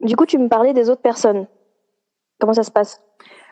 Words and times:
Du 0.00 0.16
coup, 0.16 0.26
tu 0.26 0.38
me 0.38 0.48
parlais 0.48 0.72
des 0.72 0.90
autres 0.90 1.02
personnes. 1.02 1.46
Comment 2.38 2.54
ça 2.54 2.62
se 2.62 2.70
passe? 2.70 3.00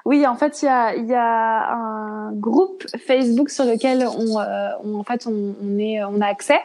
Oui, 0.04 0.26
en 0.26 0.36
fait, 0.36 0.62
il 0.62 0.64
y 0.64 0.68
a, 0.68 0.96
y 0.96 1.14
a, 1.14 1.72
un 1.74 2.32
groupe 2.32 2.84
Facebook 3.06 3.50
sur 3.50 3.64
lequel 3.64 4.06
on, 4.06 4.40
euh, 4.40 4.70
on 4.82 4.98
en 4.98 5.02
fait, 5.02 5.26
on, 5.26 5.78
est, 5.78 6.02
on 6.02 6.22
a 6.22 6.26
accès. 6.26 6.60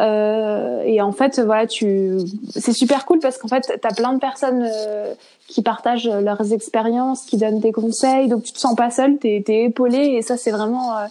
Euh, 0.00 0.82
et 0.82 1.00
en 1.00 1.12
fait, 1.12 1.38
voilà, 1.38 1.68
tu, 1.68 2.18
c'est 2.50 2.72
super 2.72 3.06
cool 3.06 3.20
parce 3.20 3.38
qu'en 3.38 3.46
fait, 3.46 3.78
tu 3.80 3.86
as 3.86 3.94
plein 3.94 4.14
de 4.14 4.18
personnes 4.18 4.66
euh, 4.68 5.14
qui 5.46 5.62
partagent 5.62 6.08
leurs 6.08 6.52
expériences, 6.52 7.24
qui 7.24 7.36
donnent 7.36 7.60
des 7.60 7.70
conseils. 7.70 8.26
Donc, 8.26 8.42
tu 8.42 8.52
te 8.52 8.58
sens 8.58 8.74
pas 8.74 8.90
seul, 8.90 9.18
tu 9.20 9.28
es, 9.28 9.64
épaulé. 9.64 9.98
Et 9.98 10.22
ça, 10.22 10.36
c'est 10.36 10.50
vraiment, 10.50 10.96
euh, 10.96 11.06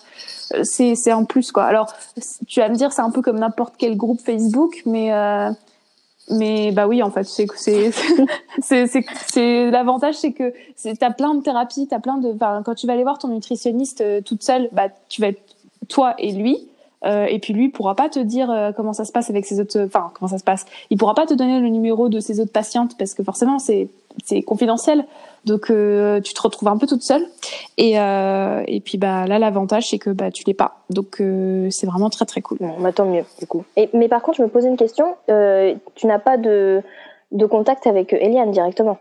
c'est, 0.64 0.96
c'est 0.96 1.14
en 1.14 1.24
plus, 1.24 1.54
quoi. 1.54 1.64
Alors, 1.64 1.94
tu 2.48 2.60
vas 2.60 2.68
me 2.68 2.76
dire, 2.76 2.92
c'est 2.92 3.02
un 3.02 3.12
peu 3.12 3.22
comme 3.22 3.40
n'importe 3.40 3.76
quel 3.78 3.96
groupe 3.96 4.20
Facebook, 4.20 4.82
mais 4.86 5.12
mais 6.30 6.72
bah 6.72 6.88
oui 6.88 7.04
en 7.04 7.12
fait 7.12 7.24
c'est 7.26 7.48
c'est 8.62 8.88
c'est 9.28 9.72
l'avantage 9.72 10.16
c'est 10.16 10.32
que 10.32 10.54
c'est 10.76 11.02
as 11.04 11.12
plein 11.12 11.34
de 11.34 11.42
thérapies 11.42 11.88
t'as 11.88 12.00
plein 12.00 12.18
de 12.18 12.34
quand 12.64 12.76
tu 12.76 12.88
vas 12.88 12.94
aller 12.94 13.04
voir 13.04 13.18
ton 13.18 13.30
nutritionniste 13.30 14.02
euh, 14.02 14.22
toute 14.22 14.44
seule 14.44 14.70
bah 14.72 14.88
tu 15.10 15.22
vas 15.22 15.30
être 15.30 15.42
toi 15.90 16.16
et 16.18 16.32
lui 16.32 16.70
euh, 17.04 17.26
et 17.26 17.40
puis 17.40 17.54
lui 17.54 17.70
pourra 17.70 17.96
pas 17.96 18.10
te 18.10 18.20
dire 18.20 18.52
euh, 18.52 18.72
comment 18.72 18.94
ça 18.94 19.06
se 19.06 19.12
passe 19.12 19.30
avec 19.30 19.46
ses 19.46 19.60
autres 19.60 19.86
enfin 19.86 20.12
comment 20.14 20.30
ça 20.30 20.38
se 20.38 20.44
passe. 20.44 20.66
Il 20.92 20.98
pourra 20.98 21.16
pas 21.16 21.26
te 21.26 21.34
donner 21.34 21.60
le 21.60 21.68
numéro 21.70 22.10
de 22.10 22.20
ses 22.20 22.40
autres 22.40 22.52
patientes 22.52 22.96
parce 22.98 23.16
que 23.16 23.24
forcément 23.24 23.58
c'est 23.58 23.90
c'est 24.24 24.44
confidentiel 24.44 25.06
donc 25.46 25.70
euh, 25.70 26.22
tu 26.22 26.34
te 26.34 26.42
retrouves 26.42 26.70
un 26.70 26.78
peu 26.78 26.88
toute 26.88 27.02
seule 27.02 27.26
et 27.78 28.00
euh, 28.00 28.64
et 28.68 28.80
puis 28.80 28.98
bah 28.98 29.26
là 29.26 29.40
l'avantage 29.40 29.90
c'est 29.90 29.98
que 29.98 30.10
bah 30.10 30.32
tu 30.32 30.44
l'es 30.46 30.54
pas 30.54 30.84
donc 30.90 31.20
euh, 31.20 31.70
c'est 31.72 31.88
vraiment 31.88 32.10
très 32.10 32.26
très 32.26 32.42
cool. 32.42 32.58
Bon, 32.60 32.76
bah, 32.80 32.92
tant 32.92 33.06
mieux 33.06 33.24
du 33.40 33.48
coup. 33.48 33.64
Et, 33.76 33.90
mais 33.94 34.08
par 34.08 34.22
contre 34.22 34.38
je 34.38 34.44
me 34.44 34.50
posais 34.50 34.68
une 34.68 34.78
question, 34.78 35.16
tu 35.28 36.08
n'as 36.08 36.20
pas 36.20 36.38
de 36.38 36.82
de 37.32 37.46
contact 37.46 37.88
avec 37.88 38.14
Eliane 38.14 38.52
directement? 38.52 38.98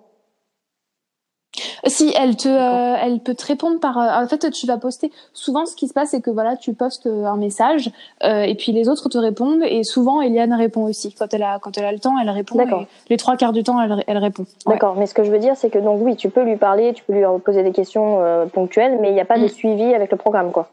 Si 1.87 2.13
elle 2.19 2.37
te, 2.37 2.49
euh, 2.49 2.97
elle 3.01 3.21
peut 3.21 3.35
te 3.35 3.47
répondre 3.47 3.81
par. 3.81 3.99
Euh, 3.99 4.23
en 4.23 4.27
fait, 4.27 4.51
tu 4.51 4.67
vas 4.67 4.77
poster. 4.77 5.11
Souvent, 5.33 5.67
ce 5.67 5.75
qui 5.75 5.89
se 5.89 5.95
passe, 5.95 6.11
c'est 6.11 6.21
que 6.21 6.31
voilà, 6.31 6.57
tu 6.57 6.75
postes 6.75 7.07
euh, 7.07 7.25
un 7.25 7.37
message 7.37 7.91
et 8.23 8.55
puis 8.55 8.73
les 8.73 8.89
autres 8.89 9.09
te 9.09 9.19
répondent. 9.19 9.63
Et 9.65 9.83
souvent, 9.85 10.21
Eliane 10.21 10.53
répond 10.53 10.85
aussi 10.85 11.13
quand 11.13 11.33
elle 11.33 11.43
a, 11.43 11.59
quand 11.59 11.77
elle 11.79 11.85
a 11.85 11.93
le 11.93 11.99
temps, 11.99 12.15
elle 12.21 12.31
répond. 12.31 12.57
D'accord. 12.57 12.85
Les 13.09 13.17
trois 13.17 13.37
quarts 13.37 13.53
du 13.53 13.63
temps, 13.63 13.81
elle, 13.81 14.05
elle 14.07 14.19
répond. 14.19 14.45
D'accord. 14.67 14.97
Mais 14.97 15.07
ce 15.07 15.15
que 15.15 15.25
je 15.25 15.31
veux 15.31 15.39
dire, 15.39 15.57
c'est 15.57 15.71
que 15.71 15.79
donc 15.79 16.01
oui, 16.03 16.17
tu 16.17 16.31
peux 16.31 16.43
lui 16.43 16.57
parler, 16.57 16.93
tu 16.93 17.03
peux 17.05 17.13
lui 17.13 17.25
poser 17.45 17.63
des 17.63 17.73
questions 17.73 18.21
ponctuelles, 18.53 18.99
mais 19.01 19.09
il 19.09 19.15
n'y 19.15 19.21
a 19.21 19.25
pas 19.25 19.39
de 19.39 19.45
mm. 19.45 19.49
suivi 19.49 19.95
avec 19.95 20.11
le 20.11 20.17
programme, 20.17 20.53
quoi 20.53 20.69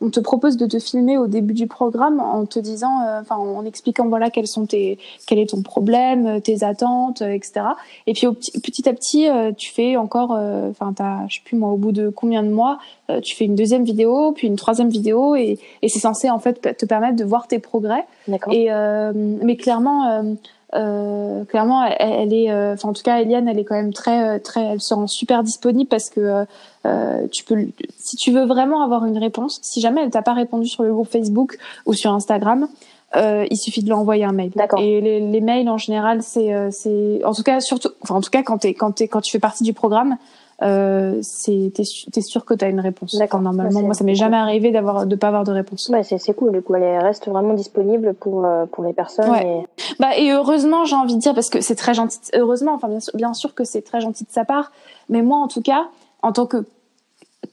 on 0.00 0.10
te 0.10 0.20
propose 0.20 0.56
de 0.56 0.66
te 0.66 0.78
filmer 0.78 1.18
au 1.18 1.26
début 1.26 1.54
du 1.54 1.66
programme 1.66 2.20
en 2.20 2.46
te 2.46 2.58
disant, 2.58 3.02
euh, 3.02 3.20
enfin, 3.20 3.36
en 3.36 3.64
expliquant 3.64 4.08
voilà 4.08 4.30
quels 4.30 4.46
sont 4.46 4.66
tes, 4.66 4.98
quel 5.26 5.38
est 5.38 5.50
ton 5.50 5.62
problème, 5.62 6.40
tes 6.40 6.62
attentes, 6.62 7.22
euh, 7.22 7.32
etc. 7.32 7.66
Et 8.06 8.12
puis 8.12 8.26
petit 8.62 8.88
à 8.88 8.92
petit, 8.92 9.28
euh, 9.28 9.52
tu 9.52 9.72
fais 9.72 9.96
encore, 9.96 10.30
enfin, 10.30 10.92
t'as, 10.94 11.26
je 11.28 11.36
sais 11.36 11.42
plus 11.44 11.56
moi, 11.56 11.70
au 11.70 11.76
bout 11.76 11.92
de 11.92 12.08
combien 12.08 12.42
de 12.42 12.50
mois, 12.50 12.78
tu 13.22 13.36
fais 13.36 13.44
une 13.44 13.54
deuxième 13.54 13.84
vidéo, 13.84 14.32
puis 14.32 14.46
une 14.46 14.56
troisième 14.56 14.88
vidéo, 14.88 15.36
et, 15.36 15.58
et 15.82 15.88
c'est 15.88 15.98
censé 15.98 16.30
en 16.30 16.38
fait 16.38 16.76
te 16.76 16.86
permettre 16.86 17.16
de 17.16 17.24
voir 17.24 17.48
tes 17.48 17.58
progrès. 17.58 18.06
Et 18.50 18.68
mais 19.14 19.56
clairement 19.56 20.36
euh, 20.74 21.44
clairement, 21.44 21.84
elle, 21.84 22.32
est, 22.32 22.50
euh, 22.50 22.74
enfin 22.74 22.88
en 22.88 22.92
tout 22.92 23.02
cas, 23.02 23.20
Eliane, 23.20 23.48
elle 23.48 23.58
est 23.58 23.64
quand 23.64 23.76
même 23.76 23.92
très, 23.92 24.28
euh, 24.28 24.38
très, 24.38 24.62
elle 24.62 24.80
se 24.80 24.92
rend 24.94 25.06
super 25.06 25.42
disponible 25.42 25.88
parce 25.88 26.10
que 26.10 26.44
euh, 26.86 27.26
tu 27.28 27.44
peux, 27.44 27.56
si 27.98 28.16
tu 28.16 28.32
veux 28.32 28.44
vraiment 28.44 28.82
avoir 28.82 29.04
une 29.06 29.18
réponse, 29.18 29.60
si 29.62 29.80
jamais 29.80 30.02
elle 30.02 30.10
t'a 30.10 30.22
pas 30.22 30.34
répondu 30.34 30.66
sur 30.66 30.82
le 30.82 30.92
groupe 30.92 31.08
Facebook 31.08 31.58
ou 31.86 31.94
sur 31.94 32.12
Instagram, 32.12 32.68
euh, 33.16 33.46
il 33.50 33.56
suffit 33.56 33.82
de 33.82 33.86
lui 33.86 33.92
envoyer 33.92 34.24
un 34.24 34.32
mail. 34.32 34.50
D'accord. 34.56 34.80
Et 34.80 35.00
les, 35.00 35.20
les, 35.20 35.40
mails 35.40 35.68
en 35.68 35.78
général, 35.78 36.22
c'est, 36.22 36.52
c'est, 36.72 37.20
en 37.24 37.32
tout 37.32 37.44
cas 37.44 37.60
surtout, 37.60 37.90
enfin 38.02 38.16
en 38.16 38.20
tout 38.20 38.30
cas 38.30 38.42
quand 38.42 38.58
t'es, 38.58 38.74
quand 38.74 38.92
t'es, 38.92 39.06
quand 39.06 39.20
tu 39.20 39.30
fais 39.30 39.38
partie 39.38 39.62
du 39.62 39.72
programme, 39.72 40.16
euh, 40.62 41.18
c'est 41.22 41.72
t'es, 41.74 41.82
es 41.82 42.20
sûr 42.20 42.44
que 42.44 42.54
tu 42.54 42.64
as 42.64 42.68
une 42.68 42.80
réponse. 42.80 43.16
D'accord. 43.16 43.40
Normalement, 43.40 43.82
moi, 43.82 43.94
ça 43.94 44.04
m'est 44.04 44.14
jamais 44.14 44.36
arrivé 44.36 44.70
d'avoir 44.70 45.06
de 45.06 45.16
pas 45.16 45.28
avoir 45.28 45.44
de 45.44 45.52
réponse. 45.52 45.88
Ouais, 45.88 46.02
c'est, 46.02 46.18
c'est 46.18 46.34
cool. 46.34 46.52
Du 46.52 46.62
coup, 46.62 46.74
elle 46.76 46.98
reste 47.02 47.28
vraiment 47.28 47.54
disponible 47.54 48.14
pour 48.14 48.44
euh, 48.44 48.66
pour 48.66 48.84
les 48.84 48.92
personnes. 48.92 49.30
Ouais. 49.30 49.46
Et... 49.46 49.94
Bah 49.98 50.16
et 50.16 50.30
heureusement, 50.30 50.84
j'ai 50.84 50.96
envie 50.96 51.16
de 51.16 51.20
dire 51.20 51.34
parce 51.34 51.50
que 51.50 51.60
c'est 51.60 51.74
très 51.74 51.94
gentil. 51.94 52.18
Heureusement, 52.34 52.74
enfin 52.74 52.88
bien 52.88 53.00
sûr, 53.00 53.12
bien 53.16 53.34
sûr 53.34 53.54
que 53.54 53.64
c'est 53.64 53.82
très 53.82 54.00
gentil 54.00 54.24
de 54.24 54.30
sa 54.30 54.44
part. 54.44 54.72
Mais 55.08 55.22
moi, 55.22 55.38
en 55.38 55.48
tout 55.48 55.62
cas, 55.62 55.86
en 56.22 56.32
tant 56.32 56.46
que 56.46 56.64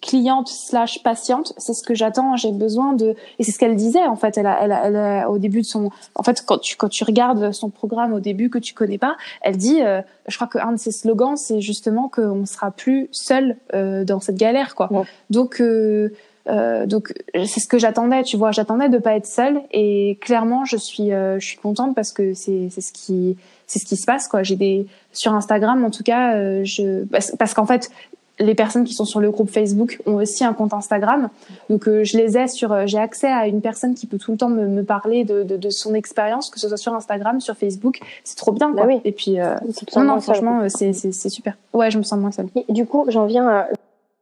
cliente 0.01 0.47
slash 0.47 1.03
patiente, 1.03 1.53
c'est 1.57 1.73
ce 1.73 1.83
que 1.83 1.93
j'attends, 1.93 2.35
j'ai 2.35 2.51
besoin 2.51 2.93
de 2.93 3.15
et 3.39 3.43
c'est 3.43 3.51
ce 3.51 3.59
qu'elle 3.59 3.75
disait 3.75 4.05
en 4.05 4.15
fait. 4.15 4.37
Elle 4.37 4.47
a, 4.47 4.57
elle, 4.61 4.71
a, 4.71 4.85
elle 4.85 4.95
a, 4.95 5.29
au 5.29 5.37
début 5.37 5.61
de 5.61 5.65
son, 5.65 5.89
en 6.15 6.23
fait 6.23 6.43
quand 6.45 6.59
tu 6.59 6.75
quand 6.75 6.89
tu 6.89 7.03
regardes 7.03 7.51
son 7.51 7.69
programme 7.69 8.13
au 8.13 8.19
début 8.19 8.49
que 8.49 8.59
tu 8.59 8.73
connais 8.73 8.97
pas, 8.97 9.17
elle 9.41 9.57
dit, 9.57 9.81
euh, 9.81 10.01
je 10.27 10.35
crois 10.35 10.47
qu'un 10.47 10.71
de 10.71 10.77
ses 10.77 10.91
slogans 10.91 11.35
c'est 11.35 11.61
justement 11.61 12.09
qu'on 12.09 12.45
sera 12.45 12.71
plus 12.71 13.09
seul 13.11 13.57
euh, 13.73 14.03
dans 14.03 14.19
cette 14.19 14.37
galère 14.37 14.75
quoi. 14.75 14.89
Donc 15.29 15.61
euh, 15.61 16.09
euh, 16.47 16.85
donc 16.85 17.13
c'est 17.33 17.59
ce 17.59 17.67
que 17.67 17.77
j'attendais, 17.77 18.23
tu 18.23 18.37
vois, 18.37 18.51
j'attendais 18.51 18.89
de 18.89 18.97
pas 18.97 19.15
être 19.15 19.27
seule 19.27 19.61
et 19.71 20.17
clairement 20.21 20.65
je 20.65 20.77
suis 20.77 21.13
euh, 21.13 21.39
je 21.39 21.45
suis 21.45 21.57
contente 21.57 21.95
parce 21.95 22.11
que 22.11 22.33
c'est 22.33 22.69
c'est 22.71 22.81
ce 22.81 22.91
qui 22.91 23.37
c'est 23.67 23.79
ce 23.79 23.85
qui 23.85 23.97
se 23.97 24.05
passe 24.05 24.27
quoi. 24.27 24.43
J'ai 24.43 24.55
des 24.55 24.87
sur 25.11 25.33
Instagram 25.33 25.83
en 25.85 25.91
tout 25.91 26.03
cas 26.03 26.63
je 26.63 27.03
parce, 27.05 27.35
parce 27.37 27.53
qu'en 27.53 27.65
fait 27.65 27.91
les 28.39 28.55
personnes 28.55 28.83
qui 28.83 28.93
sont 28.93 29.05
sur 29.05 29.19
le 29.19 29.29
groupe 29.31 29.49
Facebook 29.49 30.01
ont 30.05 30.15
aussi 30.15 30.43
un 30.43 30.53
compte 30.53 30.73
Instagram. 30.73 31.29
Donc 31.69 31.87
euh, 31.87 32.03
je 32.03 32.17
les 32.17 32.37
ai 32.37 32.47
sur, 32.47 32.71
euh, 32.71 32.83
j'ai 32.85 32.97
accès 32.97 33.27
à 33.27 33.47
une 33.47 33.61
personne 33.61 33.93
qui 33.93 34.07
peut 34.07 34.17
tout 34.17 34.31
le 34.31 34.37
temps 34.37 34.49
me, 34.49 34.67
me 34.67 34.83
parler 34.83 35.23
de, 35.23 35.43
de, 35.43 35.57
de, 35.57 35.69
son 35.69 35.93
expérience, 35.93 36.49
que 36.49 36.59
ce 36.59 36.67
soit 36.67 36.77
sur 36.77 36.93
Instagram, 36.93 37.39
sur 37.39 37.55
Facebook. 37.55 37.99
C'est 38.23 38.37
trop 38.37 38.51
bien. 38.51 38.71
Quoi. 38.71 38.81
Bah 38.81 38.87
oui. 38.87 39.01
Et 39.05 39.11
puis 39.11 39.39
euh, 39.39 39.55
non, 39.95 40.03
non 40.03 40.21
franchement, 40.21 40.67
c'est 40.69 40.93
c'est 40.93 41.29
super. 41.29 41.55
Ouais, 41.73 41.91
je 41.91 41.97
me 41.97 42.03
sens 42.03 42.19
moins 42.19 42.31
seule. 42.31 42.47
Et 42.67 42.73
du 42.73 42.85
coup, 42.85 43.05
j'en 43.09 43.25
viens. 43.25 43.47
À... 43.47 43.67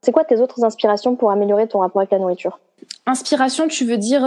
C'est 0.02 0.12
quoi 0.12 0.24
tes 0.24 0.40
autres 0.40 0.64
inspirations 0.64 1.16
pour 1.16 1.32
améliorer 1.32 1.68
ton 1.68 1.80
rapport 1.80 2.02
avec 2.02 2.12
la 2.12 2.20
nourriture? 2.20 2.60
Inspiration, 3.06 3.68
tu 3.68 3.86
veux 3.86 3.98
dire 3.98 4.22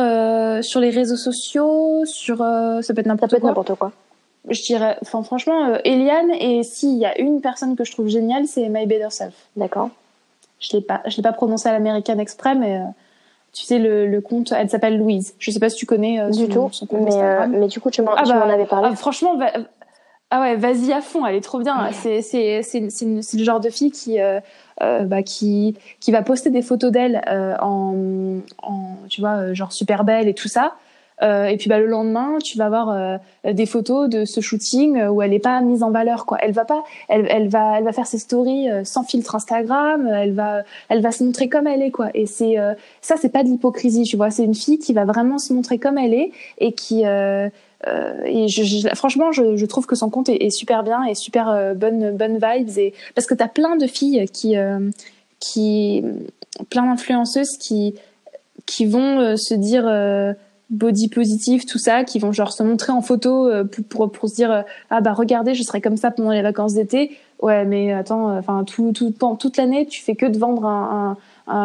sur 0.62 0.80
les 0.80 0.90
réseaux 0.90 1.16
sociaux, 1.16 2.04
sur 2.04 2.38
ça 2.38 2.94
peut 2.94 3.00
être 3.00 3.06
n'importe 3.06 3.38
quoi. 3.40 3.50
n'importe 3.50 3.74
quoi 3.76 3.92
je 4.48 4.62
dirais, 4.62 4.98
enfin 5.02 5.22
franchement, 5.22 5.66
euh, 5.66 5.78
Eliane 5.84 6.30
et 6.32 6.62
s'il 6.62 6.98
y 6.98 7.06
a 7.06 7.18
une 7.20 7.40
personne 7.40 7.76
que 7.76 7.84
je 7.84 7.92
trouve 7.92 8.08
géniale, 8.08 8.46
c'est 8.46 8.68
My 8.68 8.86
Better 8.86 9.10
Self. 9.10 9.34
D'accord. 9.56 9.90
Je 10.58 10.76
l'ai 10.76 10.82
pas, 10.82 11.02
je 11.06 11.16
l'ai 11.16 11.22
pas 11.22 11.32
prononcé 11.32 11.68
à 11.68 11.72
l'américaine 11.72 12.20
exprès, 12.20 12.54
mais 12.54 12.76
euh, 12.76 12.84
tu 13.52 13.64
sais 13.64 13.78
le, 13.78 14.06
le 14.06 14.20
compte, 14.20 14.52
elle 14.52 14.70
s'appelle 14.70 14.98
Louise. 14.98 15.34
Je 15.38 15.50
sais 15.50 15.60
pas 15.60 15.68
si 15.68 15.76
tu 15.76 15.86
connais 15.86 16.20
euh, 16.20 16.30
du 16.30 16.48
tout, 16.48 16.70
mais, 16.92 17.14
euh, 17.14 17.46
mais 17.48 17.66
du 17.66 17.80
coup 17.80 17.90
tu 17.90 18.02
m'en, 18.02 18.12
ah 18.16 18.24
bah, 18.24 18.44
avais 18.44 18.66
parlé. 18.66 18.88
Ah, 18.92 18.96
franchement, 18.96 19.38
ah 20.30 20.40
ouais, 20.40 20.56
vas-y 20.56 20.92
à 20.92 21.00
fond, 21.00 21.26
elle 21.26 21.34
est 21.34 21.40
trop 21.40 21.58
bien. 21.58 21.90
C'est 21.92 22.22
c'est 22.22 22.62
c'est 22.62 22.90
c'est 22.90 23.36
le 23.36 23.44
genre 23.44 23.60
de 23.60 23.70
fille 23.70 23.90
qui 23.90 24.18
bah, 24.80 25.22
qui 25.22 25.76
qui 26.00 26.10
va 26.10 26.22
poster 26.22 26.50
des 26.50 26.62
photos 26.62 26.90
d'elle 26.90 27.22
en 27.60 27.94
en 28.62 28.96
tu 29.08 29.20
vois 29.20 29.52
genre 29.52 29.72
super 29.72 30.04
belle 30.04 30.28
et 30.28 30.34
tout 30.34 30.48
ça 30.48 30.74
euh, 31.22 31.46
et 31.46 31.56
puis 31.56 31.68
bah, 31.68 31.78
le 31.78 31.86
lendemain, 31.86 32.38
tu 32.42 32.58
vas 32.58 32.66
avoir 32.66 32.90
euh, 32.90 33.16
des 33.52 33.66
photos 33.66 34.08
de 34.08 34.24
ce 34.24 34.40
shooting 34.40 34.98
euh, 34.98 35.08
où 35.08 35.22
elle 35.22 35.30
n'est 35.30 35.38
pas 35.38 35.60
mise 35.60 35.82
en 35.82 35.90
valeur. 35.90 36.26
Quoi. 36.26 36.38
Elle 36.40 36.52
va 36.52 36.64
pas, 36.64 36.82
elle, 37.08 37.26
elle 37.30 37.48
va, 37.48 37.78
elle 37.78 37.84
va 37.84 37.92
faire 37.92 38.06
ses 38.06 38.18
stories 38.18 38.68
sans 38.84 39.04
filtre 39.04 39.34
Instagram. 39.34 40.06
Elle 40.08 40.32
va, 40.32 40.62
elle 40.88 41.00
va 41.00 41.12
se 41.12 41.22
montrer 41.22 41.48
comme 41.48 41.66
elle 41.66 41.82
est. 41.82 41.90
Quoi. 41.90 42.08
Et 42.14 42.26
c'est 42.26 42.56
ça, 43.00 43.16
c'est 43.20 43.28
pas 43.28 43.44
de 43.44 43.48
l'hypocrisie. 43.48 44.02
Tu 44.02 44.16
vois, 44.16 44.30
c'est 44.30 44.44
une 44.44 44.54
fille 44.54 44.78
qui 44.78 44.92
va 44.92 45.04
vraiment 45.04 45.38
se 45.38 45.52
montrer 45.52 45.78
comme 45.78 45.98
elle 45.98 46.14
est 46.14 46.32
et 46.58 46.72
qui 46.72 47.04
euh, 47.04 47.48
et 48.24 48.46
je, 48.46 48.62
je, 48.62 48.88
franchement, 48.94 49.32
je, 49.32 49.56
je, 49.56 49.66
trouve 49.66 49.86
que 49.86 49.96
son 49.96 50.08
compte 50.08 50.28
est, 50.28 50.50
super 50.50 50.84
bien 50.84 51.02
et 51.04 51.16
super 51.16 51.74
bonne 51.74 52.16
bonne 52.16 52.34
vibes 52.34 52.78
et 52.78 52.94
parce 53.16 53.26
que 53.26 53.34
t'as 53.34 53.48
plein 53.48 53.76
de 53.76 53.86
filles 53.86 54.26
qui 54.32 54.54
qui 55.40 56.04
plein 56.70 56.86
d'influenceuses 56.86 57.56
qui 57.58 57.94
qui 58.66 58.86
vont 58.86 59.36
se 59.36 59.54
dire 59.54 59.84
body 60.72 61.08
positif, 61.08 61.66
tout 61.66 61.78
ça, 61.78 62.02
qui 62.02 62.18
vont 62.18 62.32
genre 62.32 62.52
se 62.52 62.62
montrer 62.62 62.92
en 62.92 63.02
photo 63.02 63.46
euh, 63.46 63.64
pour, 63.88 64.10
pour, 64.10 64.28
se 64.28 64.34
dire 64.34 64.50
euh, 64.50 64.62
ah 64.90 65.00
bah 65.00 65.12
regardez, 65.12 65.54
je 65.54 65.62
serai 65.62 65.80
comme 65.80 65.96
ça 65.96 66.10
pendant 66.10 66.32
les 66.32 66.42
vacances 66.42 66.74
d'été. 66.74 67.16
Ouais, 67.40 67.64
mais 67.64 67.92
attends, 67.92 68.30
euh, 68.30 68.38
enfin 68.38 68.64
tout, 68.64 68.92
tout 68.92 69.12
toute 69.38 69.56
l'année, 69.56 69.86
tu 69.86 70.02
fais 70.02 70.14
que 70.14 70.26
de 70.26 70.38
vendre 70.38 70.64
un, 70.66 71.16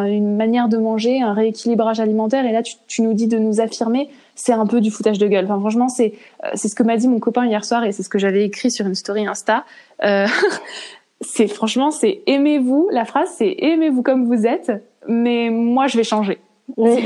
une 0.06 0.36
manière 0.36 0.68
de 0.68 0.78
manger, 0.78 1.22
un 1.22 1.34
rééquilibrage 1.34 2.00
alimentaire. 2.00 2.46
Et 2.46 2.52
là, 2.52 2.62
tu, 2.62 2.76
tu 2.88 3.02
nous 3.02 3.14
dis 3.14 3.28
de 3.28 3.38
nous 3.38 3.62
affirmer, 3.62 4.10
c'est 4.36 4.54
un 4.54 4.66
peu 4.66 4.82
du 4.82 4.92
foutage 4.92 5.20
de 5.20 5.28
gueule. 5.28 5.46
Enfin, 5.46 5.60
franchement, 5.60 5.88
c'est 5.88 6.14
c'est 6.56 6.68
ce 6.68 6.76
que 6.76 6.84
m'a 6.84 6.98
dit 6.98 7.08
mon 7.08 7.20
copain 7.20 7.46
hier 7.46 7.64
soir 7.64 7.86
et 7.86 7.92
c'est 7.92 8.04
ce 8.04 8.10
que 8.10 8.20
j'avais 8.20 8.44
écrit 8.44 8.72
sur 8.72 8.86
une 8.86 8.96
story 8.96 9.26
Insta. 9.26 9.66
Euh, 10.04 10.28
c'est 11.22 11.48
franchement, 11.48 11.92
c'est 11.92 12.22
aimez-vous. 12.26 12.90
La 12.92 13.06
phrase, 13.06 13.30
c'est 13.38 13.56
aimez-vous 13.60 14.04
comme 14.04 14.26
vous 14.26 14.46
êtes, 14.46 14.72
mais 15.08 15.50
moi, 15.50 15.88
je 15.88 15.98
vais 15.98 16.04
changer. 16.04 16.40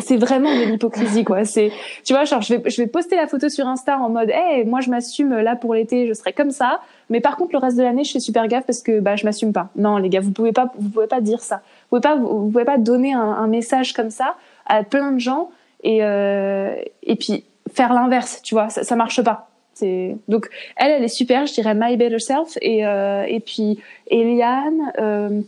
C'est 0.02 0.18
vraiment 0.18 0.54
de 0.54 0.64
l'hypocrisie, 0.64 1.24
quoi. 1.24 1.46
C'est, 1.46 1.72
tu 2.04 2.14
vois, 2.14 2.26
genre, 2.26 2.42
je 2.42 2.56
vais, 2.56 2.70
je 2.70 2.82
vais 2.82 2.88
poster 2.88 3.16
la 3.16 3.28
photo 3.28 3.48
sur 3.48 3.68
Insta 3.68 4.00
en 4.00 4.10
mode, 4.10 4.32
hey, 4.32 4.66
moi, 4.66 4.82
je 4.82 4.90
m'assume 4.90 5.36
là 5.36 5.56
pour 5.56 5.76
l'été, 5.76 6.08
je 6.08 6.14
serai 6.14 6.34
comme 6.34 6.50
ça. 6.50 6.80
Mais 7.12 7.20
par 7.20 7.38
contre, 7.38 7.52
le 7.54 7.60
reste 7.60 7.78
de 7.78 7.84
l'année, 7.84 8.04
je 8.04 8.12
fais 8.12 8.20
super 8.20 8.48
gaffe 8.48 8.66
parce 8.66 8.82
que, 8.82 9.00
bah, 9.00 9.16
je 9.16 9.24
m'assume 9.24 9.54
pas. 9.54 9.70
Non, 9.76 9.98
les 9.98 10.10
gars, 10.10 10.20
vous 10.20 10.32
pouvez 10.32 10.52
pas, 10.52 10.72
vous 10.80 10.90
pouvez 10.90 11.08
pas 11.08 11.22
dire 11.22 11.42
ça. 11.42 11.58
Vous 11.90 12.00
pouvez 12.00 12.02
pas, 12.02 12.16
vous 12.16 12.50
pouvez 12.50 12.66
pas 12.66 12.78
donner 12.80 13.14
un, 13.14 13.20
un 13.20 13.48
message 13.48 13.94
comme 13.94 14.10
ça 14.10 14.36
à 14.66 14.84
plein 14.84 15.12
de 15.12 15.20
gens 15.20 15.50
et 15.84 16.00
euh, 16.02 16.76
et 17.04 17.16
puis 17.16 17.44
faire 17.74 17.94
l'inverse, 17.94 18.42
tu 18.44 18.56
vois, 18.56 18.70
ça, 18.70 18.84
ça 18.84 18.96
marche 18.96 19.22
pas. 19.22 19.50
C'est 19.74 20.18
donc 20.28 20.50
elle, 20.76 20.92
elle 20.92 21.04
est 21.04 21.08
super, 21.08 21.46
je 21.46 21.54
dirais 21.54 21.74
my 21.76 21.98
better 21.98 22.20
self 22.20 22.58
et 22.62 22.86
euh, 22.86 23.24
et 23.28 23.40
puis 23.40 23.80
Eliane. 24.08 24.92
Euh, 25.00 25.42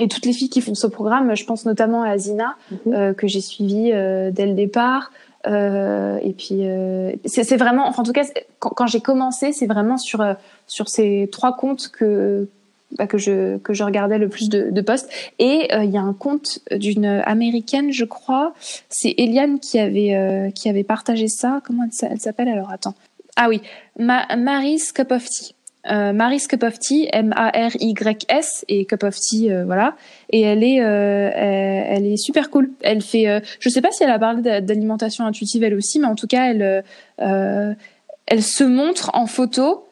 et 0.00 0.08
toutes 0.08 0.24
les 0.24 0.32
filles 0.32 0.48
qui 0.48 0.60
font 0.60 0.74
ce 0.74 0.86
programme, 0.86 1.34
je 1.34 1.44
pense 1.44 1.66
notamment 1.66 2.02
à 2.02 2.16
Zina, 2.16 2.56
mhm. 2.70 2.94
euh, 2.94 3.12
que 3.12 3.26
j'ai 3.26 3.40
suivie 3.40 3.90
euh, 3.92 4.30
dès 4.30 4.46
le 4.46 4.54
départ. 4.54 5.10
Euh, 5.46 6.18
et 6.22 6.32
puis, 6.32 6.60
euh, 6.62 7.12
c'est 7.26 7.56
vraiment, 7.56 7.86
enfin, 7.86 8.02
en 8.02 8.04
tout 8.04 8.12
cas, 8.12 8.24
quand, 8.58 8.70
quand 8.70 8.86
j'ai 8.86 9.00
commencé, 9.00 9.52
c'est 9.52 9.66
vraiment 9.66 9.98
sur, 9.98 10.20
euh, 10.20 10.34
sur 10.66 10.88
ces 10.88 11.28
trois 11.30 11.56
comptes 11.56 11.88
que, 11.88 12.48
bah, 12.96 13.06
que, 13.06 13.18
je, 13.18 13.58
que 13.58 13.74
je 13.74 13.82
regardais 13.82 14.18
le 14.18 14.28
plus 14.28 14.48
de, 14.48 14.70
de 14.70 14.80
posts. 14.80 15.10
Et 15.38 15.68
il 15.72 15.90
y 15.90 15.96
a 15.96 16.02
un 16.02 16.12
compte 16.14 16.60
d'une 16.70 17.06
américaine, 17.06 17.92
je 17.92 18.04
crois. 18.04 18.54
C'est 18.88 19.14
Eliane 19.18 19.58
qui 19.58 19.78
avait, 19.78 20.52
qui 20.54 20.68
avait 20.68 20.84
partagé 20.84 21.28
ça. 21.28 21.60
Comment 21.64 21.84
elle, 22.02 22.20
s'appelle? 22.20 22.48
Alors 22.48 22.70
Attends. 22.70 22.94
Ah 23.36 23.48
oui, 23.48 23.62
Ma 23.98 24.36
Mary's 24.36 24.92
Cup 24.92 25.10
of 25.10 25.24
Tea. 25.24 25.54
Euh, 25.90 26.12
of 26.62 26.78
Tea, 26.78 27.08
M-A-R-Y-S 27.12 28.64
et 28.68 28.86
Tea, 28.86 29.50
euh, 29.50 29.64
voilà. 29.64 29.96
Et 30.30 30.42
elle 30.42 30.62
est, 30.62 30.80
euh, 30.80 31.30
elle, 31.34 32.06
est 32.06 32.16
super 32.16 32.50
cool. 32.50 32.70
Elle 32.82 33.02
fait, 33.02 33.28
euh, 33.28 33.40
je 33.58 33.68
sais 33.68 33.80
pas 33.80 33.90
si 33.90 34.04
elle 34.04 34.10
a 34.10 34.18
parlé 34.18 34.60
d'alimentation 34.60 35.26
intuitive 35.26 35.64
elle 35.64 35.74
aussi, 35.74 35.98
mais 35.98 36.06
en 36.06 36.14
tout 36.14 36.26
cas 36.26 36.50
elle, 36.50 36.84
elle 37.18 38.42
se 38.42 38.64
montre 38.64 39.10
en 39.14 39.26
photo. 39.26 39.86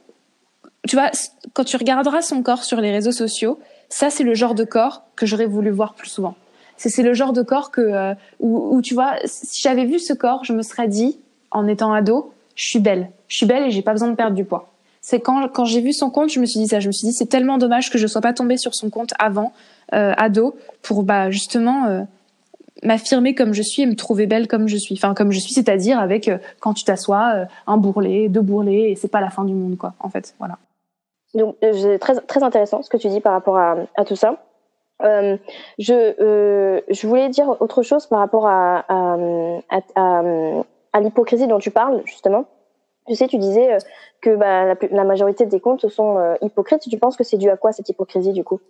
Tu 0.88 0.96
vois, 0.96 1.10
quand 1.52 1.64
tu 1.64 1.76
regarderas 1.76 2.22
son 2.22 2.42
corps 2.42 2.64
sur 2.64 2.80
les 2.80 2.92
réseaux 2.92 3.12
sociaux, 3.12 3.58
ça 3.88 4.10
c'est 4.10 4.24
le 4.24 4.34
genre 4.34 4.54
de 4.54 4.64
corps 4.64 5.02
que 5.16 5.26
j'aurais 5.26 5.46
voulu 5.46 5.70
voir 5.70 5.94
plus 5.94 6.08
souvent. 6.08 6.36
C'est 6.76 7.02
le 7.02 7.12
genre 7.12 7.34
de 7.34 7.42
corps 7.42 7.70
que 7.70 8.14
où, 8.38 8.74
où 8.74 8.80
tu 8.80 8.94
vois, 8.94 9.16
si 9.26 9.60
j'avais 9.60 9.84
vu 9.84 9.98
ce 9.98 10.14
corps, 10.14 10.44
je 10.44 10.54
me 10.54 10.62
serais 10.62 10.88
dit 10.88 11.18
en 11.50 11.66
étant 11.66 11.92
ado, 11.92 12.32
je 12.54 12.66
suis 12.66 12.78
belle, 12.78 13.10
je 13.28 13.36
suis 13.36 13.46
belle 13.46 13.64
et 13.64 13.70
j'ai 13.70 13.82
pas 13.82 13.92
besoin 13.92 14.08
de 14.08 14.14
perdre 14.14 14.34
du 14.34 14.44
poids 14.44 14.69
c'est 15.00 15.20
quand, 15.20 15.64
j'ai 15.64 15.80
vu 15.80 15.92
son 15.92 16.10
compte, 16.10 16.30
je 16.30 16.40
me 16.40 16.46
suis 16.46 16.60
dit 16.60 16.68
ça. 16.68 16.80
Je 16.80 16.88
me 16.88 16.92
suis 16.92 17.08
dit, 17.08 17.14
c'est 17.14 17.26
tellement 17.26 17.58
dommage 17.58 17.90
que 17.90 17.98
je 17.98 18.06
sois 18.06 18.20
pas 18.20 18.32
tombée 18.32 18.58
sur 18.58 18.74
son 18.74 18.90
compte 18.90 19.12
avant, 19.18 19.52
euh, 19.94 20.12
ado, 20.16 20.56
pour 20.82 21.02
bah, 21.04 21.30
justement 21.30 21.86
euh, 21.86 22.02
m'affirmer 22.82 23.34
comme 23.34 23.54
je 23.54 23.62
suis 23.62 23.82
et 23.82 23.86
me 23.86 23.96
trouver 23.96 24.26
belle 24.26 24.46
comme 24.46 24.68
je 24.68 24.76
suis. 24.76 24.94
Enfin, 24.94 25.14
comme 25.14 25.32
je 25.32 25.40
suis, 25.40 25.54
c'est-à-dire 25.54 25.98
avec, 25.98 26.28
euh, 26.28 26.36
quand 26.60 26.74
tu 26.74 26.84
t'assois, 26.84 27.32
euh, 27.34 27.44
un 27.66 27.78
bourrelet, 27.78 28.28
deux 28.28 28.42
bourrelets, 28.42 28.90
et 28.90 28.94
c'est 28.94 29.08
pas 29.08 29.22
la 29.22 29.30
fin 29.30 29.44
du 29.44 29.54
monde, 29.54 29.78
quoi, 29.78 29.94
en 30.00 30.10
fait. 30.10 30.34
Voilà. 30.38 30.58
Donc, 31.32 31.56
très, 32.00 32.16
très 32.20 32.42
intéressant 32.42 32.82
ce 32.82 32.90
que 32.90 32.96
tu 32.96 33.08
dis 33.08 33.20
par 33.20 33.32
rapport 33.32 33.56
à, 33.56 34.04
tout 34.04 34.16
ça. 34.16 34.36
Je, 35.78 37.06
voulais 37.06 37.28
dire 37.28 37.56
autre 37.60 37.82
chose 37.82 38.06
par 38.06 38.18
rapport 38.18 38.48
à 38.48 38.84
l'hypocrisie 41.00 41.46
dont 41.46 41.60
tu 41.60 41.70
parles, 41.70 42.02
justement. 42.04 42.44
Tu 43.10 43.16
sais, 43.16 43.26
tu 43.26 43.38
disais 43.38 43.76
que 44.20 44.36
bah, 44.36 44.76
la, 44.92 45.02
majorité 45.02 45.44
des 45.44 45.58
comptes 45.58 45.88
sont 45.88 46.16
euh, 46.16 46.34
hypocrites. 46.42 46.82
Tu 46.88 46.96
penses 46.96 47.16
que 47.16 47.24
c'est 47.24 47.38
dû 47.38 47.50
à 47.50 47.56
quoi 47.56 47.72
cette 47.72 47.88
hypocrisie 47.88 48.32
du 48.32 48.44
coup? 48.44 48.60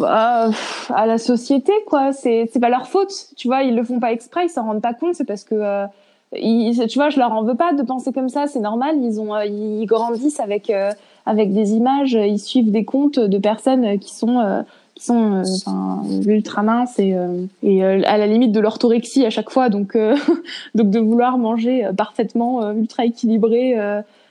Bah, 0.00 0.50
à 0.92 1.06
la 1.06 1.18
société 1.18 1.72
quoi. 1.86 2.12
C'est 2.12 2.50
pas 2.60 2.68
leur 2.68 2.88
faute. 2.88 3.12
Tu 3.36 3.46
vois, 3.46 3.62
ils 3.62 3.76
le 3.76 3.84
font 3.84 4.00
pas 4.00 4.10
exprès, 4.10 4.46
ils 4.46 4.48
s'en 4.48 4.64
rendent 4.64 4.82
pas 4.82 4.92
compte. 4.92 5.14
C'est 5.14 5.24
parce 5.24 5.44
que 5.44 5.54
euh, 5.54 5.86
tu 6.32 6.98
vois, 6.98 7.10
je 7.10 7.20
leur 7.20 7.30
en 7.30 7.44
veux 7.44 7.54
pas 7.54 7.72
de 7.74 7.82
penser 7.84 8.12
comme 8.12 8.28
ça. 8.28 8.48
C'est 8.48 8.58
normal. 8.58 8.96
Ils 9.00 9.20
ont 9.20 9.36
euh, 9.36 9.44
ils 9.44 9.86
grandissent 9.86 10.40
avec 10.40 10.68
euh, 10.70 10.90
avec 11.26 11.52
des 11.52 11.74
images. 11.74 12.14
Ils 12.14 12.40
suivent 12.40 12.72
des 12.72 12.84
comptes 12.84 13.20
de 13.20 13.38
personnes 13.38 14.00
qui 14.00 14.12
sont 14.12 14.64
qui 14.94 15.04
sont 15.04 15.42
enfin, 15.64 16.02
ultra 16.26 16.62
minces 16.62 16.98
et, 16.98 17.16
et 17.62 17.84
à 17.84 18.16
la 18.16 18.26
limite 18.26 18.52
de 18.52 18.60
l'orthorexie 18.60 19.26
à 19.26 19.30
chaque 19.30 19.50
fois. 19.50 19.68
Donc 19.68 19.96
donc 20.74 20.90
de 20.90 20.98
vouloir 21.00 21.36
manger 21.36 21.88
parfaitement 21.96 22.70
ultra 22.72 23.04
équilibré 23.04 23.76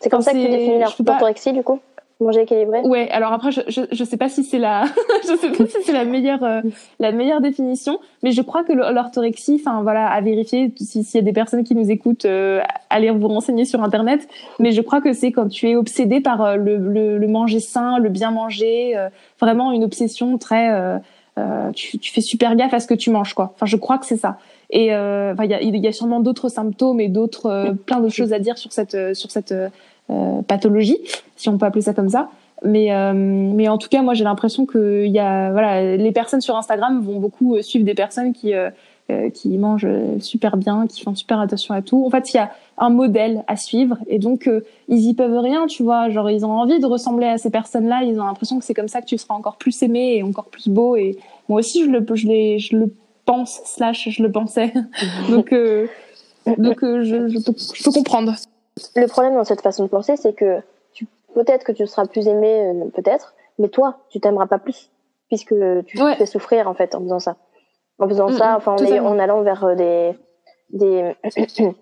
c'est 0.04 0.10
comme 0.10 0.22
ça 0.22 0.34
que 0.34 0.38
tu 0.38 0.50
définis 0.50 0.80
l'orthorexie, 0.80 1.54
du 1.54 1.64
coup? 1.64 1.80
Manger 2.24 2.42
équilibré 2.42 2.82
Ouais, 2.82 3.10
alors 3.12 3.34
après, 3.34 3.52
je, 3.52 3.62
je, 3.68 3.82
je 3.92 4.04
sais 4.04 4.18
pas 4.18 4.30
si 4.30 4.44
c'est 4.44 4.60
la, 4.60 4.86
je 5.24 5.36
sais 5.36 5.52
pas 5.52 5.66
si 5.66 5.78
c'est 5.84 5.94
la 5.94 6.06
meilleure, 6.06 6.44
euh, 6.44 6.62
la 7.00 7.12
meilleure 7.12 7.42
définition, 7.42 8.00
mais 8.24 8.32
je 8.32 8.42
crois 8.42 8.64
que 8.64 8.74
l'orthorexie, 8.74 9.62
enfin 9.64 9.84
voilà, 9.84 10.08
à 10.08 10.22
vérifier 10.22 10.74
s'il 10.78 11.04
y 11.14 11.18
a 11.18 11.22
des 11.22 11.34
personnes 11.34 11.64
qui 11.64 11.76
nous 11.76 11.92
écoutent, 11.92 12.26
euh, 12.26 12.62
allez 12.90 13.12
vous 13.12 13.28
renseigner 13.28 13.66
sur 13.66 13.84
internet, 13.84 14.28
mais 14.60 14.72
je 14.72 14.82
crois 14.82 15.02
que 15.02 15.14
c'est 15.14 15.32
quand 15.32 15.48
tu 15.48 15.70
es 15.70 15.76
obsédé 15.76 16.22
par 16.22 16.42
euh, 16.42 16.56
le, 16.56 16.78
le, 16.78 17.18
le, 17.18 17.28
manger 17.28 17.60
sain, 17.60 18.00
le 18.00 18.10
bien 18.10 18.32
manger, 18.32 18.98
euh, 18.98 19.10
vraiment 19.40 19.72
une 19.72 19.84
obsession 19.84 20.38
très, 20.38 20.72
tu, 21.76 21.98
tu 22.00 22.14
fais 22.14 22.22
super 22.22 22.56
gaffe 22.56 22.74
à 22.74 22.80
ce 22.80 22.88
que 22.88 22.94
tu 22.94 23.10
manges, 23.10 23.34
quoi. 23.34 23.52
Enfin, 23.56 23.66
je 23.66 23.78
crois 23.78 23.98
que 23.98 24.06
c'est 24.06 24.18
ça. 24.18 24.38
Et 24.70 24.86
il 24.86 24.88
y 24.88 24.92
a, 24.92 25.62
y 25.62 25.88
a 25.88 25.92
sûrement 25.92 26.20
d'autres 26.20 26.50
symptômes 26.50 27.00
et 27.00 27.08
d'autres, 27.08 27.76
plein 27.86 28.00
d'autres 28.00 28.14
choses 28.14 28.34
à 28.34 28.40
dire 28.40 28.58
sur 28.58 28.72
cette, 28.72 29.14
sur 29.14 29.30
cette 29.32 29.52
euh, 29.52 29.70
pathologie, 30.48 30.98
si 31.36 31.50
on 31.50 31.58
peut 31.58 31.66
appeler 31.66 31.82
ça 31.82 31.94
comme 31.94 32.10
ça. 32.10 32.30
Mais, 32.64 32.94
euh, 32.94 33.14
mais 33.14 33.68
en 33.68 33.78
tout 33.78 33.90
cas, 33.90 34.02
moi, 34.02 34.14
j'ai 34.14 34.24
l'impression 34.24 34.66
que 34.66 35.06
y 35.06 35.20
a, 35.20 35.52
voilà, 35.52 35.98
les 35.98 36.12
personnes 36.12 36.42
sur 36.42 36.56
Instagram 36.56 37.02
vont 37.02 37.20
beaucoup 37.20 37.56
euh, 37.56 37.62
suivre 37.62 37.86
des 37.86 37.94
personnes 37.94 38.34
qui, 38.34 38.54
qui 39.34 39.58
mangent 39.58 39.88
super 40.20 40.56
bien, 40.56 40.88
qui 40.88 41.04
font 41.04 41.14
super 41.14 41.40
attention 41.40 41.74
à 41.74 41.82
tout. 41.82 42.06
En 42.06 42.10
fait, 42.10 42.34
il 42.34 42.38
y 42.38 42.40
a 42.40 42.52
un 42.78 42.90
modèle 42.90 43.44
à 43.48 43.58
suivre 43.58 43.98
et 44.08 44.18
donc 44.18 44.50
ils 44.88 45.10
y 45.10 45.14
peuvent 45.14 45.38
rien, 45.38 45.68
tu 45.68 45.84
vois. 45.84 46.10
Genre, 46.10 46.32
ils 46.32 46.46
ont 46.46 46.52
envie 46.52 46.80
de 46.80 46.86
ressembler 46.86 47.28
à 47.28 47.38
ces 47.38 47.50
personnes-là. 47.50 48.04
Ils 48.04 48.20
ont 48.20 48.26
l'impression 48.26 48.58
que 48.58 48.66
c'est 48.66 48.74
comme 48.74 48.88
ça 48.88 49.02
que 49.02 49.06
tu 49.06 49.18
seras 49.18 49.34
encore 49.34 49.58
plus 49.58 49.84
aimé 49.84 50.16
et 50.16 50.24
encore 50.24 50.46
plus 50.46 50.70
beau. 50.70 50.96
Et 50.96 51.18
moi 51.50 51.60
aussi, 51.60 51.84
je 51.84 51.90
le, 51.90 52.06
je 52.16 52.58
je 52.58 52.78
le 52.78 52.94
pense 53.26 53.62
slash 53.66 54.08
je 54.10 54.24
le 54.24 54.32
pensais. 54.32 54.74
donc, 55.30 55.54
donc 56.58 56.80
je, 56.82 57.28
je, 57.28 57.40
peux, 57.40 57.54
je 57.76 57.84
peux 57.84 57.92
comprendre. 57.92 58.34
Le 58.96 59.08
problème 59.08 59.36
dans 59.36 59.44
cette 59.44 59.62
façon 59.62 59.84
de 59.84 59.90
penser, 59.90 60.16
c'est 60.18 60.34
que 60.34 60.62
peut-être 61.34 61.64
que 61.64 61.72
tu 61.72 61.86
seras 61.88 62.06
plus 62.06 62.28
aimé, 62.28 62.66
euh, 62.66 62.90
peut-être, 62.90 63.34
mais 63.60 63.70
toi, 63.70 63.98
tu 64.10 64.20
t'aimeras 64.20 64.48
pas 64.48 64.60
plus, 64.60 64.90
puisque 65.28 65.56
tu 65.86 65.98
te 65.98 66.16
fais 66.16 66.26
souffrir 66.26 66.68
en 66.68 66.74
fait 66.74 66.96
en 66.96 67.02
faisant 67.02 67.20
ça. 67.20 67.36
En 68.00 68.08
faisant 68.08 68.30
mm, 68.30 68.38
ça, 68.38 68.54
mm, 68.54 68.56
enfin, 68.56 68.76
en, 68.76 69.06
en, 69.06 69.20
allant 69.20 69.42
vers 69.42 69.64
euh, 69.64 69.76
des 69.76 70.16
des 70.72 71.16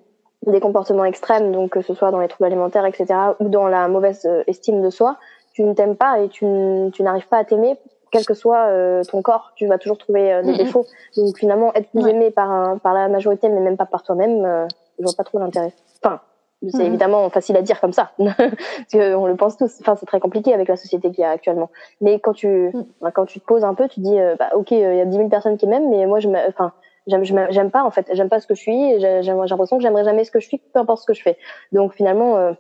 des 0.48 0.60
comportements 0.60 1.06
extrêmes, 1.06 1.52
donc 1.52 1.72
que 1.72 1.82
ce 1.82 1.94
soit 1.94 2.12
dans 2.12 2.20
les 2.20 2.28
troubles 2.28 2.48
alimentaires, 2.48 2.86
etc., 2.86 3.08
ou 3.40 3.48
dans 3.48 3.68
la 3.68 3.88
mauvaise 3.88 4.26
euh, 4.26 4.44
estime 4.48 4.82
de 4.82 4.90
soi, 4.90 5.18
tu 5.54 5.64
ne 5.64 5.74
t'aimes 5.74 5.96
pas 5.96 6.20
et 6.20 6.30
tu, 6.30 6.46
n'arrives 6.46 7.28
pas 7.28 7.38
à 7.38 7.44
t'aimer, 7.46 7.78
quel 8.12 8.26
que 8.26 8.34
soit 8.34 8.68
ton 9.10 9.22
corps, 9.22 9.52
tu 9.56 9.68
vas 9.68 9.78
toujours 9.78 9.98
trouver 9.98 10.42
des 10.44 10.54
mm, 10.54 10.58
défauts. 10.58 10.86
Donc 11.16 11.38
finalement, 11.38 11.74
être 11.74 11.90
plus 11.90 12.08
aimé 12.08 12.32
par 12.32 12.50
un, 12.50 12.78
par 12.78 12.94
la 12.94 13.08
majorité, 13.08 13.50
mais 13.50 13.60
même 13.60 13.78
pas 13.78 13.86
par 13.86 14.04
toi-même, 14.04 14.46
euh, 14.46 14.68
je 14.98 15.04
vois 15.04 15.14
pas 15.16 15.24
trop 15.24 15.40
l'intérêt. 15.40 15.74
Enfin, 16.04 16.22
c'est 16.70 16.80
mhm. 16.80 16.88
évidemment 16.88 17.30
facile 17.30 17.58
à 17.58 17.62
dire 17.62 17.80
comme 17.82 17.94
ça, 17.94 18.12
parce 18.18 18.92
qu'on 18.92 19.26
le 19.26 19.36
pense 19.36 19.58
tous. 19.58 19.80
Enfin, 19.82 19.96
c'est 19.96 20.06
très 20.06 20.20
compliqué 20.20 20.54
avec 20.54 20.68
la 20.68 20.76
société 20.76 21.10
qu'il 21.10 21.22
y 21.22 21.24
a 21.24 21.32
actuellement. 21.32 21.72
Mais 22.02 22.20
quand 22.20 22.34
tu, 22.34 22.48
mhm. 22.48 22.86
quand 23.14 23.26
tu 23.26 23.40
te 23.40 23.46
poses 23.46 23.64
un 23.64 23.74
peu, 23.74 23.88
tu 23.88 24.00
dis, 24.00 24.20
euh, 24.20 24.36
bah, 24.38 24.50
ok, 24.54 24.72
euh, 24.72 24.94
il 24.94 24.98
y 24.98 25.02
a 25.02 25.06
10 25.06 25.18
000 25.18 25.30
personnes 25.30 25.58
qui 25.58 25.68
m'aiment, 25.68 25.90
mais 25.90 26.06
moi, 26.06 26.20
je, 26.20 26.30
enfin, 26.48 26.74
j'aime, 27.08 27.24
j'aime 27.24 27.72
pas 27.72 27.84
en 27.84 27.92
fait, 27.92 28.10
j'aime 28.14 28.30
pas 28.30 28.40
ce 28.40 28.48
que 28.48 28.56
je 28.56 28.62
suis. 28.62 29.00
J'ai 29.00 29.22
l'impression 29.22 29.78
que 29.78 29.84
j'aimerais 29.84 30.04
jamais 30.04 30.24
ce 30.24 30.32
que 30.32 30.40
je 30.40 30.48
suis, 30.48 30.60
peu 30.60 30.80
importe 30.80 31.02
ce 31.02 31.06
que 31.06 31.14
je 31.14 31.22
fais. 31.22 31.38
Donc 31.72 31.94
finalement, 31.94 32.38
euh, 32.38 32.54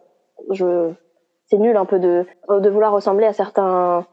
je, 0.49 0.91
c'est 1.47 1.57
nul 1.57 1.77
un 1.77 1.85
peu 1.85 1.99
de, 1.99 2.25
de 2.49 2.69
vouloir 2.69 2.91
ressembler 2.91 3.25
à 3.25 3.33
certains, 3.33 4.05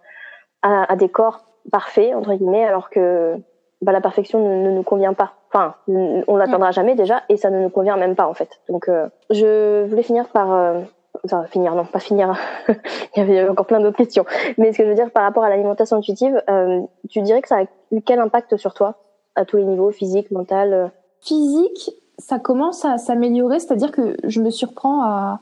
à, 0.63 0.93
à 0.93 0.97
des 0.97 1.09
corps 1.09 1.47
parfaits 1.71 2.15
entre 2.15 2.35
guillemets, 2.35 2.65
alors 2.65 2.91
que 2.91 3.37
bah, 3.83 3.93
la 3.93 4.01
perfection 4.01 4.41
ne, 4.41 4.71
nous 4.71 4.83
convient 4.83 5.15
pas. 5.15 5.35
Enfin, 5.51 5.75
on 5.87 6.37
l'atteindra 6.37 6.71
mm. 6.71 6.73
jamais 6.73 6.95
déjà, 6.95 7.23
et 7.29 7.37
ça 7.37 7.51
ne 7.51 7.61
nous 7.61 7.71
convient 7.71 7.97
même 7.97 8.15
pas 8.15 8.27
en 8.27 8.35
fait. 8.35 8.61
Donc, 8.69 8.89
euh, 8.89 9.09
je 9.31 9.87
voulais 9.87 10.03
finir 10.03 10.29
par, 10.29 10.53
euh, 10.53 10.81
enfin 11.25 11.45
finir, 11.45 11.75
non, 11.75 11.85
pas 11.85 12.01
finir. 12.01 12.39
Il 12.69 13.19
y 13.19 13.21
avait 13.21 13.49
encore 13.49 13.67
plein 13.67 13.81
d'autres 13.81 13.97
questions. 13.97 14.27
Mais 14.59 14.73
ce 14.73 14.79
que 14.79 14.85
je 14.85 14.89
veux 14.91 14.95
dire 14.95 15.11
par 15.11 15.25
rapport 15.25 15.45
à 15.45 15.49
l'alimentation 15.49 15.97
intuitive, 15.97 16.43
euh, 16.51 16.81
tu 17.09 17.23
dirais 17.23 17.41
que 17.41 17.49
ça 17.49 17.61
a 17.61 17.63
eu 17.93 18.03
quel 18.03 18.21
impact 18.21 18.57
sur 18.57 18.75
toi 18.75 18.97
à 19.37 19.45
tous 19.45 19.57
les 19.57 19.65
niveaux, 19.65 19.91
physique, 19.91 20.31
mental 20.31 20.73
euh? 20.75 20.89
Physique, 21.21 21.91
ça 22.19 22.39
commence 22.39 22.85
à 22.85 22.99
s'améliorer, 22.99 23.59
c'est-à-dire 23.59 23.91
que 23.91 24.17
je 24.25 24.41
me 24.41 24.51
surprends 24.51 25.03
à, 25.03 25.41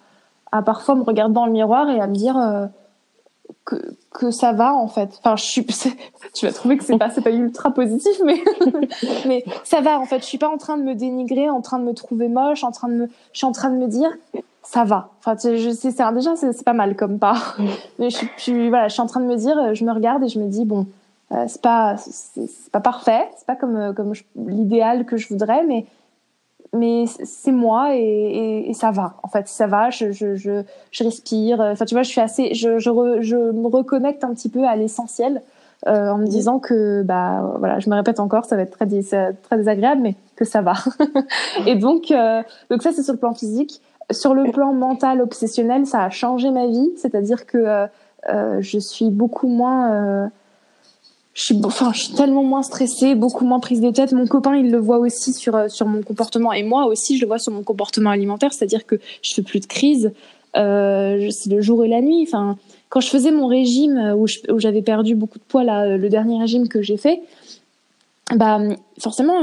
à 0.52 0.62
parfois 0.62 0.94
me 0.94 1.02
regarder 1.02 1.34
dans 1.34 1.46
le 1.46 1.52
miroir 1.52 1.90
et 1.90 2.00
à 2.00 2.06
me 2.06 2.14
dire 2.14 2.36
que, 3.66 3.76
que 4.12 4.30
ça 4.30 4.52
va 4.52 4.72
en 4.72 4.88
fait. 4.88 5.10
Enfin, 5.18 5.36
je 5.36 5.44
suis, 5.44 5.66
tu 6.34 6.46
vas 6.46 6.52
trouver 6.52 6.78
que 6.78 6.84
c'est 6.84 6.96
pas, 6.96 7.10
c'est 7.10 7.20
pas 7.20 7.32
ultra 7.32 7.70
positif, 7.72 8.16
mais, 8.24 8.42
mais 9.26 9.44
ça 9.64 9.82
va 9.82 10.00
en 10.00 10.06
fait. 10.06 10.20
Je 10.20 10.24
suis 10.24 10.38
pas 10.38 10.48
en 10.48 10.56
train 10.56 10.78
de 10.78 10.82
me 10.82 10.94
dénigrer, 10.94 11.50
en 11.50 11.60
train 11.60 11.78
de 11.78 11.84
me 11.84 11.92
trouver 11.92 12.28
moche, 12.28 12.64
en 12.64 12.70
train 12.70 12.88
de 12.88 12.94
me, 12.94 13.06
je 13.32 13.38
suis 13.38 13.46
en 13.46 13.52
train 13.52 13.68
de 13.68 13.76
me 13.76 13.88
dire, 13.88 14.10
ça 14.62 14.84
va. 14.84 15.10
Enfin, 15.18 15.36
je 15.42 15.70
sais, 15.70 15.90
c'est 15.90 16.14
déjà 16.14 16.36
c'est 16.36 16.64
pas 16.64 16.72
mal 16.72 16.96
comme 16.96 17.18
part. 17.18 17.58
Mais 17.98 18.08
je, 18.08 18.24
je, 18.38 18.68
voilà, 18.68 18.88
je 18.88 18.94
suis 18.94 19.02
en 19.02 19.06
train 19.06 19.20
de 19.20 19.26
me 19.26 19.36
dire, 19.36 19.74
je 19.74 19.84
me 19.84 19.92
regarde 19.92 20.22
et 20.24 20.28
je 20.28 20.38
me 20.38 20.48
dis 20.48 20.64
bon, 20.64 20.86
euh, 21.32 21.44
c'est 21.48 21.60
pas, 21.60 21.96
c'est 21.98 22.70
pas 22.70 22.80
parfait, 22.80 23.28
c'est 23.36 23.46
pas 23.46 23.56
comme 23.56 23.92
comme 23.94 24.12
l'idéal 24.36 25.04
que 25.04 25.16
je 25.16 25.28
voudrais, 25.28 25.64
mais 25.64 25.86
mais 26.72 27.04
c'est 27.06 27.52
moi 27.52 27.94
et, 27.94 28.66
et, 28.68 28.74
ça 28.74 28.90
va. 28.90 29.16
En 29.22 29.28
fait, 29.28 29.48
ça 29.48 29.66
va. 29.66 29.90
Je, 29.90 30.12
je, 30.12 30.34
je, 30.34 30.62
je, 30.90 31.04
respire. 31.04 31.60
Enfin, 31.60 31.84
tu 31.84 31.94
vois, 31.94 32.02
je 32.02 32.10
suis 32.10 32.20
assez. 32.20 32.54
Je, 32.54 32.78
je, 32.78 32.90
je 33.20 33.36
me 33.36 33.68
reconnecte 33.68 34.24
un 34.24 34.34
petit 34.34 34.48
peu 34.48 34.66
à 34.66 34.76
l'essentiel 34.76 35.42
euh, 35.86 36.10
en 36.10 36.18
me 36.18 36.26
disant 36.26 36.58
que, 36.58 37.02
bah, 37.02 37.54
voilà, 37.58 37.78
je 37.78 37.88
me 37.90 37.94
répète 37.94 38.18
encore, 38.18 38.44
ça 38.44 38.56
va 38.56 38.62
être 38.62 38.76
très, 38.76 38.86
très 38.86 39.56
désagréable, 39.56 40.00
mais 40.02 40.16
que 40.34 40.44
ça 40.44 40.62
va. 40.62 40.74
et 41.66 41.76
donc, 41.76 42.10
euh, 42.10 42.42
donc 42.70 42.82
ça, 42.82 42.92
c'est 42.92 43.02
sur 43.02 43.12
le 43.12 43.18
plan 43.18 43.34
physique. 43.34 43.80
Sur 44.10 44.34
le 44.34 44.50
plan 44.50 44.72
mental, 44.72 45.20
obsessionnel, 45.20 45.86
ça 45.86 46.02
a 46.02 46.10
changé 46.10 46.50
ma 46.50 46.66
vie. 46.66 46.90
C'est-à-dire 46.96 47.46
que 47.46 47.58
euh, 47.58 47.86
euh 48.28 48.58
je 48.60 48.78
suis 48.78 49.10
beaucoup 49.10 49.48
moins 49.48 49.92
euh, 49.92 50.26
je 51.36 51.42
suis, 51.42 52.14
tellement 52.16 52.42
moins 52.42 52.62
stressée, 52.62 53.14
beaucoup 53.14 53.44
moins 53.44 53.60
prise 53.60 53.82
de 53.82 53.90
tête. 53.90 54.12
Mon 54.12 54.26
copain, 54.26 54.56
il 54.56 54.70
le 54.70 54.78
voit 54.78 54.96
aussi 54.96 55.34
sur 55.34 55.54
euh, 55.54 55.68
sur 55.68 55.84
mon 55.84 56.00
comportement, 56.00 56.54
et 56.54 56.62
moi 56.62 56.86
aussi, 56.86 57.18
je 57.18 57.20
le 57.20 57.26
vois 57.26 57.38
sur 57.38 57.52
mon 57.52 57.62
comportement 57.62 58.08
alimentaire, 58.08 58.54
c'est-à-dire 58.54 58.86
que 58.86 58.96
je 59.20 59.34
fais 59.34 59.42
plus 59.42 59.60
de 59.60 59.66
crise. 59.66 60.12
Euh, 60.56 61.28
c'est 61.30 61.50
le 61.50 61.60
jour 61.60 61.84
et 61.84 61.88
la 61.88 62.00
nuit. 62.00 62.22
Enfin, 62.26 62.56
quand 62.88 63.00
je 63.00 63.08
faisais 63.08 63.32
mon 63.32 63.48
régime 63.48 63.98
euh, 63.98 64.14
où, 64.14 64.26
j'avais 64.58 64.80
perdu 64.80 65.14
beaucoup 65.14 65.38
de 65.38 65.44
poids, 65.44 65.62
là, 65.62 65.98
le 65.98 66.08
dernier 66.08 66.40
régime 66.40 66.68
que 66.68 66.80
j'ai 66.80 66.96
fait, 66.96 67.20
bah 68.34 68.58
forcément, 68.98 69.42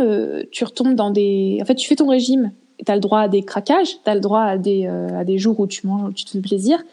tu 0.51 0.63
retombes 0.63 0.95
dans 0.95 1.11
des. 1.11 1.59
En 1.61 1.65
fait, 1.65 1.75
tu 1.75 1.87
fais 1.87 1.95
ton 1.95 2.07
régime, 2.07 2.51
tu 2.83 2.91
as 2.91 2.95
le 2.95 3.01
droit 3.01 3.19
à 3.19 3.27
des 3.27 3.43
craquages, 3.43 4.01
tu 4.03 4.09
as 4.09 4.15
le 4.15 4.19
droit 4.19 4.41
à 4.41 4.57
des 4.57 4.87
à 4.87 5.23
des 5.23 5.37
jours 5.37 5.59
où 5.59 5.67
tu 5.67 5.85
manges, 5.85 6.09
où 6.09 6.11
tu 6.11 6.25
te 6.25 6.31
fais 6.31 6.41
plaisir. 6.41 6.83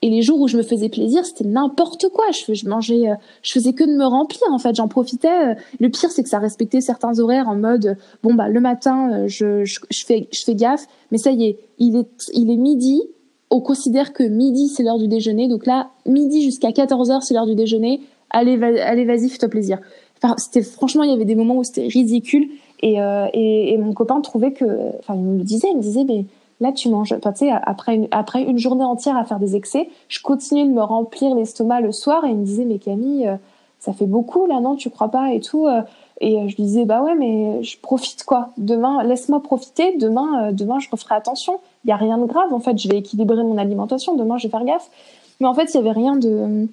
Et 0.00 0.10
les 0.10 0.22
jours 0.22 0.40
où 0.40 0.46
je 0.46 0.56
me 0.56 0.62
faisais 0.62 0.88
plaisir, 0.88 1.24
c'était 1.24 1.44
n'importe 1.44 2.08
quoi. 2.10 2.26
Je, 2.30 2.54
je 2.54 2.68
mangeais, 2.68 3.10
euh, 3.10 3.14
je 3.42 3.52
faisais 3.52 3.72
que 3.72 3.82
de 3.82 3.96
me 3.96 4.04
remplir. 4.04 4.42
En 4.50 4.58
fait, 4.58 4.74
j'en 4.76 4.86
profitais. 4.86 5.56
Le 5.80 5.88
pire, 5.88 6.10
c'est 6.10 6.22
que 6.22 6.28
ça 6.28 6.38
respectait 6.38 6.80
certains 6.80 7.18
horaires 7.18 7.48
en 7.48 7.56
mode, 7.56 7.96
bon 8.22 8.34
bah 8.34 8.48
le 8.48 8.60
matin, 8.60 9.10
euh, 9.12 9.24
je, 9.28 9.64
je, 9.64 10.04
fais, 10.06 10.28
je 10.32 10.44
fais 10.44 10.54
gaffe. 10.54 10.86
Mais 11.10 11.18
ça 11.18 11.32
y 11.32 11.46
est, 11.46 11.58
il 11.78 11.96
est, 11.96 12.08
il 12.32 12.50
est 12.50 12.56
midi. 12.56 13.02
On 13.50 13.60
considère 13.60 14.12
que 14.12 14.22
midi 14.22 14.68
c'est 14.68 14.84
l'heure 14.84 14.98
du 14.98 15.08
déjeuner. 15.08 15.48
Donc 15.48 15.66
là, 15.66 15.90
midi 16.06 16.42
jusqu'à 16.42 16.70
14 16.70 17.10
h 17.10 17.20
c'est 17.22 17.34
l'heure 17.34 17.46
du 17.46 17.56
déjeuner. 17.56 18.00
Allez, 18.30 18.62
allez, 18.62 19.04
vas-y, 19.04 19.28
fais-toi 19.28 19.48
plaisir. 19.48 19.78
Enfin, 20.22 20.34
c'était 20.36 20.62
franchement, 20.62 21.02
il 21.02 21.10
y 21.10 21.14
avait 21.14 21.24
des 21.24 21.34
moments 21.34 21.56
où 21.56 21.64
c'était 21.64 21.86
ridicule. 21.88 22.48
Et, 22.80 23.00
euh, 23.00 23.26
et, 23.32 23.72
et, 23.72 23.78
mon 23.78 23.92
copain 23.92 24.20
trouvait 24.20 24.52
que, 24.52 24.64
enfin, 25.00 25.14
il 25.16 25.22
me 25.22 25.38
le 25.38 25.44
disait, 25.44 25.68
il 25.70 25.78
me 25.78 25.82
disait, 25.82 26.04
mais 26.04 26.26
Là, 26.60 26.72
tu 26.72 26.88
manges, 26.88 27.14
tu 27.20 27.28
sais, 27.36 27.50
après 27.62 27.94
une, 28.42 28.58
journée 28.58 28.84
entière 28.84 29.16
à 29.16 29.24
faire 29.24 29.38
des 29.38 29.54
excès, 29.54 29.88
je 30.08 30.20
continuais 30.20 30.64
de 30.64 30.72
me 30.72 30.82
remplir 30.82 31.34
l'estomac 31.36 31.80
le 31.80 31.92
soir 31.92 32.24
et 32.24 32.30
il 32.30 32.36
me 32.36 32.44
disait, 32.44 32.64
mais 32.64 32.78
Camille, 32.78 33.28
euh, 33.28 33.36
ça 33.78 33.92
fait 33.92 34.06
beaucoup 34.06 34.46
là, 34.46 34.58
non, 34.60 34.74
tu 34.74 34.90
crois 34.90 35.08
pas 35.08 35.32
et 35.32 35.40
tout. 35.40 35.66
Euh. 35.66 35.82
Et 36.20 36.36
euh, 36.36 36.48
je 36.48 36.56
lui 36.56 36.64
disais, 36.64 36.84
bah 36.84 37.00
ouais, 37.00 37.14
mais 37.14 37.62
je 37.62 37.78
profite 37.78 38.24
quoi. 38.24 38.48
Demain, 38.56 39.04
laisse-moi 39.04 39.40
profiter. 39.40 39.96
Demain, 39.98 40.50
demain, 40.50 40.80
je 40.80 40.90
referai 40.90 41.14
attention. 41.14 41.60
Il 41.84 41.90
y 41.90 41.92
a 41.92 41.96
rien 41.96 42.18
de 42.18 42.24
grave. 42.24 42.52
En 42.52 42.58
fait, 42.58 42.76
je 42.76 42.88
vais 42.88 42.96
équilibrer 42.96 43.44
mon 43.44 43.56
alimentation. 43.56 44.16
Demain, 44.16 44.36
je 44.36 44.48
vais 44.48 44.50
faire 44.50 44.64
gaffe. 44.64 44.90
Mais 45.38 45.46
en 45.46 45.54
fait, 45.54 45.72
il 45.72 45.76
y 45.76 45.78
avait 45.80 45.92
rien 45.92 46.16
de, 46.16 46.66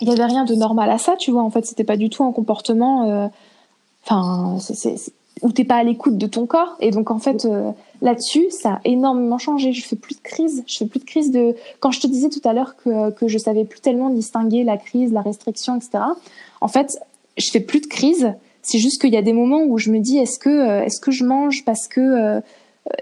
il 0.00 0.10
avait 0.10 0.24
rien 0.24 0.46
de 0.46 0.54
normal 0.54 0.88
à 0.88 0.96
ça, 0.96 1.14
tu 1.16 1.30
vois. 1.30 1.42
En 1.42 1.50
fait, 1.50 1.66
c'était 1.66 1.84
pas 1.84 1.98
du 1.98 2.08
tout 2.08 2.24
un 2.24 2.32
comportement. 2.32 3.28
Enfin, 4.02 4.56
c'est 4.60 4.94
où 5.42 5.52
t'es 5.52 5.64
pas 5.64 5.76
à 5.76 5.82
l'écoute 5.82 6.16
de 6.16 6.26
ton 6.26 6.46
corps. 6.46 6.76
Et 6.80 6.90
donc, 6.90 7.10
en 7.10 7.18
fait, 7.18 7.46
là-dessus, 8.02 8.46
ça 8.50 8.74
a 8.74 8.80
énormément 8.84 9.38
changé. 9.38 9.72
Je 9.72 9.86
fais 9.86 9.96
plus 9.96 10.14
de 10.14 10.20
crise. 10.20 10.64
Je 10.66 10.78
fais 10.78 10.86
plus 10.86 11.00
de 11.00 11.04
crise 11.04 11.30
de. 11.30 11.54
Quand 11.80 11.90
je 11.90 12.00
te 12.00 12.06
disais 12.06 12.28
tout 12.28 12.40
à 12.44 12.52
l'heure 12.52 12.76
que 12.76 13.10
que 13.10 13.28
je 13.28 13.38
savais 13.38 13.64
plus 13.64 13.80
tellement 13.80 14.10
distinguer 14.10 14.64
la 14.64 14.76
crise, 14.76 15.12
la 15.12 15.22
restriction, 15.22 15.76
etc. 15.76 16.04
En 16.60 16.68
fait, 16.68 16.98
je 17.36 17.50
fais 17.50 17.60
plus 17.60 17.80
de 17.80 17.86
crise. 17.86 18.32
C'est 18.62 18.78
juste 18.78 19.00
qu'il 19.00 19.12
y 19.12 19.16
a 19.16 19.22
des 19.22 19.32
moments 19.32 19.62
où 19.62 19.78
je 19.78 19.90
me 19.90 20.00
dis 20.00 20.18
est-ce 20.18 20.38
que 20.38 20.50
euh, 20.50 20.84
est-ce 20.84 21.00
que 21.00 21.10
je 21.10 21.24
mange 21.24 21.64
parce 21.64 21.86
que 21.86 22.00
euh, 22.00 22.40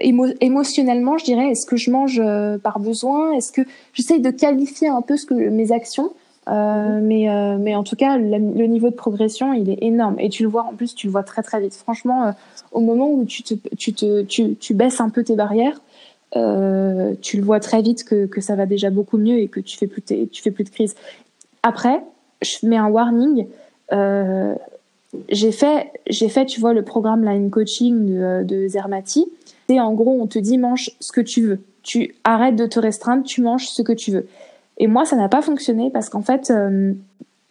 émotionnellement, 0.01 1.17
je 1.17 1.25
dirais? 1.25 1.49
Est-ce 1.49 1.65
que 1.65 1.77
je 1.77 1.89
mange 1.89 2.21
euh, 2.23 2.57
par 2.57 2.79
besoin? 2.79 3.33
Est-ce 3.33 3.51
que 3.51 3.61
j'essaye 3.93 4.19
de 4.19 4.29
qualifier 4.29 4.87
un 4.87 5.01
peu 5.01 5.17
ce 5.17 5.25
que 5.25 5.33
mes 5.33 5.71
actions 5.71 6.13
euh, 6.47 6.99
mais, 7.01 7.29
euh, 7.29 7.57
mais 7.59 7.75
en 7.75 7.83
tout 7.83 7.95
cas, 7.95 8.17
le, 8.17 8.37
niveau 8.37 8.89
de 8.89 8.95
progression, 8.95 9.53
il 9.53 9.69
est 9.69 9.81
énorme. 9.81 10.15
Et 10.19 10.29
tu 10.29 10.43
le 10.43 10.49
vois, 10.49 10.63
en 10.63 10.73
plus, 10.73 10.93
tu 10.93 11.07
le 11.07 11.11
vois 11.11 11.23
très 11.23 11.41
très 11.41 11.59
vite. 11.59 11.73
Franchement, 11.73 12.27
euh, 12.27 12.31
au 12.71 12.81
moment 12.81 13.11
où 13.11 13.25
tu, 13.25 13.43
te, 13.43 13.53
tu, 13.75 13.93
te, 13.93 14.21
tu, 14.23 14.55
tu 14.55 14.73
baisses 14.73 15.01
un 15.01 15.09
peu 15.09 15.23
tes 15.23 15.35
barrières, 15.35 15.81
tu 16.33 17.37
le 17.37 17.43
vois 17.43 17.61
très 17.61 17.81
vite 17.81 18.03
que, 18.03 18.25
que 18.25 18.41
ça 18.41 18.55
va 18.55 18.65
déjà 18.65 18.89
beaucoup 18.89 19.17
mieux 19.17 19.39
et 19.39 19.47
que 19.47 19.61
tu 19.61 19.77
fais 19.77 19.87
plus, 19.87 20.01
tu 20.01 20.41
fais 20.41 20.51
plus 20.51 20.65
de 20.65 20.69
crise. 20.69 20.93
Après, 21.63 22.03
je 22.41 22.67
mets 22.67 22.75
un 22.75 22.89
warning. 22.89 23.47
j'ai 25.29 25.51
fait, 25.53 25.93
j'ai 26.07 26.27
fait, 26.27 26.45
tu 26.45 26.59
vois, 26.59 26.73
le 26.73 26.83
programme 26.83 27.23
line 27.23 27.49
coaching 27.49 28.05
de, 28.05 28.43
de 28.43 28.67
Zermati. 28.67 29.31
Et 29.69 29.79
en 29.79 29.93
gros, 29.93 30.19
on 30.21 30.27
te 30.27 30.37
dit 30.37 30.57
mange 30.57 30.91
ce 30.99 31.13
que 31.13 31.21
tu 31.21 31.41
veux. 31.47 31.59
Tu 31.83 32.15
arrêtes 32.25 32.57
de 32.57 32.65
te 32.65 32.79
restreindre, 32.79 33.23
tu 33.23 33.41
manges 33.41 33.69
ce 33.69 33.81
que 33.81 33.93
tu 33.93 34.11
veux. 34.11 34.27
Et 34.77 34.87
moi, 34.87 35.05
ça 35.05 35.15
n'a 35.15 35.29
pas 35.29 35.41
fonctionné 35.41 35.89
parce 35.89 36.09
qu'en 36.09 36.21
fait, 36.21 36.51
euh, 36.51 36.93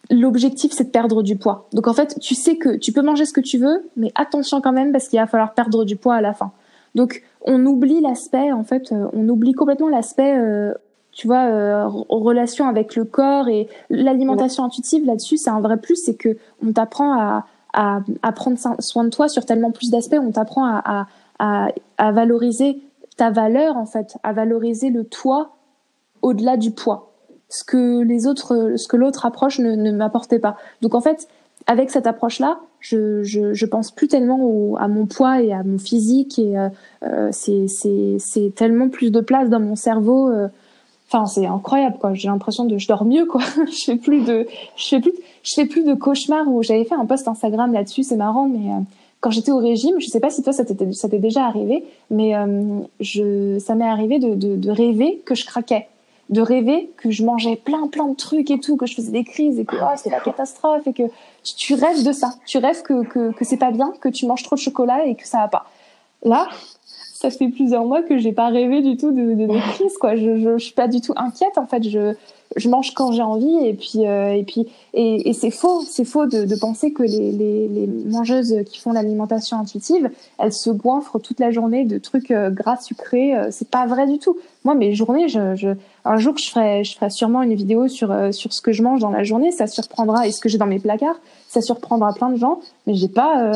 l'objectif, 0.09 0.71
c'est 0.71 0.85
de 0.85 0.89
perdre 0.89 1.23
du 1.23 1.35
poids. 1.35 1.67
Donc 1.73 1.87
en 1.87 1.93
fait, 1.93 2.19
tu 2.19 2.35
sais 2.35 2.57
que 2.57 2.75
tu 2.77 2.91
peux 2.91 3.01
manger 3.01 3.25
ce 3.25 3.33
que 3.33 3.41
tu 3.41 3.57
veux, 3.57 3.89
mais 3.95 4.11
attention 4.15 4.61
quand 4.61 4.71
même 4.71 4.91
parce 4.91 5.07
qu'il 5.07 5.19
va 5.19 5.27
falloir 5.27 5.53
perdre 5.53 5.85
du 5.85 5.95
poids 5.95 6.15
à 6.15 6.21
la 6.21 6.33
fin. 6.33 6.51
Donc 6.93 7.23
on 7.41 7.65
oublie 7.65 8.01
l'aspect, 8.01 8.51
en 8.51 8.63
fait, 8.63 8.91
euh, 8.91 9.07
on 9.13 9.27
oublie 9.29 9.53
complètement 9.53 9.89
l'aspect, 9.89 10.37
euh, 10.37 10.73
tu 11.11 11.27
vois, 11.27 11.45
euh, 11.45 11.87
relation 11.87 12.67
avec 12.67 12.95
le 12.95 13.05
corps 13.05 13.47
et 13.47 13.67
l'alimentation 13.89 14.63
intuitive 14.63 15.05
là-dessus, 15.05 15.37
c'est 15.37 15.49
un 15.49 15.61
vrai 15.61 15.77
plus, 15.77 15.95
c'est 15.95 16.15
que 16.15 16.37
on 16.65 16.71
t'apprend 16.71 17.41
à, 17.73 18.31
prendre 18.33 18.57
soin 18.79 19.03
de 19.03 19.09
toi 19.09 19.27
sur 19.27 19.45
tellement 19.45 19.71
plus 19.71 19.91
d'aspects, 19.91 20.17
on 20.19 20.31
t'apprend 20.31 20.81
à 21.39 22.11
valoriser 22.11 22.81
ta 23.17 23.29
valeur 23.29 23.77
en 23.77 23.85
fait, 23.85 24.17
à 24.23 24.33
valoriser 24.33 24.89
le 24.89 25.03
toi 25.05 25.51
au-delà 26.21 26.57
du 26.57 26.71
poids 26.71 27.14
ce 27.49 27.63
que 27.63 28.01
les 28.01 28.27
autres, 28.27 28.73
ce 28.75 28.87
que 28.87 28.97
l'autre 28.97 29.25
approche 29.25 29.59
ne, 29.59 29.91
m'apportait 29.91 30.39
pas. 30.39 30.57
Donc 30.81 30.95
en 30.95 31.01
fait, 31.01 31.27
avec 31.67 31.89
cette 31.89 32.07
approche-là, 32.07 32.59
je, 32.79 33.23
je, 33.23 33.53
je, 33.53 33.65
pense 33.65 33.91
plus 33.91 34.07
tellement 34.07 34.75
à 34.77 34.87
mon 34.87 35.05
poids 35.05 35.41
et 35.41 35.51
à 35.51 35.63
mon 35.63 35.79
physique 35.79 36.37
et 36.37 36.57
euh, 36.57 36.69
euh 37.03 37.29
c'est, 37.31 38.53
tellement 38.55 38.89
plus 38.89 39.11
de 39.11 39.19
place 39.21 39.49
dans 39.49 39.59
mon 39.59 39.75
cerveau. 39.75 40.29
Euh, 40.29 40.47
enfin, 41.07 41.25
c'est 41.25 41.47
incroyable 41.47 41.97
quoi. 41.99 42.13
J'ai 42.13 42.27
l'impression 42.27 42.65
de 42.65 42.77
je 42.77 42.87
dors 42.87 43.05
mieux 43.05 43.25
quoi. 43.25 43.41
je 43.71 43.83
fais 43.85 43.95
plus 43.95 44.23
de, 44.23 44.47
je 44.75 44.87
fais 44.87 44.99
plus, 44.99 45.13
je 45.43 45.53
fais 45.55 45.65
plus 45.65 45.83
de 45.83 45.93
cauchemars. 45.95 46.47
Où 46.47 46.61
j'avais 46.61 46.85
fait 46.85 46.95
un 46.95 47.05
post 47.05 47.27
Instagram 47.27 47.73
là-dessus, 47.73 48.03
c'est 48.03 48.17
marrant, 48.17 48.47
mais 48.47 48.71
euh, 48.71 48.79
quand 49.21 49.31
j'étais 49.31 49.51
au 49.51 49.57
régime, 49.57 49.95
je 49.99 50.05
sais 50.05 50.19
pas 50.19 50.29
si 50.29 50.43
toi 50.43 50.53
ça 50.53 50.65
t'était, 50.65 51.17
déjà 51.17 51.45
arrivé, 51.45 51.83
mais 52.11 52.33
je, 52.99 53.57
ça 53.57 53.73
m'est 53.73 53.87
arrivé 53.89 54.19
de, 54.19 54.35
de, 54.35 54.55
de 54.55 54.69
rêver 54.69 55.23
que 55.25 55.33
je 55.33 55.45
craquais 55.47 55.87
de 56.29 56.41
rêver 56.41 56.89
que 56.97 57.11
je 57.11 57.23
mangeais 57.23 57.55
plein 57.55 57.87
plein 57.87 58.07
de 58.07 58.15
trucs 58.15 58.49
et 58.49 58.59
tout, 58.59 58.77
que 58.77 58.85
je 58.85 58.95
faisais 58.95 59.11
des 59.11 59.23
crises 59.23 59.59
et 59.59 59.65
que 59.65 59.75
oh, 59.75 59.93
c'est 59.95 60.09
la 60.09 60.19
catastrophe 60.19 60.87
et 60.87 60.93
que 60.93 61.03
tu, 61.43 61.75
rêves 61.75 62.03
de 62.03 62.11
ça. 62.11 62.33
Tu 62.45 62.57
rêves 62.57 62.81
que, 62.81 63.05
que, 63.05 63.31
que 63.31 63.45
c'est 63.45 63.57
pas 63.57 63.71
bien, 63.71 63.93
que 64.01 64.09
tu 64.09 64.25
manges 64.25 64.43
trop 64.43 64.55
de 64.55 64.61
chocolat 64.61 65.05
et 65.05 65.15
que 65.15 65.27
ça 65.27 65.39
va 65.39 65.47
pas. 65.47 65.65
Là, 66.23 66.47
ça 66.83 67.29
fait 67.29 67.49
plusieurs 67.49 67.85
mois 67.85 68.01
que 68.01 68.17
j'ai 68.17 68.33
pas 68.33 68.47
rêvé 68.47 68.81
du 68.81 68.97
tout 68.97 69.11
de, 69.11 69.35
de, 69.35 69.45
de 69.45 69.71
crise 69.73 69.97
quoi. 69.97 70.15
Je, 70.15 70.37
je, 70.37 70.57
je, 70.57 70.63
suis 70.63 70.73
pas 70.73 70.87
du 70.87 71.01
tout 71.01 71.13
inquiète 71.15 71.57
en 71.57 71.67
fait. 71.67 71.83
Je 71.83 72.15
je 72.55 72.69
mange 72.69 72.93
quand 72.93 73.11
j'ai 73.11 73.21
envie 73.21 73.65
et 73.65 73.73
puis 73.73 74.07
euh, 74.07 74.33
et 74.33 74.43
puis 74.43 74.67
et, 74.93 75.29
et 75.29 75.33
c'est 75.33 75.51
faux 75.51 75.81
c'est 75.81 76.05
faux 76.05 76.25
de, 76.25 76.45
de, 76.45 76.55
penser 76.55 76.93
que 76.93 77.03
les, 77.03 77.31
les, 77.31 77.67
les, 77.67 77.87
mangeuses 77.87 78.55
qui 78.65 78.79
font 78.79 78.91
l'alimentation 78.91 79.57
intuitive 79.57 80.09
elles 80.37 80.53
se 80.53 80.69
goinfrent 80.69 81.19
toute 81.19 81.39
la 81.39 81.51
journée 81.51 81.85
de 81.85 81.97
trucs 81.97 82.31
euh, 82.31 82.49
gras 82.49 82.77
sucrés 82.77 83.35
euh, 83.35 83.47
c'est 83.51 83.69
pas 83.69 83.85
vrai 83.87 84.07
du 84.07 84.19
tout 84.19 84.37
moi 84.63 84.75
mes 84.75 84.93
journées 84.93 85.27
je, 85.27 85.55
je 85.55 85.69
un 86.05 86.17
jour 86.17 86.37
je 86.37 86.49
ferai 86.49 86.83
je 86.83 86.95
ferai 86.95 87.09
sûrement 87.09 87.41
une 87.41 87.55
vidéo 87.55 87.87
sur 87.87 88.33
sur 88.33 88.53
ce 88.53 88.61
que 88.61 88.71
je 88.71 88.83
mange 88.83 89.01
dans 89.01 89.09
la 89.11 89.23
journée. 89.23 89.51
Ça 89.51 89.67
surprendra. 89.67 90.27
Et 90.27 90.31
ce 90.31 90.39
que 90.39 90.49
j'ai 90.49 90.57
dans 90.57 90.67
mes 90.67 90.79
placards 90.79 91.19
ça 91.47 91.61
surprendra 91.61 92.13
plein 92.13 92.29
de 92.29 92.37
gens. 92.37 92.59
Mais 92.87 92.93
j'ai 92.93 93.09
pas 93.09 93.51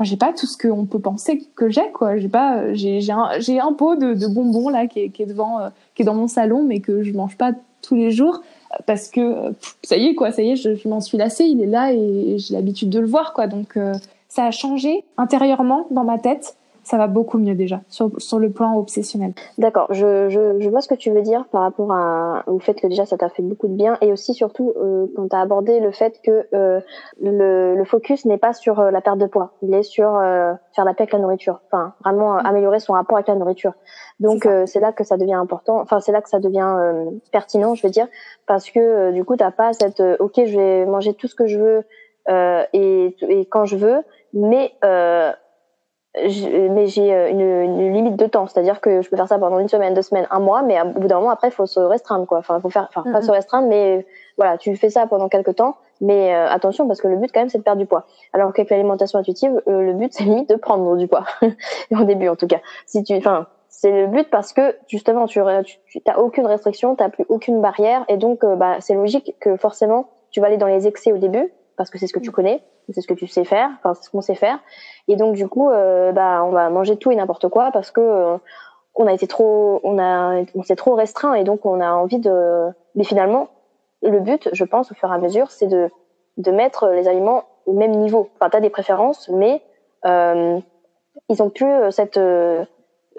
Enfin, 0.00 0.04
j'ai 0.04 0.16
pas 0.16 0.32
tout 0.32 0.46
ce 0.46 0.56
qu'on 0.56 0.86
peut 0.86 1.00
penser 1.00 1.44
que 1.56 1.70
j'ai 1.70 1.90
quoi. 1.92 2.18
J'ai 2.18 2.28
pas 2.28 2.72
j'ai 2.72 3.00
j'ai 3.00 3.12
un 3.12 3.30
un 3.62 3.72
pot 3.72 3.96
de, 3.96 4.14
de 4.14 4.26
bonbons 4.28 4.68
là 4.68 4.86
qui 4.86 5.00
est, 5.00 5.08
qui 5.08 5.22
est 5.22 5.26
devant 5.26 5.58
qui 5.94 6.02
est 6.02 6.04
dans 6.04 6.14
mon 6.14 6.28
salon 6.28 6.62
mais 6.62 6.80
que 6.80 7.02
je 7.02 7.12
mange 7.12 7.36
pas 7.36 7.52
tous 7.82 7.96
les 7.96 8.10
jours. 8.10 8.40
Parce 8.86 9.08
que 9.08 9.54
ça 9.82 9.96
y 9.96 10.08
est 10.08 10.14
quoi, 10.14 10.30
ça 10.30 10.42
y 10.42 10.50
est, 10.50 10.56
je, 10.56 10.88
m'en 10.88 11.00
suis 11.00 11.16
lassée, 11.16 11.44
il 11.44 11.62
est 11.62 11.66
là 11.66 11.92
et 11.92 12.36
j'ai 12.38 12.54
l'habitude 12.54 12.90
de 12.90 13.00
le 13.00 13.06
voir 13.06 13.32
quoi. 13.32 13.46
Donc 13.46 13.76
euh, 13.76 13.94
ça 14.28 14.44
a 14.44 14.50
changé 14.50 15.04
intérieurement 15.16 15.86
dans 15.90 16.04
ma 16.04 16.18
tête. 16.18 16.56
Ça 16.88 16.96
va 16.96 17.06
beaucoup 17.06 17.36
mieux 17.36 17.54
déjà 17.54 17.82
sur, 17.90 18.10
sur 18.16 18.38
le 18.38 18.50
plan 18.50 18.74
obsessionnel. 18.78 19.34
D'accord, 19.58 19.88
je, 19.90 20.30
je, 20.30 20.58
je, 20.58 20.70
vois 20.70 20.80
ce 20.80 20.88
que 20.88 20.94
tu 20.94 21.10
veux 21.10 21.20
dire 21.20 21.44
par 21.52 21.60
rapport 21.60 21.92
à, 21.92 22.44
au 22.46 22.58
fait 22.60 22.80
que 22.80 22.86
déjà 22.86 23.04
ça 23.04 23.18
t'a 23.18 23.28
fait 23.28 23.42
beaucoup 23.42 23.68
de 23.68 23.74
bien 23.74 23.98
et 24.00 24.10
aussi 24.10 24.32
surtout 24.32 24.72
euh, 24.74 25.06
quand 25.14 25.28
tu 25.28 25.36
as 25.36 25.40
abordé 25.40 25.80
le 25.80 25.90
fait 25.90 26.18
que 26.22 26.46
euh, 26.54 26.80
le, 27.20 27.74
le, 27.74 27.84
focus 27.84 28.24
n'est 28.24 28.38
pas 28.38 28.54
sur 28.54 28.80
euh, 28.80 28.90
la 28.90 29.02
perte 29.02 29.18
de 29.18 29.26
poids, 29.26 29.52
il 29.60 29.74
est 29.74 29.82
sur 29.82 30.16
euh, 30.16 30.54
faire 30.74 30.86
la 30.86 30.94
paix 30.94 31.02
avec 31.02 31.12
la 31.12 31.18
nourriture, 31.18 31.60
enfin 31.66 31.92
vraiment 32.02 32.36
mm. 32.36 32.46
améliorer 32.46 32.80
son 32.80 32.94
rapport 32.94 33.18
avec 33.18 33.28
la 33.28 33.34
nourriture. 33.34 33.74
Donc 34.18 34.48
c'est 34.64 34.80
là 34.80 34.92
que 34.92 35.04
ça 35.04 35.18
devient 35.18 35.34
important, 35.34 35.78
enfin 35.80 36.00
c'est 36.00 36.12
là 36.12 36.22
que 36.22 36.30
ça 36.30 36.40
devient 36.40 36.74
pertinent, 37.32 37.74
je 37.74 37.86
veux 37.86 37.92
dire, 37.92 38.08
parce 38.46 38.70
que 38.70 39.10
du 39.12 39.26
coup 39.26 39.36
t'as 39.36 39.50
pas 39.50 39.74
cette 39.74 40.02
ok 40.20 40.40
je 40.46 40.56
vais 40.56 40.86
manger 40.86 41.12
tout 41.12 41.28
ce 41.28 41.34
que 41.34 41.46
je 41.46 41.58
veux 41.58 41.84
et, 42.72 43.14
et 43.28 43.44
quand 43.44 43.66
je 43.66 43.76
veux, 43.76 44.02
mais 44.32 44.72
mais 46.14 46.86
j'ai 46.86 47.12
euh, 47.12 47.28
une, 47.30 47.40
une, 47.40 47.92
limite 47.92 48.16
de 48.16 48.26
temps, 48.26 48.46
c'est-à-dire 48.46 48.80
que 48.80 49.02
je 49.02 49.10
peux 49.10 49.16
faire 49.16 49.28
ça 49.28 49.38
pendant 49.38 49.58
une 49.58 49.68
semaine, 49.68 49.94
deux 49.94 50.02
semaines, 50.02 50.26
un 50.30 50.40
mois, 50.40 50.62
mais 50.62 50.80
au 50.80 51.00
bout 51.00 51.06
d'un 51.06 51.16
moment 51.16 51.30
après, 51.30 51.48
il 51.48 51.52
faut 51.52 51.66
se 51.66 51.80
restreindre, 51.80 52.26
quoi. 52.26 52.38
Enfin, 52.38 52.60
faut 52.60 52.70
faire, 52.70 52.88
enfin, 52.94 53.10
pas 53.10 53.22
se 53.22 53.30
restreindre, 53.30 53.68
mais 53.68 54.06
voilà, 54.36 54.56
tu 54.56 54.74
fais 54.76 54.88
ça 54.88 55.06
pendant 55.06 55.28
quelques 55.28 55.56
temps, 55.56 55.76
mais 56.00 56.34
euh, 56.34 56.48
attention 56.48 56.86
parce 56.86 57.00
que 57.00 57.08
le 57.08 57.16
but 57.16 57.30
quand 57.32 57.40
même 57.40 57.48
c'est 57.48 57.58
de 57.58 57.62
perdre 57.62 57.80
du 57.80 57.86
poids. 57.86 58.06
Alors 58.32 58.52
qu'avec 58.52 58.70
l'alimentation 58.70 59.18
intuitive, 59.18 59.60
euh, 59.68 59.82
le 59.82 59.92
but 59.92 60.12
c'est 60.14 60.24
limite 60.24 60.48
de 60.48 60.56
prendre 60.56 60.96
du 60.96 61.06
poids, 61.08 61.24
au 61.90 62.04
début 62.04 62.28
en 62.28 62.36
tout 62.36 62.46
cas. 62.46 62.60
Si 62.86 63.02
tu, 63.02 63.14
enfin, 63.16 63.46
c'est 63.68 63.90
le 63.90 64.06
but 64.06 64.30
parce 64.30 64.52
que 64.52 64.76
justement 64.86 65.26
tu, 65.26 65.40
tu, 65.64 65.78
tu 65.86 66.12
aucune 66.16 66.46
restriction, 66.46 66.96
t'as 66.96 67.10
plus 67.10 67.26
aucune 67.28 67.60
barrière, 67.60 68.04
et 68.08 68.16
donc 68.16 68.44
bah 68.44 68.76
c'est 68.80 68.94
logique 68.94 69.36
que 69.40 69.56
forcément 69.56 70.08
tu 70.30 70.40
vas 70.40 70.46
aller 70.46 70.56
dans 70.56 70.66
les 70.66 70.86
excès 70.86 71.12
au 71.12 71.18
début 71.18 71.52
parce 71.78 71.88
que 71.88 71.96
c'est 71.98 72.06
ce 72.06 72.12
que 72.12 72.20
tu 72.20 72.30
connais 72.30 72.62
c'est 72.92 73.00
ce 73.00 73.06
que 73.06 73.14
tu 73.14 73.26
sais 73.26 73.44
faire, 73.44 73.70
enfin 73.78 73.94
c'est 73.94 74.04
ce 74.04 74.10
qu'on 74.10 74.20
sait 74.20 74.34
faire. 74.34 74.58
Et 75.08 75.16
donc 75.16 75.34
du 75.34 75.48
coup, 75.48 75.70
euh, 75.70 76.12
bah 76.12 76.42
on 76.44 76.50
va 76.50 76.70
manger 76.70 76.96
tout 76.96 77.10
et 77.10 77.16
n'importe 77.16 77.48
quoi 77.48 77.70
parce 77.72 77.90
que 77.90 78.00
euh, 78.00 78.36
on 78.94 79.06
a 79.06 79.12
été 79.12 79.26
trop, 79.26 79.80
on 79.84 79.98
a, 79.98 80.42
on 80.54 80.62
s'est 80.62 80.76
trop 80.76 80.94
restreint 80.94 81.34
et 81.34 81.44
donc 81.44 81.66
on 81.66 81.80
a 81.80 81.90
envie 81.92 82.18
de. 82.18 82.68
Mais 82.94 83.04
finalement, 83.04 83.48
le 84.02 84.20
but, 84.20 84.48
je 84.52 84.64
pense, 84.64 84.90
au 84.90 84.94
fur 84.94 85.10
et 85.10 85.14
à 85.14 85.18
mesure, 85.18 85.50
c'est 85.50 85.66
de 85.66 85.90
de 86.36 86.50
mettre 86.50 86.88
les 86.88 87.08
aliments 87.08 87.44
au 87.66 87.72
même 87.72 87.92
niveau. 87.92 88.30
Enfin, 88.36 88.48
t'as 88.50 88.60
des 88.60 88.70
préférences, 88.70 89.28
mais 89.28 89.62
euh, 90.06 90.58
ils 91.28 91.42
ont 91.42 91.50
plus 91.50 91.90
cette 91.90 92.20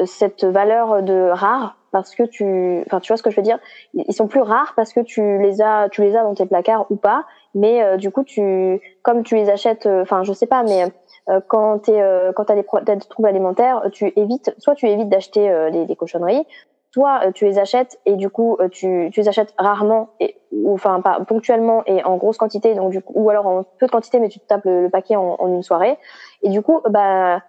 cette 0.06 0.46
valeur 0.46 1.04
de 1.04 1.30
rare 1.30 1.76
parce 1.92 2.16
que 2.16 2.24
tu, 2.24 2.84
enfin, 2.86 3.00
tu 3.00 3.12
vois 3.12 3.18
ce 3.18 3.24
que 3.24 3.32
je 3.32 3.36
veux 3.36 3.42
dire? 3.42 3.60
Ils 3.94 4.14
sont 4.14 4.28
plus 4.28 4.42
rares 4.42 4.74
parce 4.76 4.94
que 4.94 5.02
tu 5.02 5.40
les 5.40 5.62
as, 5.62 5.90
tu 5.90 6.02
les 6.02 6.16
as 6.16 6.24
dans 6.24 6.36
tes 6.36 6.46
placards 6.46 6.86
ou 6.90 6.96
pas. 6.96 7.26
Mais 7.56 7.84
euh, 7.84 7.98
du 7.98 8.12
coup, 8.12 8.24
tu, 8.24 8.80
comme 9.02 9.24
tu 9.24 9.36
les 9.36 9.50
achètes, 9.50 9.86
euh, 9.86 10.02
enfin, 10.02 10.24
je 10.24 10.34
sais 10.34 10.46
pas, 10.46 10.64
mais 10.64 10.84
euh, 11.30 11.40
quand 11.48 11.80
t'es, 11.80 12.02
quand 12.36 12.46
t'as 12.46 12.56
des, 12.56 12.66
des 12.86 12.98
troubles 13.08 13.28
alimentaires, 13.28 13.84
tu 13.92 14.12
évites, 14.16 14.54
soit 14.58 14.76
tu 14.76 14.88
évites 14.88 15.10
d'acheter 15.10 15.70
des, 15.72 15.86
des, 15.86 15.96
cochonneries, 15.96 16.46
soit 16.92 17.32
tu 17.34 17.46
les 17.46 17.60
achètes 17.60 18.00
et 18.06 18.16
du 18.16 18.32
coup 18.32 18.58
tu, 18.72 19.10
tu 19.14 19.20
les 19.20 19.28
achètes 19.28 19.54
rarement 19.60 20.10
et 20.20 20.38
ou 20.52 20.74
enfin 20.74 21.02
pas 21.02 21.20
ponctuellement 21.20 21.84
et 21.86 22.04
en 22.04 22.18
grosse 22.18 22.38
quantité 22.38 22.74
donc 22.74 22.90
du 22.90 23.00
coup 23.00 23.14
ou 23.16 23.30
alors 23.30 23.46
en 23.46 23.64
peu 23.78 23.86
de 23.86 23.92
quantité 23.92 24.20
mais 24.20 24.28
tu 24.28 24.40
te 24.40 24.48
tapes 24.48 24.66
le, 24.66 24.90
paquet 24.90 25.16
en, 25.16 25.36
en, 25.38 25.48
une 25.54 25.62
soirée. 25.62 26.00
Et 26.42 26.50
du 26.50 26.64
coup 26.64 26.82
bah 26.90 27.44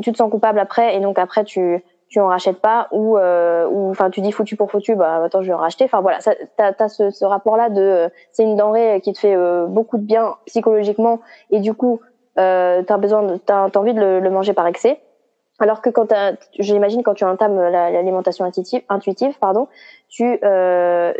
tu 0.00 0.10
te 0.10 0.16
sens 0.16 0.30
coupable 0.30 0.58
après 0.58 0.96
et 0.96 1.00
donc 1.00 1.18
après 1.18 1.44
tu 1.44 1.84
tu 2.08 2.20
en 2.20 2.28
rachètes 2.28 2.60
pas 2.60 2.88
ou 2.90 3.18
euh, 3.18 3.66
ou 3.68 3.90
enfin 3.90 4.10
tu 4.10 4.20
dis 4.20 4.32
foutu 4.32 4.56
pour 4.56 4.70
foutu 4.70 4.94
bah 4.94 5.22
attends 5.24 5.42
je 5.42 5.48
vais 5.48 5.54
en 5.54 5.58
racheter. 5.58 5.84
Enfin 5.84 6.00
voilà 6.00 6.18
tu 6.20 6.30
as, 6.58 6.88
ce, 6.88 7.10
ce 7.10 7.24
rapport 7.24 7.56
là 7.56 7.68
de 7.68 7.80
euh, 7.80 8.08
c'est 8.32 8.44
une 8.44 8.56
denrée 8.56 9.00
qui 9.02 9.12
te 9.12 9.18
fait 9.18 9.34
euh, 9.34 9.66
beaucoup 9.66 9.98
de 9.98 10.04
bien 10.04 10.36
psychologiquement 10.46 11.20
et 11.50 11.60
du 11.60 11.74
coup 11.74 12.00
euh, 12.38 12.82
tu 12.82 12.92
as 12.92 12.96
besoin 12.96 13.22
de 13.22 13.36
t'as 13.36 13.64
as 13.64 13.76
envie 13.76 13.94
de 13.94 14.00
le, 14.00 14.20
le, 14.20 14.30
manger 14.30 14.54
par 14.54 14.66
excès. 14.66 15.00
Alors 15.58 15.82
que 15.82 15.90
quand 15.90 16.14
j'imagine 16.58 17.02
quand 17.02 17.14
tu 17.14 17.24
entames 17.24 17.58
l'alimentation 17.58 18.44
intuitive 18.44 18.82
intuitive 18.88 19.38
pardon 19.38 19.68
tu 20.08 20.38
euh, 20.44 21.12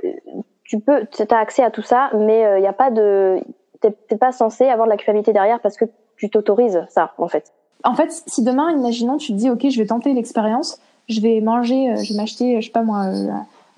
tu 0.65 0.81
peux 0.81 1.07
tu 1.07 1.23
as 1.29 1.39
accès 1.39 1.65
à 1.65 1.71
tout 1.71 1.83
ça 1.83 2.11
mais 2.15 2.43
il 2.57 2.61
n'y 2.61 2.69
a 2.69 2.73
pas 2.73 2.91
de 2.91 3.41
t'es 3.81 4.17
pas 4.17 4.33
censé 4.33 4.69
avoir 4.69 4.87
de 4.87 4.93
la 4.93 4.97
culpabilité 4.97 5.33
derrière 5.33 5.61
parce 5.61 5.77
que 5.77 5.87
tu 6.17 6.31
t'autorises 6.31 6.85
ça 6.89 7.13
en 7.19 7.27
fait 7.27 7.53
en 7.85 7.95
fait, 7.95 8.23
si 8.27 8.43
demain, 8.43 8.73
imaginons, 8.73 9.19
tu 9.19 9.33
te 9.33 9.39
dis, 9.39 9.51
ok, 9.51 9.69
je 9.69 9.79
vais 9.79 9.87
tenter 9.87 10.13
l'expérience, 10.13 10.79
je 11.09 11.21
vais 11.21 11.41
manger, 11.41 11.91
euh, 11.91 12.03
je 12.03 12.13
vais 12.13 12.21
m'acheter, 12.21 12.61
je 12.61 12.67
sais 12.67 12.73
pas 12.73 12.83
moi, 12.83 13.07
euh, 13.07 13.29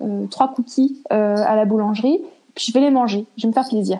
euh, 0.01 0.25
trois 0.27 0.53
cookies 0.53 1.01
à 1.09 1.55
la 1.55 1.65
boulangerie, 1.65 2.19
puis 2.55 2.65
je 2.67 2.73
vais 2.73 2.81
les 2.81 2.91
manger, 2.91 3.25
je 3.37 3.43
vais 3.43 3.49
me 3.49 3.53
faire 3.53 3.67
plaisir. 3.67 3.99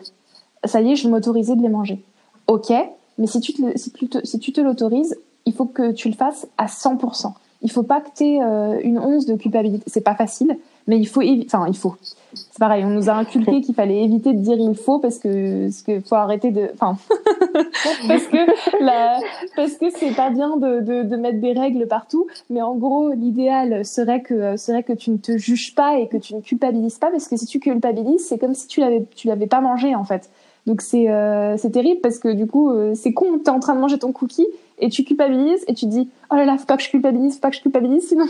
Ça 0.64 0.80
y 0.80 0.92
est, 0.92 0.96
je 0.96 1.04
vais 1.04 1.10
m'autoriser 1.10 1.56
de 1.56 1.62
les 1.62 1.68
manger. 1.68 2.02
Ok, 2.46 2.72
mais 3.18 3.26
si 3.26 3.40
tu 3.40 3.52
te, 3.52 3.78
si 3.78 4.38
tu 4.38 4.52
te, 4.52 4.60
l'autorises, 4.60 5.16
il 5.46 5.52
faut 5.52 5.64
que 5.64 5.92
tu 5.92 6.08
le 6.08 6.14
fasses 6.14 6.46
à 6.58 6.66
100%. 6.66 7.32
Il 7.62 7.70
faut 7.70 7.82
pas 7.82 8.00
que 8.00 8.08
tu 8.14 8.24
aies 8.24 8.82
une 8.82 8.98
once 8.98 9.26
de 9.26 9.36
culpabilité. 9.36 9.84
C'est 9.86 10.00
pas 10.00 10.14
facile, 10.14 10.58
mais 10.86 10.98
il 10.98 11.06
faut, 11.06 11.22
enfin, 11.44 11.66
il 11.68 11.76
faut. 11.76 11.96
C'est 12.34 12.58
pareil, 12.58 12.84
on 12.84 12.90
nous 12.90 13.10
a 13.10 13.12
inculqué 13.12 13.60
qu'il 13.60 13.74
fallait 13.74 14.04
éviter 14.04 14.32
de 14.32 14.38
dire 14.38 14.56
il 14.58 14.74
faut 14.74 14.98
parce 14.98 15.18
que, 15.18 15.64
parce 15.64 15.82
que 15.82 16.00
faut 16.00 16.14
arrêter 16.14 16.50
de, 16.50 16.70
enfin, 16.74 16.96
parce 18.08 18.24
que 18.24 19.56
parce 19.56 19.74
que 19.74 19.90
c'est 19.90 20.14
pas 20.14 20.30
bien 20.30 20.56
de, 20.56 20.80
de, 20.80 21.02
de, 21.02 21.16
mettre 21.16 21.40
des 21.40 21.52
règles 21.52 21.86
partout. 21.86 22.26
Mais 22.48 22.62
en 22.62 22.74
gros, 22.74 23.12
l'idéal 23.12 23.84
serait 23.84 24.22
que, 24.22 24.56
serait 24.56 24.82
que 24.82 24.94
tu 24.94 25.10
ne 25.10 25.18
te 25.18 25.36
juges 25.36 25.74
pas 25.74 25.98
et 25.98 26.08
que 26.08 26.16
tu 26.16 26.34
ne 26.34 26.40
culpabilises 26.40 26.98
pas 26.98 27.10
parce 27.10 27.28
que 27.28 27.36
si 27.36 27.46
tu 27.46 27.60
culpabilises, 27.60 28.26
c'est 28.26 28.38
comme 28.38 28.54
si 28.54 28.66
tu 28.66 28.80
l'avais, 28.80 29.04
tu 29.14 29.28
l'avais 29.28 29.46
pas 29.46 29.60
mangé 29.60 29.94
en 29.94 30.04
fait. 30.04 30.30
Donc 30.66 30.80
c'est, 30.80 31.10
euh, 31.10 31.56
c'est 31.56 31.70
terrible 31.70 32.00
parce 32.00 32.18
que 32.18 32.32
du 32.32 32.46
coup, 32.46 32.70
euh, 32.70 32.94
c'est 32.94 33.12
con, 33.12 33.38
t'es 33.38 33.50
en 33.50 33.60
train 33.60 33.74
de 33.74 33.80
manger 33.80 33.98
ton 33.98 34.12
cookie 34.12 34.46
et 34.82 34.88
tu 34.88 35.04
culpabilises 35.04 35.64
et 35.68 35.74
tu 35.74 35.86
dis 35.86 36.10
oh 36.30 36.34
là 36.34 36.44
là 36.44 36.58
faut 36.58 36.66
pas 36.66 36.76
que 36.76 36.82
je 36.82 36.90
culpabilise 36.90 37.34
faut 37.34 37.40
pas 37.40 37.50
que 37.50 37.56
je 37.56 37.62
culpabilise 37.62 38.02
sinon 38.08 38.26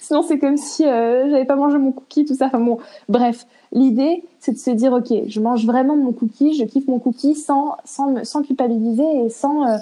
sinon 0.00 0.22
c'est 0.22 0.38
comme 0.38 0.56
si 0.56 0.84
euh, 0.84 1.30
j'avais 1.30 1.44
pas 1.44 1.56
mangé 1.56 1.78
mon 1.78 1.92
cookie 1.92 2.24
tout 2.24 2.34
ça. 2.34 2.46
Enfin 2.46 2.60
bon 2.60 2.78
bref. 3.08 3.46
L'idée 3.72 4.24
c'est 4.40 4.52
de 4.52 4.58
se 4.58 4.70
dire 4.70 4.92
ok 4.92 5.12
je 5.26 5.40
mange 5.40 5.64
vraiment 5.64 5.96
mon 5.96 6.12
cookie 6.12 6.54
je 6.54 6.64
kiffe 6.64 6.88
mon 6.88 6.98
cookie 6.98 7.34
sans 7.34 7.76
sans 7.84 8.24
sans 8.24 8.42
culpabiliser 8.42 9.24
et 9.24 9.28
sans 9.30 9.64
euh, 9.66 9.78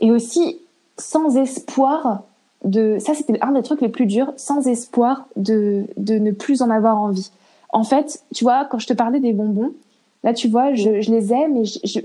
et 0.00 0.10
aussi 0.10 0.58
sans 0.98 1.36
espoir 1.36 2.24
de 2.64 2.98
ça 2.98 3.14
c'était 3.14 3.38
un 3.40 3.52
des 3.52 3.62
trucs 3.62 3.80
les 3.80 3.88
plus 3.88 4.06
durs 4.06 4.32
sans 4.36 4.66
espoir 4.66 5.28
de 5.36 5.84
de 5.96 6.14
ne 6.18 6.32
plus 6.32 6.62
en 6.62 6.70
avoir 6.70 7.00
envie. 7.00 7.30
En 7.72 7.84
fait 7.84 8.24
tu 8.34 8.42
vois 8.42 8.64
quand 8.64 8.80
je 8.80 8.88
te 8.88 8.92
parlais 8.92 9.20
des 9.20 9.32
bonbons 9.32 9.72
là 10.24 10.34
tu 10.34 10.48
vois 10.48 10.74
je, 10.74 11.00
je 11.00 11.10
les 11.10 11.32
aime 11.32 11.56
et 11.56 11.64
je, 11.64 12.00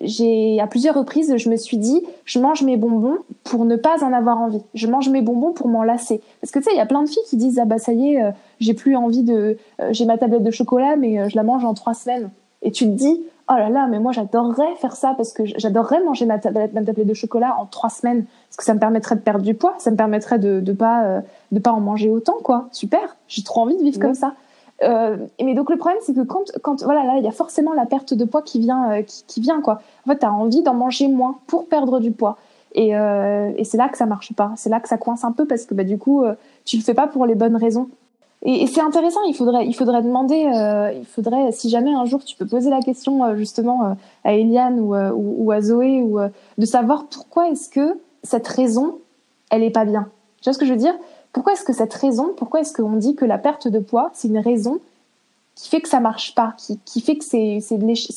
j'ai 0.00 0.60
à 0.60 0.66
plusieurs 0.66 0.94
reprises, 0.94 1.36
je 1.36 1.48
me 1.50 1.56
suis 1.56 1.76
dit, 1.76 2.02
je 2.24 2.38
mange 2.38 2.62
mes 2.62 2.76
bonbons 2.76 3.18
pour 3.44 3.64
ne 3.64 3.76
pas 3.76 4.04
en 4.04 4.12
avoir 4.12 4.38
envie. 4.38 4.62
Je 4.74 4.86
mange 4.86 5.08
mes 5.08 5.22
bonbons 5.22 5.52
pour 5.52 5.68
m'en 5.68 5.82
lasser. 5.82 6.20
Parce 6.40 6.52
que 6.52 6.58
tu 6.58 6.66
sais, 6.66 6.70
il 6.72 6.76
y 6.76 6.80
a 6.80 6.86
plein 6.86 7.02
de 7.02 7.08
filles 7.08 7.22
qui 7.28 7.36
disent 7.36 7.58
ah 7.58 7.64
bah 7.64 7.78
ça 7.78 7.92
y 7.92 8.14
est, 8.14 8.22
euh, 8.22 8.30
j'ai 8.60 8.74
plus 8.74 8.96
envie 8.96 9.22
de, 9.22 9.56
euh, 9.80 9.88
j'ai 9.90 10.04
ma 10.04 10.18
tablette 10.18 10.44
de 10.44 10.50
chocolat, 10.50 10.96
mais 10.96 11.18
euh, 11.18 11.28
je 11.28 11.36
la 11.36 11.42
mange 11.42 11.64
en 11.64 11.74
trois 11.74 11.94
semaines. 11.94 12.30
Et 12.62 12.70
tu 12.70 12.84
te 12.84 12.90
dis 12.90 13.20
oh 13.50 13.54
là 13.56 13.70
là, 13.70 13.86
mais 13.88 13.98
moi 13.98 14.12
j'adorerais 14.12 14.74
faire 14.76 14.94
ça 14.94 15.14
parce 15.16 15.32
que 15.32 15.44
j'adorerais 15.44 16.02
manger 16.04 16.26
ma 16.26 16.38
tablette, 16.38 16.74
ma 16.74 16.82
tablette 16.82 17.06
de 17.06 17.14
chocolat 17.14 17.56
en 17.58 17.66
trois 17.66 17.90
semaines 17.90 18.24
parce 18.48 18.56
que 18.56 18.64
ça 18.64 18.74
me 18.74 18.78
permettrait 18.78 19.16
de 19.16 19.20
perdre 19.20 19.44
du 19.44 19.54
poids, 19.54 19.74
ça 19.78 19.90
me 19.90 19.96
permettrait 19.96 20.38
de 20.38 20.60
de 20.60 20.72
pas 20.72 21.22
de 21.52 21.58
pas 21.60 21.70
en 21.70 21.80
manger 21.80 22.10
autant 22.10 22.36
quoi. 22.42 22.68
Super, 22.72 23.16
j'ai 23.26 23.42
trop 23.42 23.62
envie 23.62 23.76
de 23.76 23.82
vivre 23.82 24.00
comme 24.00 24.14
ça. 24.14 24.34
Euh, 24.82 25.16
mais 25.42 25.54
donc 25.54 25.70
le 25.70 25.76
problème 25.76 25.98
c'est 26.02 26.14
que 26.14 26.20
quand, 26.20 26.44
quand 26.62 26.84
voilà 26.84 27.02
là 27.02 27.14
il 27.18 27.24
y 27.24 27.26
a 27.26 27.32
forcément 27.32 27.72
la 27.72 27.84
perte 27.84 28.14
de 28.14 28.24
poids 28.24 28.42
qui 28.42 28.60
vient 28.60 28.92
euh, 28.92 29.02
qui, 29.02 29.40
vient 29.40 29.60
quoi. 29.60 29.80
En 30.06 30.12
fait 30.12 30.20
tu 30.20 30.26
as 30.26 30.32
envie 30.32 30.62
d'en 30.62 30.74
manger 30.74 31.08
moins 31.08 31.38
pour 31.48 31.66
perdre 31.66 31.98
du 31.98 32.12
poids 32.12 32.38
et, 32.76 32.96
euh, 32.96 33.50
et 33.56 33.64
c'est 33.64 33.76
là 33.76 33.88
que 33.88 33.98
ça 33.98 34.06
marche 34.06 34.32
pas. 34.34 34.52
C'est 34.56 34.70
là 34.70 34.78
que 34.78 34.88
ça 34.88 34.96
coince 34.96 35.24
un 35.24 35.32
peu 35.32 35.46
parce 35.46 35.64
que 35.64 35.74
bah 35.74 35.82
du 35.82 35.98
coup 35.98 36.22
tu 36.64 36.76
le 36.76 36.82
fais 36.82 36.94
pas 36.94 37.08
pour 37.08 37.26
les 37.26 37.34
bonnes 37.34 37.56
raisons. 37.56 37.88
Et, 38.42 38.68
c'est 38.68 38.80
intéressant. 38.80 39.20
Il 39.26 39.34
faudrait 39.34 39.66
il 39.66 39.74
faudrait 39.74 40.02
demander 40.02 40.48
il 40.96 41.06
faudrait 41.06 41.50
si 41.50 41.70
jamais 41.70 41.92
un 41.92 42.04
jour 42.04 42.24
tu 42.24 42.36
peux 42.36 42.46
poser 42.46 42.70
la 42.70 42.80
question 42.80 43.34
justement 43.34 43.96
à 44.22 44.34
Eliane 44.34 44.78
ou, 44.78 44.94
ou, 44.94 45.34
ou, 45.38 45.50
à 45.50 45.60
Zoé 45.60 46.02
ou 46.02 46.20
de 46.56 46.66
savoir 46.66 47.06
pourquoi 47.06 47.48
est-ce 47.48 47.68
que 47.68 47.98
cette 48.22 48.46
raison 48.46 48.98
elle 49.50 49.64
est 49.64 49.70
pas 49.70 49.84
bien. 49.84 50.08
Tu 50.40 50.44
vois 50.44 50.52
ce 50.52 50.58
que 50.58 50.66
je 50.66 50.72
veux 50.72 50.78
dire? 50.78 50.94
Pourquoi 51.38 51.52
est-ce 51.52 51.62
que 51.62 51.72
cette 51.72 51.94
raison, 51.94 52.32
pourquoi 52.36 52.62
est-ce 52.62 52.72
qu'on 52.72 52.96
dit 52.96 53.14
que 53.14 53.24
la 53.24 53.38
perte 53.38 53.68
de 53.68 53.78
poids, 53.78 54.10
c'est 54.12 54.26
une 54.26 54.40
raison 54.40 54.80
qui 55.54 55.68
fait 55.68 55.80
que 55.80 55.88
ça 55.88 56.00
marche 56.00 56.34
pas, 56.34 56.54
qui, 56.58 56.80
qui 56.84 57.00
fait 57.00 57.16
que 57.16 57.24
c'est, 57.24 57.60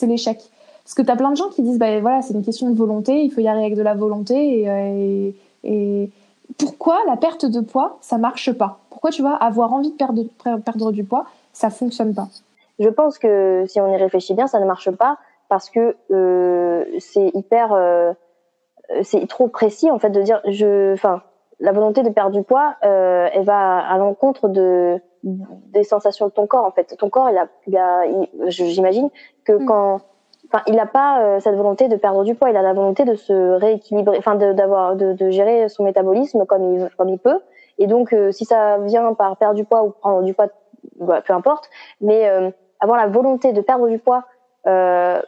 l'échec? 0.07 0.39
Parce 0.83 0.95
que 0.95 1.03
tu 1.03 1.11
as 1.11 1.15
plein 1.15 1.29
de 1.29 1.35
gens 1.35 1.49
qui 1.49 1.61
disent, 1.61 1.77
bah, 1.77 1.99
voilà, 1.99 2.23
c'est 2.23 2.33
une 2.33 2.43
question 2.43 2.67
de 2.71 2.75
volonté, 2.75 3.21
il 3.21 3.29
faut 3.29 3.39
y 3.39 3.47
arriver 3.47 3.65
avec 3.65 3.77
de 3.77 3.83
la 3.83 3.93
volonté. 3.93 4.63
Et, 4.63 5.35
euh, 5.65 6.07
pourquoi 6.57 6.97
la 7.05 7.15
perte 7.15 7.45
de 7.45 7.59
poids, 7.59 7.99
ça 8.01 8.17
marche 8.17 8.53
pas? 8.53 8.79
Pourquoi, 8.89 9.11
tu 9.11 9.21
vois, 9.21 9.35
avoir 9.35 9.71
envie 9.71 9.91
de 9.91 9.97
perdre, 9.97 10.23
perdre 10.65 10.91
du 10.91 11.03
poids, 11.03 11.27
ça 11.53 11.69
fonctionne 11.69 12.15
pas? 12.15 12.27
Je 12.79 12.89
pense 12.89 13.19
que 13.19 13.65
si 13.67 13.79
on 13.79 13.87
y 13.93 13.97
réfléchit 13.97 14.33
bien, 14.33 14.47
ça 14.47 14.59
ne 14.59 14.65
marche 14.65 14.89
pas 14.89 15.19
parce 15.47 15.69
que 15.69 15.95
euh, 16.09 16.85
c'est 16.97 17.29
hyper... 17.35 17.71
Euh, 17.73 18.13
c'est 19.03 19.27
trop 19.27 19.47
précis, 19.47 19.91
en 19.91 19.99
fait, 19.99 20.09
de 20.09 20.23
dire, 20.23 20.41
je... 20.47 20.93
Enfin, 20.95 21.21
la 21.61 21.71
volonté 21.71 22.03
de 22.03 22.09
perdre 22.09 22.31
du 22.31 22.43
poids, 22.43 22.75
euh, 22.83 23.29
elle 23.33 23.43
va 23.43 23.79
à 23.79 23.97
l'encontre 23.97 24.49
de 24.49 24.99
des 25.23 25.83
sensations 25.83 26.25
de 26.27 26.31
ton 26.31 26.47
corps 26.47 26.65
en 26.65 26.71
fait. 26.71 26.95
Ton 26.97 27.09
corps, 27.09 27.29
il 27.29 27.37
a, 27.37 27.47
il 27.67 27.77
a 27.77 28.49
j'imagine 28.49 29.09
que 29.45 29.53
mm. 29.53 29.65
quand 29.65 30.01
enfin, 30.47 30.63
il 30.67 30.75
n'a 30.75 30.87
pas 30.87 31.39
cette 31.39 31.55
volonté 31.55 31.87
de 31.87 31.95
perdre 31.95 32.23
du 32.23 32.33
poids. 32.35 32.49
Il 32.49 32.57
a 32.57 32.63
la 32.63 32.73
volonté 32.73 33.05
de 33.05 33.13
se 33.13 33.53
rééquilibrer, 33.53 34.17
enfin, 34.17 34.35
d'avoir, 34.35 34.95
de, 34.95 35.13
de, 35.13 35.29
gérer 35.29 35.69
son 35.69 35.83
métabolisme 35.83 36.45
comme 36.45 36.73
il, 36.73 36.89
comme 36.97 37.09
il 37.09 37.19
peut. 37.19 37.39
Et 37.77 37.85
donc, 37.85 38.15
si 38.31 38.45
ça 38.45 38.79
vient 38.79 39.13
par 39.13 39.37
perdre 39.37 39.55
du 39.55 39.63
poids 39.63 39.83
ou 39.83 39.91
prendre 39.91 40.23
du 40.23 40.33
poids, 40.33 40.47
bah, 40.99 41.21
peu 41.21 41.33
importe. 41.33 41.69
Mais 42.01 42.27
avoir 42.79 42.97
la 42.97 43.07
volonté 43.07 43.53
de 43.53 43.61
perdre 43.61 43.87
du 43.87 43.99
poids 43.99 44.25
euh, 44.67 45.21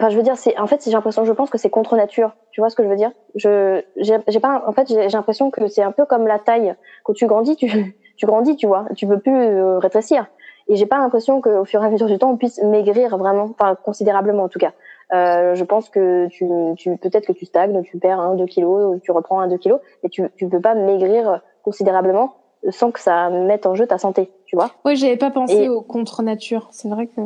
Enfin, 0.00 0.08
je 0.08 0.16
veux 0.16 0.22
dire, 0.22 0.38
c'est 0.38 0.58
en 0.58 0.66
fait, 0.66 0.82
j'ai 0.82 0.92
l'impression, 0.92 1.26
je 1.26 1.32
pense 1.32 1.50
que 1.50 1.58
c'est 1.58 1.68
contre 1.68 1.94
nature. 1.94 2.34
Tu 2.52 2.62
vois 2.62 2.70
ce 2.70 2.74
que 2.74 2.82
je 2.82 2.88
veux 2.88 2.96
dire? 2.96 3.12
Je, 3.34 3.82
j'ai 3.98 4.40
pas, 4.40 4.64
en 4.66 4.72
fait, 4.72 4.88
j'ai 4.88 5.08
l'impression 5.08 5.50
que 5.50 5.68
c'est 5.68 5.82
un 5.82 5.92
peu 5.92 6.06
comme 6.06 6.26
la 6.26 6.38
taille. 6.38 6.74
Quand 7.04 7.12
tu 7.12 7.26
grandis, 7.26 7.54
tu, 7.54 7.94
tu 8.16 8.24
grandis, 8.24 8.56
tu 8.56 8.66
vois. 8.66 8.86
Tu 8.96 9.04
veux 9.04 9.18
plus 9.18 9.36
euh, 9.36 9.78
rétrécir. 9.78 10.26
Et 10.68 10.76
j'ai 10.76 10.86
pas 10.86 10.96
l'impression 10.96 11.42
qu'au 11.42 11.66
fur 11.66 11.82
et 11.82 11.86
à 11.86 11.90
mesure 11.90 12.06
du 12.06 12.16
temps, 12.16 12.30
on 12.30 12.38
puisse 12.38 12.62
maigrir 12.62 13.18
vraiment, 13.18 13.50
enfin 13.50 13.74
considérablement 13.74 14.44
en 14.44 14.48
tout 14.48 14.58
cas. 14.58 14.72
Euh, 15.12 15.54
je 15.54 15.64
pense 15.64 15.90
que 15.90 16.28
tu, 16.28 16.46
tu 16.78 16.96
peut-être 16.96 17.26
que 17.26 17.32
tu 17.32 17.44
stagnes, 17.44 17.82
tu 17.82 17.98
perds 17.98 18.20
un, 18.20 18.36
deux 18.36 18.46
kilos, 18.46 18.98
tu 19.02 19.10
reprends 19.10 19.40
un, 19.40 19.48
deux 19.48 19.58
kilos, 19.58 19.80
mais 20.02 20.08
tu, 20.08 20.22
tu 20.36 20.48
peux 20.48 20.60
pas 20.60 20.74
maigrir 20.74 21.42
considérablement 21.62 22.36
sans 22.70 22.90
que 22.90 23.00
ça 23.00 23.28
mette 23.28 23.66
en 23.66 23.74
jeu 23.74 23.86
ta 23.86 23.98
santé, 23.98 24.30
tu 24.46 24.56
vois? 24.56 24.70
Oui, 24.86 24.96
j'avais 24.96 25.18
pas 25.18 25.30
pensé 25.30 25.68
au 25.68 25.82
contre 25.82 26.22
nature. 26.22 26.68
C'est 26.70 26.88
vrai 26.88 27.06
que. 27.06 27.20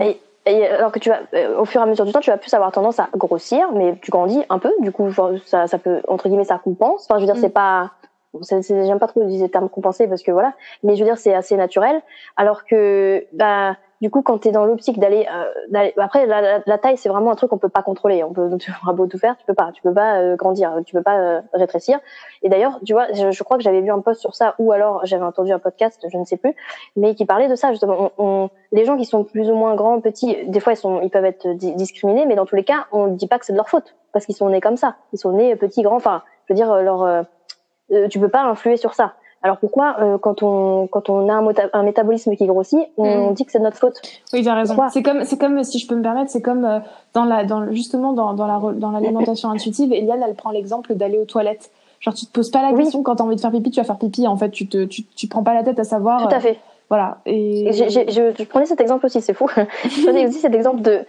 Et, 0.00 0.20
et 0.44 0.66
alors 0.66 0.90
que 0.90 0.98
tu 0.98 1.08
vas, 1.08 1.20
euh, 1.34 1.58
au 1.58 1.64
fur 1.64 1.80
et 1.80 1.84
à 1.84 1.86
mesure 1.86 2.04
du 2.04 2.12
temps, 2.12 2.20
tu 2.20 2.30
vas 2.30 2.36
plus 2.36 2.52
avoir 2.54 2.72
tendance 2.72 2.98
à 2.98 3.08
grossir, 3.16 3.70
mais 3.72 3.96
tu 4.02 4.10
grandis 4.10 4.42
un 4.48 4.58
peu. 4.58 4.72
Du 4.80 4.90
coup, 4.90 5.08
ça, 5.44 5.66
ça 5.66 5.78
peut 5.78 6.00
entre 6.08 6.28
guillemets, 6.28 6.44
ça 6.44 6.58
compense. 6.58 7.06
Enfin, 7.08 7.18
je 7.18 7.20
veux 7.20 7.26
dire, 7.26 7.36
mm. 7.36 7.40
c'est 7.40 7.50
pas, 7.50 7.92
j'aime 8.50 8.98
pas 8.98 9.06
trop 9.06 9.20
utiliser 9.20 9.44
le 9.44 9.50
terme 9.50 9.68
compenser 9.68 10.08
parce 10.08 10.22
que 10.22 10.32
voilà, 10.32 10.52
mais 10.82 10.96
je 10.96 11.00
veux 11.00 11.08
dire, 11.08 11.18
c'est 11.18 11.34
assez 11.34 11.56
naturel. 11.56 12.02
Alors 12.36 12.64
que, 12.64 13.24
bah, 13.32 13.76
du 14.02 14.10
coup, 14.10 14.20
quand 14.22 14.38
tu 14.38 14.48
es 14.48 14.50
dans 14.50 14.64
l'optique 14.64 14.98
d'aller, 14.98 15.28
euh, 15.32 15.90
après 15.96 16.26
la, 16.26 16.60
la, 16.66 16.78
taille, 16.78 16.96
c'est 16.96 17.08
vraiment 17.08 17.30
un 17.30 17.36
truc 17.36 17.50
qu'on 17.50 17.58
peut 17.58 17.68
pas 17.68 17.84
contrôler. 17.84 18.24
On 18.24 18.32
peut, 18.32 18.50
tu 18.58 18.72
auras 18.82 18.92
beau 18.94 19.06
tout 19.06 19.16
faire, 19.16 19.36
tu 19.38 19.46
peux 19.46 19.54
pas, 19.54 19.70
tu 19.72 19.80
peux 19.80 19.94
pas 19.94 20.16
euh, 20.16 20.34
grandir, 20.34 20.72
tu 20.84 20.92
peux 20.92 21.04
pas 21.04 21.20
euh, 21.20 21.40
rétrécir. 21.54 22.00
Et 22.42 22.48
d'ailleurs, 22.48 22.80
tu 22.84 22.94
vois, 22.94 23.06
je, 23.12 23.30
je 23.30 23.42
crois 23.44 23.58
que 23.58 23.62
j'avais 23.62 23.80
vu 23.80 23.92
un 23.92 24.00
post 24.00 24.20
sur 24.20 24.34
ça, 24.34 24.56
ou 24.58 24.72
alors 24.72 25.06
j'avais 25.06 25.22
entendu 25.22 25.52
un 25.52 25.60
podcast, 25.60 26.04
je 26.12 26.18
ne 26.18 26.24
sais 26.24 26.36
plus, 26.36 26.56
mais 26.96 27.14
qui 27.14 27.26
parlait 27.26 27.46
de 27.46 27.54
ça 27.54 27.70
justement. 27.70 28.10
On, 28.18 28.50
les 28.72 28.84
gens 28.84 28.96
qui 28.96 29.04
sont 29.04 29.22
plus 29.22 29.48
ou 29.48 29.54
moins 29.54 29.76
grands, 29.76 30.00
petits, 30.00 30.36
des 30.48 30.58
fois 30.58 30.72
ils 30.72 30.76
sont, 30.76 31.00
ils 31.02 31.10
peuvent 31.10 31.24
être 31.24 31.46
discriminés, 31.52 32.26
mais 32.26 32.34
dans 32.34 32.44
tous 32.44 32.56
les 32.56 32.64
cas, 32.64 32.86
on 32.90 33.06
ne 33.06 33.14
dit 33.14 33.28
pas 33.28 33.38
que 33.38 33.46
c'est 33.46 33.52
de 33.52 33.58
leur 33.58 33.68
faute 33.68 33.94
parce 34.12 34.26
qu'ils 34.26 34.34
sont 34.34 34.50
nés 34.50 34.60
comme 34.60 34.76
ça. 34.76 34.96
Ils 35.12 35.18
sont 35.18 35.30
nés 35.30 35.54
petits, 35.54 35.82
grands. 35.82 35.94
Enfin, 35.94 36.24
je 36.48 36.54
veux 36.54 36.56
dire, 36.56 36.74
leur, 36.82 37.24
tu 38.10 38.18
peux 38.18 38.28
pas 38.28 38.42
influer 38.42 38.76
sur 38.76 38.94
ça. 38.94 39.14
Alors 39.42 39.58
pourquoi, 39.58 39.96
euh, 40.00 40.18
quand 40.18 40.42
on 40.42 40.86
quand 40.86 41.10
on 41.10 41.28
a 41.28 41.34
un, 41.34 41.54
un 41.72 41.82
métabolisme 41.82 42.36
qui 42.36 42.46
grossit, 42.46 42.86
on 42.96 43.30
mm. 43.30 43.34
dit 43.34 43.44
que 43.44 43.52
c'est 43.52 43.58
notre 43.58 43.76
faute? 43.76 44.00
Oui, 44.32 44.42
tu 44.42 44.48
as 44.48 44.54
raison. 44.54 44.76
C'est 44.90 45.02
comme 45.02 45.24
c'est 45.24 45.38
comme 45.38 45.64
si 45.64 45.78
je 45.78 45.86
peux 45.86 45.96
me 45.96 46.02
permettre, 46.02 46.30
c'est 46.30 46.42
comme 46.42 46.64
euh, 46.64 46.78
dans 47.12 47.24
la 47.24 47.44
dans 47.44 47.70
justement 47.72 48.12
dans 48.12 48.34
dans 48.34 48.46
la 48.46 48.60
dans 48.72 48.90
l'alimentation 48.90 49.50
intuitive. 49.52 49.92
Eliane, 49.92 50.22
elle 50.26 50.34
prend 50.34 50.50
l'exemple 50.50 50.94
d'aller 50.94 51.18
aux 51.18 51.24
toilettes. 51.24 51.70
Genre 52.00 52.14
tu 52.14 52.26
te 52.26 52.32
poses 52.32 52.50
pas 52.50 52.62
la 52.62 52.76
question 52.76 53.02
quand 53.02 53.16
tu 53.16 53.22
as 53.22 53.24
envie 53.24 53.36
de 53.36 53.40
faire 53.40 53.52
pipi, 53.52 53.70
tu 53.70 53.80
vas 53.80 53.84
faire 53.84 53.98
pipi. 53.98 54.26
En 54.26 54.36
fait, 54.36 54.50
tu 54.50 54.68
te 54.68 54.84
tu, 54.84 55.04
tu 55.04 55.26
prends 55.28 55.42
pas 55.42 55.54
la 55.54 55.62
tête 55.62 55.78
à 55.78 55.84
savoir. 55.84 56.28
Tout 56.28 56.34
à 56.34 56.40
fait. 56.40 56.58
Voilà. 56.92 57.16
Et 57.24 57.72
je, 57.72 57.84
je, 57.88 58.44
prenais 58.44 58.66
cet 58.66 58.78
exemple 58.78 59.06
aussi, 59.06 59.22
c'est 59.22 59.32
fou. 59.32 59.48
je 59.84 60.04
prenais 60.04 60.26
aussi 60.26 60.40
cet 60.40 60.54
exemple 60.54 60.82
de. 60.82 61.06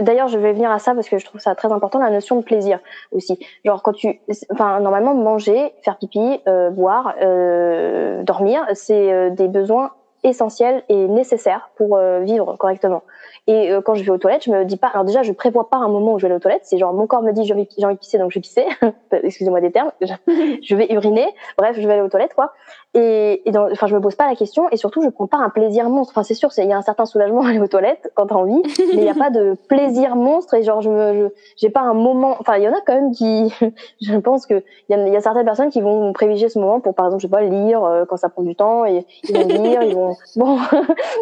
D'ailleurs, 0.00 0.28
je 0.28 0.38
vais 0.38 0.54
venir 0.54 0.70
à 0.70 0.78
ça 0.78 0.94
parce 0.94 1.10
que 1.10 1.18
je 1.18 1.26
trouve 1.26 1.42
ça 1.42 1.54
très 1.54 1.70
important, 1.72 1.98
la 1.98 2.08
notion 2.08 2.36
de 2.36 2.42
plaisir 2.42 2.78
aussi. 3.12 3.38
Genre 3.62 3.82
quand 3.82 3.92
tu, 3.92 4.18
enfin 4.50 4.80
normalement 4.80 5.14
manger, 5.14 5.74
faire 5.82 5.98
pipi, 5.98 6.40
euh, 6.48 6.70
boire, 6.70 7.16
euh, 7.20 8.22
dormir, 8.22 8.64
c'est 8.72 9.12
euh, 9.12 9.28
des 9.28 9.46
besoins 9.46 9.90
essentiels 10.26 10.82
et 10.88 11.08
nécessaires 11.08 11.70
pour 11.76 11.96
euh, 11.96 12.20
vivre 12.20 12.56
correctement. 12.56 13.02
Et 13.46 13.72
euh, 13.72 13.80
quand 13.80 13.94
je 13.94 14.02
vais 14.02 14.10
aux 14.10 14.18
toilettes, 14.18 14.44
je 14.44 14.50
me 14.50 14.64
dis 14.64 14.76
pas. 14.76 14.88
Alors 14.88 15.04
déjà, 15.04 15.22
je 15.22 15.32
prévois 15.32 15.70
pas 15.70 15.78
un 15.78 15.88
moment 15.88 16.14
où 16.14 16.18
je 16.18 16.22
vais 16.22 16.26
aller 16.26 16.36
aux 16.36 16.40
toilettes. 16.40 16.64
C'est 16.64 16.78
genre 16.78 16.92
mon 16.92 17.06
corps 17.06 17.22
me 17.22 17.32
dit 17.32 17.44
j'ai 17.44 17.54
envie 17.54 17.94
de 17.94 17.98
pisser, 17.98 18.18
donc 18.18 18.30
je 18.30 18.38
vais 18.38 18.42
pisser. 18.42 18.66
Excusez-moi 19.12 19.60
des 19.60 19.72
termes. 19.72 19.92
je 20.00 20.76
vais 20.76 20.92
uriner. 20.92 21.26
Bref, 21.56 21.76
je 21.78 21.86
vais 21.86 21.94
aller 21.94 22.02
aux 22.02 22.08
toilettes, 22.08 22.34
quoi. 22.34 22.52
Et, 22.98 23.46
et 23.46 23.52
dans, 23.52 23.70
enfin, 23.70 23.86
je 23.86 23.94
me 23.94 24.00
pose 24.00 24.14
pas 24.14 24.26
la 24.26 24.34
question. 24.34 24.70
Et 24.70 24.78
surtout, 24.78 25.02
je 25.02 25.10
prends 25.10 25.26
pas 25.26 25.36
un 25.36 25.50
plaisir 25.50 25.90
monstre. 25.90 26.14
Enfin, 26.14 26.22
c'est 26.22 26.32
sûr, 26.32 26.48
il 26.56 26.64
y 26.64 26.72
a 26.72 26.78
un 26.78 26.82
certain 26.82 27.04
soulagement 27.04 27.42
à 27.42 27.50
aller 27.50 27.60
aux 27.60 27.66
toilettes 27.66 28.10
quand 28.14 28.28
t'as 28.28 28.36
envie, 28.36 28.62
mais 28.94 28.94
il 28.94 29.04
y 29.04 29.08
a 29.10 29.14
pas 29.14 29.28
de 29.28 29.54
plaisir 29.68 30.16
monstre. 30.16 30.54
Et 30.54 30.62
genre, 30.62 30.80
je 30.80 30.88
me, 30.88 31.34
j'ai 31.58 31.68
pas 31.68 31.82
un 31.82 31.92
moment. 31.92 32.36
Enfin, 32.40 32.56
il 32.56 32.62
y 32.62 32.68
en 32.68 32.72
a 32.72 32.80
quand 32.86 32.94
même 32.94 33.12
qui. 33.12 33.54
je 34.00 34.16
pense 34.16 34.46
que 34.46 34.62
il 34.88 34.96
y, 34.96 34.98
a, 34.98 35.08
y 35.08 35.16
a 35.16 35.20
certaines 35.20 35.44
personnes 35.44 35.68
qui 35.68 35.82
vont 35.82 36.14
privilégier 36.14 36.48
ce 36.48 36.58
moment 36.58 36.80
pour, 36.80 36.94
par 36.94 37.04
exemple, 37.04 37.20
je 37.20 37.26
sais 37.26 37.30
pas, 37.30 37.42
lire 37.42 37.84
euh, 37.84 38.06
quand 38.06 38.16
ça 38.16 38.30
prend 38.30 38.42
du 38.42 38.56
temps. 38.56 38.86
Et 38.86 39.04
ils 39.28 39.36
vont 39.36 39.62
lire, 39.62 39.82
ils 39.82 39.94
vont. 39.94 40.16
Bon, 40.36 40.58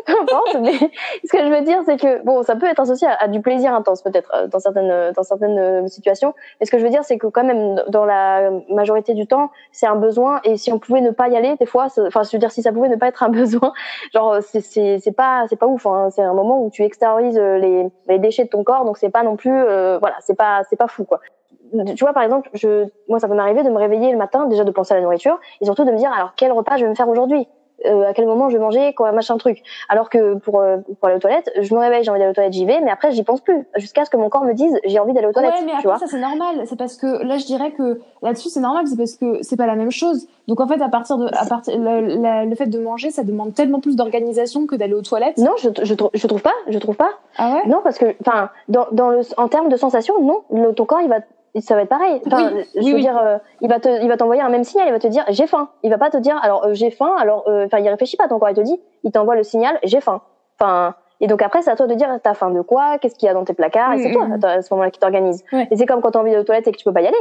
peu 0.07 0.13
importe. 0.21 0.57
Mais 0.61 0.73
ce 1.25 1.31
que 1.31 1.39
je 1.39 1.49
veux 1.49 1.63
dire, 1.63 1.81
c'est 1.87 1.99
que 1.99 2.25
bon, 2.25 2.43
ça 2.43 2.57
peut 2.57 2.67
être 2.67 2.81
associé 2.81 3.07
à, 3.21 3.29
du 3.29 3.41
plaisir 3.41 3.73
intense 3.73 4.03
peut-être 4.03 4.31
euh, 4.35 4.49
dans 4.49 4.59
certaines 4.59 5.13
dans 5.13 5.23
certaines 5.23 5.59
euh, 5.59 5.87
situations. 5.87 6.35
Mais 6.59 6.67
ce 6.67 6.71
que 6.71 6.79
je 6.79 6.85
veux 6.85 6.91
dire, 6.91 7.05
c'est 7.05 7.17
que 7.17 7.29
quand 7.29 7.45
même 7.45 7.81
dans 7.89 8.05
la 8.05 8.51
majorité 8.69 9.15
du 9.15 9.27
temps, 9.27 9.51
c'est 9.73 9.87
un 9.87 9.95
besoin. 9.95 10.41
Et 10.45 10.57
si 10.57 10.73
on 10.73 10.79
pouvait 10.79 11.01
ne 11.01 11.11
pas 11.11 11.29
y 11.29 11.37
aller, 11.37 11.55
fois, 11.67 11.89
enfin, 12.07 12.23
je 12.23 12.37
dire, 12.37 12.51
si 12.51 12.63
ça 12.63 12.73
pouvait 12.73 12.89
ne 12.89 12.97
pas 12.97 13.09
être 13.09 13.23
un 13.23 13.29
besoin, 13.31 13.73
genre 14.13 14.39
c'est 14.43 15.17
pas 15.17 15.47
c'est 15.49 15.57
pas 15.57 15.67
ouf. 15.67 15.87
Hein. 15.87 16.09
C'est 16.11 16.23
un 16.23 16.35
moment 16.35 16.65
où 16.65 16.71
tu 16.71 16.83
extériorises 16.83 17.39
euh, 17.39 17.59
les 18.09 18.19
déchets 18.19 18.45
de 18.45 18.51
ton 18.51 18.65
corps, 18.65 18.85
donc 18.85 18.99
c'est 18.99 19.11
pas 19.11 19.23
non 19.23 19.37
plus 19.37 19.53
voilà, 19.53 20.17
c'est 20.21 20.37
pas 20.37 20.63
c'est 20.69 20.77
pas 20.77 20.89
fou 20.89 21.05
quoi 21.05 21.21
tu 21.97 22.05
vois, 22.05 22.13
par 22.13 22.23
exemple, 22.23 22.51
je, 22.55 22.87
moi, 23.09 23.19
ça 23.19 23.29
peut 23.29 23.35
m'arriver 23.35 23.63
de 23.63 23.71
me 23.71 23.79
réveiller 23.79 24.13
le 24.13 24.19
matin, 24.19 24.47
déjà 24.47 24.65
de 24.65 24.71
penser 24.71 24.95
à 24.95 24.97
la 24.97 25.03
nourriture, 25.03 25.41
et 25.61 25.65
surtout 25.65 25.85
de 25.85 25.91
me 25.91 25.97
dire, 25.97 26.13
alors, 26.13 26.35
quel 26.37 26.53
repas 26.53 26.77
je 26.77 26.85
vais 26.85 26.91
me 26.91 26.95
faire 26.95 27.09
aujourd'hui? 27.09 27.49
Euh, 27.87 28.09
à 28.09 28.13
quel 28.15 28.27
moment 28.27 28.49
je 28.49 28.57
vais 28.57 28.63
manger, 28.63 28.95
quoi, 28.95 29.13
machin 29.13 29.37
truc. 29.39 29.63
Alors 29.89 30.11
que 30.11 30.35
pour, 30.35 30.61
euh, 30.61 30.79
pour 30.99 31.09
aller 31.09 31.17
aux 31.17 31.21
toilettes, 31.21 31.51
je 31.61 31.75
me 31.75 31.81
réveille, 31.81 32.05
j'ai 32.05 32.11
envie 32.11 32.21
d'aller 32.21 32.31
aux 32.31 32.35
toilettes, 32.35 32.53
j'y 32.53 32.65
vais, 32.65 32.81
mais 32.81 32.91
après 32.91 33.13
j'y 33.13 33.23
pense 33.23 33.41
plus, 33.41 33.67
jusqu'à 33.77 34.05
ce 34.05 34.11
que 34.11 34.17
mon 34.17 34.29
corps 34.29 34.45
me 34.45 34.53
dise 34.53 34.79
j'ai 34.85 34.99
envie 34.99 35.13
d'aller 35.13 35.27
aux 35.27 35.33
toilettes. 35.33 35.55
Ouais, 35.55 35.65
mais 35.67 35.73
après 35.73 35.99
ça 35.99 36.07
c'est 36.07 36.21
normal, 36.21 36.63
c'est 36.67 36.79
parce 36.79 36.97
que 36.97 37.25
là 37.25 37.39
je 37.39 37.47
dirais 37.47 37.73
que 37.73 38.01
là-dessus 38.23 38.49
c'est 38.49 38.61
normal, 38.61 38.87
c'est 38.87 38.97
parce 38.97 39.15
que 39.15 39.43
c'est 39.43 39.57
pas 39.57 39.67
la 39.67 39.77
même 39.77 39.91
chose. 39.91 40.27
Donc 40.49 40.61
en 40.61 40.67
fait 40.67 40.81
à 40.83 40.89
partir 40.89 41.17
de, 41.17 41.27
à 41.27 41.47
partir 41.47 41.79
le, 41.79 42.45
le 42.49 42.55
fait 42.55 42.67
de 42.67 42.79
manger, 42.79 43.11
ça 43.11 43.23
demande 43.23 43.55
tellement 43.55 43.81
plus 43.81 43.97
d'organisation 43.97 44.67
que 44.67 44.77
d'aller 44.77 44.95
aux 44.95 45.03
toilettes. 45.03 45.39
Non, 45.39 45.53
je, 45.59 45.69
je, 45.83 45.95
je 46.15 46.27
trouve 46.27 46.43
pas, 46.43 46.55
je 46.69 46.79
trouve 46.79 46.97
pas. 46.97 47.11
Ah 47.37 47.55
ouais? 47.55 47.63
Non 47.67 47.81
parce 47.83 47.99
que, 47.99 48.15
enfin, 48.21 48.51
dans, 48.69 48.87
dans 48.93 49.11
le, 49.11 49.21
en 49.37 49.49
termes 49.49 49.69
de 49.69 49.77
sensation, 49.77 50.21
non, 50.23 50.43
le, 50.51 50.73
ton 50.73 50.85
corps 50.85 51.01
il 51.03 51.09
va 51.09 51.21
ça 51.61 51.75
va 51.75 51.83
être 51.83 51.89
pareil. 51.89 52.21
Enfin, 52.27 52.51
je 52.75 52.93
veux 52.93 53.01
dire, 53.01 53.17
euh, 53.17 53.39
il 53.61 53.69
va 53.69 53.79
te, 53.79 54.03
il 54.03 54.09
va 54.09 54.17
t'envoyer 54.17 54.43
un 54.43 54.49
même 54.49 54.65
signal. 54.65 54.89
Il 54.89 54.93
va 54.93 54.99
te 54.99 55.07
dire 55.07 55.25
j'ai 55.29 55.47
faim. 55.47 55.69
Il 55.83 55.91
va 55.91 55.99
pas 55.99 56.11
te 56.11 56.17
dire 56.17 56.39
alors 56.43 56.65
euh, 56.65 56.75
j'ai 56.75 56.91
faim. 56.91 57.15
Alors, 57.19 57.45
euh, 57.49 57.67
enfin, 57.67 57.79
il 57.79 57.89
réfléchit 57.89 58.17
pas 58.17 58.29
ton 58.29 58.39
corps. 58.39 58.51
Il 58.51 58.57
te 58.57 58.61
dit, 58.61 58.81
il 59.05 59.13
t'envoie 59.13 59.37
le 59.37 59.43
signal 59.43 59.79
j'ai 59.85 60.01
faim. 60.01 60.21
Enfin, 60.59 60.95
et 61.21 61.27
donc 61.27 61.43
après 61.43 61.63
c'est 61.63 61.71
à 61.71 61.77
toi 61.77 61.87
de 61.87 61.95
dire 61.95 62.09
t'as 62.23 62.35
faim 62.35 62.51
de 62.51 62.61
quoi, 62.61 62.99
qu'est-ce 62.99 63.15
qu'il 63.15 63.27
y 63.27 63.31
a 63.31 63.35
dans 63.35 63.45
tes 63.45 63.55
placards. 63.55 63.95
et 63.95 64.03
c'est 64.03 64.13
toi 64.13 64.27
à 64.43 64.63
ce 64.63 64.75
moment-là 64.75 64.91
qui 64.91 64.99
t'organise. 64.99 65.45
Et 65.71 65.77
c'est 65.77 65.87
comme 65.87 66.01
quand 66.01 66.11
t'as 66.11 66.21
envie 66.21 66.33
de 66.33 66.39
aux 66.39 66.45
toilettes 66.45 66.67
et 66.67 66.73
que 66.73 66.77
tu 66.77 66.85
peux 66.85 66.93
pas 66.93 67.03
y 67.03 67.07
aller. 67.07 67.17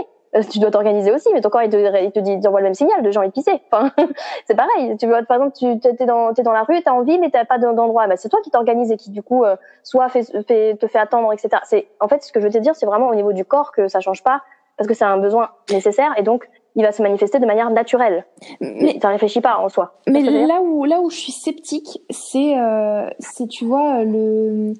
Tu 0.49 0.59
dois 0.59 0.71
t'organiser 0.71 1.11
aussi, 1.11 1.29
mais 1.33 1.41
ton 1.41 1.49
corps 1.49 1.63
il 1.63 1.69
te, 1.69 1.77
il 1.77 2.11
te 2.11 2.19
dit, 2.19 2.39
t'envoie 2.39 2.61
le 2.61 2.65
même 2.65 2.73
signal 2.73 3.03
de 3.03 3.11
gens 3.11 3.19
envie 3.19 3.29
de 3.29 3.33
pisser. 3.33 3.61
Enfin, 3.71 3.91
c'est 4.45 4.55
pareil. 4.55 4.97
Tu 4.97 5.05
vois, 5.05 5.21
par 5.23 5.37
exemple, 5.37 5.55
tu 5.57 5.79
t'es 5.79 6.05
dans, 6.05 6.33
t'es 6.33 6.41
dans 6.41 6.53
la 6.53 6.63
rue, 6.63 6.81
t'as 6.81 6.91
envie, 6.91 7.19
mais 7.19 7.29
t'as 7.29 7.45
pas 7.45 7.59
d'endroit. 7.59 8.07
Bah, 8.07 8.17
c'est 8.17 8.29
toi 8.29 8.39
qui 8.43 8.49
t'organise 8.49 8.91
et 8.91 8.97
qui 8.97 9.11
du 9.11 9.21
coup, 9.21 9.43
euh, 9.43 9.55
soit 9.83 10.09
fait, 10.09 10.23
fait, 10.47 10.75
te 10.75 10.87
fait 10.87 10.99
attendre, 10.99 11.31
etc. 11.33 11.49
C'est, 11.65 11.87
en 11.99 12.07
fait, 12.07 12.23
ce 12.23 12.31
que 12.31 12.39
je 12.39 12.45
veux 12.45 12.51
te 12.51 12.57
dire, 12.57 12.75
c'est 12.75 12.85
vraiment 12.85 13.09
au 13.09 13.15
niveau 13.15 13.33
du 13.33 13.45
corps 13.45 13.71
que 13.71 13.87
ça 13.87 13.99
change 13.99 14.23
pas, 14.23 14.41
parce 14.77 14.87
que 14.87 14.93
c'est 14.93 15.05
un 15.05 15.17
besoin 15.17 15.49
nécessaire 15.69 16.13
et 16.17 16.23
donc 16.23 16.49
il 16.75 16.83
va 16.83 16.91
se 16.91 17.01
manifester 17.01 17.39
de 17.39 17.45
manière 17.45 17.69
naturelle. 17.69 18.25
Mais 18.59 18.99
ça 18.99 19.09
réfléchit 19.09 19.41
pas 19.41 19.57
en 19.57 19.69
soi. 19.69 19.93
Mais 20.07 20.21
là 20.21 20.61
où 20.61 20.85
là 20.85 21.01
où 21.01 21.09
je 21.09 21.17
suis 21.17 21.31
sceptique, 21.31 22.01
c'est 22.09 22.57
euh, 22.57 23.07
c'est 23.19 23.47
tu 23.47 23.65
vois 23.65 24.03
le, 24.03 24.73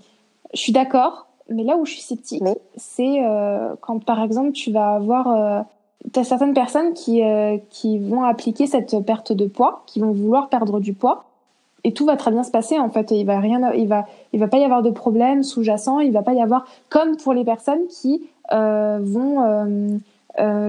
je 0.54 0.60
suis 0.60 0.74
d'accord 0.74 1.28
mais 1.50 1.64
là 1.64 1.76
où 1.78 1.86
je 1.86 1.92
suis 1.92 2.02
sceptique, 2.02 2.44
c'est 2.78 3.24
euh, 3.24 3.76
quand 3.82 4.04
par 4.04 4.22
exemple 4.22 4.52
tu 4.52 4.72
vas 4.72 4.96
avoir, 4.96 5.28
euh, 5.28 5.62
tu 6.14 6.20
as 6.20 6.24
certaines 6.24 6.54
personnes 6.54 6.94
qui, 6.94 7.24
euh, 7.24 7.58
qui 7.70 8.00
vont 8.00 8.24
appliquer 8.24 8.68
cette 8.68 8.98
perte 9.06 9.34
de 9.34 9.46
poids, 9.46 9.84
qui 9.86 10.00
vont 10.00 10.12
vouloir 10.12 10.50
perdre 10.50 10.80
du 10.80 10.94
poids, 10.94 11.26
et 11.84 11.92
tout 11.92 12.06
va 12.06 12.16
très 12.16 12.32
bien 12.32 12.44
se 12.44 12.52
passer 12.52 12.80
en 12.80 12.90
fait. 12.90 13.12
Et 13.12 13.16
il 13.16 13.26
va 13.26 13.40
rien, 13.40 13.72
il 13.74 13.88
va, 13.88 14.06
il 14.32 14.40
va 14.40 14.48
pas 14.48 14.58
y 14.58 14.64
avoir 14.64 14.82
de 14.82 14.90
problème 14.90 15.44
sous-jacent. 15.44 16.00
Il 16.00 16.14
va 16.14 16.22
pas 16.22 16.34
y 16.34 16.42
avoir 16.42 16.66
comme 16.90 17.18
pour 17.18 17.34
les 17.34 17.44
personnes 17.44 17.88
qui 17.90 18.24
euh, 18.54 19.00
vont, 19.02 20.00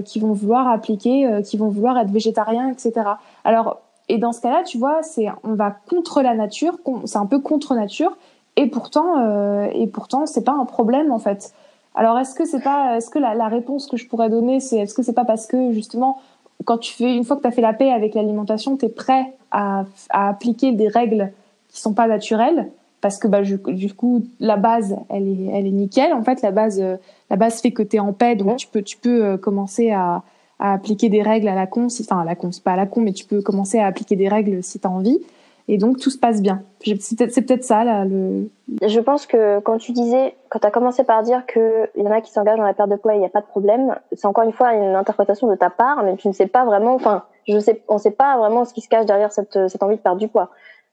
qui 0.04 0.18
vont 0.18 0.32
vouloir 0.32 0.68
appliquer, 0.68 1.40
qui 1.44 1.56
vont 1.56 1.68
vouloir 1.68 1.96
être 1.98 2.10
végétariens, 2.10 2.68
etc. 2.68 3.10
Alors 3.44 3.78
et 4.08 4.18
dans 4.18 4.32
ce 4.32 4.40
cas-là, 4.40 4.62
tu 4.64 4.78
vois, 4.78 5.02
c'est 5.02 5.28
on 5.44 5.54
va 5.54 5.70
contre 5.70 6.20
la 6.20 6.34
nature, 6.34 6.76
c'est 7.04 7.16
un 7.16 7.26
peu 7.26 7.38
contre 7.38 7.74
nature, 7.74 8.16
et 8.56 8.66
pourtant, 8.68 9.18
euh, 9.18 9.68
et 9.72 9.86
pourtant, 9.86 10.26
c'est 10.26 10.44
pas 10.44 10.52
un 10.52 10.64
problème 10.64 11.10
en 11.12 11.18
fait. 11.18 11.52
Alors, 11.94 12.18
est-ce 12.18 12.34
que 12.34 12.44
c'est 12.44 12.62
pas, 12.62 12.96
est-ce 12.96 13.08
que 13.08 13.18
la, 13.18 13.34
la, 13.34 13.48
réponse 13.48 13.86
que 13.86 13.96
je 13.96 14.06
pourrais 14.08 14.28
donner, 14.28 14.58
c'est, 14.60 14.78
est-ce 14.78 14.94
que 14.94 15.02
c'est 15.02 15.12
pas 15.12 15.24
parce 15.24 15.46
que 15.46 15.70
justement, 15.72 16.18
quand 16.64 16.78
tu 16.78 16.92
fais, 16.92 17.14
une 17.14 17.24
fois 17.24 17.36
que 17.36 17.42
tu 17.42 17.48
as 17.48 17.52
fait 17.52 17.60
la 17.60 17.72
paix 17.72 17.90
avec 17.90 18.14
l'alimentation, 18.14 18.76
tu 18.76 18.86
es 18.86 18.88
prêt 18.88 19.32
à, 19.52 19.84
à, 20.10 20.28
appliquer 20.28 20.72
des 20.72 20.88
règles 20.88 21.32
qui 21.68 21.80
sont 21.80 21.94
pas 21.94 22.08
naturelles, 22.08 22.68
parce 23.00 23.18
que 23.18 23.28
bah, 23.28 23.42
du 23.42 23.94
coup, 23.94 24.24
la 24.40 24.56
base, 24.56 24.96
elle 25.08 25.28
est, 25.28 25.50
elle 25.52 25.66
est 25.66 25.72
nickel. 25.72 26.12
En 26.14 26.22
fait, 26.22 26.42
la 26.42 26.50
base, 26.50 26.80
euh, 26.80 26.96
la 27.30 27.36
base 27.36 27.60
fait 27.60 27.70
que 27.70 27.82
tu 27.82 27.96
es 27.96 28.00
en 28.00 28.12
paix, 28.12 28.34
donc 28.34 28.56
tu 28.56 28.66
peux, 28.66 28.82
tu 28.82 28.96
peux 28.96 29.24
euh, 29.24 29.36
commencer 29.36 29.90
à, 29.90 30.22
à 30.58 30.72
appliquer 30.72 31.10
des 31.10 31.22
règles 31.22 31.48
à 31.48 31.54
la 31.54 31.66
con, 31.66 31.88
si, 31.88 32.02
enfin 32.02 32.22
à 32.22 32.24
la 32.24 32.34
con, 32.34 32.50
c'est 32.50 32.64
pas 32.64 32.72
à 32.72 32.76
la 32.76 32.86
con, 32.86 33.02
mais 33.02 33.12
tu 33.12 33.24
peux 33.24 33.42
commencer 33.42 33.78
à 33.78 33.86
appliquer 33.86 34.16
des 34.16 34.28
règles 34.28 34.62
si 34.62 34.80
tu 34.80 34.86
as 34.86 34.90
envie. 34.90 35.20
Et 35.68 35.78
donc 35.78 35.98
tout 35.98 36.10
se 36.10 36.18
passe 36.18 36.42
bien. 36.42 36.62
C'est 37.00 37.42
peut-être 37.46 37.64
ça 37.64 37.84
là. 37.84 38.04
Je 38.06 39.00
pense 39.00 39.26
que 39.26 39.60
quand 39.60 39.78
tu 39.78 39.92
disais, 39.92 40.36
quand 40.50 40.58
tu 40.58 40.66
as 40.66 40.70
commencé 40.70 41.04
par 41.04 41.22
dire 41.22 41.46
qu'il 41.46 41.88
y 41.96 42.06
en 42.06 42.10
a 42.10 42.20
qui 42.20 42.30
s'engagent 42.30 42.58
dans 42.58 42.64
la 42.64 42.74
perte 42.74 42.90
de 42.90 42.96
poids, 42.96 43.14
il 43.14 43.20
n'y 43.20 43.26
a 43.26 43.30
pas 43.30 43.40
de 43.40 43.46
problème. 43.46 43.94
C'est 44.12 44.26
encore 44.26 44.44
une 44.44 44.52
fois 44.52 44.74
une 44.74 44.94
interprétation 44.94 45.48
de 45.48 45.54
ta 45.54 45.70
part, 45.70 46.02
mais 46.04 46.16
tu 46.16 46.28
ne 46.28 46.32
sais 46.32 46.46
pas 46.46 46.64
vraiment. 46.64 46.94
Enfin, 46.94 47.24
je 47.48 47.58
sais, 47.58 47.82
on 47.88 47.94
ne 47.94 47.98
sait 47.98 48.10
pas 48.10 48.36
vraiment 48.36 48.64
ce 48.64 48.74
qui 48.74 48.82
se 48.82 48.88
cache 48.88 49.06
derrière 49.06 49.32
cette, 49.32 49.68
cette 49.68 49.82
envie 49.82 49.96
de 49.96 50.02
perdre 50.02 50.18
du 50.18 50.28
poids. 50.28 50.50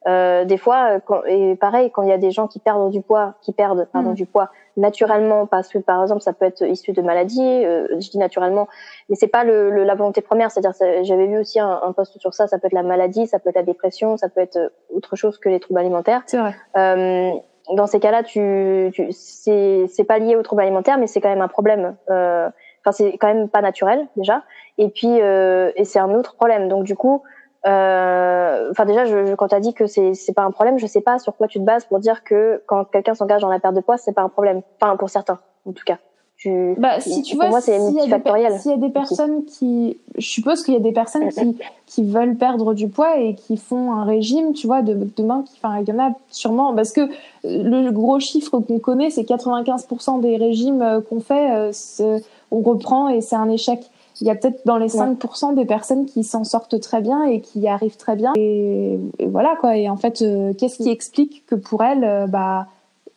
Euh, 0.08 0.46
des 0.46 0.58
fois, 0.58 1.00
quand, 1.00 1.22
et 1.28 1.56
pareil, 1.56 1.92
quand 1.92 2.02
il 2.02 2.10
y 2.10 2.14
a 2.14 2.18
des 2.18 2.32
gens 2.32 2.48
qui 2.48 2.58
perdent 2.58 2.90
du 2.90 3.02
poids, 3.02 3.36
qui 3.42 3.54
perdent 3.54 3.88
pardon, 3.94 4.12
mm. 4.12 4.16
du 4.16 4.26
poids 4.26 4.50
naturellement, 4.78 5.46
parce 5.46 5.68
que 5.68 5.78
par 5.78 6.02
exemple, 6.02 6.22
ça 6.22 6.34
peut 6.34 6.46
être 6.46 6.66
issu 6.66 6.92
de 6.92 7.02
maladies, 7.02 7.66
euh, 7.66 7.88
je 8.00 8.10
dis 8.10 8.18
naturellement, 8.18 8.68
mais 9.10 9.16
c'est 9.16 9.28
pas 9.28 9.44
le, 9.44 9.70
le, 9.70 9.84
la 9.84 9.94
volonté 9.94 10.22
première. 10.22 10.50
C'est-à-dire, 10.50 10.74
j'avais 11.04 11.28
vu 11.28 11.38
aussi 11.38 11.60
un, 11.60 11.80
un 11.84 11.92
post 11.92 12.18
sur 12.20 12.34
ça. 12.34 12.48
Ça 12.48 12.58
peut 12.58 12.68
être 12.68 12.74
la 12.74 12.82
maladie, 12.84 13.28
ça 13.28 13.38
peut 13.38 13.50
être 13.50 13.56
la 13.58 13.64
dépression, 13.64 14.18
ça 14.18 14.28
peut 14.28 14.42
être 14.42 14.58
euh, 14.58 14.70
autre 14.96 15.16
chose 15.16 15.38
que 15.38 15.50
les 15.50 15.60
troubles 15.60 15.80
alimentaires. 15.80 16.24
C'est 16.26 16.38
vrai. 16.38 16.56
Euh, 16.78 17.32
dans 17.76 17.86
ces 17.86 18.00
cas-là, 18.00 18.24
tu, 18.24 18.90
tu 18.94 19.12
c'est 19.12 20.06
pas 20.08 20.18
lié 20.18 20.36
aux 20.36 20.42
troubles 20.42 20.64
alimentaires, 20.64 20.98
mais 20.98 21.08
c'est 21.08 21.22
quand 21.22 21.30
même 21.30 21.42
un 21.42 21.48
problème. 21.48 21.96
Euh, 22.10 22.50
enfin, 22.80 22.92
c'est 22.92 23.18
quand 23.20 23.28
même 23.28 23.50
pas 23.50 23.62
naturel 23.62 24.08
déjà. 24.16 24.42
Et 24.80 24.90
puis, 24.90 25.18
et 25.18 25.84
c'est 25.86 26.00
un 26.00 26.16
autre 26.16 26.36
problème. 26.36 26.70
Donc 26.70 26.86
du 26.86 26.96
coup. 26.96 27.22
Euh, 27.67 28.69
enfin 28.71 28.86
déjà, 28.86 29.06
je, 29.06 29.36
quand 29.36 29.50
tu 29.50 29.56
as 29.56 29.60
dit 29.60 29.74
que 29.74 29.86
c'est 29.86 30.13
c'est 30.13 30.34
pas 30.34 30.43
un 30.43 30.52
problème, 30.52 30.80
je 30.80 30.88
sais 30.88 31.02
pas 31.02 31.19
sur 31.19 31.36
quoi 31.36 31.47
tu 31.47 31.60
te 31.60 31.63
bases 31.63 31.86
pour 31.86 32.00
dire 32.00 32.24
que 32.24 32.62
quand 32.65 32.86
quelqu'un 32.86 33.13
s'engage 33.13 33.41
dans 33.41 33.50
la 33.50 33.60
perte 33.60 33.76
de 33.76 33.82
poids, 33.82 33.97
c'est 33.97 34.13
pas 34.13 34.24
un 34.24 34.30
problème. 34.30 34.62
Enfin 34.82 34.95
pour 34.97 35.10
certains, 35.10 35.39
en 35.65 35.71
tout 35.71 35.84
cas. 35.86 35.97
Tu, 36.41 36.74
bah, 36.80 37.00
si 37.00 37.21
tu 37.21 37.36
vois, 37.36 37.50
moi, 37.50 37.62
c'est. 37.62 37.80
S'il 37.80 37.93
y 38.10 38.74
a 38.74 38.78
des 38.78 38.89
personnes 38.89 39.45
qui, 39.45 40.00
je 40.17 40.26
suppose 40.26 40.63
qu'il 40.63 40.74
y 40.74 40.78
a 40.78 40.80
des 40.80 40.91
personnes 40.91 41.30
qui, 41.30 41.56
qui 41.86 42.04
veulent 42.04 42.36
perdre 42.36 42.74
du 42.74 42.88
poids 42.88 43.19
et 43.19 43.36
qui 43.36 43.58
font 43.58 43.91
un 43.91 44.06
régime, 44.06 44.54
tu 44.54 44.65
vois, 44.65 44.82
de, 44.82 44.97
demain, 45.15 45.45
enfin, 45.58 45.80
il 45.82 45.88
y 45.88 45.91
en 45.91 46.00
a 46.00 46.13
sûrement, 46.32 46.74
parce 46.74 46.93
que 46.93 47.10
le 47.43 47.91
gros 47.91 48.19
chiffre 48.19 48.58
qu'on 48.58 48.80
connaît, 48.80 49.12
c'est 49.12 49.21
95% 49.21 50.19
des 50.19 50.38
régimes 50.38 50.82
euh, 50.82 51.00
qu'on 51.00 51.19
fait, 51.19 51.52
euh, 51.52 52.19
on 52.50 52.62
reprend 52.62 53.08
et 53.08 53.21
c'est 53.21 53.36
un 53.36 53.50
échec 53.50 53.91
il 54.19 54.28
y 54.28 54.30
a 54.30 54.36
peut-être 54.36 54.65
dans 54.65 54.78
les 54.78 54.88
5% 54.88 55.56
des 55.56 55.65
personnes 55.65 56.06
qui 56.06 56.24
s'en 56.24 56.43
sortent 56.43 56.80
très 56.80 57.02
bien 57.02 57.24
et 57.24 57.41
qui 57.41 57.62
y 57.62 57.67
arrivent 57.67 57.97
très 57.97 58.15
bien. 58.15 58.34
Et, 58.36 59.00
voilà 59.26 59.56
quoi. 59.60 59.78
Et 59.78 59.89
en 59.89 59.97
fait, 59.97 60.21
euh, 60.21 60.54
qu'est-ce 60.54 60.78
qui 60.78 60.89
explique 60.89 61.45
que 61.45 61.56
pour 61.56 61.84
elles, 61.84 62.04
euh, 62.04 62.28
bah, 62.28 62.67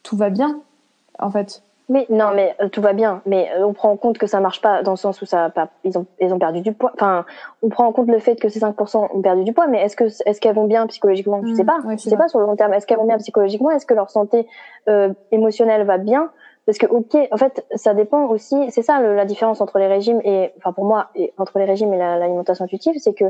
tout 0.03 0.17
va 0.17 0.31
bien, 0.31 0.61
en 1.19 1.31
fait? 1.31 1.63
Mais 1.91 2.07
non, 2.09 2.31
mais 2.35 2.55
euh, 2.63 2.69
tout 2.69 2.81
va 2.81 2.95
bien. 2.95 3.21
Mais 3.27 3.51
on 3.59 3.75
prend 3.75 3.91
en 3.91 3.97
compte 3.97 4.17
que 4.17 4.27
ça 4.27 4.41
marche 4.41 4.63
pas 4.63 4.83
dans 4.83 4.93
le 4.93 4.97
sens 4.97 5.21
où 5.21 5.27
ça, 5.27 5.51
pas, 5.51 5.69
ils 5.85 5.99
ont, 5.99 6.07
ils 6.21 6.33
ont 6.33 6.39
perdu 6.39 6.63
du 6.63 6.73
poids. 6.73 6.93
Enfin, 6.95 7.27
on 7.63 7.69
prend 7.69 7.87
en 7.87 7.93
compte 7.93 8.09
le 8.09 8.19
fait 8.19 8.37
que 8.37 8.49
ces 8.49 8.61
5% 8.61 9.09
ont 9.13 9.21
perdu 9.21 9.45
du 9.45 9.53
poids. 9.53 9.67
Mais 9.67 9.83
est-ce 9.83 9.97
que, 9.97 10.05
est-ce 10.05 10.41
qu'elles 10.41 10.55
vont 10.55 10.67
bien 10.67 10.87
psychologiquement? 10.87 11.43
Je 11.45 11.55
sais 11.55 11.63
mmh, 11.63 11.67
pas. 11.67 11.79
je 11.91 11.97
sais 11.99 12.17
pas 12.17 12.29
sur 12.29 12.39
le 12.39 12.47
long 12.47 12.57
terme. 12.57 12.73
Est-ce 12.73 12.87
qu'elles 12.87 12.99
vont 12.99 13.07
bien 13.07 13.19
psychologiquement? 13.19 13.71
Est-ce 13.71 13.87
que 13.87 13.95
leur 13.95 14.11
santé 14.11 14.47
émotionnelle 15.31 15.85
va 15.85 15.99
bien? 15.99 16.31
Parce 16.67 16.79
que 16.79 16.87
ok, 16.87 17.17
en 17.31 17.37
fait, 17.37 17.65
ça 17.75 17.93
dépend 17.93 18.27
aussi. 18.27 18.57
C'est 18.71 18.83
ça 18.83 19.01
la 19.01 19.25
différence 19.25 19.61
entre 19.61 19.79
les 19.79 19.87
régimes 19.87 20.21
et, 20.25 20.53
enfin 20.57 20.73
pour 20.73 20.85
moi, 20.85 21.11
et, 21.15 21.33
entre 21.37 21.59
les 21.59 21.67
régimes 21.67 21.93
et 21.93 21.99
l'alimentation 21.99 22.65
intuitive, 22.65 22.95
c'est 22.99 23.13
que 23.13 23.27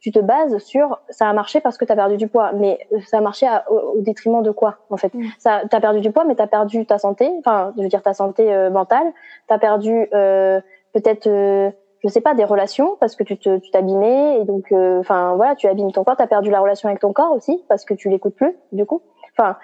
tu 0.00 0.10
te 0.10 0.18
bases 0.18 0.58
sur 0.58 1.00
ça 1.10 1.28
a 1.28 1.32
marché 1.32 1.60
parce 1.60 1.76
que 1.76 1.84
tu 1.84 1.92
as 1.92 1.96
perdu 1.96 2.16
du 2.16 2.28
poids, 2.28 2.52
mais 2.52 2.78
ça 3.06 3.18
a 3.18 3.20
marché 3.20 3.46
au, 3.68 4.00
détriment 4.00 4.42
de 4.42 4.50
quoi 4.50 4.78
en 4.90 4.96
fait? 4.96 5.12
Mm. 5.12 5.24
Ça, 5.38 5.62
t'as 5.68 5.80
perdu 5.80 6.00
du 6.00 6.12
poids, 6.12 6.24
mais 6.24 6.34
t'as 6.34 6.46
perdu 6.46 6.86
ta 6.86 6.98
santé. 6.98 7.30
Enfin, 7.40 7.72
je 7.76 7.82
veux 7.82 7.88
dire 7.88 8.02
ta 8.02 8.14
santé 8.14 8.52
euh, 8.52 8.70
mentale. 8.70 9.12
T'as 9.48 9.58
perdu 9.58 10.08
euh, 10.14 10.60
peut-être, 10.92 11.26
euh, 11.26 11.70
je 12.02 12.08
sais 12.08 12.20
pas, 12.20 12.34
des 12.34 12.44
relations 12.44 12.96
parce 13.00 13.16
que 13.16 13.24
tu 13.24 13.36
te, 13.36 13.58
tu 13.58 13.70
t'abîmais 13.70 14.40
et 14.40 14.44
donc, 14.44 14.72
euh, 14.72 15.00
enfin 15.00 15.34
voilà, 15.34 15.54
tu 15.56 15.66
abîmes 15.66 15.92
ton 15.92 16.04
corps. 16.04 16.16
T'as 16.16 16.26
perdu 16.26 16.50
la 16.50 16.60
relation 16.60 16.88
avec 16.88 17.00
ton 17.00 17.12
corps 17.12 17.32
aussi 17.32 17.62
parce 17.68 17.84
que 17.84 17.94
tu 17.94 18.08
l'écoutes 18.08 18.36
plus 18.36 18.56
du 18.72 18.86
coup. 18.86 19.02
Enfin, 19.36 19.56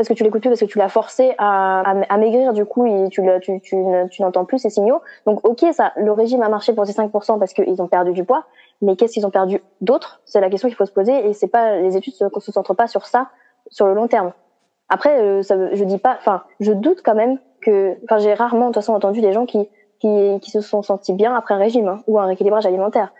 parce 0.00 0.08
que 0.08 0.14
tu 0.14 0.24
l'écoutes 0.24 0.40
plus, 0.40 0.48
parce 0.48 0.60
que 0.60 0.64
tu 0.64 0.78
l'as 0.78 0.88
forcé 0.88 1.34
à, 1.36 1.80
à, 1.80 2.16
maigrir, 2.16 2.54
du 2.54 2.64
coup, 2.64 2.86
tu, 3.10 3.22
tu, 3.60 4.22
n'entends 4.22 4.46
plus 4.46 4.58
ces 4.58 4.70
signaux. 4.70 5.02
Donc, 5.26 5.46
ok, 5.46 5.66
ça, 5.72 5.92
le 5.96 6.10
régime 6.12 6.42
a 6.42 6.48
marché 6.48 6.72
pour 6.72 6.86
ces 6.86 6.94
5% 6.94 7.38
parce 7.38 7.52
qu'ils 7.52 7.82
ont 7.82 7.86
perdu 7.86 8.12
du 8.12 8.24
poids, 8.24 8.46
mais 8.80 8.96
qu'est-ce 8.96 9.12
qu'ils 9.12 9.26
ont 9.26 9.30
perdu 9.30 9.62
d'autre? 9.82 10.22
C'est 10.24 10.40
la 10.40 10.48
question 10.48 10.68
qu'il 10.68 10.76
faut 10.76 10.86
se 10.86 10.92
poser, 10.92 11.28
et 11.28 11.34
c'est 11.34 11.48
pas 11.48 11.76
les 11.76 11.98
études 11.98 12.14
se, 12.14 12.24
se 12.34 12.50
centrent 12.50 12.72
pas 12.72 12.86
sur 12.86 13.04
ça 13.04 13.28
sur 13.68 13.86
le 13.86 13.92
long 13.92 14.08
terme. 14.08 14.32
Après, 14.88 15.20
euh, 15.20 15.42
je 15.42 15.84
dis 15.84 15.98
pas, 15.98 16.16
enfin, 16.18 16.44
je 16.60 16.72
doute 16.72 17.02
quand 17.04 17.14
même 17.14 17.38
que, 17.60 17.98
enfin, 18.04 18.16
j'ai 18.16 18.32
rarement 18.32 18.68
de 18.68 18.72
toute 18.72 18.76
façon 18.76 18.94
entendu 18.94 19.20
des 19.20 19.34
gens 19.34 19.44
qui 19.44 19.68
qui, 19.98 20.38
qui 20.40 20.50
se 20.50 20.62
sont 20.62 20.80
sentis 20.80 21.12
bien 21.12 21.34
après 21.34 21.52
un 21.52 21.58
régime 21.58 21.88
hein, 21.88 22.02
ou 22.06 22.18
un 22.18 22.24
rééquilibrage 22.24 22.64
alimentaire 22.64 23.12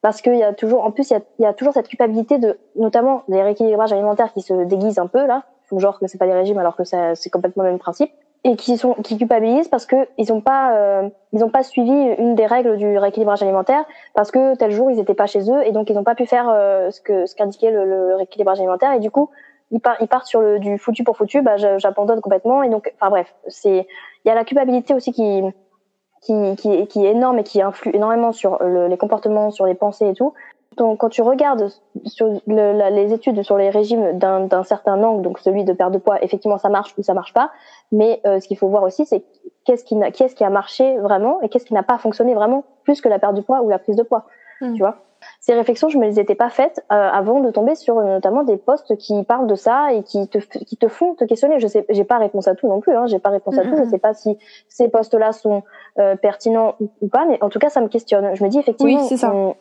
parce 0.00 0.22
qu'il 0.22 0.36
y 0.36 0.44
a 0.44 0.52
toujours, 0.52 0.84
en 0.84 0.92
plus, 0.92 1.10
il 1.10 1.14
y 1.14 1.16
a, 1.16 1.20
y 1.40 1.46
a 1.46 1.52
toujours 1.52 1.74
cette 1.74 1.88
culpabilité 1.88 2.38
de, 2.38 2.58
notamment 2.76 3.24
des 3.28 3.42
rééquilibrages 3.42 3.92
alimentaires 3.92 4.32
qui 4.32 4.42
se 4.42 4.54
déguisent 4.64 4.98
un 4.98 5.08
peu 5.08 5.26
là, 5.26 5.44
genre 5.76 5.98
que 5.98 6.06
c'est 6.06 6.18
pas 6.18 6.26
des 6.26 6.32
régimes 6.32 6.58
alors 6.58 6.76
que 6.76 6.84
c'est 6.84 7.30
complètement 7.30 7.64
le 7.64 7.70
même 7.70 7.78
principe 7.78 8.10
et 8.44 8.56
qui 8.56 8.76
sont 8.76 8.94
qui 8.94 9.18
culpabilisent 9.18 9.68
parce 9.68 9.84
que 9.84 9.96
ils 10.16 10.32
ont 10.32 10.40
pas 10.40 10.76
euh, 10.76 11.08
ils 11.32 11.44
ont 11.44 11.50
pas 11.50 11.62
suivi 11.62 11.90
une 11.90 12.34
des 12.34 12.46
règles 12.46 12.76
du 12.76 12.96
rééquilibrage 12.96 13.42
alimentaire 13.42 13.84
parce 14.14 14.30
que 14.30 14.54
tel 14.56 14.70
jour 14.70 14.90
ils 14.90 15.00
étaient 15.00 15.14
pas 15.14 15.26
chez 15.26 15.50
eux 15.50 15.66
et 15.66 15.72
donc 15.72 15.90
ils 15.90 15.94
n'ont 15.94 16.04
pas 16.04 16.14
pu 16.14 16.26
faire 16.26 16.48
euh, 16.48 16.90
ce 16.90 17.00
que 17.00 17.26
ce 17.26 17.34
qu'indiquait 17.34 17.70
le, 17.70 17.84
le, 17.84 18.14
rééquilibrage 18.14 18.58
alimentaire 18.58 18.92
et 18.92 19.00
du 19.00 19.10
coup 19.10 19.30
ils, 19.70 19.80
partent 19.80 20.00
ils 20.00 20.08
partent 20.08 20.26
sur 20.26 20.40
le 20.40 20.60
du 20.60 20.78
foutu 20.78 21.02
pour 21.02 21.16
foutu 21.16 21.42
bah 21.42 21.56
j'abandonne 21.56 22.20
complètement 22.20 22.62
et 22.62 22.68
donc 22.68 22.92
enfin 23.00 23.10
bref 23.10 23.34
c'est 23.48 23.86
il 24.24 24.28
y 24.28 24.30
a 24.30 24.34
la 24.34 24.44
culpabilité 24.44 24.94
aussi 24.94 25.12
qui 25.12 25.42
qui, 26.20 26.56
qui, 26.56 26.86
qui 26.86 27.06
est 27.06 27.10
énorme 27.10 27.38
et 27.38 27.44
qui 27.44 27.62
influe 27.62 27.94
énormément 27.94 28.32
sur 28.32 28.62
le, 28.62 28.88
les 28.88 28.96
comportements, 28.96 29.50
sur 29.50 29.66
les 29.66 29.74
pensées 29.74 30.08
et 30.08 30.14
tout. 30.14 30.34
Donc, 30.78 30.98
quand 31.00 31.08
tu 31.08 31.22
regardes 31.22 31.70
sur 32.04 32.40
le, 32.46 32.90
les 32.90 33.12
études 33.12 33.42
sur 33.42 33.58
les 33.58 33.68
régimes 33.68 34.16
d'un 34.18 34.62
certain 34.62 35.02
angle, 35.02 35.22
donc 35.22 35.40
celui 35.40 35.64
de 35.64 35.72
perte 35.72 35.92
de 35.92 35.98
poids, 35.98 36.22
effectivement, 36.22 36.56
ça 36.56 36.68
marche 36.68 36.94
ou 36.96 37.02
ça 37.02 37.14
marche 37.14 37.34
pas. 37.34 37.50
Mais 37.90 38.20
euh, 38.26 38.38
ce 38.38 38.46
qu'il 38.46 38.56
faut 38.56 38.68
voir 38.68 38.84
aussi, 38.84 39.04
c'est 39.04 39.24
qu'est-ce 39.64 39.84
qui, 39.84 40.44
a 40.44 40.50
marché 40.50 40.96
vraiment 40.98 41.40
et 41.42 41.48
qu'est-ce 41.48 41.66
qui 41.66 41.74
n'a 41.74 41.82
pas 41.82 41.98
fonctionné 41.98 42.34
vraiment 42.34 42.64
plus 42.84 43.00
que 43.00 43.08
la 43.08 43.18
perte 43.18 43.34
de 43.34 43.40
poids 43.40 43.60
ou 43.62 43.68
la 43.68 43.80
prise 43.80 43.96
de 43.96 44.04
poids. 44.04 44.26
Hmm. 44.60 44.74
Tu 44.74 44.78
vois 44.78 44.98
Ces 45.40 45.54
réflexions, 45.54 45.88
je 45.88 45.98
me 45.98 46.04
les 46.04 46.20
étais 46.20 46.36
pas 46.36 46.48
faites 46.48 46.84
euh, 46.92 46.94
avant 46.94 47.40
de 47.40 47.50
tomber 47.50 47.74
sur 47.74 48.00
notamment 48.00 48.44
des 48.44 48.56
posts 48.56 48.96
qui 48.98 49.24
parlent 49.24 49.48
de 49.48 49.56
ça 49.56 49.92
et 49.92 50.04
qui 50.04 50.28
te, 50.28 50.38
qui 50.38 50.76
te 50.76 50.86
font 50.86 51.16
te 51.16 51.24
questionner. 51.24 51.58
Je 51.58 51.66
sais, 51.66 51.86
j'ai 51.88 52.04
pas 52.04 52.18
réponse 52.18 52.46
à 52.46 52.54
tout 52.54 52.68
non 52.68 52.78
plus. 52.78 52.94
Hein, 52.94 53.06
j'ai 53.06 53.18
pas 53.18 53.30
réponse 53.30 53.58
à 53.58 53.62
tout. 53.62 53.76
Je 53.76 53.90
sais 53.90 53.98
pas 53.98 54.14
si 54.14 54.38
ces 54.68 54.88
posts-là 54.88 55.32
sont 55.32 55.64
euh, 55.98 56.14
pertinents 56.14 56.76
ou, 57.02 57.08
pas, 57.08 57.24
mais 57.24 57.42
en 57.42 57.48
tout 57.48 57.58
cas, 57.58 57.68
ça 57.68 57.80
me 57.80 57.88
questionne. 57.88 58.36
Je 58.36 58.44
me 58.44 58.48
dis 58.48 58.60
effectivement. 58.60 59.00
Oui, 59.00 59.08
c'est 59.08 59.16
ça 59.16 59.34
on 59.34 59.56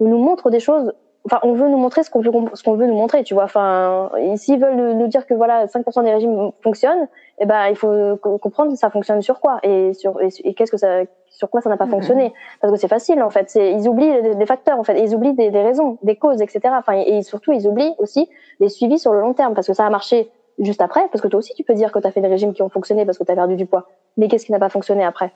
nous 0.00 0.18
montre 0.18 0.50
des 0.50 0.60
choses 0.60 0.92
enfin 1.26 1.40
on 1.42 1.54
veut 1.54 1.68
nous 1.68 1.78
montrer 1.78 2.02
ce 2.02 2.10
qu'on 2.10 2.20
veut 2.20 2.32
ce 2.52 2.62
qu'on 2.62 2.74
veut 2.74 2.86
nous 2.86 2.94
montrer 2.94 3.24
tu 3.24 3.34
vois. 3.34 3.44
Enfin 3.44 4.10
s'ils 4.36 4.60
veulent 4.60 4.76
nous 4.76 5.06
dire 5.06 5.26
que 5.26 5.34
voilà 5.34 5.66
5% 5.66 6.04
des 6.04 6.12
régimes 6.12 6.50
fonctionnent 6.62 7.08
eh 7.38 7.46
ben 7.46 7.68
il 7.68 7.76
faut 7.76 8.16
comprendre 8.16 8.76
ça 8.76 8.90
fonctionne 8.90 9.22
sur 9.22 9.40
quoi 9.40 9.58
et 9.62 9.92
sur 9.94 10.20
et, 10.20 10.54
qu'est-ce 10.54 10.70
que 10.70 10.76
ça 10.76 11.02
sur 11.28 11.50
quoi 11.50 11.60
ça 11.60 11.70
n'a 11.70 11.76
pas 11.76 11.86
mm-hmm. 11.86 11.90
fonctionné. 11.90 12.32
Parce 12.60 12.72
que 12.72 12.78
c'est 12.78 12.88
facile 12.88 13.22
en 13.22 13.30
fait. 13.30 13.52
Ils 13.56 13.88
oublient 13.88 14.36
des, 14.36 14.46
facteurs 14.46 14.78
en 14.78 14.84
fait. 14.84 15.00
Ils 15.00 15.14
oublient 15.14 15.34
des, 15.34 15.50
des, 15.50 15.62
raisons 15.62 15.98
des 16.02 16.16
causes 16.16 16.42
etc 16.42 16.60
enfin 16.78 16.92
et, 16.92 17.22
surtout 17.22 17.52
ils 17.52 17.66
oublient 17.66 17.94
aussi 17.98 18.28
les 18.60 18.68
suivis 18.68 18.98
sur 18.98 19.12
le 19.12 19.20
long 19.20 19.32
terme 19.32 19.54
parce 19.54 19.66
que 19.66 19.74
ça 19.74 19.86
a 19.86 19.90
marché 19.90 20.30
juste 20.58 20.82
après 20.82 21.08
parce 21.10 21.22
que 21.22 21.28
toi 21.28 21.38
aussi 21.38 21.54
tu 21.54 21.64
peux 21.64 21.74
dire 21.74 21.90
que 21.90 21.98
tu 21.98 22.06
as 22.06 22.12
fait 22.12 22.20
des 22.20 22.28
régimes 22.28 22.52
qui 22.52 22.62
ont 22.62 22.68
fonctionné 22.68 23.04
parce 23.04 23.18
que 23.18 23.24
tu 23.24 23.32
as 23.32 23.34
perdu 23.34 23.56
du 23.56 23.66
poids. 23.66 23.88
Mais 24.16 24.28
qu'est-ce 24.28 24.44
qui 24.44 24.52
n'a 24.52 24.60
pas 24.60 24.68
fonctionné 24.68 25.04
après? 25.04 25.32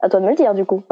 À 0.00 0.08
toi 0.08 0.20
de 0.20 0.24
me 0.24 0.30
le 0.30 0.36
dire 0.36 0.54
du 0.54 0.64
coup. 0.64 0.82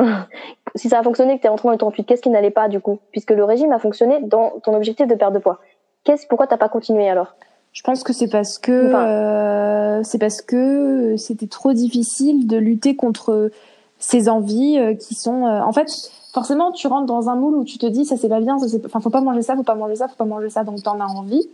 Si 0.74 0.88
ça 0.88 0.98
a 0.98 1.02
fonctionné 1.02 1.36
que 1.36 1.42
tu 1.42 1.46
es 1.46 1.50
rentré 1.50 1.66
dans 1.66 1.72
le 1.72 1.78
38, 1.78 2.04
qu'est-ce 2.04 2.22
qui 2.22 2.30
n'allait 2.30 2.50
pas 2.50 2.68
du 2.68 2.80
coup? 2.80 2.98
Puisque 3.10 3.30
le 3.30 3.44
régime 3.44 3.72
a 3.72 3.78
fonctionné 3.78 4.20
dans 4.22 4.54
ton 4.62 4.74
objectif 4.74 5.06
de 5.06 5.14
perte 5.14 5.32
de 5.32 5.38
poids. 5.38 5.60
Qu'est-ce, 6.04 6.26
pourquoi 6.26 6.46
t'as 6.46 6.56
pas 6.56 6.68
continué 6.68 7.08
alors? 7.08 7.34
Je 7.72 7.82
pense 7.82 8.02
que 8.02 8.12
c'est 8.12 8.28
parce 8.28 8.58
que 8.58 8.72
euh, 8.72 10.02
c'est 10.02 10.18
parce 10.18 10.42
que 10.42 11.16
c'était 11.16 11.46
trop 11.46 11.72
difficile 11.72 12.46
de 12.48 12.56
lutter 12.56 12.96
contre 12.96 13.50
ces 13.98 14.28
envies 14.28 14.78
euh, 14.78 14.94
qui 14.94 15.14
sont. 15.14 15.46
Euh, 15.46 15.60
en 15.60 15.72
fait, 15.72 15.86
forcément, 16.32 16.72
tu 16.72 16.88
rentres 16.88 17.06
dans 17.06 17.28
un 17.28 17.36
moule 17.36 17.54
où 17.54 17.64
tu 17.64 17.78
te 17.78 17.86
dis 17.86 18.04
ça 18.04 18.16
c'est 18.16 18.28
pas 18.28 18.40
bien, 18.40 18.58
ça 18.58 18.68
c'est... 18.68 18.84
enfin 18.84 18.98
faut 18.98 19.10
pas 19.10 19.20
manger 19.20 19.42
ça, 19.42 19.54
faut 19.54 19.62
pas 19.62 19.76
manger 19.76 19.94
ça, 19.96 20.08
faut 20.08 20.16
pas 20.16 20.24
manger 20.24 20.50
ça, 20.50 20.64
donc 20.64 20.82
t'en 20.82 20.98
as 20.98 21.06
envie. 21.06 21.48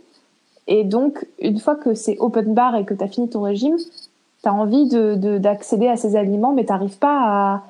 Et 0.67 0.83
donc, 0.83 1.25
une 1.39 1.59
fois 1.59 1.75
que 1.75 1.93
c'est 1.93 2.17
open 2.19 2.53
bar 2.53 2.75
et 2.75 2.83
que 2.83 2.93
tu 2.93 3.03
as 3.03 3.07
fini 3.07 3.29
ton 3.29 3.41
régime, 3.41 3.77
tu 3.77 4.49
as 4.49 4.53
envie 4.53 4.89
de, 4.89 5.37
d'accéder 5.37 5.87
à 5.87 5.97
ces 5.97 6.15
aliments, 6.15 6.51
mais 6.51 6.65
tu 6.65 6.71
n'arrives 6.71 6.97
pas 6.97 7.19
à, 7.21 7.63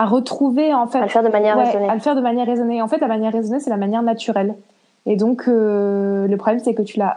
à 0.00 0.06
retrouver 0.06 0.72
en 0.72 0.86
fait. 0.86 0.98
À 0.98 1.02
le 1.02 1.08
faire 1.08 1.22
de 1.22 1.28
manière 1.28 1.58
raisonnée. 1.58 1.88
À 1.88 1.94
le 1.94 2.00
faire 2.00 2.16
de 2.16 2.22
manière 2.22 2.46
raisonnée. 2.46 2.80
En 2.80 2.88
fait, 2.88 2.98
la 2.98 3.06
manière 3.06 3.32
raisonnée, 3.32 3.60
c'est 3.60 3.68
la 3.68 3.76
manière 3.76 4.02
naturelle. 4.02 4.54
Et 5.04 5.16
donc, 5.16 5.44
euh, 5.46 6.26
le 6.26 6.36
problème, 6.38 6.62
c'est 6.64 6.72
que 6.72 6.80
tu 6.80 6.98
l'as 6.98 7.16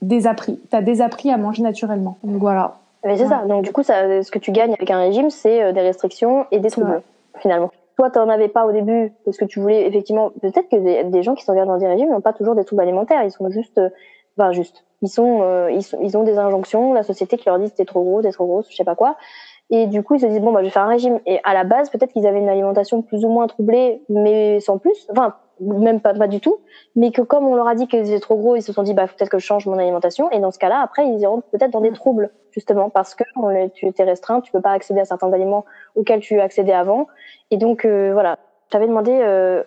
désappris. 0.00 0.58
Tu 0.70 0.76
as 0.76 0.80
désappris 0.80 1.30
à 1.30 1.36
manger 1.36 1.62
naturellement. 1.62 2.16
Donc 2.24 2.40
voilà. 2.40 2.76
Mais 3.04 3.18
c'est 3.18 3.26
ça. 3.26 3.42
Donc 3.46 3.64
du 3.64 3.72
coup, 3.72 3.82
ça, 3.82 4.22
ce 4.22 4.30
que 4.30 4.38
tu 4.38 4.50
gagnes 4.50 4.72
avec 4.72 4.90
un 4.90 4.98
régime, 4.98 5.28
c'est 5.28 5.62
euh, 5.62 5.72
des 5.72 5.82
restrictions 5.82 6.46
et 6.50 6.58
des 6.58 6.70
troubles, 6.70 7.02
finalement. 7.38 7.70
Toi, 7.96 8.10
tu 8.10 8.18
n'en 8.18 8.30
avais 8.30 8.48
pas 8.48 8.64
au 8.64 8.72
début 8.72 9.12
parce 9.26 9.36
que 9.36 9.44
tu 9.44 9.60
voulais 9.60 9.86
effectivement. 9.86 10.30
Peut-être 10.40 10.70
que 10.70 10.76
des, 10.76 11.04
des 11.04 11.22
gens 11.22 11.34
qui 11.34 11.44
s'engagent 11.44 11.66
dans 11.66 11.76
des 11.76 11.86
régimes 11.86 12.08
n'ont 12.10 12.22
pas 12.22 12.32
toujours 12.32 12.54
des 12.54 12.64
troubles 12.64 12.82
alimentaires. 12.82 13.22
Ils 13.24 13.30
sont 13.30 13.50
juste, 13.50 13.76
euh, 13.76 13.90
enfin 14.38 14.52
juste, 14.52 14.84
ils 15.02 15.08
sont, 15.08 15.40
euh, 15.42 15.70
ils 15.70 15.82
sont, 15.82 15.98
ils 16.02 16.16
ont 16.16 16.22
des 16.22 16.38
injonctions, 16.38 16.94
la 16.94 17.02
société 17.02 17.36
qui 17.36 17.46
leur 17.46 17.58
dit 17.58 17.70
t'es 17.70 17.84
trop 17.84 18.02
gros, 18.02 18.22
t'es 18.22 18.32
trop 18.32 18.46
grosse, 18.46 18.66
je 18.70 18.76
sais 18.76 18.84
pas 18.84 18.94
quoi. 18.94 19.16
Et 19.70 19.86
du 19.86 20.02
coup, 20.02 20.14
ils 20.14 20.20
se 20.20 20.26
disent 20.26 20.40
bon 20.40 20.52
bah 20.52 20.60
je 20.60 20.66
vais 20.66 20.70
faire 20.70 20.84
un 20.84 20.88
régime. 20.88 21.20
Et 21.26 21.40
à 21.44 21.54
la 21.54 21.64
base, 21.64 21.90
peut-être 21.90 22.12
qu'ils 22.12 22.26
avaient 22.26 22.38
une 22.38 22.48
alimentation 22.48 23.02
plus 23.02 23.24
ou 23.24 23.28
moins 23.28 23.46
troublée, 23.46 24.02
mais 24.08 24.60
sans 24.60 24.78
plus. 24.78 25.06
Enfin, 25.10 25.34
même 25.60 26.00
pas, 26.00 26.14
pas 26.14 26.28
du 26.28 26.40
tout, 26.40 26.58
mais 26.94 27.10
que 27.10 27.22
comme 27.22 27.46
on 27.46 27.54
leur 27.54 27.66
a 27.66 27.74
dit 27.74 27.86
qu'ils 27.86 28.10
étaient 28.10 28.20
trop 28.20 28.36
gros, 28.36 28.56
ils 28.56 28.62
se 28.62 28.72
sont 28.72 28.82
dit 28.82 28.94
bah 28.94 29.06
peut-être 29.06 29.30
que 29.30 29.38
je 29.38 29.46
change 29.46 29.66
mon 29.66 29.78
alimentation 29.78 30.30
et 30.30 30.38
dans 30.38 30.50
ce 30.50 30.58
cas-là 30.58 30.80
après 30.82 31.06
ils 31.06 31.18
iront 31.20 31.42
peut-être 31.50 31.70
dans 31.70 31.80
des 31.80 31.92
troubles 31.92 32.30
justement 32.50 32.90
parce 32.90 33.14
que 33.14 33.24
tu 33.68 33.86
étais 33.86 34.04
restreint, 34.04 34.40
tu 34.40 34.52
peux 34.52 34.60
pas 34.60 34.72
accéder 34.72 35.00
à 35.00 35.04
certains 35.04 35.32
aliments 35.32 35.64
auxquels 35.94 36.20
tu 36.20 36.40
accédais 36.40 36.72
avant 36.72 37.06
et 37.50 37.56
donc 37.56 37.84
euh, 37.84 38.12
voilà. 38.12 38.38
J'avais 38.72 38.86
demandé 38.86 39.12
euh, 39.12 39.62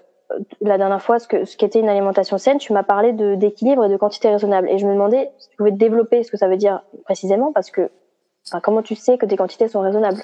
la 0.62 0.78
dernière 0.78 1.02
fois 1.02 1.20
ce 1.20 1.28
que 1.28 1.46
ce 1.46 1.58
qu'était 1.58 1.80
une 1.80 1.90
alimentation 1.90 2.38
saine, 2.38 2.58
tu 2.58 2.74
m'as 2.74 2.84
parlé 2.84 3.14
de 3.14 3.36
d'équilibre 3.36 3.86
et 3.86 3.90
de 3.90 3.98
quantité 3.98 4.30
raisonnable 4.30 4.70
et 4.70 4.78
je 4.78 4.86
me 4.86 4.94
demandais 4.94 5.32
si 5.40 5.50
tu 5.50 5.58
pouvais 5.58 5.72
développer 5.72 6.24
ce 6.24 6.30
que 6.30 6.38
ça 6.38 6.48
veut 6.48 6.58
dire 6.58 6.84
précisément 7.06 7.52
parce 7.52 7.72
que 7.72 7.90
comment 8.64 8.82
tu 8.82 8.96
sais 8.96 9.18
que 9.18 9.26
tes 9.26 9.38
quantités 9.38 9.68
sont 9.68 9.82
raisonnables 9.82 10.24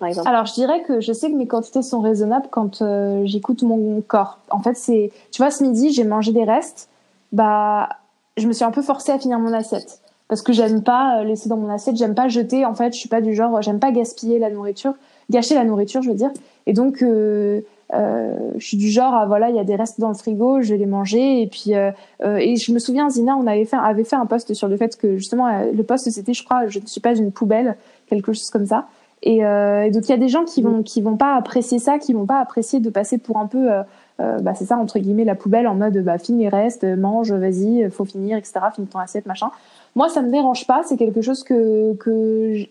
alors, 0.00 0.46
je 0.46 0.54
dirais 0.54 0.82
que 0.82 1.00
je 1.00 1.12
sais 1.12 1.30
que 1.30 1.36
mes 1.36 1.46
quantités 1.46 1.82
sont 1.82 2.00
raisonnables 2.00 2.46
quand 2.50 2.82
euh, 2.82 3.22
j'écoute 3.24 3.62
mon 3.62 4.00
corps. 4.00 4.38
En 4.50 4.60
fait, 4.60 4.74
c'est, 4.74 5.12
tu 5.30 5.42
vois, 5.42 5.50
ce 5.50 5.62
midi, 5.62 5.92
j'ai 5.92 6.04
mangé 6.04 6.32
des 6.32 6.44
restes. 6.44 6.88
Bah, 7.32 7.88
je 8.36 8.46
me 8.46 8.52
suis 8.52 8.64
un 8.64 8.70
peu 8.70 8.82
forcée 8.82 9.12
à 9.12 9.18
finir 9.18 9.38
mon 9.38 9.52
assiette 9.52 10.00
parce 10.28 10.42
que 10.42 10.52
j'aime 10.52 10.82
pas 10.82 11.18
euh, 11.20 11.24
laisser 11.24 11.48
dans 11.48 11.56
mon 11.56 11.68
assiette, 11.68 11.96
j'aime 11.96 12.14
pas 12.14 12.28
jeter. 12.28 12.64
En 12.64 12.74
fait, 12.74 12.94
je 12.94 12.98
suis 12.98 13.08
pas 13.08 13.20
du 13.20 13.34
genre, 13.34 13.60
j'aime 13.60 13.80
pas 13.80 13.92
gaspiller 13.92 14.38
la 14.38 14.50
nourriture, 14.50 14.94
gâcher 15.30 15.54
la 15.54 15.64
nourriture, 15.64 16.02
je 16.02 16.08
veux 16.08 16.16
dire. 16.16 16.30
Et 16.66 16.72
donc, 16.72 17.02
euh, 17.02 17.60
je 17.92 18.64
suis 18.64 18.76
du 18.76 18.88
genre 18.88 19.14
à 19.14 19.26
voilà 19.26 19.50
il 19.50 19.56
y 19.56 19.60
a 19.60 19.64
des 19.64 19.76
restes 19.76 20.00
dans 20.00 20.08
le 20.08 20.14
frigo 20.14 20.62
je 20.62 20.72
vais 20.72 20.78
les 20.78 20.86
manger 20.86 21.42
et 21.42 21.46
puis 21.46 21.74
euh, 21.74 21.90
et 22.20 22.56
je 22.56 22.72
me 22.72 22.78
souviens 22.78 23.10
Zina 23.10 23.36
on 23.36 23.46
avait 23.46 23.66
fait 23.66 23.76
avait 23.76 24.04
fait 24.04 24.16
un 24.16 24.26
post 24.26 24.54
sur 24.54 24.68
le 24.68 24.76
fait 24.76 24.96
que 24.96 25.18
justement 25.18 25.48
le 25.70 25.82
post 25.82 26.10
c'était 26.10 26.32
je 26.32 26.42
crois 26.44 26.66
je 26.68 26.78
ne 26.78 26.86
suis 26.86 27.00
pas 27.00 27.14
une 27.14 27.32
poubelle 27.32 27.76
quelque 28.08 28.32
chose 28.32 28.48
comme 28.50 28.66
ça 28.66 28.86
et, 29.22 29.44
euh, 29.44 29.84
et 29.84 29.90
donc 29.90 30.04
il 30.04 30.10
y 30.10 30.14
a 30.14 30.18
des 30.18 30.28
gens 30.28 30.44
qui 30.44 30.62
vont 30.62 30.82
qui 30.82 31.00
vont 31.00 31.16
pas 31.16 31.36
apprécier 31.36 31.78
ça, 31.78 31.98
qui 31.98 32.12
vont 32.12 32.26
pas 32.26 32.40
apprécier 32.40 32.80
de 32.80 32.90
passer 32.90 33.18
pour 33.18 33.38
un 33.38 33.46
peu, 33.46 33.70
euh, 33.70 33.82
euh 34.20 34.38
bah 34.40 34.54
c'est 34.54 34.64
ça 34.64 34.76
entre 34.76 34.98
guillemets 34.98 35.24
la 35.24 35.36
poubelle 35.36 35.68
en 35.68 35.74
mode 35.74 35.96
bah 35.98 36.18
finis 36.18 36.44
les 36.44 36.48
restes, 36.48 36.84
mange, 36.84 37.32
vas-y, 37.32 37.88
faut 37.90 38.04
finir, 38.04 38.36
etc. 38.36 38.60
Finis 38.74 38.88
ton 38.88 38.98
assiette, 38.98 39.26
machin. 39.26 39.50
Moi 39.94 40.08
ça 40.08 40.22
me 40.22 40.30
dérange 40.30 40.66
pas, 40.66 40.82
c'est 40.84 40.96
quelque 40.96 41.20
chose 41.20 41.44
que 41.44 41.94
que 41.94 42.66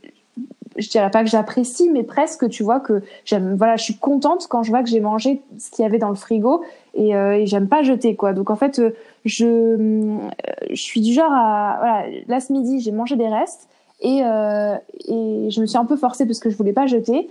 je, 0.78 0.90
dirais 0.90 1.12
pas 1.12 1.24
que 1.24 1.30
j'apprécie, 1.30 1.90
mais 1.90 2.04
presque, 2.04 2.50
tu 2.50 2.64
vois 2.64 2.80
que 2.80 3.02
j'aime. 3.26 3.56
Voilà, 3.56 3.76
je 3.76 3.84
suis 3.84 3.98
contente 3.98 4.48
quand 4.50 4.64
je 4.64 4.72
vois 4.72 4.84
que 4.84 4.90
j'ai 4.90 5.00
mangé 5.00 5.42
ce 5.58 5.70
qu'il 5.72 5.84
y 5.84 5.86
avait 5.86 6.00
dans 6.00 6.10
le 6.10 6.16
frigo 6.16 6.64
et, 6.94 7.16
euh, 7.16 7.34
et 7.34 7.46
j'aime 7.46 7.68
pas 7.68 7.84
jeter 7.84 8.16
quoi. 8.16 8.34
Donc 8.34 8.50
en 8.50 8.56
fait, 8.56 8.80
euh, 8.80 8.92
je 9.26 10.18
je 10.70 10.82
suis 10.82 11.02
du 11.02 11.14
genre 11.14 11.32
à 11.32 11.78
voilà, 11.80 12.06
là 12.28 12.40
ce 12.40 12.54
midi 12.54 12.80
j'ai 12.80 12.92
mangé 12.92 13.16
des 13.16 13.28
restes 13.28 13.68
et, 14.02 14.22
euh, 14.24 14.76
et 15.08 15.50
je 15.50 15.62
me 15.62 15.66
suis 15.66 15.78
un 15.78 15.86
peu 15.86 15.96
forcée 15.96 16.26
parce 16.26 16.40
que 16.40 16.50
je 16.50 16.58
voulais 16.58 16.74
pas 16.74 16.88
jeter. 16.88 17.30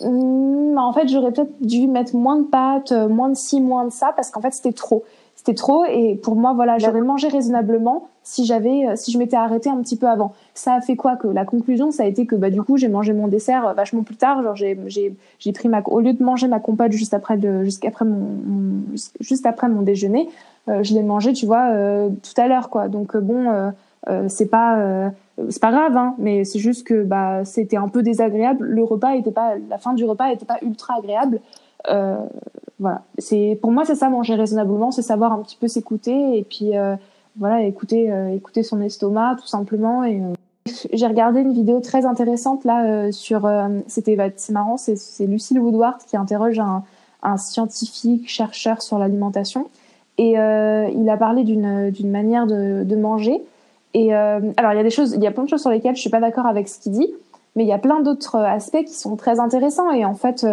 Hum, 0.00 0.78
en 0.78 0.92
fait, 0.92 1.08
j'aurais 1.08 1.32
peut-être 1.32 1.52
dû 1.60 1.86
mettre 1.86 2.16
moins 2.16 2.36
de 2.36 2.44
pâtes, 2.44 2.92
euh, 2.92 3.08
moins 3.08 3.28
de 3.28 3.34
ci, 3.34 3.60
moins 3.60 3.84
de 3.84 3.90
ça, 3.90 4.12
parce 4.14 4.30
qu'en 4.30 4.40
fait, 4.40 4.52
c'était 4.52 4.72
trop. 4.72 5.04
C'était 5.44 5.54
trop, 5.54 5.84
et 5.86 6.14
pour 6.22 6.36
moi, 6.36 6.52
voilà, 6.52 6.78
j'aurais 6.78 7.00
mangé 7.00 7.26
raisonnablement 7.26 8.06
si 8.22 8.44
j'avais, 8.44 8.86
euh, 8.86 8.92
si 8.94 9.10
je 9.10 9.18
m'étais 9.18 9.34
arrêtée 9.34 9.68
un 9.68 9.82
petit 9.82 9.96
peu 9.96 10.06
avant. 10.06 10.34
Ça 10.54 10.74
a 10.74 10.80
fait 10.80 10.94
quoi 10.94 11.16
que 11.16 11.26
la 11.26 11.44
conclusion, 11.44 11.90
ça 11.90 12.04
a 12.04 12.06
été 12.06 12.26
que 12.26 12.36
bah 12.36 12.48
du 12.48 12.62
coup, 12.62 12.76
j'ai 12.76 12.86
mangé 12.86 13.12
mon 13.12 13.26
dessert 13.26 13.66
euh, 13.66 13.72
vachement 13.72 14.04
plus 14.04 14.14
tard. 14.14 14.40
Genre, 14.44 14.54
j'ai, 14.54 14.78
j'ai, 14.86 15.16
j'ai 15.40 15.50
pris 15.50 15.68
ma, 15.68 15.82
au 15.86 15.98
lieu 15.98 16.12
de 16.12 16.22
manger 16.22 16.46
ma 16.46 16.60
compote 16.60 16.92
juste 16.92 17.12
après 17.12 17.36
le, 17.38 17.64
jusqu'après 17.64 18.04
mon, 18.04 18.84
juste 19.18 19.44
après 19.44 19.68
mon 19.68 19.82
déjeuner, 19.82 20.28
euh, 20.68 20.84
je 20.84 20.94
l'ai 20.94 21.02
mangé, 21.02 21.32
tu 21.32 21.44
vois, 21.44 21.72
euh, 21.72 22.08
tout 22.08 22.40
à 22.40 22.46
l'heure, 22.46 22.70
quoi. 22.70 22.86
Donc 22.86 23.16
bon, 23.16 23.50
euh, 23.50 24.28
c'est 24.28 24.48
pas 24.48 25.10
c'est 25.48 25.60
pas 25.60 25.72
grave, 25.72 25.96
hein, 25.96 26.14
mais 26.18 26.44
c'est 26.44 26.60
juste 26.60 26.86
que 26.86 27.02
bah 27.02 27.44
c'était 27.44 27.78
un 27.78 27.88
peu 27.88 28.04
désagréable. 28.04 28.64
Le 28.64 28.84
repas 28.84 29.16
était 29.16 29.32
pas, 29.32 29.54
la 29.68 29.78
fin 29.78 29.92
du 29.94 30.04
repas 30.04 30.30
était 30.30 30.44
pas 30.44 30.58
ultra 30.62 30.98
agréable. 30.98 31.40
Euh, 31.88 32.24
voilà, 32.78 33.02
c'est 33.18 33.58
pour 33.60 33.70
moi 33.70 33.84
c'est 33.84 33.94
ça 33.94 34.08
manger 34.08 34.34
raisonnablement, 34.34 34.90
c'est 34.90 35.02
savoir 35.02 35.32
un 35.32 35.38
petit 35.38 35.56
peu 35.56 35.68
s'écouter 35.68 36.38
et 36.38 36.42
puis 36.42 36.76
euh, 36.76 36.96
voilà 37.36 37.62
écouter 37.62 38.10
euh, 38.10 38.34
écouter 38.34 38.62
son 38.62 38.80
estomac 38.80 39.36
tout 39.40 39.46
simplement. 39.46 40.04
Et 40.04 40.20
j'ai 40.92 41.06
regardé 41.06 41.40
une 41.40 41.52
vidéo 41.52 41.80
très 41.80 42.06
intéressante 42.06 42.64
là 42.64 43.10
sur, 43.10 43.50
c'était 43.88 44.16
bah, 44.16 44.28
c'est 44.36 44.52
marrant, 44.52 44.76
c'est 44.76 45.26
Lucille 45.26 45.58
Woodward 45.58 45.98
qui 46.06 46.16
interroge 46.16 46.60
un, 46.60 46.84
scientifique 47.36 48.28
chercheur 48.28 48.82
sur 48.82 48.98
l'alimentation 48.98 49.68
et 50.18 50.32
il 50.32 51.08
a 51.10 51.16
parlé 51.16 51.44
d'une 51.44 51.90
d'une 51.90 52.10
manière 52.10 52.46
de, 52.46 52.84
de 52.84 52.96
manger 52.96 53.42
et 53.94 54.12
alors, 54.12 54.72
il 54.72 54.76
y 54.76 54.80
a 54.80 54.82
des 54.82 54.90
choses, 54.90 55.12
il 55.14 55.22
y 55.22 55.26
a 55.26 55.32
plein 55.32 55.44
de 55.44 55.48
choses 55.48 55.60
sur 55.60 55.70
lesquelles 55.70 55.96
je 55.96 56.00
suis 56.00 56.10
pas 56.10 56.20
d'accord 56.20 56.46
avec 56.46 56.68
ce 56.68 56.78
qu'il 56.78 56.92
dit, 56.92 57.12
mais 57.56 57.64
il 57.64 57.68
y 57.68 57.72
a 57.72 57.78
plein 57.78 58.00
d'autres 58.00 58.36
aspects 58.36 58.84
qui 58.84 58.94
sont 58.94 59.16
très 59.16 59.38
intéressants. 59.40 59.90
Et 59.90 60.04
en 60.04 60.14
fait, 60.14 60.46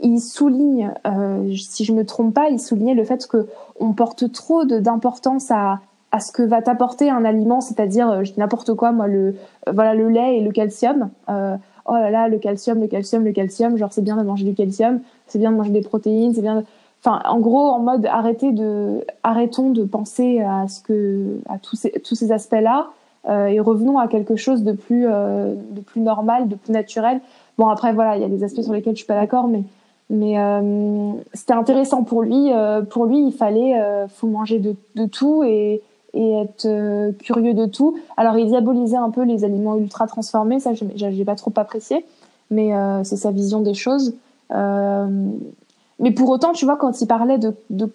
il 0.00 0.20
souligne, 0.20 0.92
euh, 1.06 1.54
si 1.56 1.84
je 1.84 1.92
me 1.92 2.04
trompe 2.04 2.34
pas, 2.34 2.48
il 2.48 2.60
soulignait 2.60 2.94
le 2.94 3.04
fait 3.04 3.26
que 3.26 3.46
on 3.80 3.92
porte 3.92 4.30
trop 4.32 4.64
d'importance 4.64 5.50
à 5.50 5.80
à 6.12 6.20
ce 6.20 6.32
que 6.32 6.42
va 6.42 6.62
t'apporter 6.62 7.10
un 7.10 7.24
aliment, 7.24 7.60
c'est-à-dire 7.60 8.08
euh, 8.08 8.22
n'importe 8.36 8.74
quoi, 8.74 8.92
moi 8.92 9.06
le 9.06 9.34
euh, 9.68 9.72
voilà 9.72 9.94
le 9.94 10.08
lait 10.08 10.38
et 10.38 10.40
le 10.40 10.52
calcium. 10.52 11.10
Euh, 11.28 11.56
oh 11.86 11.94
là 11.94 12.10
là, 12.10 12.28
le 12.28 12.38
calcium, 12.38 12.80
le 12.80 12.86
calcium, 12.86 13.24
le 13.24 13.32
calcium. 13.32 13.76
Genre 13.76 13.92
c'est 13.92 14.02
bien 14.02 14.16
de 14.16 14.22
manger 14.22 14.44
du 14.44 14.54
calcium, 14.54 15.00
c'est 15.26 15.38
bien 15.38 15.50
de 15.50 15.56
manger 15.56 15.70
des 15.70 15.82
protéines, 15.82 16.32
c'est 16.32 16.42
bien. 16.42 16.60
De 16.60 16.64
enfin 17.06 17.22
en 17.28 17.38
gros 17.38 17.68
en 17.68 17.78
mode 17.80 18.06
arrêtez 18.06 18.52
de 18.52 19.04
arrêtons 19.22 19.70
de 19.70 19.84
penser 19.84 20.40
à 20.40 20.66
ce 20.68 20.80
que 20.80 21.38
à 21.48 21.58
tous 21.58 21.76
ces 21.76 21.90
tous 21.90 22.14
ces 22.14 22.32
aspects 22.32 22.60
là 22.60 22.88
euh, 23.28 23.46
et 23.46 23.60
revenons 23.60 23.98
à 23.98 24.08
quelque 24.08 24.36
chose 24.36 24.62
de 24.62 24.72
plus 24.72 25.06
euh, 25.06 25.54
de 25.70 25.80
plus 25.80 26.00
normal 26.00 26.48
de 26.48 26.56
plus 26.56 26.72
naturel 26.72 27.20
bon 27.58 27.68
après 27.68 27.92
voilà 27.92 28.16
il 28.16 28.22
y 28.22 28.24
a 28.24 28.28
des 28.28 28.42
aspects 28.44 28.62
sur 28.62 28.72
lesquels 28.72 28.94
je 28.94 28.98
suis 28.98 29.06
pas 29.06 29.20
d'accord 29.20 29.46
mais 29.46 29.62
mais 30.08 30.38
euh, 30.38 31.12
c'était 31.34 31.52
intéressant 31.52 32.04
pour 32.04 32.22
lui 32.22 32.52
euh, 32.52 32.82
pour 32.82 33.06
lui 33.06 33.26
il 33.26 33.32
fallait 33.32 33.80
euh, 33.80 34.06
faut 34.08 34.28
manger 34.28 34.58
de, 34.58 34.76
de 34.94 35.06
tout 35.06 35.42
et 35.44 35.82
et 36.14 36.32
être 36.32 36.64
euh, 36.66 37.12
curieux 37.12 37.52
de 37.52 37.66
tout. 37.66 37.98
Alors 38.16 38.38
il 38.38 38.46
diabolisait 38.46 38.96
un 38.96 39.10
peu 39.10 39.22
les 39.22 39.44
aliments 39.44 39.76
ultra 39.76 40.06
transformés 40.06 40.60
ça 40.60 40.72
j'ai 40.74 41.24
pas 41.24 41.34
trop 41.34 41.52
apprécié 41.56 42.04
mais 42.50 42.70
c'est 43.02 43.16
sa 43.16 43.32
vision 43.32 43.60
des 43.60 43.74
choses. 43.74 44.14
Mais 45.98 46.10
pour 46.10 46.28
autant, 46.28 46.52
tu 46.52 46.64
vois, 46.64 46.76
quand 46.76 47.00
il 47.00 47.06
parlait 47.06 47.38
de, 47.38 47.54
de, 47.70 47.90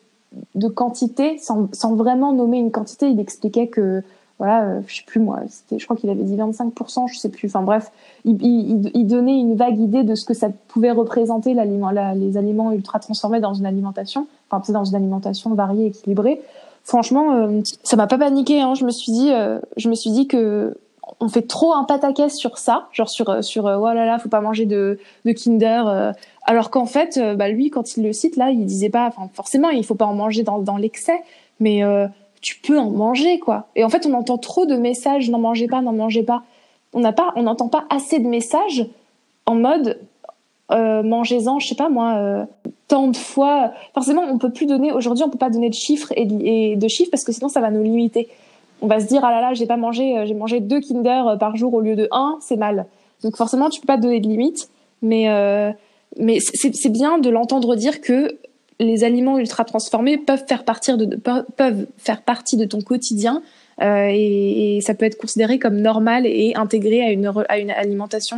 de 0.56 0.68
quantité, 0.68 1.38
sans, 1.38 1.70
sans, 1.74 1.96
vraiment 1.96 2.34
nommer 2.34 2.58
une 2.58 2.72
quantité, 2.72 3.10
il 3.10 3.20
expliquait 3.20 3.68
que, 3.68 4.04
voilà, 4.42 4.64
euh, 4.64 4.82
je 4.88 4.96
sais 4.96 5.04
plus 5.06 5.20
moi, 5.20 5.42
c'était, 5.50 5.78
je 5.78 5.86
crois 5.86 5.96
qu'il 5.96 6.10
avait 6.10 6.24
dit 6.24 6.36
25%, 6.36 7.08
je 7.14 7.20
sais 7.20 7.30
plus. 7.30 7.48
Enfin 7.48 7.62
bref, 7.62 7.92
il, 8.26 8.42
il, 8.42 8.90
il, 8.96 9.06
donnait 9.06 9.40
une 9.40 9.56
vague 9.56 9.80
idée 9.80 10.02
de 10.02 10.16
ce 10.16 10.26
que 10.26 10.34
ça 10.34 10.50
pouvait 10.68 10.90
représenter 10.90 11.54
l'aliment, 11.54 11.92
la, 11.92 12.16
les 12.16 12.38
aliments 12.38 12.72
ultra 12.72 12.98
transformés 12.98 13.40
dans 13.40 13.54
une 13.54 13.68
alimentation, 13.68 14.26
enfin 14.50 14.64
c'est 14.66 14.74
dans 14.74 14.84
une 14.84 14.96
alimentation 14.96 15.54
variée, 15.54 15.86
équilibrée. 15.86 16.42
Franchement, 16.84 17.36
euh, 17.36 17.62
ça 17.84 17.96
m'a 17.98 18.08
pas 18.08 18.18
paniqué. 18.18 18.62
Hein. 18.62 18.74
Je 18.74 18.84
me 18.84 18.90
suis 18.90 19.12
dit, 19.12 19.32
euh, 19.32 19.60
je 19.78 19.90
me 19.90 19.94
suis 19.94 20.10
dit 20.10 20.28
que 20.28 20.76
on 21.20 21.30
fait 21.30 21.44
trop 21.44 21.76
un 21.76 21.84
pataquès 21.84 22.36
sur 22.36 22.58
ça, 22.58 22.88
genre 22.94 23.10
sur 23.10 23.44
sur 23.44 23.68
euh, 23.68 23.78
oh 23.78 23.94
là 23.94 24.08
là, 24.08 24.18
faut 24.18 24.28
pas 24.28 24.42
manger 24.42 24.66
de 24.66 24.98
de 25.26 25.32
Kinder, 25.34 26.14
alors 26.48 26.72
qu'en 26.72 26.88
fait, 26.88 27.20
bah 27.38 27.50
lui 27.50 27.70
quand 27.70 27.96
il 27.96 28.04
le 28.04 28.12
cite 28.12 28.38
là, 28.38 28.50
il 28.50 28.66
disait 28.66 28.90
pas, 28.90 29.06
enfin 29.06 29.30
forcément 29.36 29.70
il 29.70 29.86
faut 29.86 29.94
pas 29.94 30.06
en 30.06 30.16
manger 30.16 30.42
dans 30.42 30.58
dans 30.58 30.78
l'excès, 30.78 31.22
mais 31.60 31.84
tu 32.42 32.60
peux 32.60 32.80
en 32.80 32.90
manger 32.90 33.40
quoi. 33.40 33.68
Et 33.76 33.84
en 33.84 33.90
fait, 33.90 34.06
on 34.06 34.14
entend 34.14 34.38
trop 34.38 34.66
de 34.66 34.76
messages 34.76 35.30
n'en 35.30 35.40
mangez 35.40 35.68
pas, 35.68 35.82
n'en 35.82 35.94
mangez 35.94 36.24
pas. 36.24 36.44
On 36.94 37.00
n'a 37.00 37.14
pas, 37.14 37.32
on 37.36 37.44
n'entend 37.44 37.70
pas 37.70 37.86
assez 37.90 38.20
de 38.20 38.28
messages 38.28 38.86
en 39.46 39.56
mode 39.56 40.00
euh, 40.72 41.04
mangez-en, 41.04 41.60
je 41.60 41.68
sais 41.68 41.76
pas 41.76 41.90
moi, 41.90 42.48
tant 42.88 43.08
de 43.08 43.18
fois. 43.18 43.72
Forcément, 43.94 44.24
on 44.24 44.38
peut 44.38 44.52
plus 44.52 44.66
donner 44.66 44.92
aujourd'hui, 44.92 45.24
on 45.24 45.30
peut 45.30 45.38
pas 45.38 45.50
donner 45.50 45.70
de 45.70 45.76
chiffres 45.76 46.12
et 46.16 46.76
de, 46.76 46.88
chiffres 46.88 47.12
parce 47.12 47.24
que 47.24 47.32
sinon 47.32 47.50
ça 47.50 47.62
va 47.62 47.72
nous 47.72 47.84
limiter 47.84 48.28
on 48.82 48.88
va 48.88 49.00
se 49.00 49.06
dire 49.06 49.24
ah 49.24 49.32
là 49.32 49.42
là 49.42 49.54
j'ai 49.54 49.66
pas 49.66 49.78
mangé 49.78 50.18
euh, 50.18 50.26
j'ai 50.26 50.34
mangé 50.34 50.60
deux 50.60 50.82
Kinder 50.82 51.28
euh, 51.28 51.36
par 51.38 51.56
jour 51.56 51.74
au 51.74 51.82
lieu 51.82 51.96
de 51.96 52.08
un 52.12 52.38
c'est 52.42 52.58
mal 52.58 52.88
donc 53.24 53.38
forcément 53.38 53.70
tu 53.70 53.80
peux 53.80 53.88
pas 53.88 53.98
donner 53.98 54.20
de 54.20 54.28
limite 54.28 54.70
mais 55.02 55.30
euh, 55.30 55.72
mais 56.18 56.40
c'est 56.42 56.92
bien 56.92 57.20
de 57.20 57.30
l'entendre 57.30 57.76
dire 57.76 58.02
que 58.02 58.38
les 58.82 59.04
aliments 59.04 59.38
ultra 59.38 59.64
transformés 59.64 60.18
peuvent 60.18 60.44
faire 60.48 60.66
partir 60.66 60.98
de 60.98 61.16
peuvent 61.16 61.88
faire 61.98 62.22
partie 62.22 62.58
de 62.58 62.66
ton 62.66 62.82
quotidien 62.82 63.42
euh, 63.82 64.08
et, 64.10 64.78
et, 64.78 64.82
ça 64.82 64.94
peut 64.94 65.06
être 65.06 65.18
considéré 65.18 65.58
comme 65.58 65.78
normal 65.78 66.26
et 66.26 66.54
intégré 66.56 67.02
à 67.02 67.12
une 67.12 67.32
à 67.48 67.58
une 67.58 67.72
alimentation 67.72 68.38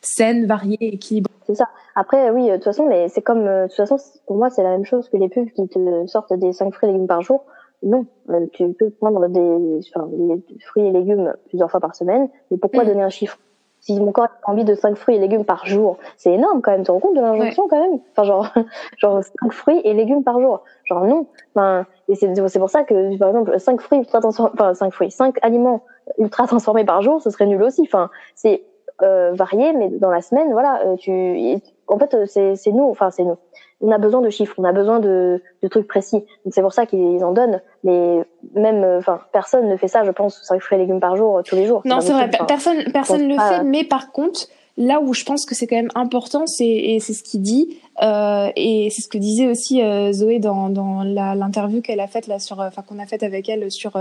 saine 0.00 0.46
variée 0.46 0.76
équilibrée. 0.80 1.32
C'est 1.46 1.54
ça. 1.54 1.68
Après 1.94 2.30
oui 2.30 2.48
de 2.48 2.54
toute 2.54 2.64
façon 2.64 2.88
mais 2.88 3.08
c'est 3.08 3.22
comme 3.22 3.44
de 3.44 3.66
toute 3.68 3.76
façon 3.76 3.96
pour 4.26 4.36
moi 4.36 4.50
c'est 4.50 4.62
la 4.62 4.70
même 4.70 4.84
chose 4.84 5.08
que 5.08 5.16
les 5.16 5.28
pubs 5.28 5.50
qui 5.50 5.68
te 5.68 6.06
sortent 6.06 6.32
des 6.32 6.52
5 6.52 6.72
fruits 6.74 6.88
et 6.88 6.92
légumes 6.92 7.06
par 7.06 7.22
jour. 7.22 7.44
Non, 7.82 8.06
euh, 8.30 8.46
tu 8.52 8.68
peux 8.72 8.90
prendre 8.90 9.26
des, 9.28 9.80
enfin, 9.94 10.08
des, 10.08 10.40
fruits 10.60 10.86
et 10.86 10.92
légumes 10.92 11.34
plusieurs 11.48 11.68
fois 11.68 11.80
par 11.80 11.96
semaine, 11.96 12.28
mais 12.50 12.56
pourquoi 12.56 12.84
mm. 12.84 12.86
donner 12.86 13.02
un 13.02 13.08
chiffre? 13.08 13.38
Si 13.82 14.00
mon 14.00 14.12
corps 14.12 14.28
a 14.44 14.50
envie 14.50 14.64
de 14.64 14.74
5 14.74 14.96
fruits 14.96 15.16
et 15.16 15.18
légumes 15.18 15.44
par 15.44 15.66
jour, 15.66 15.98
c'est 16.16 16.32
énorme 16.32 16.62
quand 16.62 16.70
même, 16.70 16.82
tu 16.82 16.86
te 16.86 16.92
rends 16.92 17.00
compte 17.00 17.16
de 17.16 17.20
l'injonction 17.20 17.64
ouais. 17.64 17.68
quand 17.68 17.80
même 17.80 17.98
Enfin 18.12 18.22
genre, 18.22 18.48
genre 18.98 19.22
5 19.22 19.52
fruits 19.52 19.80
et 19.84 19.92
légumes 19.92 20.22
par 20.22 20.40
jour. 20.40 20.62
Genre 20.84 21.04
non. 21.04 21.26
Enfin, 21.54 21.84
et 22.08 22.14
c'est 22.14 22.58
pour 22.58 22.70
ça 22.70 22.84
que, 22.84 23.18
par 23.18 23.28
exemple, 23.28 23.58
5 23.58 23.80
fruits 23.80 23.98
ultra 23.98 24.20
transformés, 24.20 24.52
enfin 24.54 24.74
5 24.74 24.92
fruits, 24.92 25.10
5 25.10 25.36
aliments 25.42 25.82
ultra 26.18 26.46
transformés 26.46 26.84
par 26.84 27.02
jour, 27.02 27.20
ce 27.20 27.30
serait 27.30 27.46
nul 27.46 27.62
aussi. 27.62 27.82
Enfin, 27.82 28.08
c'est 28.34 28.64
variés, 29.00 29.72
mais 29.72 29.88
dans 29.88 30.10
la 30.10 30.20
semaine, 30.20 30.52
voilà, 30.52 30.80
tu, 30.98 31.60
en 31.88 31.98
fait, 31.98 32.16
c'est 32.26 32.72
nous, 32.72 32.88
enfin 32.88 33.10
c'est 33.10 33.24
nous 33.24 33.36
on 33.82 33.90
a 33.90 33.98
besoin 33.98 34.20
de 34.20 34.30
chiffres, 34.30 34.54
on 34.58 34.64
a 34.64 34.72
besoin 34.72 35.00
de, 35.00 35.42
de 35.62 35.68
trucs 35.68 35.86
précis. 35.86 36.24
Donc 36.44 36.52
c'est 36.54 36.62
pour 36.62 36.72
ça 36.72 36.86
qu'ils 36.86 37.22
en 37.24 37.32
donnent. 37.32 37.60
Mais 37.84 38.20
même, 38.54 38.84
euh, 38.84 38.98
enfin, 38.98 39.20
personne 39.32 39.68
ne 39.68 39.76
fait 39.76 39.88
ça, 39.88 40.04
je 40.04 40.10
pense, 40.10 40.40
5 40.44 40.62
fruits 40.62 40.78
et 40.78 40.80
légumes 40.80 41.00
par 41.00 41.16
jour, 41.16 41.38
euh, 41.38 41.42
tous 41.42 41.56
les 41.56 41.66
jours. 41.66 41.82
Non, 41.84 42.00
c'est 42.00 42.12
vrai, 42.12 42.30
personne, 42.46 42.84
personne 42.92 43.26
ne 43.26 43.34
le 43.34 43.40
fait. 43.40 43.64
Mais 43.64 43.84
par 43.84 44.12
contre, 44.12 44.46
là 44.76 45.00
où 45.00 45.12
je 45.14 45.24
pense 45.24 45.44
que 45.44 45.54
c'est 45.54 45.66
quand 45.66 45.76
même 45.76 45.90
important, 45.94 46.46
c'est 46.46 46.66
et 46.66 47.00
c'est 47.00 47.12
ce 47.12 47.22
qu'il 47.22 47.42
dit, 47.42 47.78
euh, 48.02 48.50
et 48.56 48.88
c'est 48.90 49.02
ce 49.02 49.08
que 49.08 49.18
disait 49.18 49.46
aussi 49.46 49.82
euh, 49.82 50.12
Zoé 50.12 50.38
dans, 50.38 50.68
dans 50.68 51.02
l'interview 51.02 51.82
qu'elle 51.82 52.00
a 52.00 52.06
faite 52.06 52.26
là 52.26 52.38
sur, 52.38 52.60
enfin 52.60 52.82
qu'on 52.82 52.98
a 52.98 53.06
faite 53.06 53.22
avec 53.22 53.48
elle 53.48 53.70
sur 53.70 53.96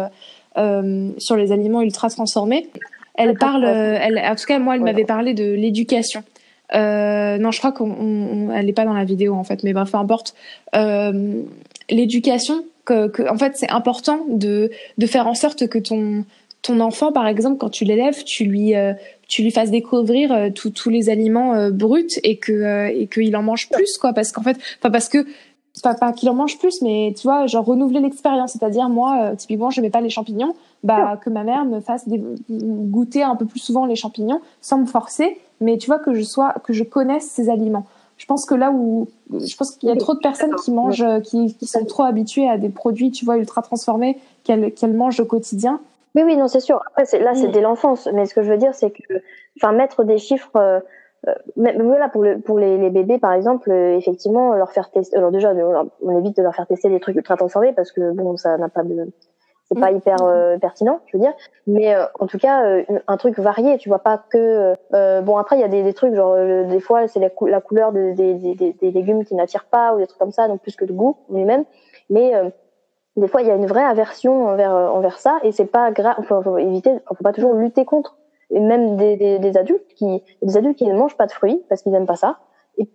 euh, 0.58 1.10
sur 1.18 1.36
les 1.36 1.52
aliments 1.52 1.82
ultra 1.82 2.10
transformés. 2.10 2.70
Elle 3.16 3.38
parle, 3.38 3.66
elle, 3.66 4.18
en 4.18 4.36
tout 4.36 4.46
cas 4.46 4.58
moi, 4.58 4.76
elle 4.76 4.82
m'avait 4.82 5.06
parlé 5.06 5.34
de 5.34 5.44
l'éducation. 5.44 6.24
Euh, 6.74 7.38
non, 7.38 7.52
je 7.52 7.60
crois 7.60 7.72
qu'elle 7.72 8.66
n'est 8.66 8.74
pas 8.74 8.86
dans 8.86 8.94
la 8.94 9.04
vidéo 9.04 9.34
en 9.36 9.44
fait, 9.44 9.64
mais 9.64 9.74
bref, 9.74 9.92
peu 9.92 9.98
importe. 9.98 10.34
Euh, 10.76 11.42
L'éducation, 11.90 12.64
que, 12.86 13.08
que, 13.10 13.30
en 13.30 13.38
fait, 13.38 13.58
c'est 13.58 13.70
important 13.70 14.20
de, 14.30 14.72
de 14.98 15.06
faire 15.06 15.28
en 15.28 15.34
sorte 15.34 15.68
que 15.68 15.78
ton, 15.78 16.24
ton 16.62 16.80
enfant, 16.80 17.12
par 17.12 17.28
exemple, 17.28 17.58
quand 17.58 17.70
tu 17.70 17.86
l'élèves, 17.86 18.24
tu 18.24 18.46
lui, 18.46 18.76
euh, 18.76 18.94
tu 19.28 19.42
lui 19.44 19.52
fasses 19.52 19.72
découvrir 19.72 20.32
euh, 20.32 20.50
tous 20.50 20.90
les 20.90 21.10
aliments 21.10 21.54
euh, 21.54 21.72
bruts 21.72 22.20
et 22.24 22.38
que 22.38 22.88
et 22.90 23.08
qu'il 23.08 23.36
en 23.36 23.44
mange 23.44 23.70
plus, 23.70 23.98
quoi. 23.98 24.14
Parce 24.14 24.32
qu'en 24.32 24.42
fait, 24.44 24.58
enfin 24.80 24.92
parce 24.92 25.10
que 25.10 25.26
pas, 25.84 25.96
pas 25.96 26.12
qu'il 26.14 26.30
en 26.30 26.34
mange 26.34 26.60
plus, 26.60 26.82
mais 26.82 27.14
tu 27.18 27.24
vois, 27.24 27.48
genre 27.48 27.66
renouveler 27.66 28.00
l'expérience. 28.00 28.54
C'est-à-dire, 28.54 28.90
moi, 28.90 29.34
typiquement, 29.38 29.70
je 29.70 29.82
n'aimais 29.82 29.92
pas 29.92 30.02
les 30.02 30.10
champignons, 30.10 30.54
bah 30.84 31.20
que 31.24 31.30
ma 31.30 31.44
mère 31.44 31.66
me 31.66 31.80
fasse 31.80 32.06
goûter 32.50 33.24
un 33.24 33.36
peu 33.36 33.46
plus 33.46 33.60
souvent 33.60 33.86
les 33.86 33.96
champignons 33.96 34.42
sans 34.62 34.80
me 34.80 34.86
forcer 34.86 35.38
mais 35.62 35.78
tu 35.78 35.88
vois 35.88 36.00
que 36.00 36.14
je 36.14 36.24
sois, 36.24 36.54
que 36.64 36.74
je 36.74 36.84
connaisse 36.84 37.30
ces 37.30 37.50
aliments. 37.50 37.86
Je 38.18 38.26
pense 38.26 38.46
que 38.46 38.54
là 38.54 38.72
où, 38.72 39.08
je 39.32 39.56
pense 39.56 39.72
qu'il 39.78 39.90
y 39.90 39.92
a 39.92 39.96
trop 39.96 40.14
de 40.14 40.20
personnes 40.20 40.54
qui 40.64 40.72
mangent, 40.72 41.06
qui, 41.24 41.56
qui 41.56 41.66
sont 41.66 41.86
trop 41.86 42.04
habituées 42.04 42.48
à 42.48 42.58
des 42.58 42.70
produits, 42.70 43.10
tu 43.10 43.26
vois, 43.26 43.38
ultra 43.38 43.62
transformés 43.62 44.20
qu'elles 44.44 44.74
qu'elles 44.74 44.94
mangent 44.94 45.20
au 45.20 45.26
quotidien. 45.26 45.80
Oui, 46.16 46.24
oui, 46.24 46.38
non, 46.38 46.48
c'est 46.48 46.60
sûr. 46.60 46.82
Après, 46.88 47.20
là, 47.20 47.34
c'est 47.34 47.48
dès 47.48 47.62
l'enfance. 47.62 48.08
Mais 48.14 48.26
ce 48.26 48.34
que 48.34 48.44
je 48.44 48.52
veux 48.52 48.58
dire, 48.58 48.76
c'est 48.76 48.92
que, 48.92 49.14
enfin, 49.58 49.72
mettre 49.72 50.04
des 50.04 50.18
chiffres, 50.18 50.56
euh, 50.56 50.80
euh 51.28 51.34
voilà, 51.56 52.10
pour, 52.10 52.22
le, 52.22 52.40
pour 52.40 52.60
les, 52.60 52.78
les, 52.78 52.90
bébés, 52.90 53.18
par 53.18 53.34
exemple, 53.34 53.72
euh, 53.72 53.98
effectivement, 53.98 54.54
leur 54.54 54.72
faire 54.72 54.92
tester. 54.92 55.16
Alors 55.16 55.32
déjà, 55.32 55.54
on 56.02 56.20
évite 56.20 56.36
de 56.38 56.44
leur 56.44 56.54
faire 56.54 56.68
tester 56.68 56.90
des 56.90 57.00
trucs 57.00 57.16
ultra 57.16 57.38
transformés 57.38 57.74
parce 57.74 57.92
que 57.92 58.12
bon, 58.12 58.36
ça 58.36 58.58
n'a 58.58 58.70
pas 58.70 58.84
de, 58.84 59.08
c'est 59.72 59.80
pas 59.80 59.92
mm. 59.92 59.98
hyper 59.98 60.18
euh, 60.22 60.58
pertinent, 60.58 61.00
je 61.08 61.18
veux 61.18 61.24
dire. 61.24 61.34
Mais 61.66 61.96
euh, 61.96 62.06
en 62.20 62.28
tout 62.28 62.38
cas, 62.38 62.66
euh, 62.66 62.84
un 63.08 63.18
truc 63.18 63.40
varié. 63.40 63.78
Tu 63.78 63.90
vois 63.90 64.00
pas 64.00 64.22
que 64.30 64.76
bon 65.22 65.38
après 65.38 65.58
il 65.58 65.62
y 65.62 65.64
a 65.64 65.68
des, 65.68 65.84
des 65.84 65.94
trucs 65.94 66.14
genre 66.14 66.36
des 66.36 66.80
fois 66.80 67.08
c'est 67.08 67.20
la, 67.20 67.30
la, 67.48 67.62
couleur 67.62 67.92
des, 67.92 68.14
des, 68.14 68.92
légumes 68.92 69.24
qui 69.24 69.36
n'attirent 69.36 69.66
pas 69.66 69.94
ou 69.94 70.00
des 70.00 70.08
trucs 70.08 70.20
comme 70.20 70.32
ça, 70.32 70.48
donc 70.48 70.62
plus 70.62 70.76
que 70.76 70.86
le 70.86 70.94
goût 70.94 71.18
lui-même. 71.30 71.66
Mais 72.10 72.34
des 73.16 73.28
fois 73.28 73.42
il 73.42 73.48
y 73.48 73.52
a 73.52 73.56
une 73.56 73.66
vraie 73.66 73.84
aversion 73.84 74.48
envers 74.48 74.72
envers 74.72 75.20
ça 75.20 75.40
et 75.44 75.52
c'est 75.52 75.66
pas 75.66 75.92
grave. 75.92 76.16
Enfin, 76.18 76.42
faut 76.42 76.58
éviter, 76.58 76.92
faut 77.08 77.24
pas 77.24 77.34
toujours 77.34 77.54
lutter 77.54 77.86
contre. 77.86 78.18
Et 78.50 78.60
même 78.60 78.98
des 78.98 79.58
adultes 79.58 79.94
qui 79.96 80.22
des 80.42 80.58
adultes 80.58 80.78
qui 80.78 80.88
ne 80.88 80.96
mangent 80.96 81.18
pas 81.18 81.28
de 81.28 81.32
fruits 81.32 81.64
parce 81.70 81.82
qu'ils 81.82 81.92
n'aiment 81.92 82.06
pas 82.06 82.18
ça. 82.18 82.40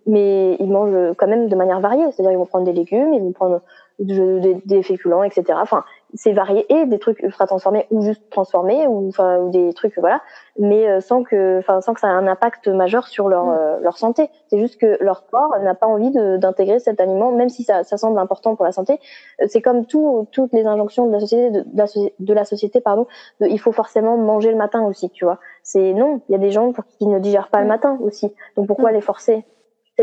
Mais 0.05 0.55
ils 0.59 0.69
mangent 0.69 1.13
quand 1.17 1.27
même 1.27 1.47
de 1.47 1.55
manière 1.55 1.79
variée, 1.79 2.11
c'est-à-dire 2.11 2.31
ils 2.31 2.37
vont 2.37 2.45
prendre 2.45 2.65
des 2.65 2.73
légumes, 2.73 3.13
ils 3.13 3.21
vont 3.21 3.31
prendre 3.31 3.61
des, 3.99 4.61
des 4.65 4.83
féculents, 4.83 5.23
etc. 5.23 5.57
Enfin, 5.61 5.83
c'est 6.13 6.31
varié 6.31 6.65
et 6.73 6.85
des 6.85 6.99
trucs 6.99 7.19
ultra 7.21 7.47
transformés 7.47 7.85
ou 7.91 8.01
juste 8.01 8.29
transformés 8.29 8.87
ou 8.87 9.09
enfin 9.09 9.39
ou 9.39 9.49
des 9.49 9.73
trucs 9.73 9.97
voilà 9.97 10.21
mais 10.57 10.87
euh, 10.87 11.01
sans 11.01 11.23
que 11.23 11.59
enfin 11.59 11.81
sans 11.81 11.93
que 11.93 11.99
ça 11.99 12.07
ait 12.07 12.11
un 12.11 12.27
impact 12.27 12.67
majeur 12.69 13.07
sur 13.07 13.27
leur 13.27 13.45
mm. 13.45 13.57
euh, 13.57 13.79
leur 13.81 13.97
santé 13.97 14.29
c'est 14.47 14.57
juste 14.57 14.79
que 14.79 14.97
leur 15.01 15.27
corps 15.27 15.53
n'a 15.61 15.75
pas 15.75 15.87
envie 15.87 16.11
d'intégrer 16.11 16.79
cet 16.79 17.01
aliment 17.01 17.31
même 17.31 17.49
si 17.49 17.63
ça, 17.63 17.83
ça 17.83 17.97
semble 17.97 18.17
important 18.19 18.55
pour 18.55 18.65
la 18.65 18.71
santé 18.71 18.99
euh, 19.41 19.45
c'est 19.49 19.61
comme 19.61 19.85
tout 19.85 20.27
toutes 20.31 20.53
les 20.53 20.65
injonctions 20.65 21.07
de 21.07 21.11
la 21.11 21.19
société 21.19 21.51
de, 21.51 21.65
la, 21.75 21.85
de 22.19 22.33
la, 22.33 22.45
société 22.45 22.79
pardon 22.79 23.05
il 23.41 23.59
faut 23.59 23.73
forcément 23.73 24.17
manger 24.17 24.51
le 24.51 24.57
matin 24.57 24.85
aussi 24.85 25.09
tu 25.09 25.25
vois 25.25 25.39
c'est 25.61 25.93
non 25.93 26.21
il 26.29 26.31
y 26.31 26.35
a 26.35 26.39
des 26.39 26.51
gens 26.51 26.71
pour 26.71 26.85
qui 26.85 27.05
ne 27.05 27.19
digèrent 27.19 27.49
pas 27.49 27.59
le 27.59 27.65
mm. 27.65 27.69
matin 27.69 27.97
aussi 28.01 28.33
donc 28.55 28.67
pourquoi 28.67 28.91
mm. 28.91 28.95
les 28.95 29.01
forcer? 29.01 29.45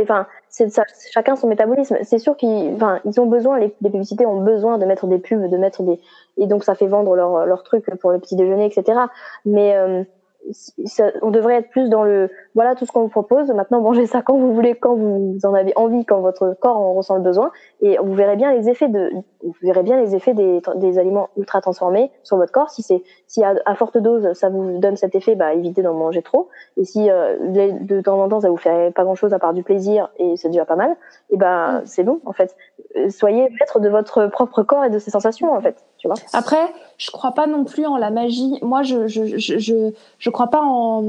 Enfin 0.02 0.26
c'est 0.48 0.68
chacun 1.12 1.36
son 1.36 1.48
métabolisme. 1.48 1.96
C'est 2.02 2.18
sûr 2.18 2.36
qu'ils 2.36 2.74
enfin 2.74 3.00
ils 3.04 3.20
ont 3.20 3.26
besoin 3.26 3.58
les, 3.58 3.68
publicités 3.68 4.26
ont 4.26 4.42
besoin 4.42 4.78
de 4.78 4.84
mettre 4.84 5.06
des 5.06 5.18
pubs 5.18 5.48
de 5.48 5.56
mettre 5.56 5.82
des 5.82 6.00
et 6.38 6.46
donc 6.46 6.64
ça 6.64 6.74
fait 6.74 6.86
vendre 6.86 7.14
leur 7.14 7.46
leur 7.46 7.62
truc 7.62 7.84
pour 8.00 8.10
le 8.10 8.18
petit 8.18 8.36
déjeuner 8.36 8.66
etc 8.66 8.98
mais 9.44 9.76
euh, 9.76 10.04
ça, 10.52 11.10
on 11.22 11.30
devrait 11.30 11.56
être 11.56 11.70
plus 11.70 11.88
dans 11.88 12.04
le 12.04 12.30
voilà 12.54 12.74
tout 12.74 12.86
ce 12.86 12.92
qu'on 12.92 13.02
vous 13.02 13.08
propose. 13.08 13.50
Maintenant, 13.50 13.80
mangez 13.80 14.06
ça 14.06 14.22
quand 14.22 14.36
vous 14.36 14.52
voulez, 14.52 14.74
quand 14.74 14.94
vous 14.94 15.38
en 15.44 15.54
avez 15.54 15.72
envie, 15.76 16.04
quand 16.04 16.20
votre 16.20 16.56
corps 16.60 16.76
en 16.76 16.94
ressent 16.94 17.16
le 17.16 17.22
besoin, 17.22 17.50
et 17.80 17.96
vous 18.02 18.14
verrez 18.14 18.36
bien 18.36 18.52
les 18.52 18.68
effets 18.68 18.88
de 18.88 19.10
vous 19.42 19.54
verrez 19.62 19.82
bien 19.82 20.00
les 20.00 20.14
effets 20.14 20.34
des, 20.34 20.60
des 20.76 20.98
aliments 20.98 21.28
ultra 21.36 21.60
transformés 21.60 22.10
sur 22.22 22.36
votre 22.36 22.52
corps. 22.52 22.70
Si 22.70 22.82
c'est 22.82 23.02
si 23.26 23.42
à, 23.42 23.54
à, 23.66 23.74
forte 23.74 23.98
dose 23.98 24.32
ça 24.34 24.48
vous 24.50 24.78
donne 24.78 24.96
cet 24.96 25.14
effet, 25.14 25.34
bah 25.34 25.54
évitez 25.54 25.82
d'en 25.82 25.94
manger 25.94 26.22
trop. 26.22 26.48
Et 26.76 26.84
si 26.84 27.10
euh, 27.10 27.36
de 27.38 28.00
temps 28.00 28.20
en 28.20 28.28
temps 28.28 28.40
ça 28.40 28.50
vous 28.50 28.56
fait 28.56 28.92
pas 28.94 29.04
grand 29.04 29.14
chose 29.14 29.32
à 29.32 29.38
part 29.38 29.54
du 29.54 29.62
plaisir 29.62 30.10
et 30.18 30.36
c'est 30.36 30.48
déjà 30.48 30.64
pas 30.64 30.76
mal, 30.76 30.96
et 31.30 31.36
ben 31.36 31.82
c'est 31.84 32.04
bon 32.04 32.20
en 32.24 32.32
fait. 32.32 32.56
Euh, 32.96 33.08
soyez 33.10 33.48
maître 33.50 33.80
de 33.80 33.88
votre 33.88 34.26
propre 34.26 34.62
corps 34.62 34.84
et 34.84 34.90
de 34.90 34.98
ses 34.98 35.10
sensations 35.10 35.52
en 35.52 35.60
fait. 35.60 35.84
Après, 36.32 36.72
je 36.98 37.10
crois 37.10 37.32
pas 37.32 37.46
non 37.46 37.64
plus 37.64 37.86
en 37.86 37.96
la 37.96 38.10
magie. 38.10 38.58
Moi, 38.62 38.82
je 38.82 39.08
je 39.08 39.38
je 39.38 39.58
je, 39.58 39.92
je 40.18 40.30
crois 40.30 40.48
pas 40.48 40.62
en 40.62 41.02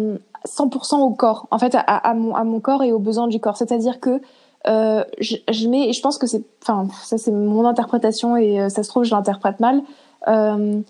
100% 0.47 0.99
au 1.01 1.11
corps. 1.11 1.47
En 1.51 1.59
fait, 1.59 1.75
à, 1.75 2.13
mon 2.13 2.35
à 2.35 2.43
mon 2.43 2.59
corps 2.59 2.83
et 2.83 2.91
aux 2.91 2.99
besoins 2.99 3.27
du 3.27 3.39
corps. 3.39 3.57
C'est-à-dire 3.57 3.99
que 3.99 4.21
euh, 4.67 5.03
je, 5.19 5.35
je, 5.51 5.67
mets, 5.67 5.89
et 5.89 5.93
je 5.93 6.01
pense 6.01 6.17
que 6.17 6.27
c'est, 6.27 6.43
enfin, 6.63 6.87
ça 7.03 7.17
c'est 7.17 7.31
mon 7.31 7.65
interprétation 7.65 8.35
et 8.35 8.59
euh, 8.59 8.69
ça 8.69 8.81
se 8.81 8.89
trouve 8.89 9.03
je 9.03 9.11
l'interprète 9.11 9.59
mal. 9.59 9.81
Euh, 10.27 10.81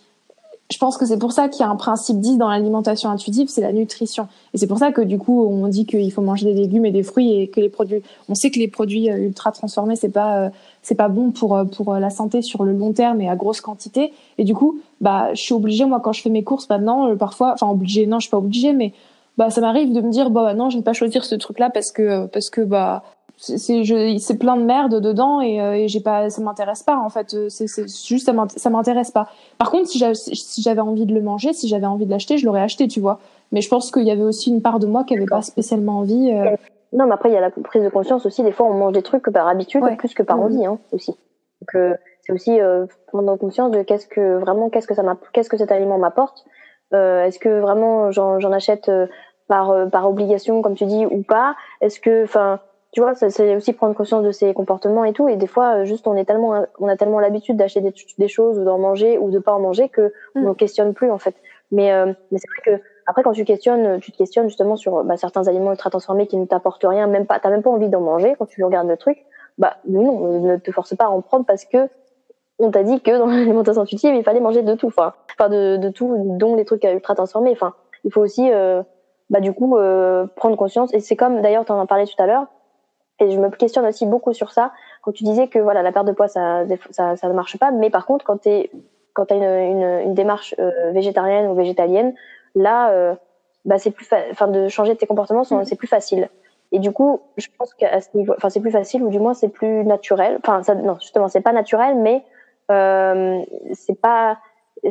je 0.71 0.77
pense 0.79 0.97
que 0.97 1.05
c'est 1.05 1.19
pour 1.19 1.31
ça 1.31 1.47
qu'il 1.47 1.61
y 1.61 1.63
a 1.63 1.69
un 1.69 1.75
principe 1.75 2.19
10 2.19 2.37
dans 2.37 2.49
l'alimentation 2.49 3.09
intuitive, 3.09 3.49
c'est 3.49 3.61
la 3.61 3.71
nutrition. 3.71 4.27
Et 4.53 4.57
c'est 4.57 4.65
pour 4.65 4.79
ça 4.79 4.91
que 4.91 5.01
du 5.01 5.19
coup, 5.19 5.45
on 5.45 5.67
dit 5.67 5.85
qu'il 5.85 6.11
faut 6.11 6.23
manger 6.23 6.45
des 6.45 6.59
légumes 6.59 6.85
et 6.85 6.91
des 6.91 7.03
fruits 7.03 7.33
et 7.33 7.47
que 7.49 7.59
les 7.59 7.69
produits, 7.69 8.01
on 8.29 8.35
sait 8.35 8.49
que 8.49 8.57
les 8.57 8.67
produits 8.67 9.11
euh, 9.11 9.17
ultra 9.17 9.51
transformés, 9.51 9.95
c'est 9.95 10.09
pas, 10.09 10.45
euh, 10.45 10.49
c'est 10.81 10.95
pas 10.95 11.07
bon 11.07 11.31
pour 11.31 11.59
pour 11.75 11.93
la 11.93 12.09
santé 12.09 12.41
sur 12.41 12.63
le 12.63 12.73
long 12.73 12.93
terme 12.93 13.21
et 13.21 13.29
à 13.29 13.35
grosse 13.35 13.61
quantité. 13.61 14.11
Et 14.39 14.43
du 14.43 14.55
coup, 14.55 14.79
bah, 15.01 15.33
je 15.35 15.41
suis 15.41 15.53
obligée 15.53 15.85
moi 15.85 15.99
quand 15.99 16.13
je 16.13 16.21
fais 16.21 16.29
mes 16.29 16.43
courses 16.43 16.67
maintenant, 16.69 17.15
parfois, 17.15 17.53
enfin 17.53 17.69
obligée, 17.69 18.07
non, 18.07 18.19
je 18.19 18.25
suis 18.25 18.31
pas 18.31 18.37
obligée, 18.37 18.73
mais 18.73 18.93
bah 19.37 19.49
ça 19.49 19.61
m'arrive 19.61 19.93
de 19.93 20.01
me 20.01 20.09
dire 20.11 20.29
bah 20.29 20.53
non, 20.53 20.69
je 20.69 20.77
vais 20.77 20.83
pas 20.83 20.93
choisir 20.93 21.25
ce 21.25 21.35
truc 21.35 21.59
là 21.59 21.69
parce 21.69 21.91
que 21.91 22.25
parce 22.27 22.49
que 22.49 22.61
bah 22.61 23.03
c'est 23.37 24.39
plein 24.39 24.55
de 24.57 24.63
merde 24.63 25.01
dedans 25.01 25.41
et, 25.41 25.61
euh, 25.61 25.73
et 25.73 25.87
j'ai 25.87 25.99
pas 25.99 26.29
ça 26.29 26.41
m'intéresse 26.41 26.83
pas 26.83 26.97
en 26.97 27.09
fait. 27.09 27.35
C'est 27.49 27.87
juste 27.87 28.31
ça 28.57 28.69
m'intéresse 28.69 29.11
pas. 29.11 29.27
Par 29.57 29.71
contre 29.71 29.87
si 29.89 29.99
j'avais 29.99 30.15
si 30.15 30.79
envie 30.79 31.05
de 31.05 31.13
le 31.13 31.21
manger 31.21 31.53
si 31.53 31.67
j'avais 31.67 31.85
envie 31.85 32.05
de 32.05 32.11
l'acheter 32.11 32.37
je 32.37 32.45
l'aurais 32.45 32.61
acheté 32.61 32.87
tu 32.87 32.99
vois. 32.99 33.19
Mais 33.51 33.61
je 33.61 33.69
pense 33.69 33.91
qu'il 33.91 34.03
y 34.03 34.11
avait 34.11 34.23
aussi 34.23 34.49
une 34.49 34.61
part 34.61 34.79
de 34.79 34.87
moi 34.87 35.03
qui 35.03 35.15
avait 35.15 35.25
pas 35.25 35.41
spécialement 35.41 35.99
envie 35.99 36.31
euh. 36.31 36.55
non 36.93 37.05
mais 37.07 37.13
après 37.13 37.29
il 37.29 37.33
y 37.33 37.37
a 37.37 37.41
la 37.41 37.51
prise 37.51 37.83
de 37.83 37.89
conscience 37.89 38.25
aussi. 38.25 38.41
Des 38.43 38.51
fois 38.51 38.67
on 38.67 38.73
mange 38.73 38.93
des 38.93 39.03
trucs 39.03 39.29
par 39.29 39.47
habitude 39.47 39.83
plus 39.97 40.13
que 40.13 40.23
par 40.23 40.37
mm-hmm. 40.37 40.41
envie 40.41 40.65
hein, 40.65 40.79
aussi. 40.91 41.11
Donc 41.11 41.75
euh, 41.75 41.95
c'est 42.21 42.33
aussi 42.33 42.59
euh, 42.59 42.85
prendre 43.07 43.35
conscience 43.35 43.71
de 43.71 43.83
qu'est-ce 43.83 44.07
que 44.07 44.37
vraiment 44.37 44.69
qu'est-ce 44.69 44.87
que 44.87 44.95
ça 44.95 45.03
qu'est-ce 45.33 45.49
que 45.49 45.57
cet 45.57 45.71
aliment 45.71 45.97
m'apporte. 45.97 46.45
Est-ce 46.93 47.39
que 47.39 47.59
vraiment 47.59 48.11
j'en 48.11 48.51
achète 48.53 48.89
par 49.49 49.89
par 49.89 50.09
obligation 50.09 50.61
comme 50.61 50.75
tu 50.75 50.85
dis 50.85 51.05
ou 51.05 51.23
pas? 51.23 51.55
Est-ce 51.81 51.99
que 51.99 52.23
enfin 52.23 52.61
tu 52.95 53.01
vois, 53.01 53.13
c'est 53.13 53.57
aussi 53.57 53.73
prendre 53.73 53.93
conscience 53.93 54.23
de 54.23 54.31
ses 54.31 54.53
comportements 54.53 55.03
et 55.03 55.11
tout. 55.11 55.27
Et 55.27 55.35
des 55.35 55.47
fois, 55.47 55.83
juste, 55.83 56.07
on 56.07 56.15
est 56.15 56.23
tellement, 56.23 56.65
on 56.79 56.87
a 56.87 56.95
tellement 56.95 57.19
l'habitude 57.19 57.57
d'acheter 57.57 57.81
des, 57.81 57.93
des, 58.17 58.27
choses 58.29 58.57
ou 58.57 58.63
d'en 58.63 58.79
manger 58.79 59.17
ou 59.17 59.31
de 59.31 59.39
pas 59.39 59.51
en 59.51 59.59
manger 59.59 59.89
que 59.89 60.13
mm. 60.33 60.47
on 60.47 60.53
questionne 60.53 60.93
plus 60.93 61.11
en 61.11 61.17
fait. 61.17 61.35
Mais, 61.73 61.91
euh, 61.91 62.13
mais 62.31 62.39
c'est 62.39 62.47
vrai 62.47 62.77
que 62.77 62.83
après, 63.05 63.21
quand 63.21 63.33
tu 63.33 63.43
questionnes, 63.43 63.99
tu 63.99 64.13
te 64.13 64.17
questionnes 64.17 64.47
justement 64.47 64.77
sur 64.77 65.03
bah, 65.03 65.17
certains 65.17 65.49
aliments 65.49 65.71
ultra 65.71 65.89
transformés 65.89 66.25
qui 66.25 66.37
ne 66.37 66.45
t'apportent 66.45 66.85
rien, 66.87 67.05
même 67.07 67.25
pas, 67.25 67.37
t'as 67.37 67.49
même 67.49 67.63
pas 67.63 67.69
envie 67.69 67.89
d'en 67.89 67.99
manger 67.99 68.35
quand 68.39 68.45
tu 68.45 68.63
regardes 68.63 68.87
le 68.87 68.95
truc. 68.95 69.25
Bah 69.57 69.75
non, 69.85 70.39
ne 70.39 70.55
te 70.55 70.71
force 70.71 70.95
pas 70.95 71.07
à 71.07 71.09
en 71.09 71.19
prendre 71.19 71.43
parce 71.45 71.65
que 71.65 71.89
on 72.59 72.71
t'a 72.71 72.83
dit 72.83 73.01
que 73.01 73.11
dans 73.17 73.25
l'alimentation 73.27 73.81
intuitive, 73.81 74.15
il 74.15 74.23
fallait 74.23 74.39
manger 74.39 74.61
de 74.61 74.73
tout, 74.73 74.87
enfin, 74.87 75.15
enfin 75.37 75.49
de, 75.49 75.75
de 75.75 75.89
tout, 75.89 76.15
dont 76.39 76.55
les 76.55 76.63
trucs 76.63 76.85
ultra 76.85 77.13
transformés. 77.13 77.51
Enfin, 77.51 77.73
il 78.05 78.13
faut 78.13 78.21
aussi, 78.21 78.49
euh, 78.53 78.83
bah 79.29 79.41
du 79.41 79.51
coup, 79.51 79.75
euh, 79.75 80.27
prendre 80.37 80.55
conscience. 80.55 80.93
Et 80.93 81.01
c'est 81.01 81.17
comme, 81.17 81.41
d'ailleurs, 81.41 81.65
tu 81.65 81.73
en 81.73 81.81
as 81.81 81.87
parlé 81.87 82.05
tout 82.05 82.23
à 82.23 82.25
l'heure 82.25 82.47
et 83.19 83.31
je 83.31 83.39
me 83.39 83.49
questionne 83.49 83.85
aussi 83.85 84.05
beaucoup 84.05 84.33
sur 84.33 84.51
ça. 84.51 84.71
Quand 85.01 85.11
tu 85.11 85.23
disais 85.23 85.47
que 85.47 85.59
voilà, 85.59 85.81
la 85.81 85.91
perte 85.91 86.07
de 86.07 86.11
poids, 86.11 86.27
ça, 86.27 86.63
ça, 86.91 87.15
ça 87.15 87.27
ne 87.27 87.33
marche 87.33 87.57
pas, 87.57 87.71
mais 87.71 87.89
par 87.89 88.05
contre, 88.05 88.25
quand 88.25 88.41
tu 88.41 88.69
quand 89.13 89.31
as 89.31 89.35
une, 89.35 89.43
une, 89.43 90.01
une 90.07 90.13
démarche 90.13 90.53
euh, 90.59 90.91
végétarienne 90.91 91.47
ou 91.47 91.55
végétalienne, 91.55 92.13
là, 92.53 92.91
euh, 92.91 93.15
bah, 93.63 93.79
c'est 93.79 93.91
plus, 93.91 94.07
enfin, 94.31 94.47
de 94.47 94.67
changer 94.67 94.95
tes 94.95 95.07
comportements, 95.07 95.43
mm. 95.49 95.65
c'est 95.65 95.75
plus 95.77 95.87
facile. 95.87 96.29
Et 96.71 96.79
du 96.79 96.91
coup, 96.91 97.21
je 97.37 97.47
pense 97.57 97.73
qu'à 97.73 98.01
ce 98.01 98.09
niveau, 98.13 98.33
enfin, 98.35 98.49
c'est 98.49 98.59
plus 98.59 98.71
facile 98.71 99.03
ou 99.03 99.09
du 99.09 99.19
moins 99.19 99.33
c'est 99.33 99.49
plus 99.49 99.85
naturel. 99.85 100.37
Enfin, 100.39 100.63
ça, 100.63 100.75
non, 100.75 100.97
justement, 100.99 101.27
c'est 101.29 101.41
pas 101.41 101.53
naturel, 101.53 101.95
mais 101.95 102.23
euh, 102.71 103.41
c'est 103.73 103.99
pas, 103.99 104.37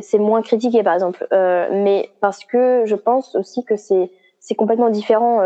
c'est 0.01 0.17
moins 0.17 0.41
critiqué, 0.41 0.81
par 0.83 0.93
exemple. 0.93 1.27
Euh, 1.31 1.67
mais 1.71 2.09
parce 2.21 2.43
que 2.43 2.83
je 2.85 2.95
pense 2.95 3.35
aussi 3.35 3.63
que 3.63 3.75
c'est 3.75 4.09
c'est 4.47 4.55
complètement 4.55 4.89
différent. 4.89 5.41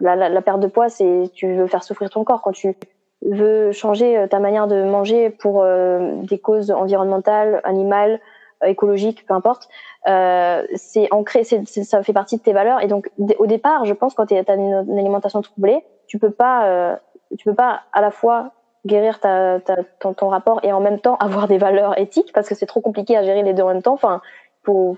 La, 0.00 0.16
la, 0.16 0.28
la, 0.28 0.42
perte 0.42 0.60
de 0.60 0.68
poids, 0.68 0.88
c'est 0.88 1.30
tu 1.34 1.54
veux 1.54 1.66
faire 1.66 1.82
souffrir 1.82 2.08
ton 2.10 2.24
corps 2.24 2.40
quand 2.40 2.52
tu 2.52 2.76
veux 3.22 3.72
changer 3.72 4.26
ta 4.30 4.38
manière 4.38 4.68
de 4.68 4.84
manger 4.84 5.30
pour 5.30 5.64
des 5.64 6.38
causes 6.38 6.70
environnementales, 6.70 7.60
animales, 7.64 8.20
écologiques, 8.64 9.26
peu 9.26 9.34
importe. 9.34 9.68
Euh, 10.08 10.64
c'est 10.74 11.08
ancré, 11.12 11.44
c'est, 11.44 11.64
ça 11.66 12.02
fait 12.02 12.12
partie 12.12 12.36
de 12.36 12.42
tes 12.42 12.52
valeurs. 12.52 12.82
Et 12.82 12.86
donc, 12.86 13.10
au 13.38 13.46
départ, 13.46 13.84
je 13.84 13.92
pense, 13.92 14.14
quand 14.14 14.26
tu 14.26 14.34
as 14.34 14.54
une, 14.54 14.98
alimentation 14.98 15.42
troublée, 15.42 15.84
tu 16.06 16.18
peux 16.18 16.30
pas, 16.30 16.66
euh, 16.66 16.96
tu 17.36 17.44
peux 17.44 17.54
pas 17.54 17.82
à 17.92 18.00
la 18.00 18.10
fois 18.10 18.52
guérir 18.86 19.20
ta, 19.20 19.60
ta, 19.60 19.76
ton, 19.98 20.14
ton, 20.14 20.28
rapport 20.28 20.60
et 20.62 20.72
en 20.72 20.80
même 20.80 21.00
temps 21.00 21.16
avoir 21.16 21.48
des 21.48 21.58
valeurs 21.58 21.98
éthiques 21.98 22.32
parce 22.32 22.48
que 22.48 22.54
c'est 22.54 22.66
trop 22.66 22.80
compliqué 22.80 23.16
à 23.16 23.22
gérer 23.22 23.42
les 23.42 23.52
deux 23.52 23.62
en 23.62 23.68
même 23.68 23.82
temps. 23.82 23.92
Enfin, 23.92 24.22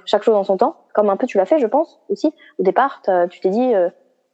chaque 0.05 0.23
chose 0.23 0.35
en 0.35 0.45
son 0.45 0.57
temps, 0.57 0.77
comme 0.95 1.11
un 1.11 1.17
peu 1.17 1.27
tu 1.27 1.39
l'as 1.39 1.47
fait, 1.47 1.59
je 1.59 1.67
pense 1.67 2.01
aussi. 2.09 2.33
Au 2.59 2.63
départ, 2.63 3.03
tu 3.31 3.41
t'es 3.41 3.51
dit, 3.51 3.75
euh, 3.75 3.89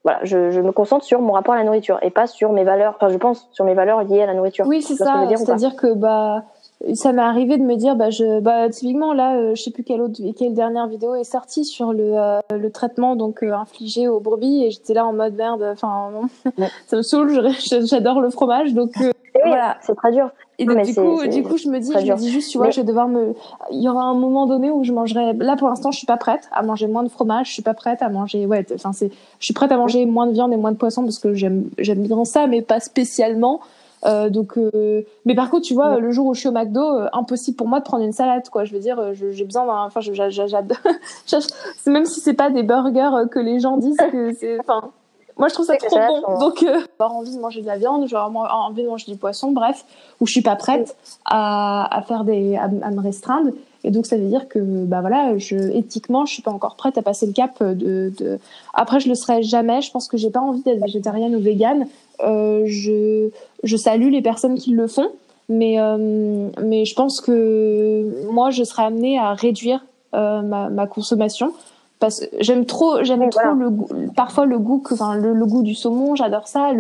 voilà, 0.05 0.21
je, 0.23 0.51
je, 0.51 0.61
me 0.61 0.73
concentre 0.73 1.05
sur 1.05 1.21
mon 1.21 1.33
rapport 1.33 1.55
à 1.55 1.59
la 1.59 1.65
nourriture 1.65 1.99
et 2.03 2.11
pas 2.11 2.27
sur 2.27 2.53
mes 2.53 2.63
valeurs. 2.63 2.95
Enfin, 2.97 3.09
je 3.09 3.17
pense 3.17 3.49
sur 3.53 3.65
mes 3.65 3.75
valeurs 3.75 4.05
liées 4.05 4.23
à 4.23 4.27
la 4.27 4.35
nourriture. 4.35 4.67
Oui, 4.67 4.83
c'est 4.83 4.95
ça. 4.95 5.27
C'est-à-dire 5.29 5.75
que 5.75 5.93
bah 5.95 6.45
ça 6.95 7.13
m'est 7.13 7.23
arrivé 7.23 7.57
de 7.57 7.63
me 7.63 7.75
dire 7.75 7.97
bah 7.97 8.11
je 8.11 8.41
bah 8.41 8.69
typiquement 8.69 9.15
là 9.15 9.37
euh, 9.37 9.55
je 9.55 9.63
sais 9.63 9.71
plus 9.71 9.83
quelle 9.83 10.03
autre 10.03 10.21
quelle 10.37 10.53
dernière 10.53 10.87
vidéo 10.87 11.15
est 11.15 11.25
sortie 11.25 11.65
sur 11.65 11.93
le 11.93 12.13
euh, 12.15 12.41
le 12.55 12.71
traitement 12.71 13.17
donc 13.17 13.43
infligé 13.43 14.09
aux 14.09 14.21
brebis 14.21 14.65
et 14.65 14.71
j'étais 14.71 14.93
là 14.93 15.07
en 15.07 15.15
mode 15.15 15.35
merde 15.35 15.63
enfin 15.73 16.11
ça 16.87 16.97
me 16.99 17.03
saoule 17.03 17.51
j'adore 17.87 18.21
le 18.21 18.29
fromage 18.29 18.75
donc 18.75 18.93
eh 19.01 19.41
voilà 19.47 19.79
c'est 19.81 19.95
très 19.95 20.13
dur 20.13 20.31
et 20.59 20.65
donc, 20.65 20.83
du 20.83 20.95
coup 20.95 21.27
du 21.27 21.43
coup 21.43 21.57
je 21.59 21.69
me 21.69 21.79
dis 21.81 21.93
je 21.93 22.13
me 22.13 22.17
dis 22.17 22.31
juste 22.31 22.51
tu 22.51 22.59
vois 22.59 22.71
je 22.71 22.81
vais 22.81 22.87
devoir 22.87 23.09
me 23.09 23.35
il 23.71 23.83
y 23.83 23.89
aura 23.89 24.05
un 24.05 24.15
moment 24.15 24.47
donné 24.47 24.71
où 24.71 24.85
je 24.85 24.93
mangerai 24.93 25.35
là 25.35 25.57
pour 25.57 25.69
l'instant 25.69 25.91
je 25.91 25.99
suis 25.99 26.07
pas 26.07 26.17
prête 26.17 26.49
à 26.53 26.63
manger 26.63 26.87
moins 26.87 27.03
de 27.03 27.09
fromage 27.09 27.49
je 27.49 27.53
suis 27.53 27.63
pas 27.63 27.75
prête 27.75 28.01
à 28.01 28.09
manger 28.09 28.47
ouais 28.47 28.65
enfin 28.75 28.93
c'est 28.93 29.11
je 29.39 29.45
suis 29.45 29.55
prête 29.55 29.71
à 29.71 29.77
manger 29.77 30.07
moins 30.07 30.27
de 30.27 30.33
viande 30.33 30.53
et 30.53 30.57
moins 30.57 30.73
de 30.73 30.79
poisson 30.79 31.03
parce 31.03 31.19
que 31.19 31.35
j'aime 31.35 31.69
j'aime 31.79 32.03
bien 32.03 32.25
ça 32.25 32.47
mais 32.47 32.63
pas 32.63 32.81
spécialement 32.81 33.61
euh, 34.05 34.31
donc, 34.31 34.57
euh, 34.57 35.03
mais 35.25 35.35
par 35.35 35.51
contre, 35.51 35.67
tu 35.67 35.75
vois, 35.75 35.99
le 35.99 36.11
jour 36.11 36.27
où 36.27 36.35
je 36.35 36.41
suis 36.41 36.49
au 36.49 36.53
McDo, 36.53 36.81
euh, 36.81 37.09
impossible 37.13 37.57
pour 37.57 37.67
moi 37.67 37.81
de 37.81 37.85
prendre 37.85 38.05
une 38.05 38.13
salade, 38.13 38.49
quoi. 38.51 38.65
Je 38.65 38.73
veux 38.73 38.79
dire, 38.79 39.01
j'ai 39.15 39.45
besoin 39.45 39.67
d'un, 39.67 39.85
enfin, 39.85 40.01
j'adore. 40.01 40.77
même 41.87 42.05
si 42.05 42.21
c'est 42.21 42.35
pas 42.35 42.51
des 42.51 42.63
burgers 42.63 43.29
que 43.31 43.39
les 43.39 43.59
gens 43.59 43.77
disent 43.77 43.97
que 44.13 44.33
c'est, 44.35 44.61
enfin, 44.61 44.91
moi 45.37 45.49
je 45.49 45.55
trouve 45.55 45.67
ça 45.67 45.77
trop 45.77 45.97
bon. 45.97 46.39
Donc, 46.39 46.65
avoir 46.99 47.17
envie 47.17 47.35
de 47.35 47.41
manger 47.41 47.61
de 47.61 47.67
la 47.67 47.77
viande, 47.77 48.07
j'ai 48.09 48.17
envie 48.17 48.83
de 48.83 48.89
manger 48.89 49.13
du 49.13 49.19
poisson, 49.19 49.53
bref, 49.53 49.85
où 50.21 50.27
je 50.27 50.33
suis 50.33 50.43
pas 50.43 50.57
prête 50.57 50.97
à, 51.25 51.97
à 51.97 52.03
faire 52.03 52.25
des, 52.25 52.57
à, 52.57 52.69
me 52.69 53.01
restreindre. 53.01 53.51
Et 53.85 53.91
donc 53.93 54.07
ça 54.07 54.17
veut 54.17 54.27
dire 54.27 54.49
que 54.49 54.59
bah 54.59 55.01
voilà, 55.01 55.39
je 55.39 55.57
éthiquement, 55.57 56.27
je 56.27 56.33
suis 56.33 56.43
pas 56.43 56.51
encore 56.51 56.75
prête 56.75 56.99
à 56.99 57.03
passer 57.03 57.27
le 57.27 57.33
cap 57.33 57.63
de, 57.63 58.13
de... 58.19 58.41
après 58.75 58.99
je 58.99 59.09
le 59.09 59.15
serai 59.15 59.45
jamais, 59.45 59.81
je 59.81 59.93
pense 59.93 60.09
que 60.09 60.17
j'ai 60.17 60.31
pas 60.31 60.41
envie 60.41 60.63
d'être 60.63 60.81
végétarienne 60.81 61.37
ou 61.37 61.41
végane, 61.41 61.87
euh, 62.25 62.63
je, 62.67 63.29
je 63.63 63.77
salue 63.77 64.11
les 64.11 64.23
personnes 64.23 64.57
qui 64.57 64.71
le 64.71 64.89
font, 64.89 65.11
mais, 65.49 65.79
euh, 65.79 66.49
mais 66.63 66.85
je 66.85 66.95
pense 66.95 67.21
que 67.21 68.27
moi, 68.31 68.51
je 68.51 68.65
serais 68.65 68.85
amenée 68.85 69.19
à 69.19 69.35
réduire 69.35 69.85
euh, 70.15 70.43
ma, 70.43 70.69
ma 70.71 70.87
consommation 70.87 71.53
parce 71.99 72.25
j'aime 72.41 72.67
trop 72.67 73.03
j'aime 73.03 73.29
trop 73.31 73.53
le 73.55 73.71
goût 73.71 73.89
parfois 74.15 74.45
le 74.45 74.59
goût 74.59 74.79
que 74.79 74.95
enfin 74.95 75.15
le, 75.15 75.47
goût 75.47 75.63
du 75.63 75.75
saumon 75.75 76.15
j'adore 76.15 76.47
ça 76.47 76.71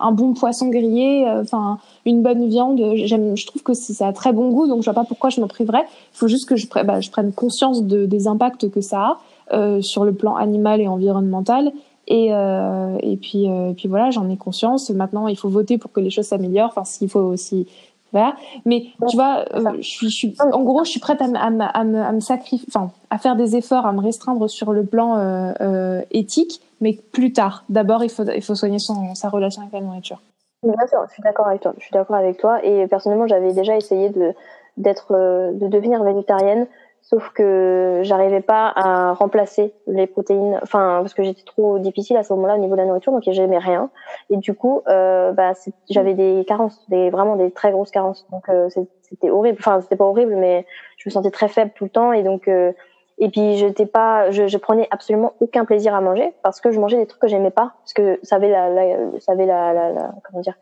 un 0.00 0.12
bon 0.12 0.34
poisson 0.34 0.68
grillé 0.68 1.26
enfin 1.40 1.78
une 2.04 2.22
bonne 2.22 2.46
viande 2.48 2.80
j'aime 2.94 3.36
je 3.36 3.46
trouve 3.46 3.62
que 3.62 3.74
ça 3.74 4.08
a 4.08 4.12
très 4.12 4.32
bon 4.32 4.50
goût 4.50 4.66
donc 4.66 4.82
je 4.82 4.84
vois 4.84 4.94
pas 4.94 5.04
pourquoi 5.04 5.30
je 5.30 5.40
m'en 5.40 5.48
priverais 5.48 5.84
il 5.86 6.18
faut 6.18 6.28
juste 6.28 6.48
que 6.48 6.56
je, 6.56 6.66
bah, 6.68 7.00
je 7.00 7.10
prenne 7.10 7.32
conscience 7.32 7.84
de, 7.84 8.04
des 8.04 8.28
impacts 8.28 8.70
que 8.70 8.80
ça 8.80 9.00
a 9.00 9.18
euh, 9.54 9.80
sur 9.80 10.04
le 10.04 10.12
plan 10.12 10.36
animal 10.36 10.80
et 10.80 10.88
environnemental 10.88 11.72
et, 12.08 12.28
euh, 12.32 12.96
et 13.02 13.16
puis, 13.16 13.48
euh, 13.48 13.72
puis 13.72 13.88
voilà, 13.88 14.10
j'en 14.10 14.28
ai 14.28 14.36
conscience. 14.36 14.90
Maintenant, 14.90 15.26
il 15.28 15.36
faut 15.36 15.48
voter 15.48 15.76
pour 15.76 15.90
que 15.90 16.00
les 16.00 16.10
choses 16.10 16.26
s'améliorent. 16.26 16.70
Enfin, 16.70 16.84
s'il 16.84 17.08
faut 17.08 17.20
aussi. 17.20 17.66
Voilà. 18.12 18.36
Mais 18.64 18.86
tu 19.08 19.16
vois, 19.16 19.44
euh, 19.54 19.72
je 19.80 19.88
suis, 19.88 20.08
je 20.08 20.14
suis, 20.14 20.36
en 20.40 20.62
gros, 20.62 20.84
je 20.84 20.90
suis 20.90 21.00
prête 21.00 21.20
à, 21.20 21.24
à, 21.24 21.46
à, 21.46 21.84
me, 21.84 22.00
à 22.00 22.12
me 22.12 22.20
sacrifier, 22.20 22.66
enfin, 22.68 22.90
à 23.10 23.18
faire 23.18 23.36
des 23.36 23.56
efforts, 23.56 23.84
à 23.84 23.92
me 23.92 24.00
restreindre 24.00 24.48
sur 24.48 24.72
le 24.72 24.84
plan 24.84 25.18
euh, 25.18 25.52
euh, 25.60 26.02
éthique, 26.10 26.60
mais 26.80 26.98
plus 27.12 27.32
tard. 27.32 27.64
D'abord, 27.68 28.04
il 28.04 28.10
faut, 28.10 28.24
il 28.24 28.42
faut 28.42 28.54
soigner 28.54 28.78
son, 28.78 29.14
sa 29.14 29.28
relation 29.28 29.62
avec 29.62 29.74
la 29.74 29.80
nourriture. 29.80 30.20
Bien 30.62 30.86
sûr, 30.86 31.04
je 31.08 31.12
suis 31.12 31.22
d'accord 31.22 31.46
avec 31.48 31.60
toi. 31.60 31.74
Je 31.78 31.82
suis 31.84 31.92
d'accord 31.92 32.16
avec 32.16 32.38
toi. 32.38 32.64
Et 32.64 32.86
personnellement, 32.86 33.26
j'avais 33.26 33.52
déjà 33.52 33.76
essayé 33.76 34.08
de 34.10 34.32
d'être, 34.76 35.14
de 35.54 35.68
devenir 35.68 36.02
végétarienne 36.02 36.66
Sauf 37.08 37.30
que 37.30 38.00
j'arrivais 38.02 38.40
pas 38.40 38.72
à 38.74 39.12
remplacer 39.12 39.72
les 39.86 40.08
protéines, 40.08 40.58
enfin 40.64 40.98
parce 41.02 41.14
que 41.14 41.22
j'étais 41.22 41.44
trop 41.44 41.78
difficile 41.78 42.16
à 42.16 42.24
ce 42.24 42.32
moment-là 42.34 42.56
au 42.56 42.58
niveau 42.58 42.74
de 42.74 42.80
la 42.80 42.86
nourriture, 42.86 43.12
donc 43.12 43.22
j'aimais 43.24 43.58
rien. 43.58 43.90
Et 44.28 44.36
du 44.36 44.54
coup, 44.54 44.82
euh, 44.88 45.30
bah, 45.30 45.52
j'avais 45.88 46.14
des 46.14 46.44
carences, 46.48 46.84
des 46.88 47.10
vraiment 47.10 47.36
des 47.36 47.52
très 47.52 47.70
grosses 47.70 47.92
carences. 47.92 48.26
Donc 48.32 48.48
euh, 48.48 48.68
c'était 49.02 49.30
horrible. 49.30 49.58
Enfin 49.60 49.80
c'était 49.80 49.94
pas 49.94 50.04
horrible, 50.04 50.34
mais 50.34 50.66
je 50.96 51.08
me 51.08 51.12
sentais 51.12 51.30
très 51.30 51.46
faible 51.46 51.70
tout 51.76 51.84
le 51.84 51.90
temps 51.90 52.12
et 52.12 52.24
donc 52.24 52.48
euh, 52.48 52.72
et 53.18 53.28
puis 53.28 53.56
j'étais 53.56 53.86
pas, 53.86 54.32
je, 54.32 54.48
je 54.48 54.58
prenais 54.58 54.88
absolument 54.90 55.34
aucun 55.38 55.64
plaisir 55.64 55.94
à 55.94 56.00
manger 56.00 56.34
parce 56.42 56.60
que 56.60 56.72
je 56.72 56.80
mangeais 56.80 56.96
des 56.96 57.06
trucs 57.06 57.22
que 57.22 57.28
j'aimais 57.28 57.52
pas, 57.52 57.74
parce 57.82 57.92
que 57.92 58.18
ça 58.24 58.34
avait 58.34 58.50
la, 58.50 58.68
la 58.68 59.20
ça 59.20 59.30
avait 59.30 59.46
la, 59.46 59.72
la, 59.72 59.92
la 59.92 60.10
comment 60.24 60.40
dire 60.42 60.54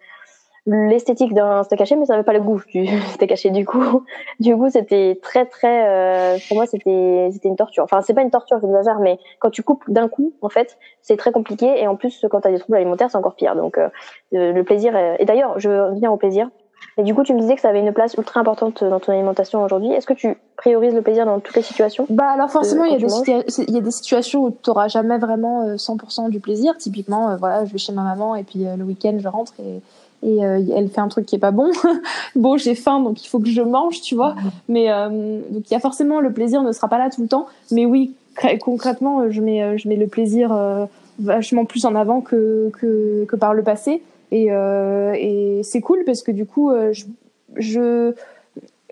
l'esthétique 0.67 1.35
d'un 1.35 1.63
steak 1.63 1.81
haché, 1.81 1.97
mais 1.97 2.07
ça 2.07 2.15
n'avait 2.15 2.25
pas 2.25 2.33
le 2.33 2.41
goût 2.41 2.61
du 2.73 2.87
steak 3.15 3.33
haché. 3.33 3.51
Du 3.51 3.67
coup, 3.67 4.05
du 4.41 4.57
coup, 4.57 4.71
c'était 4.71 5.19
très 5.23 5.45
très, 5.45 5.89
euh, 5.89 6.39
pour 6.49 6.57
moi, 6.57 6.67
c'était 6.67 7.29
c'était 7.33 7.49
une 7.49 7.57
torture. 7.57 7.85
Enfin, 7.85 8.01
c'est 8.01 8.15
pas 8.15 8.23
une 8.23 8.31
torture, 8.31 8.59
je 8.61 8.67
hasard, 8.67 9.01
mais 9.01 9.19
quand 9.41 9.51
tu 9.51 9.63
coupes 9.63 9.85
d'un 9.89 10.09
coup, 10.09 10.33
en 10.41 10.49
fait, 10.49 10.79
c'est 11.03 11.17
très 11.17 11.33
compliqué. 11.33 11.81
Et 11.81 11.87
en 11.87 11.97
plus, 11.97 12.25
quand 12.31 12.41
tu 12.41 12.49
as 12.49 12.51
des 12.51 12.59
troubles 12.59 12.77
alimentaires, 12.77 13.11
c'est 13.11 13.19
encore 13.19 13.35
pire. 13.35 13.57
Donc, 13.57 13.79
euh, 13.79 13.89
le 14.33 14.63
plaisir. 14.63 14.97
Et 15.19 15.25
d'ailleurs, 15.25 15.59
je 15.59 15.69
reviens 15.69 16.11
au 16.11 16.17
plaisir. 16.17 16.49
Et 16.97 17.03
du 17.03 17.15
coup, 17.15 17.25
tu 17.25 17.35
me 17.35 17.41
disais 17.41 17.55
que 17.55 17.61
ça 17.61 17.71
avait 17.71 17.81
une 17.81 17.93
place 17.93 18.15
ultra 18.15 18.41
importante 18.41 18.85
dans 18.85 19.01
ton 19.01 19.13
alimentation 19.13 19.63
aujourd'hui. 19.63 19.93
Est-ce 19.93 20.07
que 20.07 20.13
tu 20.13 20.37
priorises 20.57 20.95
le 20.95 21.03
plaisir 21.03 21.25
dans 21.27 21.41
toutes 21.41 21.57
les 21.57 21.63
situations? 21.63 22.07
Bah 22.09 22.29
alors 22.29 22.51
forcément, 22.51 22.85
il 22.85 22.93
y, 22.93 22.95
a 22.95 22.99
des 22.99 23.63
il 23.67 23.75
y 23.75 23.79
a 23.79 23.81
des 23.81 23.91
situations 23.91 24.45
où 24.45 24.51
tu 24.51 24.69
n'auras 24.69 24.89
jamais 24.89 25.19
vraiment 25.19 25.75
100% 25.75 26.27
euh, 26.27 26.29
du 26.29 26.41
plaisir. 26.41 26.77
Typiquement, 26.77 27.37
voilà, 27.37 27.65
je 27.65 27.73
vais 27.73 27.79
chez 27.79 27.93
ma 27.93 28.03
maman 28.03 28.37
et 28.37 28.45
puis 28.45 28.65
le 28.65 28.85
week-end, 28.85 29.17
je 29.19 29.29
rentre 29.29 29.55
et 29.61 29.81
et 30.25 30.45
euh, 30.45 30.61
elle 30.75 30.89
fait 30.89 31.01
un 31.01 31.09
truc 31.09 31.27
qui 31.27 31.37
est 31.37 31.41
pas 31.41 31.51
bon. 31.51 31.71
bon, 32.35 32.57
j'ai 32.57 32.75
faim, 32.75 33.01
donc 33.01 33.23
il 33.25 33.29
faut 33.29 33.39
que 33.39 33.49
je 33.49 33.61
mange, 33.61 34.01
tu 34.01 34.15
vois. 34.15 34.35
Mais 34.69 34.91
euh, 34.91 35.41
donc 35.51 35.71
il 35.71 35.73
y 35.73 35.77
a 35.77 35.81
forcément 35.81 36.21
le 36.21 36.33
plaisir 36.33 36.63
ne 36.63 36.73
sera 36.73 36.89
pas 36.89 36.99
là 36.99 37.11
tout 37.11 37.21
le 37.23 37.29
temps. 37.29 37.47
Mais 37.71 37.85
oui, 37.85 38.15
concrètement, 38.61 39.31
je 39.31 39.41
mets 39.43 39.63
euh, 39.63 39.77
je 39.77 39.89
mets 39.89 39.97
le 39.97 40.07
plaisir 40.07 40.57
vachement 41.19 41.67
plus 41.67 41.85
en 41.85 41.95
avant 41.95 42.23
que 42.23 42.71
que, 42.73 43.25
que 43.27 43.37
par 43.37 43.55
le 43.55 43.63
passé. 43.63 44.03
Et, 44.31 44.47
et 44.47 45.61
c'est 45.63 45.81
cool 45.81 46.03
parce 46.05 46.23
que 46.23 46.33
du 46.33 46.45
coup, 46.45 46.73
je, 46.91 47.05
je 47.57 48.15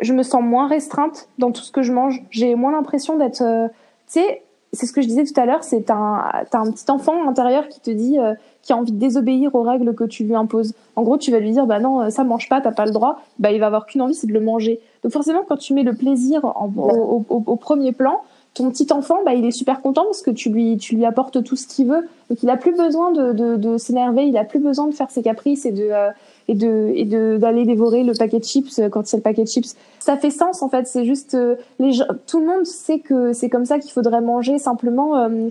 je 0.00 0.12
me 0.12 0.22
sens 0.22 0.42
moins 0.42 0.68
restreinte 0.68 1.28
dans 1.38 1.50
tout 1.50 1.62
ce 1.62 1.72
que 1.72 1.82
je 1.82 1.92
mange. 1.92 2.22
J'ai 2.30 2.54
moins 2.54 2.72
l'impression 2.72 3.16
d'être, 3.16 3.38
tu 3.38 3.72
sais, 4.06 4.42
c'est 4.72 4.86
ce 4.86 4.92
que 4.92 5.02
je 5.02 5.06
disais 5.06 5.24
tout 5.24 5.38
à 5.38 5.44
l'heure, 5.44 5.62
c'est 5.62 5.90
un, 5.90 6.24
t'as 6.50 6.58
un 6.58 6.70
petit 6.70 6.90
enfant 6.90 7.28
intérieur 7.28 7.68
qui 7.68 7.80
te 7.80 7.90
dit, 7.90 8.18
euh, 8.18 8.34
qui 8.62 8.72
a 8.72 8.76
envie 8.76 8.92
de 8.92 8.98
désobéir 8.98 9.54
aux 9.54 9.62
règles 9.62 9.94
que 9.94 10.04
tu 10.04 10.24
lui 10.24 10.34
imposes. 10.34 10.72
En 10.96 11.02
gros, 11.02 11.18
tu 11.18 11.30
vas 11.30 11.40
lui 11.40 11.50
dire, 11.50 11.66
bah 11.66 11.78
non, 11.78 12.08
ça 12.10 12.24
mange 12.24 12.48
pas, 12.48 12.60
t'as 12.60 12.72
pas 12.72 12.86
le 12.86 12.92
droit. 12.92 13.20
Bah 13.38 13.52
il 13.52 13.60
va 13.60 13.66
avoir 13.66 13.84
qu'une 13.86 14.00
envie, 14.00 14.14
c'est 14.14 14.26
de 14.26 14.32
le 14.32 14.40
manger. 14.40 14.80
Donc 15.02 15.12
forcément, 15.12 15.42
quand 15.46 15.58
tu 15.58 15.74
mets 15.74 15.82
le 15.82 15.94
plaisir 15.94 16.44
en, 16.44 16.72
au, 16.74 17.24
au, 17.28 17.42
au, 17.46 17.56
premier 17.56 17.92
plan, 17.92 18.20
ton 18.54 18.70
petit 18.70 18.90
enfant, 18.92 19.18
bah 19.26 19.34
il 19.34 19.44
est 19.44 19.50
super 19.50 19.82
content 19.82 20.04
parce 20.04 20.22
que 20.22 20.30
tu 20.30 20.48
lui, 20.48 20.78
tu 20.78 20.96
lui 20.96 21.04
apportes 21.04 21.42
tout 21.42 21.56
ce 21.56 21.66
qu'il 21.66 21.88
veut. 21.88 22.08
Donc 22.30 22.42
il 22.42 22.48
a 22.48 22.56
plus 22.56 22.72
besoin 22.74 23.12
de, 23.12 23.32
de, 23.32 23.56
de 23.56 23.76
s'énerver, 23.76 24.24
il 24.24 24.36
a 24.38 24.44
plus 24.44 24.60
besoin 24.60 24.86
de 24.86 24.94
faire 24.94 25.10
ses 25.10 25.22
caprices 25.22 25.66
et 25.66 25.72
de 25.72 25.88
euh, 25.90 26.10
et 26.52 27.04
de 27.04 27.36
d'aller 27.38 27.64
dévorer 27.64 28.02
le 28.02 28.14
paquet 28.14 28.38
de 28.38 28.44
chips 28.44 28.78
euh, 28.78 28.88
quand 28.88 29.06
c'est 29.06 29.16
le 29.16 29.22
paquet 29.22 29.44
de 29.44 29.48
chips. 29.48 29.74
Ça 29.98 30.16
fait 30.16 30.30
sens 30.30 30.62
en 30.62 30.68
fait. 30.68 30.86
C'est 30.86 31.04
juste 31.04 31.34
euh, 31.34 31.56
les 31.78 31.92
tout 32.26 32.40
le 32.40 32.46
monde 32.46 32.66
sait 32.66 32.98
que 32.98 33.32
c'est 33.32 33.48
comme 33.48 33.64
ça 33.64 33.78
qu'il 33.78 33.92
faudrait 33.92 34.20
manger. 34.20 34.58
Simplement, 34.58 35.16
euh, 35.16 35.48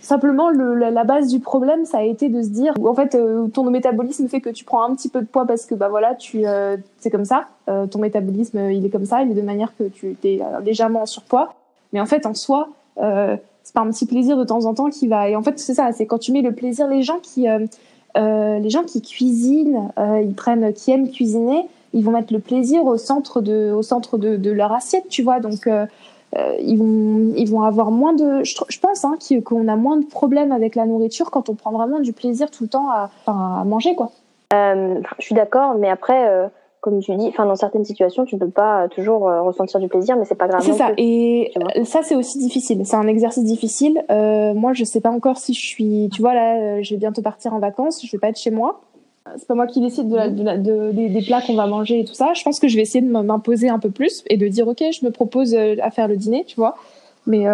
simplement 0.00 0.50
le, 0.50 0.74
la, 0.74 1.04
base 1.04 1.28
du 1.28 1.40
problème, 1.40 1.84
ça 1.84 1.98
a 1.98 2.02
été 2.02 2.28
de 2.28 2.42
se 2.42 2.48
dire 2.48 2.74
en 2.84 2.94
fait 2.94 3.16
ton 3.52 3.70
métabolisme 3.70 4.28
fait 4.28 4.40
que 4.40 4.50
tu 4.50 4.64
prends 4.64 4.84
un 4.84 4.94
petit 4.94 5.08
peu 5.08 5.20
de 5.20 5.26
poids 5.26 5.46
parce 5.46 5.66
que 5.66 5.74
bah 5.74 5.88
voilà 5.88 6.14
tu 6.14 6.44
c'est 6.98 7.10
comme 7.10 7.24
ça. 7.24 7.46
ton 7.66 7.98
métabolisme 7.98 8.70
il 8.70 8.84
est 8.84 8.90
comme 8.90 9.06
ça. 9.06 9.22
Il 9.22 9.30
est 9.30 9.40
de 9.40 9.42
manière 9.42 9.72
que 9.76 9.84
tu 9.84 10.16
es 10.24 10.40
légèrement 10.64 11.02
en 11.02 11.06
surpoids. 11.06 11.54
Mais 11.92 12.00
en 12.00 12.06
fait 12.06 12.26
en 12.26 12.34
soi 12.34 12.68
c'est 12.96 13.74
pas 13.74 13.80
un 13.80 13.90
petit 13.90 14.06
plaisir 14.06 14.36
de 14.36 14.44
temps 14.44 14.64
en 14.64 14.74
temps 14.74 14.90
qui 14.90 15.06
va 15.06 15.28
et 15.28 15.36
en 15.36 15.42
fait 15.42 15.58
c'est 15.58 15.74
ça 15.74 15.92
c'est 15.92 16.04
quand 16.04 16.18
tu 16.18 16.32
mets 16.32 16.42
le 16.42 16.52
plaisir 16.52 16.88
les 16.88 17.02
gens 17.02 17.20
qui 17.22 17.46
euh, 18.16 18.58
les 18.58 18.70
gens 18.70 18.84
qui 18.84 19.00
cuisinent, 19.02 19.90
euh, 19.98 20.20
ils 20.22 20.34
prennent, 20.34 20.72
qui 20.72 20.90
aiment 20.90 21.10
cuisiner, 21.10 21.66
ils 21.94 22.04
vont 22.04 22.12
mettre 22.12 22.32
le 22.32 22.38
plaisir 22.38 22.84
au 22.84 22.96
centre 22.96 23.40
de, 23.40 23.72
au 23.72 23.82
centre 23.82 24.18
de, 24.18 24.36
de 24.36 24.50
leur 24.50 24.72
assiette, 24.72 25.08
tu 25.08 25.22
vois. 25.22 25.40
Donc 25.40 25.66
euh, 25.66 25.86
ils 26.60 26.78
vont, 26.78 27.32
ils 27.36 27.50
vont 27.50 27.62
avoir 27.62 27.90
moins 27.90 28.14
de, 28.14 28.42
je, 28.44 28.56
je 28.68 28.78
pense, 28.78 29.04
hein, 29.04 29.16
qu'on 29.44 29.68
a 29.68 29.76
moins 29.76 29.98
de 29.98 30.06
problèmes 30.06 30.52
avec 30.52 30.74
la 30.74 30.86
nourriture 30.86 31.30
quand 31.30 31.48
on 31.48 31.54
prend 31.54 31.72
vraiment 31.72 32.00
du 32.00 32.12
plaisir 32.12 32.50
tout 32.50 32.64
le 32.64 32.68
temps 32.68 32.90
à, 32.90 33.10
à 33.26 33.64
manger, 33.64 33.94
quoi. 33.94 34.12
je 34.52 35.02
suis 35.18 35.34
d'accord, 35.34 35.74
mais 35.78 35.88
après 35.88 36.50
comme 36.82 36.98
tu 36.98 37.14
dis, 37.14 37.28
enfin 37.28 37.46
dans 37.46 37.54
certaines 37.54 37.84
situations, 37.84 38.24
tu 38.24 38.36
peux 38.36 38.50
pas 38.50 38.88
toujours 38.88 39.28
euh, 39.28 39.40
ressentir 39.40 39.78
du 39.78 39.86
plaisir, 39.86 40.16
mais 40.16 40.24
c'est 40.24 40.34
pas 40.34 40.48
grave. 40.48 40.62
C'est 40.62 40.72
ça. 40.72 40.90
et 40.98 41.52
ça, 41.84 42.00
c'est 42.02 42.16
aussi 42.16 42.38
difficile. 42.38 42.82
C'est 42.84 42.96
un 42.96 43.06
exercice 43.06 43.44
difficile. 43.44 44.04
Euh, 44.10 44.52
moi, 44.52 44.72
je 44.72 44.82
sais 44.82 45.00
pas 45.00 45.10
encore 45.10 45.38
si 45.38 45.54
je 45.54 45.64
suis. 45.64 46.10
Tu 46.12 46.20
vois 46.20 46.34
là, 46.34 46.56
euh, 46.56 46.82
je 46.82 46.92
vais 46.92 46.98
bientôt 46.98 47.22
partir 47.22 47.54
en 47.54 47.60
vacances. 47.60 48.04
Je 48.04 48.10
vais 48.10 48.18
pas 48.18 48.30
être 48.30 48.38
chez 48.38 48.50
moi. 48.50 48.80
C'est 49.36 49.46
pas 49.46 49.54
moi 49.54 49.68
qui 49.68 49.80
décide 49.80 50.08
de, 50.08 50.56
de, 50.56 50.90
des, 50.90 51.22
plats 51.22 51.40
qu'on 51.40 51.54
va 51.54 51.68
manger 51.68 52.00
et 52.00 52.04
tout 52.04 52.14
ça. 52.14 52.32
Je 52.34 52.42
pense 52.42 52.58
que 52.58 52.66
je 52.66 52.74
vais 52.74 52.82
essayer 52.82 53.00
de 53.00 53.08
m'imposer 53.08 53.68
un 53.68 53.78
peu 53.78 53.90
plus 53.90 54.24
et 54.28 54.36
de 54.36 54.48
dire 54.48 54.66
ok, 54.66 54.82
je 54.92 55.06
me 55.06 55.12
propose 55.12 55.54
à 55.54 55.90
faire 55.92 56.08
le 56.08 56.16
dîner, 56.16 56.44
tu 56.44 56.56
vois. 56.56 56.74
Mais 57.28 57.44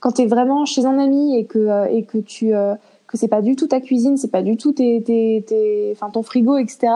quand 0.00 0.12
tu 0.12 0.22
es 0.22 0.26
vraiment 0.26 0.66
chez 0.66 0.84
un 0.84 0.98
ami 0.98 1.38
et 1.38 1.46
que 1.46 1.90
et 1.90 2.02
que 2.02 2.18
tu 2.18 2.50
que 2.50 3.16
c'est 3.16 3.28
pas 3.28 3.40
du 3.40 3.56
tout 3.56 3.68
ta 3.68 3.80
cuisine, 3.80 4.18
c'est 4.18 4.30
pas 4.30 4.42
du 4.42 4.58
tout 4.58 4.72
tes, 4.72 5.02
tes, 5.02 5.42
tes, 5.46 5.92
enfin 5.94 6.10
ton 6.10 6.22
frigo, 6.22 6.58
etc 6.58 6.88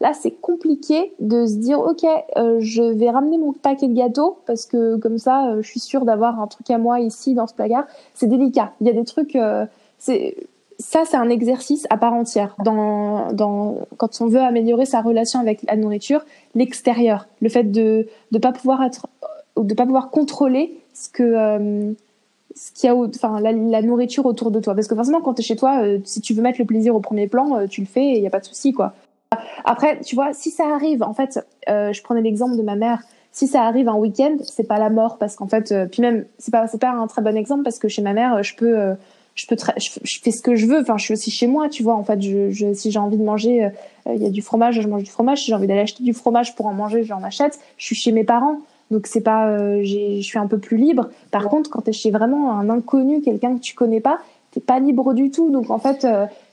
Là, 0.00 0.12
c'est 0.12 0.30
compliqué 0.30 1.12
de 1.18 1.46
se 1.46 1.56
dire, 1.56 1.80
ok, 1.80 2.04
euh, 2.36 2.58
je 2.60 2.82
vais 2.82 3.10
ramener 3.10 3.36
mon 3.36 3.52
paquet 3.52 3.88
de 3.88 3.94
gâteaux 3.94 4.38
parce 4.46 4.64
que 4.64 4.96
comme 4.96 5.18
ça, 5.18 5.48
euh, 5.48 5.62
je 5.62 5.68
suis 5.68 5.80
sûre 5.80 6.04
d'avoir 6.04 6.40
un 6.40 6.46
truc 6.46 6.70
à 6.70 6.78
moi 6.78 7.00
ici 7.00 7.34
dans 7.34 7.48
ce 7.48 7.54
placard. 7.54 7.84
C'est 8.14 8.28
délicat. 8.28 8.72
Il 8.80 8.86
y 8.86 8.90
a 8.90 8.92
des 8.92 9.04
trucs. 9.04 9.34
Euh, 9.34 9.66
c'est 9.98 10.36
ça, 10.78 11.02
c'est 11.04 11.16
un 11.16 11.28
exercice 11.28 11.88
à 11.90 11.96
part 11.96 12.12
entière. 12.12 12.54
Dans, 12.64 13.32
dans, 13.32 13.78
quand 13.96 14.20
on 14.20 14.28
veut 14.28 14.38
améliorer 14.38 14.84
sa 14.86 15.00
relation 15.00 15.40
avec 15.40 15.64
la 15.64 15.74
nourriture, 15.74 16.24
l'extérieur, 16.54 17.26
le 17.40 17.48
fait 17.48 17.64
de 17.64 18.06
ne 18.30 18.38
pas 18.38 18.52
pouvoir 18.52 18.84
être, 18.84 19.08
de 19.56 19.74
pas 19.74 19.84
pouvoir 19.84 20.10
contrôler 20.10 20.78
ce 20.94 21.08
que 21.08 21.96
ce 22.54 22.72
qu'il 22.72 22.88
y 22.88 22.90
a, 22.90 22.94
enfin 22.94 23.40
la, 23.40 23.50
la, 23.50 23.82
nourriture 23.82 24.24
autour 24.26 24.52
de 24.52 24.60
toi. 24.60 24.76
Parce 24.76 24.86
que 24.86 24.94
forcément, 24.94 25.20
quand 25.20 25.34
tu 25.34 25.40
es 25.40 25.44
chez 25.44 25.56
toi, 25.56 25.82
si 26.04 26.20
tu 26.20 26.32
veux 26.32 26.42
mettre 26.42 26.60
le 26.60 26.64
plaisir 26.64 26.94
au 26.94 27.00
premier 27.00 27.26
plan, 27.26 27.66
tu 27.66 27.80
le 27.80 27.88
fais 27.88 28.04
et 28.04 28.16
il 28.16 28.20
n'y 28.20 28.28
a 28.28 28.30
pas 28.30 28.40
de 28.40 28.44
souci, 28.44 28.72
quoi. 28.72 28.94
Après, 29.64 30.00
tu 30.00 30.14
vois, 30.14 30.32
si 30.32 30.50
ça 30.50 30.64
arrive, 30.74 31.02
en 31.02 31.12
fait, 31.12 31.44
euh, 31.68 31.92
je 31.92 32.02
prenais 32.02 32.22
l'exemple 32.22 32.56
de 32.56 32.62
ma 32.62 32.74
mère. 32.74 33.02
Si 33.32 33.46
ça 33.46 33.64
arrive 33.64 33.88
un 33.88 33.96
week-end, 33.96 34.36
c'est 34.42 34.66
pas 34.66 34.78
la 34.78 34.88
mort 34.88 35.18
parce 35.18 35.36
qu'en 35.36 35.46
fait, 35.46 35.70
euh, 35.70 35.86
puis 35.86 36.00
même, 36.00 36.24
c'est 36.38 36.50
pas, 36.50 36.66
c'est 36.66 36.80
pas 36.80 36.90
un 36.90 37.06
très 37.06 37.20
bon 37.22 37.36
exemple 37.36 37.62
parce 37.64 37.78
que 37.78 37.86
chez 37.86 38.00
ma 38.00 38.14
mère, 38.14 38.42
je 38.42 38.56
peux, 38.56 38.78
euh, 38.78 38.94
je 39.34 39.46
peux, 39.46 39.56
je, 39.76 40.18
fais 40.22 40.30
ce 40.30 40.40
que 40.40 40.54
je 40.54 40.66
veux. 40.66 40.80
Enfin, 40.80 40.96
je 40.96 41.04
suis 41.04 41.12
aussi 41.12 41.30
chez 41.30 41.46
moi, 41.46 41.68
tu 41.68 41.82
vois. 41.82 41.94
En 41.94 42.02
fait, 42.02 42.20
je, 42.22 42.50
je 42.50 42.72
si 42.72 42.90
j'ai 42.90 42.98
envie 42.98 43.18
de 43.18 43.22
manger, 43.22 43.68
il 44.06 44.22
y 44.22 44.26
a 44.26 44.30
du 44.30 44.40
fromage, 44.40 44.80
je 44.80 44.88
mange 44.88 45.04
du 45.04 45.10
fromage. 45.10 45.42
Si 45.42 45.48
j'ai 45.48 45.54
envie 45.54 45.66
d'aller 45.66 45.80
acheter 45.80 46.02
du 46.02 46.14
fromage 46.14 46.56
pour 46.56 46.66
en 46.66 46.72
manger, 46.72 47.04
j'en 47.04 47.22
achète. 47.22 47.58
Je 47.76 47.84
suis 47.84 47.94
chez 47.94 48.12
mes 48.12 48.24
parents. 48.24 48.60
Donc 48.90 49.06
c'est 49.06 49.20
pas, 49.20 49.58
je 49.82 50.20
suis 50.22 50.38
un 50.38 50.46
peu 50.46 50.56
plus 50.56 50.78
libre. 50.78 51.10
Par 51.30 51.48
contre, 51.48 51.68
quand 51.68 51.82
tu 51.82 51.90
es 51.90 51.92
chez 51.92 52.10
vraiment 52.10 52.58
un 52.58 52.70
inconnu, 52.70 53.20
quelqu'un 53.20 53.56
que 53.56 53.60
tu 53.60 53.74
connais 53.74 54.00
pas, 54.00 54.18
t'es 54.50 54.60
pas 54.60 54.80
libre 54.80 55.12
du 55.12 55.30
tout. 55.30 55.50
Donc 55.50 55.68
en 55.68 55.78
fait, 55.78 56.06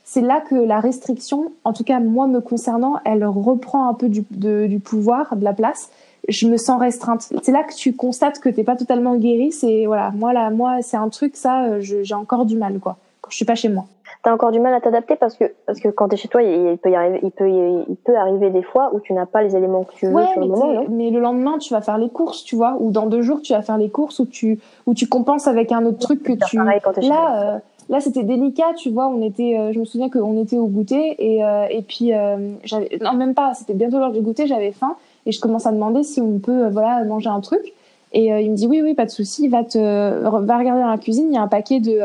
c'est 0.08 0.20
là 0.20 0.40
que 0.40 0.54
la 0.54 0.78
restriction, 0.78 1.52
en 1.64 1.72
tout 1.72 1.82
cas 1.82 1.98
moi 1.98 2.28
me 2.28 2.40
concernant, 2.40 3.00
elle 3.04 3.26
reprend 3.26 3.88
un 3.88 3.94
peu 3.94 4.08
du, 4.08 4.24
du 4.30 4.78
pouvoir, 4.78 5.34
de 5.34 5.42
la 5.42 5.52
place. 5.52 5.90
Je 6.28 6.46
me 6.46 6.56
sens 6.56 6.80
restreinte. 6.80 7.28
C'est 7.42 7.52
là 7.52 7.64
que 7.64 7.74
tu 7.74 7.92
constates 7.92 8.38
que 8.38 8.48
t'es 8.48 8.62
pas 8.62 8.76
totalement 8.76 9.16
guéri. 9.16 9.50
C'est 9.50 9.84
voilà, 9.86 10.12
moi 10.12 10.32
là, 10.32 10.50
moi 10.50 10.80
c'est 10.80 10.96
un 10.96 11.08
truc 11.08 11.36
ça, 11.36 11.64
euh, 11.64 11.80
j'ai 11.80 12.14
encore 12.14 12.46
du 12.46 12.56
mal 12.56 12.78
quoi. 12.78 12.98
Quand 13.20 13.30
je 13.30 13.36
suis 13.36 13.44
pas 13.44 13.56
chez 13.56 13.68
moi. 13.68 13.84
T'as 14.22 14.32
encore 14.32 14.52
du 14.52 14.60
mal 14.60 14.72
à 14.74 14.80
t'adapter 14.80 15.16
parce 15.16 15.34
que 15.34 15.52
parce 15.66 15.80
que 15.80 15.88
quand 15.88 16.08
t'es 16.08 16.16
chez 16.16 16.28
toi, 16.28 16.40
il 16.40 16.78
peut 16.78 16.90
y 16.90 16.94
arriver, 16.94 17.18
il 17.24 17.32
peut 17.32 17.48
il 17.48 17.96
peut 17.96 18.16
arriver 18.16 18.50
des 18.50 18.62
fois 18.62 18.94
où 18.94 19.00
tu 19.00 19.12
n'as 19.12 19.26
pas 19.26 19.42
les 19.42 19.56
éléments 19.56 19.82
que 19.82 19.94
tu 19.94 20.06
veux 20.06 20.26
sur 20.32 20.40
le 20.40 20.46
moment. 20.46 20.84
mais 20.88 21.10
le 21.10 21.18
lendemain, 21.18 21.58
tu 21.58 21.74
vas 21.74 21.80
faire 21.80 21.98
les 21.98 22.10
courses, 22.10 22.44
tu 22.44 22.54
vois, 22.54 22.76
ou 22.78 22.92
dans 22.92 23.06
deux 23.06 23.22
jours, 23.22 23.42
tu 23.42 23.54
vas 23.54 23.62
faire 23.62 23.76
les 23.76 23.90
courses, 23.90 24.20
ou 24.20 24.26
tu 24.26 24.60
ou 24.86 24.94
tu 24.94 25.08
compenses 25.08 25.48
avec 25.48 25.72
un 25.72 25.84
autre 25.84 25.98
truc 25.98 26.22
que 26.22 26.32
tu. 26.32 26.58
Là, 26.58 27.60
Là, 27.88 28.00
c'était 28.00 28.24
délicat, 28.24 28.74
tu 28.76 28.90
vois. 28.90 29.08
On 29.08 29.22
était, 29.22 29.56
euh, 29.58 29.72
je 29.72 29.78
me 29.78 29.84
souviens 29.84 30.08
qu'on 30.08 30.40
était 30.42 30.58
au 30.58 30.66
goûter 30.66 31.14
et, 31.18 31.44
euh, 31.44 31.66
et 31.70 31.82
puis 31.82 32.12
euh, 32.12 32.54
j'avais, 32.64 32.98
non 33.00 33.12
même 33.12 33.34
pas, 33.34 33.54
c'était 33.54 33.74
bientôt 33.74 33.98
l'heure 33.98 34.12
du 34.12 34.20
goûter, 34.20 34.46
j'avais 34.46 34.72
faim 34.72 34.96
et 35.24 35.32
je 35.32 35.40
commence 35.40 35.66
à 35.66 35.72
demander 35.72 36.02
si 36.02 36.20
on 36.20 36.38
peut, 36.38 36.68
voilà, 36.68 37.04
manger 37.04 37.28
un 37.28 37.40
truc. 37.40 37.72
Et 38.12 38.26
il 38.28 38.50
me 38.50 38.56
dit 38.56 38.66
oui, 38.66 38.80
oui, 38.82 38.94
pas 38.94 39.04
de 39.04 39.10
souci, 39.10 39.48
va 39.48 39.62
te, 39.62 39.78
va 39.78 40.58
regarder 40.58 40.80
dans 40.80 40.88
la 40.88 40.96
cuisine, 40.96 41.26
il 41.30 41.34
y 41.34 41.36
a 41.36 41.42
un 41.42 41.48
paquet 41.48 41.80
de, 41.80 41.98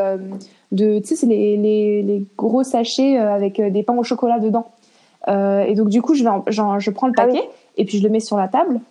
de, 0.71 0.99
tu 0.99 1.07
sais, 1.07 1.15
c'est 1.15 1.27
les, 1.27 1.55
les, 1.55 2.01
les, 2.01 2.25
gros 2.37 2.63
sachets 2.63 3.17
avec 3.17 3.61
des 3.61 3.83
pains 3.83 3.95
au 3.95 4.03
chocolat 4.03 4.39
dedans. 4.39 4.65
et 5.27 5.73
donc 5.75 5.87
du 5.89 6.01
coup, 6.01 6.15
je 6.15 6.23
vais, 6.23 6.29
je 6.47 6.89
prends 6.89 7.07
le 7.07 7.13
ah 7.17 7.27
paquet 7.27 7.47
et 7.77 7.85
puis 7.85 7.99
je 7.99 8.03
le 8.03 8.09
mets 8.09 8.19
sur 8.19 8.35
la 8.35 8.47
table. 8.49 8.81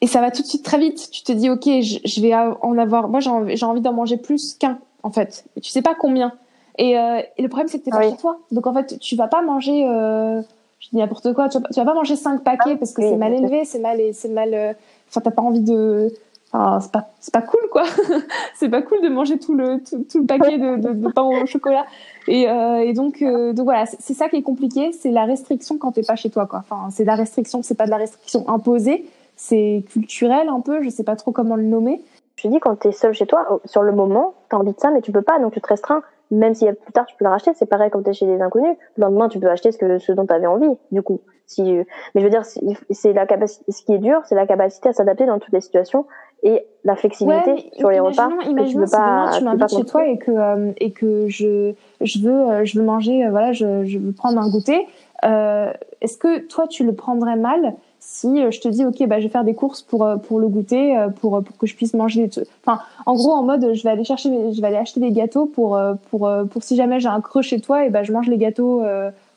Et 0.00 0.06
ça 0.06 0.20
va 0.20 0.30
tout 0.30 0.42
de 0.42 0.46
suite 0.46 0.64
très 0.64 0.78
vite. 0.78 1.10
Tu 1.12 1.22
te 1.22 1.32
dis, 1.32 1.48
ok, 1.48 1.64
je, 1.64 1.98
je 2.04 2.20
vais 2.20 2.34
en 2.34 2.76
avoir. 2.78 3.08
Moi, 3.08 3.20
j'ai 3.20 3.30
envie, 3.30 3.62
envie 3.62 3.80
d'en 3.80 3.92
manger 3.92 4.16
plus 4.16 4.54
qu'un 4.54 4.78
en 5.04 5.10
fait. 5.10 5.44
Tu 5.62 5.70
sais 5.70 5.82
pas 5.82 5.94
combien. 5.94 6.32
Et, 6.78 6.98
euh, 6.98 7.20
et 7.36 7.42
le 7.42 7.48
problème, 7.48 7.68
c'est 7.68 7.78
que 7.78 7.84
t'es 7.84 7.90
pas 7.92 8.02
chez 8.02 8.16
toi. 8.16 8.40
Donc, 8.50 8.66
en 8.66 8.74
fait, 8.74 8.98
tu 8.98 9.14
vas 9.14 9.28
pas 9.28 9.42
manger, 9.42 9.86
euh, 9.86 10.42
je 10.80 10.88
dis 10.88 10.96
n'importe 10.96 11.32
quoi, 11.32 11.48
tu 11.48 11.58
vas, 11.58 11.68
vas, 11.70 11.84
pas 11.84 11.94
manger 11.94 12.16
cinq 12.16 12.42
paquets 12.42 12.72
ah, 12.72 12.76
parce 12.76 12.92
que 12.92 13.02
c'est 13.02 13.16
mal 13.16 13.32
élevé, 13.32 13.64
c'est 13.64 13.78
mal, 13.78 14.00
c'est 14.12 14.30
mal, 14.30 14.54
euh, 14.54 14.72
enfin, 15.08 15.20
t'as 15.20 15.30
pas 15.30 15.42
envie 15.42 15.60
de, 15.60 16.12
enfin, 16.52 16.80
c'est 16.80 16.90
pas, 16.90 17.10
c'est 17.20 17.32
pas 17.32 17.42
cool, 17.42 17.60
quoi. 17.70 17.84
c'est 18.56 18.68
pas 18.68 18.82
cool 18.82 19.02
de 19.02 19.08
manger 19.08 19.38
tout 19.38 19.54
le, 19.54 19.80
tout, 19.84 20.18
le 20.18 20.26
paquet 20.26 20.58
de, 20.58 20.76
de, 20.76 20.92
de, 20.94 21.08
pain 21.12 21.22
au 21.22 21.46
chocolat. 21.46 21.86
Et, 22.26 22.48
euh, 22.48 22.78
et 22.78 22.92
donc, 22.92 23.22
donc 23.22 23.64
voilà, 23.64 23.86
c'est 23.86 24.14
ça 24.14 24.28
qui 24.28 24.36
est 24.36 24.42
compliqué, 24.42 24.90
c'est 24.90 25.12
la 25.12 25.26
restriction 25.26 25.78
quand 25.78 25.92
t'es 25.92 26.02
pas 26.02 26.16
chez 26.16 26.30
toi, 26.30 26.46
quoi. 26.46 26.58
Enfin, 26.58 26.88
c'est 26.90 27.04
de 27.04 27.08
la 27.08 27.14
restriction, 27.14 27.62
c'est 27.62 27.76
pas 27.76 27.86
de 27.86 27.90
la 27.90 27.98
restriction 27.98 28.48
imposée, 28.48 29.04
c'est 29.36 29.84
culturel 29.90 30.48
un 30.48 30.60
peu, 30.60 30.82
je 30.82 30.88
sais 30.88 31.04
pas 31.04 31.14
trop 31.14 31.30
comment 31.30 31.54
le 31.54 31.64
nommer. 31.64 32.00
Je 32.44 32.50
dis 32.50 32.60
quand 32.60 32.76
tu 32.76 32.88
es 32.88 32.92
seul 32.92 33.14
chez 33.14 33.26
toi, 33.26 33.60
sur 33.64 33.82
le 33.82 33.92
moment, 33.92 34.34
tu 34.50 34.56
as 34.56 34.58
envie 34.58 34.74
de 34.74 34.78
ça, 34.78 34.90
mais 34.90 35.00
tu 35.00 35.12
peux 35.12 35.22
pas, 35.22 35.38
donc 35.38 35.54
tu 35.54 35.60
te 35.62 35.66
restreins. 35.66 36.02
Même 36.30 36.54
si 36.54 36.66
plus 36.66 36.92
tard 36.92 37.06
tu 37.06 37.16
peux 37.16 37.24
le 37.24 37.30
racheter, 37.30 37.52
c'est 37.54 37.66
pareil 37.66 37.90
quand 37.90 38.02
tu 38.02 38.10
es 38.10 38.12
chez 38.12 38.26
des 38.26 38.40
inconnus. 38.40 38.76
Le 38.96 39.02
lendemain, 39.02 39.28
tu 39.28 39.38
peux 39.38 39.48
acheter 39.48 39.72
ce, 39.72 39.78
que, 39.78 39.98
ce 39.98 40.12
dont 40.12 40.26
tu 40.26 40.34
avais 40.34 40.46
envie, 40.46 40.76
du 40.92 41.02
coup. 41.02 41.20
Si, 41.46 41.62
mais 41.62 42.20
je 42.20 42.20
veux 42.20 42.30
dire, 42.30 42.44
c'est 42.44 43.12
la 43.12 43.26
capacité, 43.26 43.70
ce 43.70 43.82
qui 43.82 43.94
est 43.94 43.98
dur, 43.98 44.20
c'est 44.24 44.34
la 44.34 44.46
capacité 44.46 44.90
à 44.90 44.92
s'adapter 44.92 45.26
dans 45.26 45.38
toutes 45.38 45.52
les 45.52 45.60
situations 45.60 46.06
et 46.42 46.66
la 46.84 46.96
flexibilité 46.96 47.70
sur 47.78 47.90
les 47.90 48.00
repas. 48.00 48.28
Imaginons, 48.46 48.84
tu 48.84 48.90
peux 48.90 48.96
pas, 48.96 49.30
tu 49.38 49.44
m'invites 49.44 49.76
chez 49.76 49.84
toi 49.84 50.06
et 50.06 50.18
que, 50.18 50.30
euh, 50.30 50.72
et 50.78 50.92
que 50.92 51.28
je, 51.28 51.74
je 52.00 52.18
veux, 52.18 52.50
euh, 52.50 52.64
je 52.64 52.78
veux 52.78 52.84
manger, 52.84 53.24
euh, 53.24 53.30
voilà, 53.30 53.52
je, 53.52 53.84
je 53.84 53.98
veux 53.98 54.12
prendre 54.12 54.38
un 54.38 54.50
goûter. 54.50 54.86
Est-ce 55.22 56.18
que 56.18 56.40
toi, 56.40 56.66
tu 56.66 56.84
le 56.84 56.94
prendrais 56.94 57.36
mal 57.36 57.74
si 58.06 58.42
euh, 58.42 58.50
je 58.50 58.60
te 58.60 58.68
dis 58.68 58.84
ok 58.84 59.06
bah 59.06 59.18
je 59.18 59.24
vais 59.24 59.30
faire 59.30 59.44
des 59.44 59.54
courses 59.54 59.82
pour 59.82 60.04
euh, 60.04 60.16
pour 60.16 60.38
le 60.38 60.46
goûter 60.46 60.96
euh, 60.96 61.08
pour 61.08 61.42
pour 61.42 61.56
que 61.56 61.66
je 61.66 61.74
puisse 61.74 61.94
manger 61.94 62.28
enfin 62.64 62.80
en 63.06 63.14
gros 63.14 63.32
en 63.32 63.42
mode 63.42 63.72
je 63.72 63.82
vais 63.82 63.90
aller 63.90 64.04
chercher 64.04 64.28
je 64.52 64.60
vais 64.60 64.66
aller 64.66 64.76
acheter 64.76 65.00
des 65.00 65.10
gâteaux 65.10 65.46
pour 65.46 65.80
pour 66.10 66.30
pour 66.50 66.62
si 66.62 66.76
jamais 66.76 67.00
j'ai 67.00 67.08
un 67.08 67.20
creux 67.20 67.42
chez 67.42 67.60
toi 67.60 67.86
et 67.86 67.90
bah 67.90 68.02
je 68.02 68.12
mange 68.12 68.28
les 68.28 68.36
gâteaux 68.36 68.82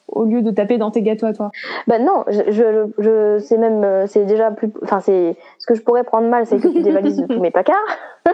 au 0.10 0.24
lieu 0.26 0.42
de 0.42 0.52
taper 0.52 0.78
dans 0.78 0.92
tes 0.92 1.02
gâteaux 1.02 1.26
à 1.26 1.34
toi. 1.34 1.52
Bah 1.88 1.98
non 1.98 2.24
je 2.28 2.52
je, 2.52 2.88
je 3.00 3.40
c'est 3.40 3.58
même 3.58 4.06
c'est 4.08 4.26
déjà 4.26 4.52
plus 4.52 4.70
enfin 4.84 5.00
c'est 5.00 5.38
ce 5.60 5.66
que 5.66 5.74
je 5.74 5.82
pourrais 5.82 6.04
prendre 6.04 6.28
mal 6.28 6.46
c'est 6.46 6.58
que 6.58 6.68
tu 6.68 6.82
dévalises 6.82 7.24
tous 7.30 7.40
mes 7.40 7.52
placards. 7.52 7.76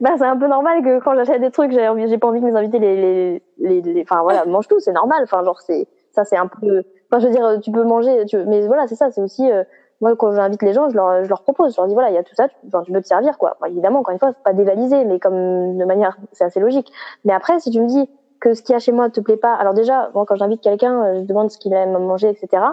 Bah 0.00 0.10
c'est 0.18 0.24
un 0.24 0.36
peu 0.36 0.48
normal 0.48 0.82
que 0.82 0.98
quand 0.98 1.14
j'achète 1.14 1.40
des 1.40 1.52
trucs 1.52 1.70
j'ai 1.70 1.86
envie 1.86 2.08
j'ai 2.08 2.18
pas 2.18 2.26
envie 2.26 2.40
que 2.40 2.44
mes 2.44 2.56
invités 2.56 2.80
les 2.80 3.40
les 3.58 3.80
les 3.80 4.02
enfin 4.02 4.22
voilà 4.22 4.44
mange 4.44 4.66
tout 4.66 4.80
c'est 4.80 4.92
normal. 4.92 5.20
Enfin 5.22 5.44
genre 5.44 5.60
c'est 5.60 5.86
ça 6.10 6.24
c'est 6.24 6.36
un 6.36 6.48
peu 6.48 6.82
Enfin, 7.12 7.20
je 7.20 7.26
veux 7.26 7.32
dire, 7.32 7.60
tu 7.60 7.70
peux 7.70 7.84
manger, 7.84 8.24
tu... 8.24 8.38
mais 8.46 8.66
voilà, 8.66 8.86
c'est 8.86 8.94
ça, 8.94 9.10
c'est 9.10 9.20
aussi. 9.20 9.50
Euh, 9.50 9.64
moi, 10.00 10.16
quand 10.16 10.32
j'invite 10.32 10.62
les 10.62 10.72
gens, 10.72 10.88
je 10.88 10.96
leur, 10.96 11.22
je 11.22 11.28
leur 11.28 11.42
propose, 11.42 11.74
je 11.74 11.76
leur 11.80 11.86
dis 11.86 11.94
voilà, 11.94 12.08
il 12.08 12.14
y 12.14 12.18
a 12.18 12.22
tout 12.22 12.34
ça, 12.34 12.48
tu, 12.48 12.54
genre, 12.70 12.82
tu 12.82 12.90
peux 12.90 13.02
te 13.02 13.06
servir, 13.06 13.36
quoi. 13.38 13.56
évidemment, 13.66 14.00
encore 14.00 14.12
une 14.12 14.18
fois, 14.18 14.32
faut 14.32 14.42
pas 14.42 14.54
dévaliser, 14.54 15.04
mais 15.04 15.20
comme 15.20 15.76
de 15.76 15.84
manière, 15.84 16.16
c'est 16.32 16.44
assez 16.44 16.58
logique. 16.58 16.90
Mais 17.24 17.34
après, 17.34 17.60
si 17.60 17.70
tu 17.70 17.80
me 17.80 17.86
dis 17.86 18.08
que 18.40 18.54
ce 18.54 18.62
qu'il 18.62 18.72
y 18.72 18.76
a 18.76 18.78
chez 18.80 18.90
moi 18.90 19.10
te 19.10 19.20
plaît 19.20 19.36
pas, 19.36 19.54
alors 19.54 19.74
déjà, 19.74 20.10
moi, 20.14 20.24
quand 20.26 20.34
j'invite 20.36 20.62
quelqu'un, 20.62 21.04
euh, 21.04 21.20
je 21.20 21.26
demande 21.26 21.50
ce 21.50 21.58
qu'il 21.58 21.72
aime 21.74 21.96
manger, 21.98 22.30
etc. 22.30 22.64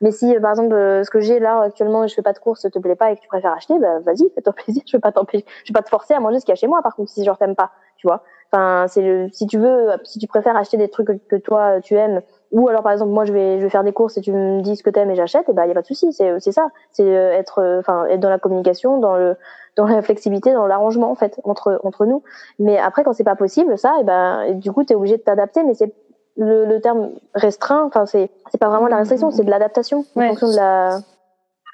Mais 0.00 0.12
si, 0.12 0.34
euh, 0.34 0.40
par 0.40 0.52
exemple, 0.52 0.70
ce 0.74 1.10
que 1.10 1.20
j'ai 1.20 1.40
là 1.40 1.60
actuellement, 1.62 2.06
je 2.06 2.14
fais 2.14 2.22
pas 2.22 2.32
de 2.32 2.38
course, 2.38 2.62
te 2.62 2.78
plaît 2.78 2.96
pas 2.96 3.10
et 3.10 3.16
que 3.16 3.20
tu 3.20 3.28
préfères 3.28 3.52
acheter, 3.52 3.78
bah 3.78 3.98
vas-y, 4.00 4.30
fais-toi 4.34 4.52
plaisir. 4.56 4.82
Je 4.86 4.96
vais 4.96 5.00
pas 5.00 5.12
t'empêcher, 5.12 5.44
je 5.64 5.72
vais 5.72 5.76
pas 5.76 5.82
te 5.82 5.90
forcer 5.90 6.14
à 6.14 6.20
manger 6.20 6.40
ce 6.40 6.46
qu'il 6.46 6.52
y 6.52 6.56
a 6.56 6.60
chez 6.60 6.68
moi. 6.68 6.80
Par 6.82 6.94
contre, 6.96 7.10
si 7.10 7.24
genre 7.24 7.36
t'aimes 7.36 7.56
pas, 7.56 7.72
tu 7.98 8.06
vois. 8.06 8.22
Enfin, 8.50 8.86
c'est 8.88 9.28
si 9.32 9.46
tu 9.46 9.58
veux, 9.58 9.90
si 10.04 10.18
tu 10.18 10.26
préfères 10.26 10.56
acheter 10.56 10.78
des 10.78 10.88
trucs 10.88 11.26
que 11.28 11.36
toi 11.36 11.80
tu 11.82 11.96
aimes 11.96 12.22
ou 12.50 12.68
alors 12.68 12.82
par 12.82 12.92
exemple 12.92 13.12
moi 13.12 13.24
je 13.24 13.32
vais 13.32 13.58
je 13.58 13.64
vais 13.64 13.70
faire 13.70 13.84
des 13.84 13.92
courses 13.92 14.16
et 14.16 14.20
tu 14.20 14.32
me 14.32 14.60
dis 14.62 14.76
ce 14.76 14.82
que 14.82 14.90
t'aimes 14.90 15.10
et 15.10 15.14
j'achète 15.14 15.48
et 15.48 15.52
ben 15.52 15.64
il 15.64 15.68
y 15.68 15.70
a 15.70 15.74
pas 15.74 15.82
de 15.82 15.86
souci. 15.86 16.12
C'est 16.12 16.40
c'est 16.40 16.52
ça. 16.52 16.68
C'est 16.90 17.04
euh, 17.04 17.32
être 17.32 17.60
euh, 17.60 17.80
enfin 17.80 18.06
être 18.06 18.20
dans 18.20 18.30
la 18.30 18.38
communication 18.38 18.98
dans 18.98 19.16
le 19.16 19.36
dans 19.76 19.86
la 19.86 20.00
flexibilité 20.02 20.52
dans 20.52 20.66
l'arrangement 20.66 21.10
en 21.10 21.14
fait 21.14 21.40
entre 21.44 21.80
entre 21.84 22.06
nous. 22.06 22.22
Mais 22.58 22.78
après 22.78 23.04
quand 23.04 23.12
c'est 23.12 23.24
pas 23.24 23.36
possible 23.36 23.76
ça 23.76 23.94
et 24.00 24.04
ben 24.04 24.54
du 24.54 24.72
coup 24.72 24.84
tu 24.84 24.92
es 24.92 24.96
obligé 24.96 25.18
de 25.18 25.22
t'adapter. 25.22 25.62
Mais 25.62 25.74
c'est 25.74 25.92
le, 26.36 26.64
le 26.64 26.80
terme 26.80 27.10
restreint 27.34 27.84
enfin 27.84 28.06
c'est 28.06 28.30
c'est 28.50 28.58
pas 28.58 28.68
vraiment 28.68 28.86
de 28.86 28.90
la 28.90 28.98
restriction 28.98 29.30
c'est 29.30 29.44
de 29.44 29.50
l'adaptation 29.50 30.04
en 30.16 30.28
fonction 30.28 30.50
de 30.50 30.56
la, 30.56 30.98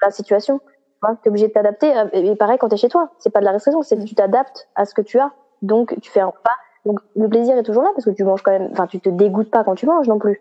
la 0.03 0.11
situation. 0.11 0.61
Tu 1.03 1.11
es 1.27 1.29
obligé 1.29 1.49
de 1.49 1.53
t'adapter. 1.53 1.97
Euh, 1.97 2.07
et 2.15 2.35
pareil 2.35 2.59
quand 2.59 2.69
tu 2.69 2.75
es 2.75 2.79
chez 2.79 2.89
toi 2.89 3.11
c'est 3.19 3.31
pas 3.31 3.41
de 3.41 3.45
la 3.45 3.53
restriction 3.53 3.83
c'est 3.83 3.97
que 3.97 4.05
tu 4.05 4.17
t'adaptes 4.17 4.69
à 4.75 4.87
ce 4.87 4.95
que 4.95 5.03
tu 5.03 5.21
as. 5.21 5.31
Donc 5.63 5.95
tu 6.03 6.11
fais 6.11 6.21
un 6.21 6.27
repas 6.27 6.57
donc 6.85 7.01
le 7.17 7.29
plaisir 7.29 7.57
est 7.57 7.63
toujours 7.63 7.83
là 7.83 7.91
parce 7.95 8.05
que 8.05 8.11
tu 8.11 8.25
manges 8.25 8.43
quand 8.43 8.51
même 8.51 8.69
enfin 8.73 8.87
tu 8.87 9.01
te 9.01 9.09
dégoûtes 9.09 9.51
pas 9.51 9.65
quand 9.65 9.75
tu 9.75 9.87
manges 9.87 10.09
non 10.09 10.19
plus 10.19 10.41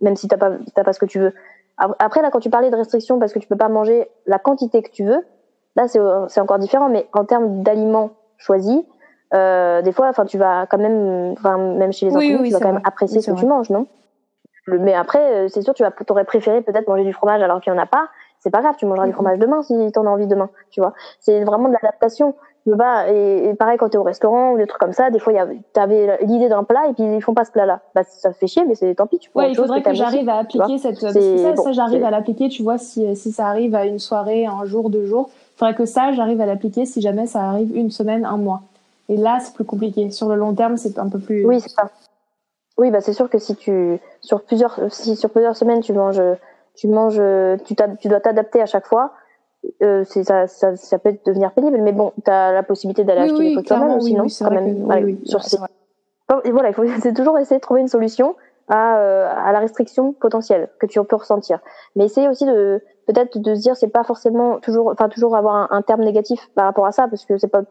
même 0.00 0.16
si 0.16 0.28
t'as 0.28 0.36
pas 0.36 0.52
t'as 0.74 0.84
pas 0.84 0.92
ce 0.92 0.98
que 0.98 1.06
tu 1.06 1.18
veux. 1.18 1.32
Après 1.76 2.22
là, 2.22 2.30
quand 2.30 2.40
tu 2.40 2.50
parlais 2.50 2.70
de 2.70 2.76
restrictions 2.76 3.18
parce 3.18 3.32
que 3.32 3.38
tu 3.38 3.48
peux 3.48 3.56
pas 3.56 3.68
manger 3.68 4.08
la 4.26 4.38
quantité 4.38 4.82
que 4.82 4.90
tu 4.90 5.04
veux, 5.04 5.24
là 5.76 5.88
c'est 5.88 6.40
encore 6.40 6.58
différent. 6.58 6.88
Mais 6.88 7.08
en 7.12 7.24
termes 7.24 7.62
d'aliments 7.62 8.10
choisis, 8.36 8.82
euh, 9.34 9.82
des 9.82 9.92
fois, 9.92 10.08
enfin 10.08 10.24
tu 10.24 10.38
vas 10.38 10.66
quand 10.66 10.78
même, 10.78 11.34
même 11.76 11.92
chez 11.92 12.06
les 12.06 12.12
inconnus, 12.14 12.48
tu 12.48 12.52
vas 12.52 12.60
quand 12.60 12.72
même 12.72 12.82
apprécier 12.84 13.20
ce 13.20 13.30
que 13.32 13.36
tu 13.36 13.46
manges, 13.46 13.70
non? 13.70 13.86
Mais 14.66 14.94
après, 14.94 15.48
c'est 15.48 15.62
sûr, 15.62 15.74
tu 15.74 15.82
vas, 15.82 15.90
t'aurais 15.90 16.24
préféré 16.24 16.62
peut-être 16.62 16.88
manger 16.88 17.04
du 17.04 17.12
fromage 17.12 17.42
alors 17.42 17.60
qu'il 17.60 17.72
y 17.72 17.76
en 17.76 17.78
a 17.78 17.86
pas. 17.86 18.08
C'est 18.38 18.50
pas 18.50 18.60
grave, 18.60 18.76
tu 18.78 18.86
mangeras 18.86 19.06
du 19.06 19.12
fromage 19.12 19.38
demain 19.38 19.62
si 19.62 19.92
t'en 19.92 20.06
as 20.06 20.10
envie 20.10 20.26
demain, 20.26 20.50
tu 20.70 20.80
vois. 20.80 20.94
C'est 21.20 21.44
vraiment 21.44 21.68
de 21.68 21.74
l'adaptation. 21.74 22.34
Bah, 22.66 23.10
et, 23.10 23.50
et, 23.50 23.54
pareil 23.54 23.76
quand 23.76 23.90
t'es 23.90 23.98
au 23.98 24.02
restaurant 24.02 24.52
ou 24.52 24.56
des 24.56 24.66
trucs 24.66 24.80
comme 24.80 24.94
ça, 24.94 25.10
des 25.10 25.18
fois 25.18 25.34
t'avais 25.74 26.18
l'idée 26.22 26.48
d'un 26.48 26.64
plat 26.64 26.88
et 26.88 26.94
puis 26.94 27.04
ils 27.04 27.20
font 27.20 27.34
pas 27.34 27.44
ce 27.44 27.50
plat-là. 27.50 27.80
Bah 27.94 28.04
ça 28.04 28.32
fait 28.32 28.46
chier, 28.46 28.64
mais 28.64 28.74
c'est 28.74 28.94
tant 28.94 29.06
pis. 29.06 29.18
Tu 29.18 29.30
ouais, 29.34 29.50
il 29.50 29.56
faudrait 29.56 29.82
que, 29.82 29.92
j'arrive 29.92 30.30
à 30.30 30.38
appliquer 30.38 30.78
cette. 30.78 30.98
ça, 30.98 31.12
ça 31.12 31.72
j'arrive 31.72 32.02
à 32.04 32.10
l'appliquer. 32.10 32.48
Tu 32.48 32.62
vois, 32.62 32.78
si 32.78 33.14
si 33.16 33.32
ça 33.32 33.48
arrive 33.48 33.74
à 33.74 33.84
une 33.84 33.98
soirée, 33.98 34.46
un 34.46 34.64
jour, 34.64 34.88
deux 34.88 35.04
jours, 35.04 35.28
il 35.54 35.58
faudrait 35.58 35.74
que 35.74 35.84
ça 35.84 36.12
j'arrive 36.12 36.40
à 36.40 36.46
l'appliquer 36.46 36.86
si 36.86 37.02
jamais 37.02 37.26
ça 37.26 37.42
arrive 37.42 37.76
une 37.76 37.90
semaine, 37.90 38.24
un 38.24 38.38
mois. 38.38 38.62
Et 39.10 39.18
là, 39.18 39.38
c'est 39.40 39.52
plus 39.52 39.64
compliqué. 39.64 40.10
Sur 40.10 40.30
le 40.30 40.36
long 40.36 40.54
terme, 40.54 40.78
c'est 40.78 40.98
un 40.98 41.10
peu 41.10 41.18
plus. 41.18 41.44
Oui, 41.44 41.60
c'est 41.60 41.68
ça. 41.68 41.90
Oui, 42.78 42.90
bah 42.90 43.02
c'est 43.02 43.12
sûr 43.12 43.28
que 43.28 43.38
si 43.38 43.56
tu 43.56 44.00
sur 44.22 44.42
plusieurs 44.42 44.80
si 44.88 45.16
sur 45.16 45.28
plusieurs 45.28 45.54
semaines 45.54 45.80
tu 45.80 45.92
manges 45.92 46.22
tu 46.74 46.88
manges 46.88 47.22
tu, 47.66 47.76
tu 48.00 48.08
dois 48.08 48.20
t'adapter 48.20 48.62
à 48.62 48.66
chaque 48.66 48.86
fois 48.86 49.12
euh, 49.82 50.04
ça, 50.04 50.46
ça, 50.46 50.76
ça, 50.76 50.98
peut 50.98 51.16
devenir 51.24 51.52
pénible, 51.52 51.78
mais 51.80 51.92
bon, 51.92 52.12
tu 52.24 52.30
as 52.30 52.52
la 52.52 52.62
possibilité 52.62 53.04
d'aller 53.04 53.22
acheter 53.22 53.56
des 53.56 53.62
toi-même 53.62 53.96
aussi, 53.96 54.14
non 54.14 54.26
quand 54.38 54.50
même, 54.50 55.18
sur 55.24 55.42
ces... 55.42 55.58
Et 56.44 56.50
voilà, 56.50 56.70
il 56.70 56.74
faut 56.74 56.84
c'est 57.02 57.12
toujours 57.12 57.38
essayer 57.38 57.58
de 57.58 57.62
trouver 57.62 57.80
une 57.80 57.88
solution 57.88 58.34
à, 58.68 58.98
euh, 58.98 59.30
à 59.34 59.52
la 59.52 59.58
restriction 59.58 60.12
potentielle 60.12 60.70
que 60.78 60.86
tu 60.86 61.02
peux 61.04 61.16
ressentir. 61.16 61.60
Mais 61.96 62.04
essayer 62.04 62.28
aussi 62.28 62.46
de 62.46 62.82
peut-être 63.06 63.38
de 63.38 63.54
se 63.54 63.60
dire 63.60 63.76
c'est 63.76 63.88
pas 63.88 64.04
forcément 64.04 64.58
toujours, 64.60 64.88
enfin 64.88 65.08
toujours 65.08 65.36
avoir 65.36 65.54
un, 65.54 65.68
un, 65.70 65.82
terme 65.82 66.02
négatif 66.02 66.48
par 66.54 66.64
rapport 66.64 66.86
à 66.86 66.92
ça, 66.92 67.08
parce 67.08 67.26
que 67.26 67.36
c'est 67.36 67.48
pas 67.48 67.62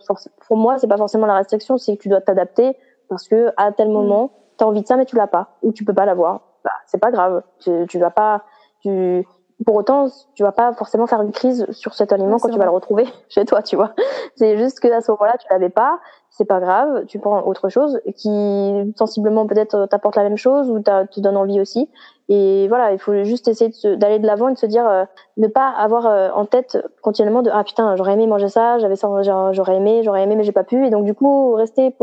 pour 0.48 0.58
moi 0.58 0.78
c'est 0.78 0.88
pas 0.88 0.98
forcément 0.98 1.26
la 1.26 1.36
restriction, 1.36 1.78
c'est 1.78 1.98
que 1.98 2.02
tu 2.02 2.10
dois 2.10 2.22
t'adapter 2.22 2.78
parce 3.10 3.28
que 3.28 3.52
à 3.58 3.72
tel 3.72 3.90
mm. 3.90 3.94
moment 3.94 4.32
tu 4.58 4.64
as 4.64 4.68
envie 4.68 4.82
de 4.82 4.88
ça 4.88 4.98
mais 4.98 5.06
tu 5.06 5.16
l'as 5.16 5.28
pas 5.28 5.58
ou 5.64 5.72
tu 5.72 5.84
peux 5.84 5.94
pas 5.94 6.06
l'avoir. 6.06 6.42
Bah, 6.64 6.72
c'est 6.86 7.00
pas 7.00 7.12
grave, 7.12 7.44
tu, 7.60 7.72
tu 7.88 8.00
vas 8.00 8.12
pas 8.12 8.44
tu 8.82 9.26
pour 9.66 9.76
autant, 9.76 10.08
tu 10.36 10.44
vas 10.44 10.52
pas 10.52 10.74
forcément 10.74 11.08
faire 11.08 11.22
une 11.22 11.32
crise 11.32 11.66
sur 11.72 11.94
cet 11.94 12.12
aliment 12.12 12.38
quand 12.40 12.50
tu 12.50 12.58
vas 12.58 12.66
le 12.66 12.72
retrouver 12.72 13.06
chez 13.30 13.46
toi, 13.46 13.62
tu 13.62 13.76
vois. 13.76 13.94
C'est 14.36 14.58
juste 14.58 14.80
que 14.80 14.88
à 14.92 15.02
ce 15.02 15.12
moment-là, 15.12 15.36
tu 15.40 15.48
l'avais 15.50 15.70
pas, 15.70 16.00
c'est 16.30 16.46
pas 16.46 16.60
grave, 16.60 17.06
tu 17.06 17.20
prends 17.20 17.46
autre 17.46 17.70
chose 17.70 18.00
qui 18.16 18.94
sensiblement 18.96 19.46
peut-être 19.46 19.86
t'apporte 19.86 20.16
la 20.16 20.24
même 20.24 20.38
chose 20.38 20.70
ou 20.70 20.80
te 20.80 21.20
donne 21.20 21.38
envie 21.38 21.62
aussi. 21.62 21.90
Et 22.30 22.68
voilà, 22.70 22.94
il 22.94 23.00
faut 23.00 23.24
juste 23.24 23.48
essayer 23.48 23.72
d'aller 23.98 24.18
de 24.18 24.26
l'avant 24.26 24.50
et 24.50 24.54
de 24.54 24.58
se 24.58 24.66
dire, 24.66 24.88
euh, 24.88 25.06
ne 25.38 25.48
pas 25.48 25.70
avoir 25.70 26.06
euh, 26.06 26.30
en 26.34 26.46
tête 26.46 26.78
continuellement 27.02 27.42
de 27.42 27.52
ah 27.54 27.64
putain 27.64 27.96
j'aurais 27.96 28.14
aimé 28.14 28.28
manger 28.28 28.50
ça, 28.50 28.80
j'avais 28.80 28.96
ça, 28.96 29.10
j'aurais 29.52 29.76
aimé, 29.76 30.02
j'aurais 30.04 30.24
aimé 30.24 30.36
mais 30.36 30.44
j'ai 30.44 30.54
pas 30.54 30.64
pu 30.64 30.86
et 30.86 30.90
donc 30.90 31.06
du 31.06 31.14
coup 31.14 31.54
rester 31.54 31.96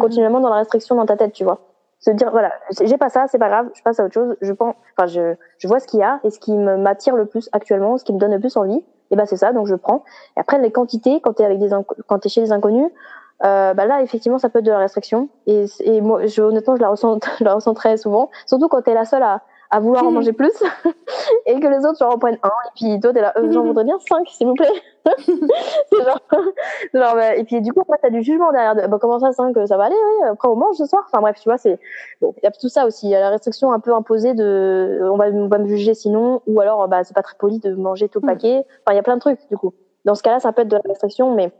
continuellement 0.00 0.40
dans 0.40 0.48
la 0.48 0.56
restriction 0.56 0.94
dans 0.94 1.06
ta 1.06 1.16
tête, 1.16 1.32
tu 1.32 1.44
vois 1.44 1.73
se 2.04 2.10
dire 2.10 2.30
voilà 2.30 2.52
j'ai 2.82 2.98
pas 2.98 3.08
ça 3.08 3.26
c'est 3.28 3.38
pas 3.38 3.48
grave 3.48 3.70
je 3.74 3.82
passe 3.82 3.98
à 3.98 4.04
autre 4.04 4.12
chose 4.14 4.36
je 4.40 4.52
pense 4.52 4.74
enfin 4.96 5.06
je, 5.06 5.34
je 5.58 5.68
vois 5.68 5.80
ce 5.80 5.86
qu'il 5.86 6.00
y 6.00 6.02
a 6.02 6.20
et 6.22 6.30
ce 6.30 6.38
qui 6.38 6.52
m'attire 6.52 7.16
le 7.16 7.24
plus 7.24 7.48
actuellement 7.52 7.96
ce 7.96 8.04
qui 8.04 8.12
me 8.12 8.18
donne 8.18 8.32
le 8.32 8.40
plus 8.40 8.56
envie 8.56 8.84
et 9.10 9.16
ben 9.16 9.26
c'est 9.26 9.36
ça 9.36 9.52
donc 9.52 9.66
je 9.66 9.74
prends. 9.74 10.04
Et 10.36 10.40
après 10.40 10.58
les 10.58 10.70
quantités 10.70 11.20
quand 11.20 11.34
t'es 11.34 11.44
avec 11.44 11.58
des 11.58 11.70
quand 12.06 12.18
t'es 12.18 12.28
chez 12.28 12.42
des 12.42 12.52
inconnus 12.52 12.90
euh, 13.44 13.74
bah 13.74 13.86
là 13.86 14.02
effectivement 14.02 14.38
ça 14.38 14.48
peut 14.48 14.58
être 14.58 14.64
de 14.64 14.70
la 14.70 14.78
restriction 14.78 15.28
et, 15.46 15.64
et 15.80 16.00
moi 16.00 16.26
je, 16.26 16.42
honnêtement 16.42 16.76
je 16.76 16.82
la 16.82 16.88
ressens 16.90 17.18
je 17.38 17.44
la 17.44 17.54
ressens 17.54 17.74
très 17.74 17.96
souvent 17.96 18.30
surtout 18.46 18.68
quand 18.68 18.82
t'es 18.82 18.94
la 18.94 19.04
seule 19.04 19.22
à 19.22 19.42
à 19.70 19.80
vouloir 19.80 20.04
en 20.04 20.10
manger 20.10 20.32
plus 20.32 20.52
et 21.46 21.58
que 21.58 21.66
les 21.66 21.84
autres 21.84 21.98
genre 21.98 22.14
en 22.14 22.18
prennent 22.18 22.38
un 22.42 22.48
et 22.48 22.70
puis 22.74 23.00
toi 23.00 23.12
t'es 23.12 23.20
là 23.20 23.32
euh, 23.36 23.50
j'en 23.50 23.62
voudrais 23.62 23.84
bien 23.84 23.98
cinq 24.08 24.28
s'il 24.28 24.46
vous 24.46 24.54
plaît. 24.54 24.68
Genre, 25.92 26.20
genre 26.94 27.14
bah, 27.14 27.36
et 27.36 27.44
puis 27.44 27.60
du 27.60 27.74
coup 27.74 27.82
après 27.82 27.98
t'as 28.00 28.08
du 28.08 28.22
jugement 28.22 28.52
derrière 28.52 28.88
bah, 28.88 28.98
comment 28.98 29.18
ça 29.18 29.32
cinq 29.32 29.54
ça 29.66 29.76
va 29.76 29.84
aller 29.84 29.94
oui 29.94 30.28
après 30.30 30.48
on 30.48 30.56
mange 30.56 30.76
ce 30.76 30.86
soir. 30.86 31.04
Enfin 31.06 31.20
bref 31.20 31.36
tu 31.38 31.48
vois 31.48 31.58
c'est 31.58 31.78
bon 32.22 32.34
il 32.38 32.44
y 32.44 32.46
a 32.46 32.50
tout 32.50 32.70
ça 32.70 32.86
aussi 32.86 33.08
il 33.08 33.10
y 33.10 33.14
a 33.14 33.20
la 33.20 33.28
restriction 33.28 33.72
un 33.72 33.80
peu 33.80 33.94
imposée 33.94 34.32
de 34.32 35.00
on 35.02 35.16
va 35.16 35.26
on 35.26 35.48
va 35.48 35.58
me 35.58 35.66
juger 35.66 35.92
sinon 35.92 36.40
ou 36.46 36.58
alors 36.60 36.88
bah 36.88 37.04
c'est 37.04 37.14
pas 37.14 37.22
très 37.22 37.36
poli 37.36 37.58
de 37.58 37.74
manger 37.74 38.08
tout 38.08 38.20
le 38.20 38.26
mm. 38.26 38.30
paquet. 38.30 38.64
Enfin 38.80 38.92
il 38.92 38.96
y 38.96 38.98
a 38.98 39.02
plein 39.02 39.16
de 39.16 39.20
trucs 39.20 39.46
du 39.50 39.58
coup. 39.58 39.74
Dans 40.06 40.14
ce 40.14 40.22
cas-là 40.22 40.40
ça 40.40 40.52
peut 40.52 40.62
être 40.62 40.68
de 40.68 40.76
la 40.76 40.82
restriction 40.88 41.34
mais 41.34 41.52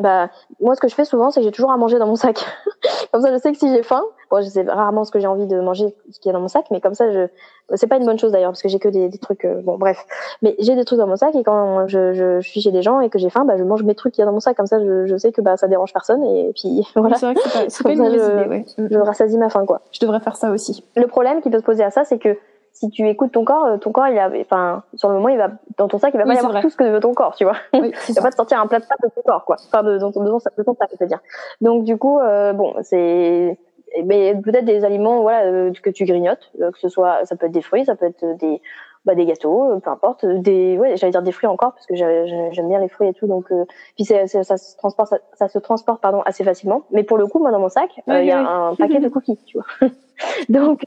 bah 0.00 0.30
moi 0.60 0.74
ce 0.74 0.80
que 0.80 0.88
je 0.88 0.94
fais 0.94 1.04
souvent 1.04 1.30
c'est 1.30 1.40
que 1.40 1.44
j'ai 1.44 1.52
toujours 1.52 1.70
à 1.70 1.76
manger 1.76 1.98
dans 1.98 2.06
mon 2.06 2.16
sac. 2.16 2.44
Comme 3.12 3.20
ça 3.20 3.32
je 3.32 3.38
sais 3.38 3.52
que 3.52 3.58
si 3.58 3.68
j'ai 3.68 3.82
faim 3.82 4.02
bon 4.30 4.42
je 4.42 4.48
sais 4.48 4.62
rarement 4.62 5.04
ce 5.04 5.10
que 5.10 5.20
j'ai 5.20 5.26
envie 5.26 5.46
de 5.46 5.60
manger 5.60 5.94
ce 6.10 6.18
qui 6.18 6.30
est 6.30 6.32
dans 6.32 6.40
mon 6.40 6.48
sac 6.48 6.66
mais 6.70 6.80
comme 6.80 6.94
ça 6.94 7.12
je 7.12 7.28
c'est 7.74 7.86
pas 7.86 7.96
une 7.96 8.06
bonne 8.06 8.18
chose 8.18 8.32
d'ailleurs 8.32 8.50
parce 8.50 8.62
que 8.62 8.68
j'ai 8.68 8.78
que 8.78 8.88
des, 8.88 9.08
des 9.08 9.18
trucs 9.18 9.44
euh, 9.44 9.60
bon 9.62 9.76
bref. 9.76 10.06
Mais 10.40 10.56
j'ai 10.58 10.74
des 10.74 10.84
trucs 10.84 10.98
dans 10.98 11.06
mon 11.06 11.16
sac 11.16 11.34
et 11.34 11.42
quand 11.42 11.86
je, 11.88 12.14
je, 12.14 12.40
suis 12.40 12.60
chez 12.60 12.70
des 12.70 12.82
gens 12.82 13.00
et 13.00 13.10
que 13.10 13.18
j'ai 13.18 13.30
faim 13.30 13.44
bah 13.44 13.56
je 13.58 13.64
mange 13.64 13.82
mes 13.82 13.94
trucs 13.94 14.14
qui 14.14 14.20
y 14.20 14.22
a 14.22 14.26
dans 14.26 14.32
mon 14.32 14.40
sac. 14.40 14.56
Comme 14.56 14.66
ça 14.66 14.80
je, 14.80 15.06
je 15.06 15.16
sais 15.16 15.32
que 15.32 15.40
bah 15.40 15.56
ça 15.56 15.68
dérange 15.68 15.92
personne 15.92 16.24
et 16.24 16.52
puis 16.54 16.86
voilà. 16.96 17.16
c'est 17.16 17.26
vrai 17.26 17.34
que 17.34 17.40
c'est 17.68 17.82
pas, 17.82 17.90
pas 17.90 17.94
une 17.94 17.98
mauvaise 18.02 18.26
idée 18.26 18.48
ouais. 18.48 18.64
je 18.78 18.98
rassasie 18.98 19.36
ma 19.36 19.50
faim 19.50 19.66
quoi. 19.66 19.82
Je 19.92 20.00
devrais 20.00 20.20
faire 20.20 20.36
ça 20.36 20.50
aussi. 20.50 20.84
Le 20.96 21.06
problème 21.06 21.42
qui 21.42 21.50
peut 21.50 21.58
se 21.58 21.64
poser 21.64 21.84
à 21.84 21.90
ça 21.90 22.04
c'est 22.04 22.18
que 22.18 22.36
si 22.72 22.90
tu 22.90 23.08
écoutes 23.08 23.32
ton 23.32 23.44
corps, 23.44 23.66
euh, 23.66 23.76
ton 23.76 23.92
corps, 23.92 24.08
il 24.08 24.18
a, 24.18 24.30
enfin, 24.40 24.82
sur 24.94 25.08
le 25.08 25.14
moment, 25.14 25.28
il 25.28 25.38
va, 25.38 25.50
dans 25.76 25.88
ton 25.88 25.98
sac, 25.98 26.12
il 26.14 26.18
va 26.18 26.24
pas 26.24 26.34
y 26.34 26.38
avoir 26.38 26.60
tout 26.60 26.70
ce 26.70 26.76
que 26.76 26.84
veut 26.84 27.00
ton 27.00 27.14
corps, 27.14 27.34
tu 27.34 27.44
vois. 27.44 27.56
Oui, 27.74 27.92
il 28.08 28.14
va 28.14 28.22
pas 28.22 28.30
te 28.30 28.36
sortir 28.36 28.60
un 28.60 28.66
plat 28.66 28.80
de 28.80 28.84
pâtes 28.84 28.98
de 29.02 29.08
ton 29.08 29.22
corps, 29.22 29.44
quoi. 29.44 29.56
Enfin, 29.66 29.82
de, 29.82 29.92
de, 29.92 29.98
de, 29.98 30.24
de 30.58 30.62
ton 30.62 30.74
sac, 30.74 30.90
je 30.92 30.96
veux 30.98 31.06
dire. 31.06 31.20
Donc, 31.60 31.84
du 31.84 31.96
coup, 31.96 32.18
euh, 32.18 32.52
bon, 32.52 32.74
c'est, 32.82 33.58
mais 34.04 34.34
peut-être 34.42 34.64
des 34.64 34.84
aliments, 34.84 35.20
voilà, 35.22 35.44
euh, 35.44 35.72
que 35.82 35.90
tu 35.90 36.04
grignotes, 36.04 36.50
que 36.58 36.78
ce 36.78 36.88
soit, 36.88 37.24
ça 37.24 37.36
peut 37.36 37.46
être 37.46 37.52
des 37.52 37.62
fruits, 37.62 37.84
ça 37.84 37.94
peut 37.94 38.06
être 38.06 38.36
des, 38.38 38.60
bah, 39.04 39.14
des 39.14 39.26
gâteaux, 39.26 39.80
peu 39.80 39.90
importe, 39.90 40.24
des, 40.24 40.78
ouais, 40.78 40.96
j'allais 40.96 41.10
dire 41.10 41.22
des 41.22 41.32
fruits 41.32 41.48
encore 41.48 41.72
parce 41.72 41.86
que 41.86 41.94
j'aime 41.94 42.68
bien 42.68 42.78
les 42.78 42.88
fruits 42.88 43.08
et 43.08 43.14
tout, 43.14 43.26
donc 43.26 43.50
euh, 43.50 43.64
puis 43.96 44.04
ça 44.04 44.26
se 44.26 44.76
transporte, 44.76 45.10
ça, 45.10 45.18
ça, 45.34 45.48
se 45.48 45.58
transporte 45.58 46.00
pardon 46.00 46.22
assez 46.22 46.44
facilement. 46.44 46.82
Mais 46.90 47.02
pour 47.02 47.18
le 47.18 47.26
coup, 47.26 47.38
moi 47.38 47.50
dans 47.50 47.58
mon 47.58 47.68
sac, 47.68 47.90
il 48.06 48.24
y 48.24 48.30
a 48.30 48.40
un 48.40 48.74
paquet 48.76 49.00
de 49.00 49.08
cookies, 49.10 49.38
tu 49.44 49.58
vois. 49.58 49.88
donc, 50.48 50.84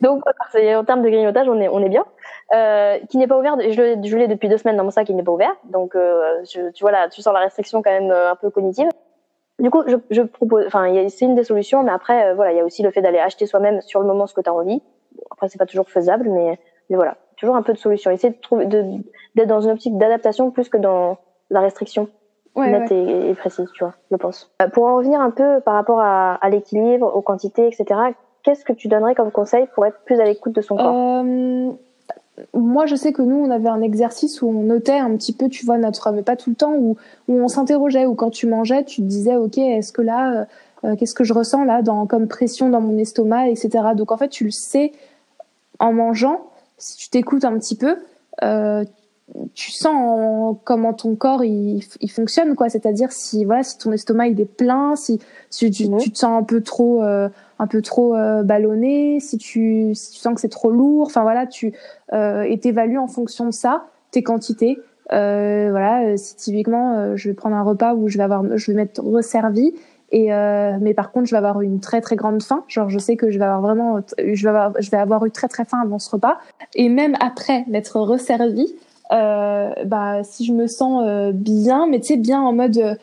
donc 0.00 0.22
en 0.26 0.84
termes 0.84 1.02
de 1.02 1.08
grignotage, 1.08 1.48
on 1.48 1.60
est, 1.60 1.68
on 1.68 1.80
est 1.80 1.88
bien. 1.88 2.04
Euh, 2.54 2.98
qui 3.10 3.18
n'est 3.18 3.26
pas 3.26 3.36
ouvert. 3.36 3.56
Je, 3.58 4.00
je 4.04 4.16
l'ai 4.16 4.28
depuis 4.28 4.48
deux 4.48 4.58
semaines 4.58 4.76
dans 4.76 4.84
mon 4.84 4.90
sac, 4.90 5.08
il 5.08 5.16
n'est 5.16 5.24
pas 5.24 5.32
ouvert. 5.32 5.54
Donc, 5.64 5.96
euh, 5.96 6.44
je, 6.44 6.70
tu 6.70 6.84
vois 6.84 6.92
là, 6.92 7.08
tu 7.08 7.20
sens 7.20 7.34
la 7.34 7.40
restriction 7.40 7.82
quand 7.82 7.90
même 7.90 8.10
euh, 8.12 8.30
un 8.30 8.36
peu 8.36 8.50
cognitive. 8.50 8.88
Du 9.58 9.70
coup, 9.70 9.82
je, 9.86 9.96
je 10.10 10.22
propose, 10.22 10.66
enfin, 10.66 10.86
c'est 11.08 11.24
une 11.24 11.34
des 11.34 11.42
solutions, 11.42 11.82
mais 11.82 11.90
après, 11.90 12.28
euh, 12.28 12.34
voilà, 12.34 12.52
il 12.52 12.56
y 12.58 12.60
a 12.60 12.64
aussi 12.64 12.82
le 12.82 12.90
fait 12.90 13.02
d'aller 13.02 13.18
acheter 13.18 13.46
soi-même 13.46 13.80
sur 13.80 14.00
le 14.00 14.06
moment 14.06 14.26
ce 14.26 14.34
que 14.34 14.42
tu 14.42 14.50
as 14.50 14.54
envie. 14.54 14.80
Bon, 15.16 15.22
après, 15.30 15.48
c'est 15.48 15.58
pas 15.58 15.66
toujours 15.66 15.88
faisable, 15.88 16.28
mais, 16.28 16.58
mais 16.90 16.96
voilà, 16.96 17.16
toujours 17.36 17.56
un 17.56 17.62
peu 17.62 17.72
de 17.72 17.78
solution. 17.78 18.10
Essayer 18.10 18.32
de 18.32 18.40
trouver, 18.40 18.66
d'être 18.66 19.48
dans 19.48 19.60
une 19.60 19.70
optique 19.70 19.96
d'adaptation 19.98 20.50
plus 20.50 20.68
que 20.68 20.78
dans 20.78 21.18
la 21.50 21.60
restriction. 21.60 22.08
Ouais, 22.54 22.70
nette 22.70 22.90
Et, 22.90 23.30
et, 23.30 23.34
précise, 23.34 23.68
tu 23.74 23.84
vois, 23.84 23.94
je 24.10 24.16
pense. 24.16 24.50
pour 24.72 24.84
en 24.84 24.96
revenir 24.96 25.20
un 25.20 25.30
peu 25.30 25.60
par 25.60 25.74
rapport 25.74 26.00
à, 26.00 26.34
à 26.34 26.48
l'équilibre, 26.48 27.14
aux 27.14 27.20
quantités, 27.20 27.66
etc., 27.66 28.00
qu'est-ce 28.42 28.64
que 28.64 28.72
tu 28.72 28.88
donnerais 28.88 29.14
comme 29.14 29.30
conseil 29.30 29.66
pour 29.74 29.84
être 29.84 29.98
plus 30.06 30.18
à 30.20 30.24
l'écoute 30.24 30.54
de 30.54 30.62
son 30.62 30.76
corps? 30.76 30.94
Euh, 30.96 31.70
Moi, 32.54 32.86
je 32.86 32.94
sais 32.94 33.12
que 33.12 33.20
nous, 33.20 33.36
on 33.36 33.50
avait 33.50 33.68
un 33.68 33.82
exercice 33.82 34.40
où 34.40 34.48
on 34.48 34.62
notait 34.62 34.98
un 34.98 35.14
petit 35.16 35.34
peu, 35.34 35.48
tu 35.48 35.66
vois, 35.66 35.76
notre, 35.76 36.10
mais 36.12 36.22
pas 36.22 36.36
tout 36.36 36.48
le 36.48 36.56
temps, 36.56 36.72
où, 36.74 36.96
où 37.28 37.34
on 37.34 37.48
s'interrogeait, 37.48 38.06
où 38.06 38.14
quand 38.14 38.30
tu 38.30 38.46
mangeais, 38.46 38.84
tu 38.84 39.02
te 39.02 39.06
disais, 39.06 39.36
ok, 39.36 39.58
est-ce 39.58 39.92
que 39.92 40.00
là, 40.00 40.46
euh, 40.84 40.96
qu'est-ce 40.96 41.14
que 41.14 41.24
je 41.24 41.34
ressens 41.34 41.64
là, 41.64 41.82
dans, 41.82 42.06
comme 42.06 42.28
pression 42.28 42.68
dans 42.68 42.80
mon 42.80 42.96
estomac, 42.96 43.48
etc. 43.48 43.70
Donc 43.94 44.12
en 44.12 44.16
fait, 44.16 44.28
tu 44.28 44.44
le 44.44 44.50
sais 44.50 44.92
en 45.78 45.92
mangeant, 45.92 46.46
si 46.78 46.96
tu 46.96 47.08
t'écoutes 47.10 47.44
un 47.44 47.58
petit 47.58 47.76
peu, 47.76 47.96
euh, 48.42 48.84
tu 49.54 49.72
sens 49.72 50.56
comment 50.64 50.92
ton 50.92 51.16
corps 51.16 51.44
il, 51.44 51.82
il 52.00 52.10
fonctionne 52.10 52.54
quoi. 52.54 52.68
C'est-à-dire 52.68 53.10
si 53.10 53.44
voilà 53.44 53.62
si 53.62 53.76
ton 53.78 53.92
estomac 53.92 54.28
il 54.28 54.40
est 54.40 54.44
plein 54.44 54.94
si, 54.94 55.18
si 55.50 55.70
tu, 55.70 55.88
tu, 55.98 56.12
te 56.12 56.18
sens 56.18 56.40
un 56.40 56.44
peu 56.44 56.60
trop 56.60 57.02
euh, 57.02 57.28
un 57.58 57.66
peu 57.66 57.82
trop 57.82 58.14
euh, 58.14 58.42
ballonné 58.42 59.18
si 59.20 59.36
tu 59.38 59.94
si 59.94 60.12
tu 60.12 60.18
sens 60.18 60.34
que 60.34 60.40
c'est 60.40 60.48
trop 60.48 60.70
lourd 60.70 61.06
enfin 61.06 61.22
voilà 61.22 61.46
tu 61.46 61.72
euh, 62.12 62.42
et 62.42 62.58
t'évalues 62.60 62.98
en 62.98 63.08
fonction 63.08 63.46
de 63.46 63.52
ça 63.52 63.86
tes 64.12 64.22
quantités. 64.22 64.78
Voilà 65.10 66.16
si 66.16 66.36
typiquement 66.36 67.16
je 67.16 67.28
vais 67.28 67.34
prendre 67.34 67.56
un 67.56 67.62
repas 67.62 67.94
où 67.94 68.08
je 68.08 68.18
vais 68.18 68.24
avoir 68.24 68.56
je 68.56 68.70
vais 68.70 68.76
mettre 68.76 69.02
resservi 69.02 69.72
et 70.12 70.32
euh, 70.32 70.78
mais 70.80 70.94
par 70.94 71.10
contre 71.10 71.26
je 71.26 71.32
vais 71.32 71.38
avoir 71.38 71.60
une 71.60 71.80
très 71.80 72.00
très 72.00 72.16
grande 72.16 72.42
faim. 72.42 72.64
Genre 72.68 72.88
je 72.88 72.98
sais 72.98 73.16
que 73.16 73.30
je 73.30 73.38
vais 73.38 73.44
avoir 73.44 73.60
vraiment 73.60 74.00
je 74.18 74.42
vais 74.42 74.48
avoir 74.48 74.72
je 74.78 74.90
vais 74.90 74.96
avoir 74.96 75.24
eu 75.26 75.30
très 75.30 75.48
très 75.48 75.64
faim 75.64 75.80
avant 75.82 75.98
ce 75.98 76.10
repas. 76.10 76.38
Et 76.74 76.88
même 76.88 77.16
après 77.20 77.64
m'être 77.68 77.98
resservi 78.00 78.74
euh, 79.12 79.70
bah 79.84 80.24
si 80.24 80.44
je 80.44 80.52
me 80.52 80.66
sens 80.66 81.04
euh, 81.06 81.30
bien, 81.32 81.86
mais 81.86 82.00
tu 82.00 82.08
sais 82.08 82.16
bien 82.16 82.40
en 82.40 82.52
mode 82.52 82.76
euh, 82.78 82.94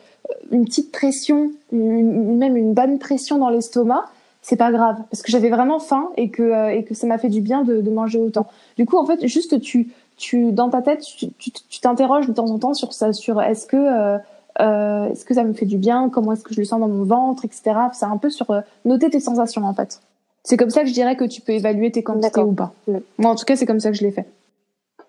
une 0.50 0.64
petite 0.64 0.92
pression, 0.92 1.50
même 1.72 2.56
une 2.56 2.74
bonne 2.74 2.98
pression 2.98 3.38
dans 3.38 3.48
l'estomac, 3.48 4.04
c'est 4.42 4.56
pas 4.56 4.70
grave. 4.70 4.96
Parce 5.10 5.22
que 5.22 5.32
j'avais 5.32 5.48
vraiment 5.48 5.78
faim 5.78 6.10
et 6.16 6.30
que 6.30 6.70
et 6.70 6.84
que 6.84 6.94
ça 6.94 7.06
m'a 7.06 7.18
fait 7.18 7.30
du 7.30 7.40
bien 7.40 7.62
de, 7.62 7.80
de, 7.80 7.90
manger 7.90 8.18
autant. 8.18 8.46
Du 8.76 8.84
coup 8.84 8.98
en 8.98 9.06
fait 9.06 9.26
juste 9.26 9.60
tu 9.60 9.92
tu 10.16 10.52
dans 10.52 10.68
ta 10.68 10.82
tête 10.82 11.02
tu 11.02 11.80
t'interroges 11.80 12.28
de 12.28 12.32
temps 12.32 12.50
en 12.50 12.58
temps 12.58 12.74
sur 12.74 12.92
ça 12.92 13.12
sur 13.12 13.40
est-ce 13.40 13.66
que 13.66 14.18
euh, 14.60 15.10
est-ce 15.10 15.24
que 15.24 15.34
ça 15.34 15.44
me 15.44 15.52
fait 15.52 15.66
du 15.66 15.78
bien? 15.78 16.08
Comment 16.08 16.32
est-ce 16.32 16.44
que 16.44 16.54
je 16.54 16.60
le 16.60 16.64
sens 16.64 16.80
dans 16.80 16.88
mon 16.88 17.04
ventre 17.04 17.44
etc 17.44 17.74
c'est 17.92 18.06
un 18.06 18.16
peu 18.16 18.30
sur 18.30 18.46
noter 18.84 19.10
tes 19.10 19.20
sensations 19.20 19.64
en 19.64 19.74
fait. 19.74 20.00
C'est 20.42 20.56
comme 20.56 20.70
ça 20.70 20.82
que 20.82 20.88
je 20.88 20.92
dirais 20.92 21.16
que 21.16 21.24
tu 21.24 21.40
peux 21.40 21.52
évaluer 21.52 21.90
tes 21.90 22.02
quantités 22.02 22.40
ou 22.40 22.52
pas. 22.52 22.72
Moi 23.18 23.30
en 23.30 23.34
tout 23.34 23.44
cas 23.44 23.56
c'est 23.56 23.66
comme 23.66 23.80
ça 23.80 23.90
que 23.90 23.96
je 23.96 24.04
l'ai 24.04 24.12
fait. 24.12 24.26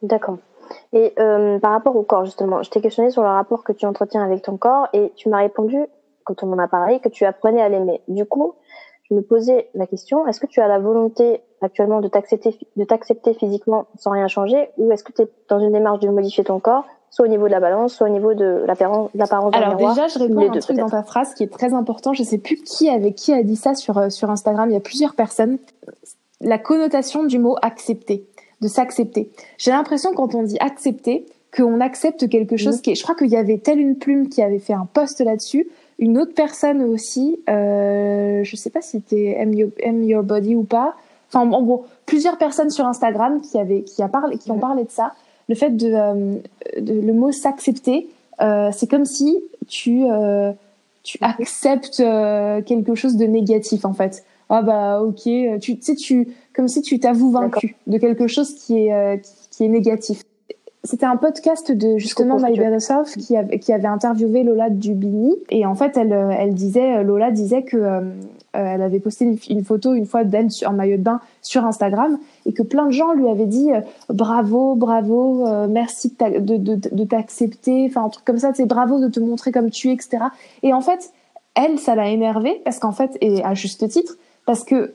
D'accord. 0.01 0.37
Et 0.93 1.13
euh, 1.19 1.59
par 1.59 1.71
rapport 1.71 1.95
au 1.95 2.03
corps, 2.03 2.25
justement, 2.25 2.63
je 2.63 2.69
t'ai 2.69 2.81
questionné 2.81 3.11
sur 3.11 3.21
le 3.21 3.29
rapport 3.29 3.63
que 3.63 3.71
tu 3.71 3.85
entretiens 3.85 4.23
avec 4.23 4.41
ton 4.41 4.57
corps 4.57 4.87
et 4.93 5.11
tu 5.15 5.29
m'as 5.29 5.39
répondu, 5.39 5.77
quand 6.23 6.43
on 6.43 6.47
m'en 6.47 6.57
a 6.57 6.67
parlé, 6.67 6.99
que 6.99 7.09
tu 7.09 7.25
apprenais 7.25 7.61
à 7.61 7.69
l'aimer. 7.69 8.01
Du 8.07 8.25
coup, 8.25 8.53
je 9.09 9.13
me 9.13 9.21
posais 9.21 9.69
la 9.75 9.85
question, 9.85 10.25
est-ce 10.27 10.39
que 10.39 10.47
tu 10.47 10.61
as 10.61 10.67
la 10.67 10.79
volonté 10.79 11.41
actuellement 11.61 12.01
de 12.01 12.07
t'accepter, 12.07 12.57
de 12.75 12.83
t'accepter 12.83 13.33
physiquement 13.33 13.85
sans 13.97 14.11
rien 14.11 14.27
changer, 14.27 14.69
ou 14.77 14.91
est-ce 14.91 15.03
que 15.03 15.11
tu 15.11 15.21
es 15.23 15.27
dans 15.47 15.59
une 15.59 15.71
démarche 15.71 15.99
de 15.99 16.09
modifier 16.09 16.43
ton 16.43 16.59
corps, 16.59 16.85
soit 17.09 17.25
au 17.25 17.29
niveau 17.29 17.45
de 17.45 17.51
la 17.51 17.59
balance, 17.59 17.93
soit 17.93 18.07
au 18.07 18.11
niveau 18.11 18.33
de 18.33 18.63
l'apparence 18.65 19.09
Alors 19.53 19.75
déjà, 19.75 20.07
je 20.07 20.19
réponds 20.19 20.51
à 20.51 20.55
un 20.55 20.59
truc 20.59 20.77
dans 20.77 20.89
ta 20.89 21.03
phrase 21.03 21.33
qui 21.33 21.43
est 21.43 21.51
très 21.51 21.73
important. 21.73 22.13
Je 22.13 22.23
sais 22.23 22.37
plus 22.37 22.57
qui 22.57 22.89
avec 22.89 23.15
qui 23.15 23.33
a 23.33 23.43
dit 23.43 23.55
ça 23.55 23.75
sur 23.75 23.97
euh, 23.97 24.09
sur 24.09 24.29
Instagram. 24.29 24.69
Il 24.69 24.73
y 24.73 24.77
a 24.77 24.81
plusieurs 24.81 25.15
personnes. 25.15 25.57
La 26.41 26.57
connotation 26.57 27.23
du 27.23 27.39
mot 27.39 27.55
accepter, 27.61 28.25
de 28.61 28.67
s'accepter. 28.67 29.29
J'ai 29.57 29.71
l'impression 29.71 30.13
quand 30.13 30.35
on 30.35 30.43
dit 30.43 30.57
accepter, 30.59 31.25
qu'on 31.55 31.79
accepte 31.79 32.27
quelque 32.27 32.57
chose 32.57 32.81
qui 32.81 32.91
est. 32.91 32.95
Je 32.95 33.03
crois 33.03 33.15
qu'il 33.15 33.27
y 33.27 33.37
avait 33.37 33.57
telle 33.57 33.79
une 33.79 33.97
plume 33.97 34.27
qui 34.27 34.41
avait 34.41 34.59
fait 34.59 34.73
un 34.73 34.87
post 34.91 35.21
là-dessus 35.21 35.67
une 35.97 36.17
autre 36.17 36.33
personne 36.33 36.81
aussi, 36.83 37.39
euh, 37.49 38.43
je 38.43 38.55
sais 38.55 38.69
pas 38.69 38.81
si 38.81 38.91
c'était 38.91 39.37
M, 39.39 40.03
Your 40.03 40.23
Body 40.23 40.55
ou 40.55 40.63
pas. 40.63 40.95
Enfin, 41.29 41.49
en 41.49 41.61
gros, 41.63 41.85
plusieurs 42.05 42.37
personnes 42.37 42.69
sur 42.69 42.85
Instagram 42.85 43.41
qui 43.41 43.57
avaient, 43.57 43.83
qui 43.83 44.01
a 44.03 44.07
parlé, 44.07 44.37
qui 44.37 44.51
ont 44.51 44.59
parlé 44.59 44.83
de 44.83 44.91
ça. 44.91 45.13
Le 45.47 45.55
fait 45.55 45.71
de, 45.71 45.91
euh, 45.93 46.35
de 46.79 46.93
le 46.93 47.13
mot 47.13 47.31
s'accepter, 47.31 48.07
euh, 48.41 48.69
c'est 48.73 48.89
comme 48.89 49.05
si 49.05 49.37
tu, 49.67 50.05
euh, 50.09 50.51
tu 51.03 51.17
acceptes 51.21 51.99
euh, 51.99 52.61
quelque 52.61 52.95
chose 52.95 53.15
de 53.17 53.25
négatif 53.25 53.85
en 53.85 53.93
fait. 53.93 54.23
Ah 54.49 54.61
bah 54.61 55.01
ok, 55.01 55.23
tu 55.59 55.77
sais 55.81 55.95
tu, 55.95 56.27
comme 56.53 56.67
si 56.67 56.81
tu 56.81 56.99
t'avoues 56.99 57.31
vaincu 57.31 57.75
de 57.87 57.97
quelque 57.97 58.27
chose 58.27 58.53
qui 58.53 58.87
est, 58.87 59.21
qui 59.49 59.65
est 59.65 59.69
négatif. 59.69 60.21
C'était 60.83 61.07
un 61.07 61.17
podcast 61.17 61.71
de 61.71 61.97
justement 61.97 62.37
My 62.37 62.55
Better 62.55 62.79
Self 62.79 63.17
qui 63.17 63.35
avait, 63.35 63.57
qui 63.57 63.73
avait 63.73 63.87
interviewé 63.87 64.43
Lola 64.43 64.69
Dubini 64.69 65.35
et 65.49 65.65
en 65.65 65.73
fait 65.73 65.97
elle, 65.97 66.13
elle 66.37 66.53
disait 66.53 67.03
Lola 67.03 67.31
disait 67.31 67.63
que 67.63 68.03
elle 68.55 68.81
avait 68.81 68.99
posté 68.99 69.37
une, 69.49 69.63
photo 69.63 69.93
une 69.93 70.05
fois 70.05 70.23
d'elle 70.23 70.49
en 70.65 70.73
maillot 70.73 70.97
de 70.97 71.01
bain 71.01 71.19
sur 71.41 71.65
Instagram 71.65 72.17
et 72.45 72.53
que 72.53 72.63
plein 72.63 72.85
de 72.85 72.91
gens 72.91 73.13
lui 73.13 73.27
avaient 73.29 73.45
dit 73.45 73.69
bravo 74.09 74.75
bravo 74.75 75.67
merci 75.67 76.15
de, 76.19 76.57
de, 76.57 76.75
de, 76.75 77.03
t'accepter 77.03 77.85
enfin 77.89 78.05
un 78.05 78.09
truc 78.09 78.25
comme 78.25 78.37
ça 78.37 78.51
c'est 78.53 78.65
bravo 78.65 78.99
de 78.99 79.07
te 79.07 79.19
montrer 79.19 79.51
comme 79.51 79.69
tu 79.69 79.89
es 79.89 79.93
etc 79.93 80.25
et 80.63 80.73
en 80.73 80.81
fait 80.81 81.11
elle 81.55 81.79
ça 81.79 81.95
l'a 81.95 82.09
énervée 82.09 82.61
parce 82.63 82.79
qu'en 82.79 82.91
fait 82.91 83.17
et 83.21 83.43
à 83.43 83.53
juste 83.53 83.87
titre 83.89 84.17
parce 84.45 84.63
que 84.63 84.93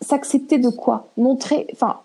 s'accepter 0.00 0.58
de 0.58 0.68
quoi? 0.68 1.08
Montrer, 1.16 1.66
enfin, 1.72 2.00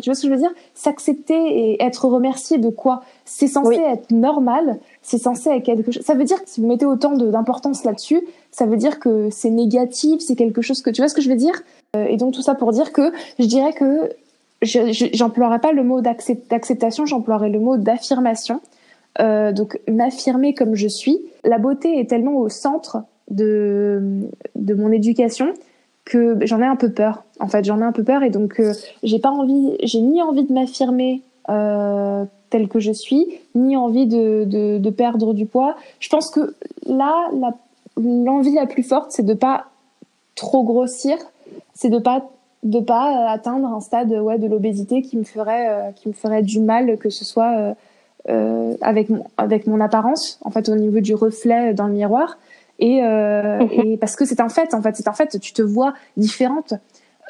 vois 0.04 0.14
ce 0.14 0.22
que 0.22 0.28
je 0.28 0.32
veux 0.32 0.38
dire? 0.38 0.52
S'accepter 0.74 1.34
et 1.34 1.82
être 1.82 2.06
remercié 2.06 2.58
de 2.58 2.68
quoi? 2.68 3.02
C'est 3.24 3.48
censé 3.48 3.80
être 3.80 4.12
normal, 4.12 4.78
c'est 5.02 5.18
censé 5.18 5.50
être 5.50 5.64
quelque 5.64 5.90
chose. 5.90 6.04
Ça 6.04 6.14
veut 6.14 6.24
dire 6.24 6.42
que 6.42 6.48
si 6.48 6.60
vous 6.60 6.68
mettez 6.68 6.86
autant 6.86 7.12
d'importance 7.16 7.84
là-dessus, 7.84 8.22
ça 8.52 8.66
veut 8.66 8.76
dire 8.76 9.00
que 9.00 9.28
c'est 9.30 9.50
négatif, 9.50 10.20
c'est 10.20 10.36
quelque 10.36 10.62
chose 10.62 10.82
que 10.82 10.90
tu 10.90 11.00
vois 11.00 11.08
ce 11.08 11.14
que 11.14 11.20
je 11.20 11.28
veux 11.28 11.36
dire? 11.36 11.62
Euh, 11.96 12.06
Et 12.06 12.16
donc 12.16 12.32
tout 12.32 12.42
ça 12.42 12.54
pour 12.54 12.70
dire 12.70 12.92
que 12.92 13.12
je 13.38 13.46
dirais 13.46 13.72
que 13.72 14.10
j'emploierais 14.62 15.60
pas 15.60 15.72
le 15.72 15.82
mot 15.82 16.00
d'acceptation, 16.00 17.06
j'emploierais 17.06 17.50
le 17.50 17.58
mot 17.58 17.76
d'affirmation. 17.76 18.60
Euh, 19.18 19.50
donc 19.50 19.80
m'affirmer 19.88 20.54
comme 20.54 20.76
je 20.76 20.86
suis. 20.86 21.18
La 21.42 21.58
beauté 21.58 21.98
est 21.98 22.08
tellement 22.08 22.36
au 22.36 22.48
centre 22.48 23.02
de 23.30 24.28
de 24.54 24.74
mon 24.74 24.92
éducation 24.92 25.52
que 26.10 26.36
j'en 26.42 26.60
ai 26.60 26.66
un 26.66 26.76
peu 26.76 26.90
peur. 26.90 27.24
En 27.38 27.46
fait, 27.46 27.64
j'en 27.64 27.80
ai 27.80 27.84
un 27.84 27.92
peu 27.92 28.02
peur 28.02 28.22
et 28.22 28.30
donc 28.30 28.58
euh, 28.58 28.74
j'ai 29.02 29.20
pas 29.20 29.30
envie, 29.30 29.76
j'ai 29.82 30.00
ni 30.00 30.20
envie 30.20 30.44
de 30.44 30.52
m'affirmer 30.52 31.22
euh, 31.48 32.24
telle 32.50 32.68
que 32.68 32.80
je 32.80 32.92
suis, 32.92 33.26
ni 33.54 33.76
envie 33.76 34.06
de, 34.06 34.90
perdre 34.90 35.32
du 35.32 35.46
poids. 35.46 35.76
Je 36.00 36.08
pense 36.08 36.30
que 36.30 36.54
là, 36.84 37.30
l'envie 37.96 38.54
la, 38.54 38.66
plus 38.66 38.82
forte, 38.82 39.12
c'est 39.12 39.24
de 39.24 39.34
pas 39.34 39.66
trop 40.34 40.64
grossir, 40.64 41.16
c'est 41.74 41.90
de 41.90 41.98
pas 41.98 42.24
de 42.62 42.80
pas 42.80 43.30
atteindre 43.30 43.68
un 43.68 43.80
stade 43.80 44.12
ouais 44.12 44.38
de 44.38 44.46
l'obésité 44.46 45.00
qui 45.00 45.16
me 45.16 45.24
ferait 45.24 45.68
euh, 45.70 45.92
qui 45.92 46.08
me 46.08 46.12
ferait 46.12 46.42
du 46.42 46.60
mal 46.60 46.98
que 46.98 47.08
ce 47.08 47.24
soit 47.24 47.56
euh, 47.56 47.74
euh, 48.28 48.76
avec 48.82 49.08
mon 49.08 49.24
avec 49.38 49.66
mon 49.66 49.80
apparence 49.80 50.38
en 50.42 50.50
fait 50.50 50.68
au 50.68 50.76
niveau 50.76 51.00
du 51.00 51.14
reflet 51.14 51.72
dans 51.72 51.86
le 51.86 51.94
miroir 51.94 52.36
et, 52.80 53.04
euh, 53.04 53.60
et 53.70 53.96
parce 53.96 54.16
que 54.16 54.24
c'est 54.24 54.40
un 54.40 54.48
fait 54.48 54.74
en 54.74 54.82
fait. 54.82 54.96
C'est 54.96 55.08
un 55.08 55.12
fait 55.12 55.38
tu 55.38 55.52
te 55.52 55.62
vois 55.62 55.94
différente. 56.16 56.74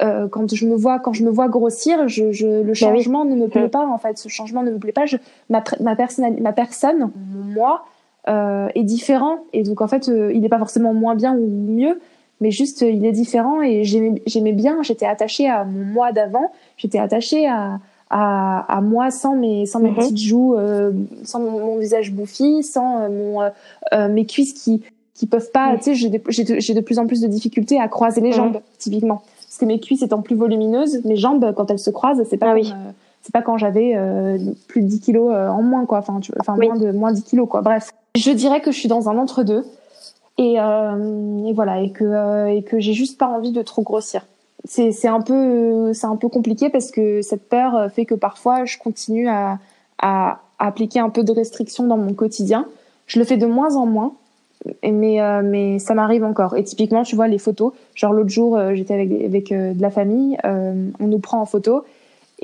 Euh, 0.01 0.27
quand 0.27 0.51
je 0.53 0.65
me 0.65 0.75
vois 0.75 0.99
quand 0.99 1.13
je 1.13 1.23
me 1.23 1.29
vois 1.29 1.47
grossir 1.47 2.07
je, 2.07 2.31
je 2.31 2.47
le 2.47 2.63
bah 2.63 2.73
changement 2.73 3.23
ne 3.23 3.35
me 3.35 3.47
plaît 3.47 3.69
pas 3.69 3.85
en 3.85 3.97
fait. 3.97 4.17
Ce 4.17 4.29
changement 4.29 4.63
ne 4.63 4.71
me 4.71 4.79
plaît 4.79 4.93
pas. 4.93 5.05
Je, 5.05 5.17
ma 5.49 5.63
ma 5.79 5.95
personne 5.95 6.39
ma 6.41 6.53
personne 6.53 7.11
moi 7.15 7.85
euh, 8.27 8.69
est 8.73 8.83
différent. 8.83 9.39
Et 9.53 9.63
donc 9.63 9.81
en 9.81 9.87
fait 9.87 10.09
euh, 10.09 10.31
il 10.33 10.41
n'est 10.41 10.49
pas 10.49 10.59
forcément 10.59 10.93
moins 10.93 11.15
bien 11.15 11.35
ou 11.35 11.47
mieux 11.47 11.99
mais 12.39 12.49
juste 12.49 12.81
il 12.81 13.05
est 13.05 13.11
différent. 13.11 13.61
Et 13.61 13.83
j'aimais 13.83 14.53
bien. 14.53 14.81
J'étais 14.81 15.05
attachée 15.05 15.47
à 15.47 15.65
mon 15.65 15.83
moi 15.83 16.11
d'avant. 16.11 16.51
J'étais 16.77 16.97
attachée 16.97 17.47
à 17.47 17.79
à, 18.11 18.77
à, 18.77 18.81
moi 18.81 19.09
sans 19.09 19.35
mes 19.35 19.65
sans 19.65 19.79
mes 19.79 19.89
mhm. 19.89 19.95
petites 19.95 20.19
joues 20.19 20.55
euh, 20.55 20.91
sans 21.23 21.39
mon, 21.39 21.77
visage 21.77 22.11
bouffi 22.11 22.61
sans 22.61 23.03
euh, 23.03 23.09
mon 23.09 23.41
euh, 23.41 24.09
mes 24.09 24.25
cuisses 24.25 24.53
qui 24.53 24.83
qui 25.21 25.27
peuvent 25.27 25.51
pas, 25.51 25.77
tu 25.77 25.83
sais, 25.83 25.93
j'ai 25.93 26.09
de, 26.09 26.17
de, 26.17 26.81
plus 26.81 26.97
en 26.97 27.05
plus 27.05 27.21
de 27.21 27.27
difficultés 27.27 27.79
à 27.79 27.87
croiser 27.87 28.21
les 28.21 28.31
jambes, 28.31 28.59
typiquement. 28.79 29.21
Parce 29.45 29.59
que 29.59 29.65
mes 29.65 29.79
cuisses 29.79 30.01
étant 30.01 30.23
plus 30.23 30.35
volumineuses, 30.35 31.05
mes 31.05 31.15
jambes, 31.15 31.53
quand 31.55 31.69
elles 31.69 31.77
se 31.77 31.91
croisent, 31.91 32.23
c'est 32.27 32.37
pas 32.37 32.49
ah 32.49 32.53
oui. 32.55 32.73
Euh, 32.73 32.89
c'est 33.21 33.31
pas 33.31 33.43
quand 33.43 33.55
j'avais 33.55 33.93
euh, 33.95 34.39
plus 34.67 34.81
de 34.81 34.87
10 34.87 34.99
kilos 34.99 35.31
euh, 35.31 35.47
en 35.47 35.61
moins, 35.61 35.85
quoi. 35.85 35.99
Enfin, 35.99 36.19
tu, 36.21 36.31
enfin 36.39 36.55
moins 36.55 36.75
de 36.75 36.91
moins 36.91 37.11
10 37.11 37.21
kilos, 37.21 37.47
quoi. 37.47 37.61
Bref. 37.61 37.91
Je 38.15 38.31
dirais 38.31 38.61
que 38.61 38.71
je 38.71 38.79
suis 38.79 38.87
dans 38.87 39.09
un 39.09 39.17
entre-deux. 39.19 39.63
Et, 40.39 40.55
et, 40.55 41.53
voilà. 41.53 41.81
Et 41.83 41.91
que, 41.91 42.47
et 42.47 42.63
que 42.63 42.79
j'ai 42.79 42.93
juste 42.93 43.19
pas 43.19 43.27
envie 43.27 43.51
de 43.51 43.61
trop 43.61 43.83
grossir. 43.83 44.25
C'est, 44.65 45.07
un 45.07 45.21
peu, 45.21 45.93
c'est 45.93 46.07
un 46.07 46.15
peu 46.15 46.29
compliqué 46.29 46.71
parce 46.71 46.89
que 46.89 47.21
cette 47.21 47.47
peur 47.47 47.91
fait 47.91 48.05
que 48.05 48.15
parfois 48.15 48.65
je 48.65 48.79
continue 48.79 49.29
à, 49.29 49.59
à 50.01 50.39
appliquer 50.57 50.99
un 50.99 51.11
peu 51.11 51.23
de 51.23 51.31
restrictions 51.31 51.85
dans 51.85 51.97
mon 51.97 52.15
quotidien. 52.15 52.65
Je 53.05 53.19
le 53.19 53.25
fais 53.25 53.37
de 53.37 53.45
moins 53.45 53.75
en 53.75 53.85
moins 53.85 54.13
mais 54.83 55.21
euh, 55.21 55.41
mais 55.43 55.79
ça 55.79 55.93
m'arrive 55.93 56.23
encore. 56.23 56.55
Et 56.55 56.63
typiquement 56.63 57.03
tu 57.03 57.15
vois 57.15 57.27
les 57.27 57.37
photos 57.37 57.73
genre 57.95 58.13
l'autre 58.13 58.29
jour 58.29 58.57
euh, 58.57 58.73
j'étais 58.75 58.93
avec 58.93 59.11
avec 59.11 59.51
euh, 59.51 59.73
de 59.73 59.81
la 59.81 59.89
famille 59.89 60.37
on 60.43 61.07
nous 61.07 61.19
prend 61.19 61.41
en 61.41 61.45
photo 61.45 61.83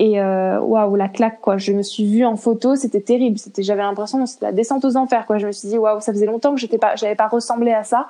et 0.00 0.20
waouh 0.20 0.94
la 0.94 1.08
claque 1.08 1.40
quoi. 1.40 1.58
Je 1.58 1.72
me 1.72 1.82
suis 1.82 2.06
vue 2.06 2.24
en 2.24 2.36
photo 2.36 2.76
c'était 2.76 3.00
terrible. 3.00 3.38
C'était 3.38 3.62
j'avais 3.62 3.82
l'impression 3.82 4.24
c'était 4.26 4.46
la 4.46 4.52
descente 4.52 4.84
aux 4.84 4.96
enfers 4.96 5.26
quoi. 5.26 5.38
Je 5.38 5.46
me 5.46 5.52
suis 5.52 5.68
dit 5.68 5.78
waouh 5.78 6.00
ça 6.00 6.12
faisait 6.12 6.26
longtemps 6.26 6.54
que 6.54 6.60
j'étais 6.60 6.78
pas 6.78 6.96
j'avais 6.96 7.16
pas 7.16 7.28
ressemblé 7.28 7.72
à 7.72 7.84
ça. 7.84 8.06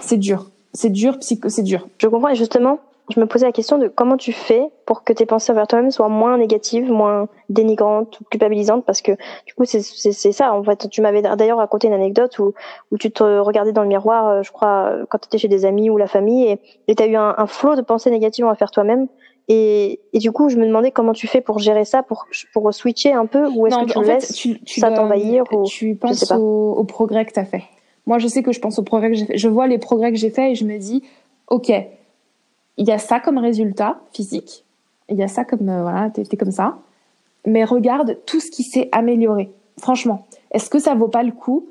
C'est 0.00 0.18
dur. 0.18 0.50
C'est 0.72 0.90
dur 0.90 1.18
psycho 1.18 1.48
c'est 1.48 1.62
dur. 1.62 1.86
Je 1.98 2.08
comprends. 2.08 2.28
Et 2.28 2.36
justement 2.36 2.78
je 3.14 3.20
me 3.20 3.26
posais 3.26 3.46
la 3.46 3.52
question 3.52 3.78
de 3.78 3.88
comment 3.88 4.16
tu 4.16 4.32
fais 4.32 4.62
pour 4.84 5.04
que 5.04 5.12
tes 5.12 5.26
pensées 5.26 5.52
envers 5.52 5.66
toi-même 5.66 5.90
soient 5.90 6.08
moins 6.08 6.36
négatives, 6.38 6.90
moins 6.90 7.28
dénigrantes 7.48 8.20
ou 8.20 8.24
culpabilisantes, 8.24 8.84
parce 8.84 9.00
que 9.00 9.12
du 9.46 9.54
coup 9.54 9.64
c'est 9.64 9.80
ça. 9.80 10.52
En 10.52 10.62
fait, 10.64 10.88
tu 10.90 11.00
m'avais 11.00 11.22
d'ailleurs 11.22 11.58
raconté 11.58 11.86
une 11.86 11.92
anecdote 11.92 12.38
où, 12.38 12.52
où 12.90 12.98
tu 12.98 13.10
te 13.10 13.22
regardais 13.22 13.72
dans 13.72 13.82
le 13.82 13.88
miroir, 13.88 14.28
euh, 14.28 14.42
je 14.42 14.50
crois, 14.50 14.92
quand 15.08 15.18
tu 15.18 15.26
étais 15.26 15.38
chez 15.38 15.48
des 15.48 15.64
amis 15.64 15.88
ou 15.88 15.96
la 15.96 16.08
famille, 16.08 16.58
et 16.88 16.94
tu 16.94 17.02
as 17.02 17.06
eu 17.06 17.16
un, 17.16 17.34
un 17.36 17.46
flot 17.46 17.76
de 17.76 17.82
pensées 17.82 18.10
négatives 18.10 18.44
envers 18.44 18.70
toi-même. 18.70 19.06
Et, 19.48 20.00
et, 20.12 20.18
du 20.18 20.32
coup, 20.32 20.48
je 20.48 20.56
me 20.56 20.66
demandais 20.66 20.90
comment 20.90 21.12
tu 21.12 21.28
fais 21.28 21.40
pour 21.40 21.60
gérer 21.60 21.84
ça, 21.84 22.02
pour, 22.02 22.26
pour 22.52 22.74
switcher 22.74 23.12
un 23.12 23.26
peu, 23.26 23.46
ou 23.48 23.68
est-ce 23.68 23.78
que 23.78 23.92
tu 23.92 24.04
laisses 24.04 24.32
tu, 24.32 24.60
tu 24.64 24.80
ça 24.80 24.90
t'envahir 24.90 25.44
Tu 25.66 25.94
penses 25.94 26.32
au, 26.32 26.72
au, 26.72 26.82
progrès 26.82 27.24
que 27.24 27.32
tu 27.32 27.38
as 27.38 27.44
fait. 27.44 27.62
Moi, 28.06 28.18
je 28.18 28.26
sais 28.26 28.42
que 28.42 28.50
je 28.50 28.58
pense 28.58 28.80
au 28.80 28.82
progrès 28.82 29.10
que 29.10 29.14
j'ai 29.14 29.24
fait. 29.24 29.38
Je 29.38 29.48
vois 29.48 29.68
les 29.68 29.78
progrès 29.78 30.10
que 30.10 30.18
j'ai 30.18 30.30
fait 30.30 30.50
et 30.50 30.54
je 30.56 30.64
me 30.64 30.76
dis, 30.78 31.04
ok, 31.48 31.70
il 32.76 32.86
y 32.86 32.92
a 32.92 32.98
ça 32.98 33.20
comme 33.20 33.38
résultat 33.38 33.98
physique, 34.12 34.64
il 35.08 35.16
y 35.16 35.22
a 35.22 35.28
ça 35.28 35.44
comme 35.44 35.68
euh, 35.68 35.82
voilà, 35.82 36.10
t'es 36.10 36.36
comme 36.36 36.50
ça, 36.50 36.78
mais 37.46 37.64
regarde 37.64 38.18
tout 38.26 38.40
ce 38.40 38.50
qui 38.50 38.62
s'est 38.62 38.88
amélioré. 38.92 39.50
Franchement, 39.78 40.26
est-ce 40.50 40.70
que 40.70 40.78
ça 40.78 40.94
vaut 40.94 41.08
pas 41.08 41.22
le 41.22 41.32
coup? 41.32 41.66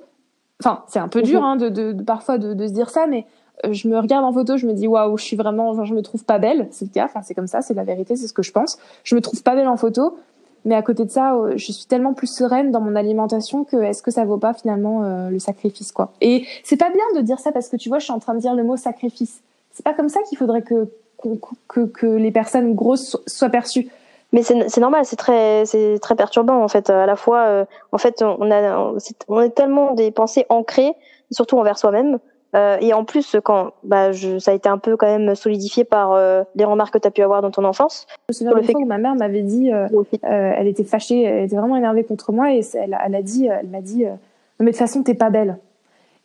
Enfin, 0.61 0.83
c'est 0.87 0.99
un 0.99 1.07
peu 1.07 1.21
dur 1.21 1.41
mhm. 1.41 1.45
hein, 1.45 1.55
de, 1.57 1.69
de, 1.69 2.03
parfois 2.03 2.37
de, 2.37 2.53
de, 2.53 2.67
se 2.67 2.71
dire 2.71 2.89
ça, 2.89 3.07
mais 3.07 3.25
euh, 3.65 3.73
je 3.73 3.87
me 3.87 3.99
regarde 3.99 4.23
en 4.23 4.31
photo, 4.31 4.57
je 4.57 4.67
me 4.67 4.73
dis 4.73 4.87
waouh, 4.87 5.17
je 5.17 5.23
suis 5.23 5.35
vraiment, 5.35 5.69
enfin, 5.69 5.85
je 5.85 5.93
me 5.93 6.01
trouve 6.01 6.23
pas 6.23 6.39
belle, 6.39 6.67
c'est 6.71 6.85
le 6.85 6.91
cas, 6.91 7.05
enfin, 7.05 7.21
c'est 7.23 7.33
comme 7.33 7.47
ça, 7.47 7.61
c'est 7.61 7.73
la 7.73 7.83
vérité, 7.83 8.15
c'est 8.15 8.27
ce 8.27 8.33
que 8.33 8.43
je 8.43 8.51
pense. 8.51 8.77
Je 9.03 9.15
me 9.15 9.21
trouve 9.21 9.43
pas 9.43 9.55
belle 9.55 9.67
en 9.67 9.77
photo, 9.77 10.17
mais 10.63 10.75
à 10.75 10.81
côté 10.81 11.03
de 11.03 11.11
ça, 11.11 11.35
euh, 11.35 11.53
je 11.57 11.71
suis 11.71 11.85
tellement 11.85 12.13
plus 12.13 12.33
sereine 12.33 12.71
dans 12.71 12.81
mon 12.81 12.95
alimentation 12.95 13.65
que 13.65 13.77
est-ce 13.77 14.01
que 14.01 14.11
ça 14.11 14.23
vaut 14.23 14.37
pas 14.37 14.53
finalement 14.53 15.29
le 15.29 15.39
sacrifice 15.39 15.91
quoi? 15.91 16.13
Et 16.21 16.45
c'est 16.63 16.77
pas 16.77 16.89
bien 16.89 17.19
de 17.19 17.25
dire 17.25 17.39
ça 17.39 17.51
parce 17.51 17.67
que 17.67 17.75
tu 17.75 17.89
vois, 17.89 17.99
je 17.99 18.05
suis 18.05 18.13
en 18.13 18.19
train 18.19 18.33
de 18.33 18.39
dire 18.39 18.55
le 18.55 18.63
mot 18.63 18.77
sacrifice 18.77 19.41
c'est 19.75 19.83
pas 19.83 19.93
comme 19.93 20.09
ça 20.09 20.21
qu'il 20.23 20.37
faudrait 20.37 20.61
que, 20.61 20.87
que, 21.67 21.85
que 21.85 22.07
les 22.07 22.31
personnes 22.31 22.73
grosses 22.73 23.17
soient 23.27 23.49
perçues. 23.49 23.89
Mais 24.31 24.41
c'est 24.41 24.79
normal, 24.79 25.05
c'est 25.05 25.15
très 25.15 25.65
c'est 25.65 25.99
très 25.99 26.15
perturbant 26.15 26.61
en 26.61 26.67
fait. 26.67 26.89
À 26.89 27.05
la 27.05 27.15
fois, 27.15 27.45
euh, 27.45 27.65
en 27.91 27.97
fait, 27.97 28.21
on 28.21 28.51
a 28.51 28.93
on 29.27 29.41
est 29.41 29.49
tellement 29.51 29.93
des 29.93 30.11
pensées 30.11 30.45
ancrées, 30.49 30.93
surtout 31.31 31.57
envers 31.57 31.77
soi-même. 31.77 32.19
Euh, 32.55 32.77
et 32.79 32.93
en 32.93 33.03
plus, 33.03 33.35
quand 33.43 33.71
bah, 33.83 34.13
je, 34.13 34.39
ça 34.39 34.51
a 34.51 34.53
été 34.53 34.69
un 34.69 34.77
peu 34.77 34.95
quand 34.95 35.07
même 35.07 35.35
solidifié 35.35 35.83
par 35.83 36.13
euh, 36.13 36.43
les 36.55 36.63
remarques 36.63 36.93
que 36.93 36.99
tu 36.99 37.07
as 37.07 37.11
pu 37.11 37.21
avoir 37.21 37.41
dans 37.41 37.51
ton 37.51 37.65
enfance. 37.65 38.07
Je 38.09 38.33
me 38.33 38.33
souviens 38.33 38.53
le 38.53 38.61
fait 38.63 38.73
que 38.73 38.85
ma 38.85 38.97
mère 38.97 39.15
m'avait 39.15 39.41
dit, 39.41 39.71
elle 40.21 40.67
était 40.67 40.85
fâchée, 40.85 41.23
elle 41.23 41.45
était 41.45 41.57
vraiment 41.57 41.75
énervée 41.75 42.03
contre 42.03 42.31
moi 42.31 42.53
et 42.53 42.61
elle, 42.73 42.97
elle 43.05 43.15
a 43.15 43.21
dit, 43.21 43.47
elle 43.47 43.67
m'a 43.67 43.81
dit, 43.81 44.05
mais 44.59 44.67
de 44.67 44.71
toute 44.71 44.79
façon 44.79 45.03
t'es 45.03 45.15
pas 45.15 45.29
belle. 45.29 45.57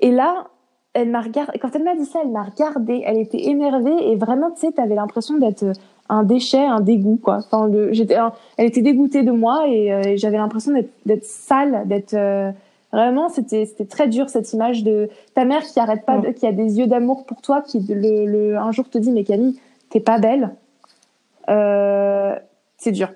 Et 0.01 0.11
là, 0.11 0.47
elle 0.95 1.11
m'a 1.11 1.21
regardé. 1.21 1.59
Quand 1.59 1.75
elle 1.75 1.85
m'a 1.85 1.95
dit 1.95 2.05
ça, 2.05 2.21
elle 2.23 2.31
m'a 2.31 2.43
regardé. 2.43 3.03
Elle 3.05 3.19
était 3.19 3.49
énervée 3.49 4.11
et 4.11 4.17
vraiment, 4.17 4.51
tu 4.51 4.61
sais, 4.61 4.73
t'avais 4.73 4.95
l'impression 4.95 5.39
d'être 5.39 5.65
un 6.09 6.25
déchet, 6.25 6.65
un 6.65 6.81
dégoût, 6.81 7.19
quoi. 7.23 7.37
Enfin, 7.37 7.71
j'étais, 7.93 8.17
elle 8.57 8.67
était 8.67 8.83
dégoûtée 8.83 9.23
de 9.23 9.31
moi 9.31 9.69
et, 9.69 9.93
euh, 9.93 10.17
j'avais 10.17 10.39
l'impression 10.39 10.73
d'être 11.07 11.25
sale, 11.25 11.87
d'être 11.87 12.15
euh, 12.15 12.51
vraiment, 12.93 13.29
c'était, 13.29 13.65
c'était 13.67 13.85
très 13.85 14.09
dur 14.09 14.29
cette 14.29 14.53
image 14.53 14.83
de 14.83 15.09
ta 15.35 15.45
mère 15.45 15.63
qui 15.63 15.79
arrête 15.79 16.05
pas, 16.05 16.21
qui 16.33 16.47
a 16.47 16.53
des 16.53 16.79
yeux 16.79 16.89
d'amour 16.89 17.25
pour 17.25 17.41
toi, 17.41 17.63
qui 17.63 17.79
le, 17.89 18.27
le, 18.27 18.57
un 18.57 18.73
jour 18.73 18.89
te 18.89 18.99
dit, 18.99 19.13
mais 19.13 19.23
Camille, 19.23 19.61
t'es 19.91 20.01
pas 20.01 20.19
belle. 20.19 20.51
Euh, 21.49 22.35
c'est 22.77 22.93
dur. 22.93 23.11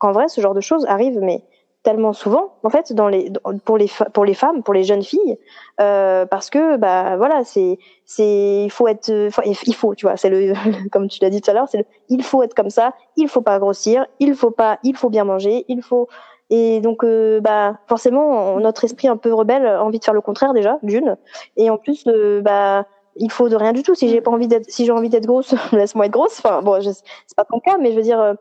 En 0.00 0.12
vrai, 0.12 0.28
ce 0.28 0.40
genre 0.40 0.54
de 0.54 0.60
choses 0.60 0.84
arrive, 0.86 1.20
mais 1.20 1.42
tellement 1.82 2.12
souvent 2.12 2.54
en 2.62 2.68
fait 2.68 2.92
dans 2.92 3.08
les 3.08 3.32
pour 3.64 3.78
les 3.78 3.90
pour 4.12 4.24
les 4.24 4.34
femmes 4.34 4.62
pour 4.62 4.74
les 4.74 4.84
jeunes 4.84 5.02
filles 5.02 5.38
euh, 5.80 6.26
parce 6.26 6.50
que 6.50 6.76
bah 6.76 7.16
voilà 7.16 7.42
c'est 7.44 7.78
c'est 8.04 8.64
il 8.64 8.70
faut 8.70 8.86
être 8.86 9.10
il 9.44 9.74
faut 9.74 9.94
tu 9.94 10.04
vois 10.04 10.16
c'est 10.16 10.28
le 10.28 10.52
comme 10.92 11.08
tu 11.08 11.20
l'as 11.22 11.30
dit 11.30 11.40
tout 11.40 11.50
à 11.50 11.54
l'heure 11.54 11.68
c'est 11.68 11.78
le 11.78 11.84
il 12.08 12.22
faut 12.22 12.42
être 12.42 12.54
comme 12.54 12.70
ça 12.70 12.92
il 13.16 13.28
faut 13.28 13.40
pas 13.40 13.58
grossir 13.58 14.06
il 14.18 14.34
faut 14.34 14.50
pas 14.50 14.78
il 14.82 14.94
faut 14.94 15.08
bien 15.08 15.24
manger 15.24 15.64
il 15.68 15.82
faut 15.82 16.08
et 16.50 16.80
donc 16.80 17.02
euh, 17.02 17.40
bah 17.40 17.78
forcément 17.86 18.60
notre 18.60 18.84
esprit 18.84 19.08
un 19.08 19.16
peu 19.16 19.32
rebelle 19.32 19.66
a 19.66 19.82
envie 19.82 19.98
de 19.98 20.04
faire 20.04 20.14
le 20.14 20.20
contraire 20.20 20.52
déjà 20.52 20.78
d'une 20.82 21.16
et 21.56 21.70
en 21.70 21.78
plus 21.78 22.04
euh, 22.08 22.42
bah 22.42 22.84
il 23.16 23.30
faut 23.30 23.48
de 23.48 23.56
rien 23.56 23.72
du 23.72 23.82
tout. 23.82 23.94
Si 23.96 24.08
j'ai 24.08 24.20
pas 24.20 24.30
envie 24.30 24.46
d'être 24.46 24.70
si 24.70 24.86
j'ai 24.86 24.92
envie 24.92 25.08
d'être 25.08 25.26
grosse 25.26 25.54
laisse-moi 25.72 26.06
être 26.06 26.12
grosse. 26.12 26.38
Enfin 26.38 26.62
bon 26.62 26.80
c'est 26.80 27.36
pas 27.36 27.44
ton 27.44 27.58
cas 27.60 27.76
mais 27.78 27.90
je 27.90 27.96
veux 27.96 28.02
dire 28.02 28.36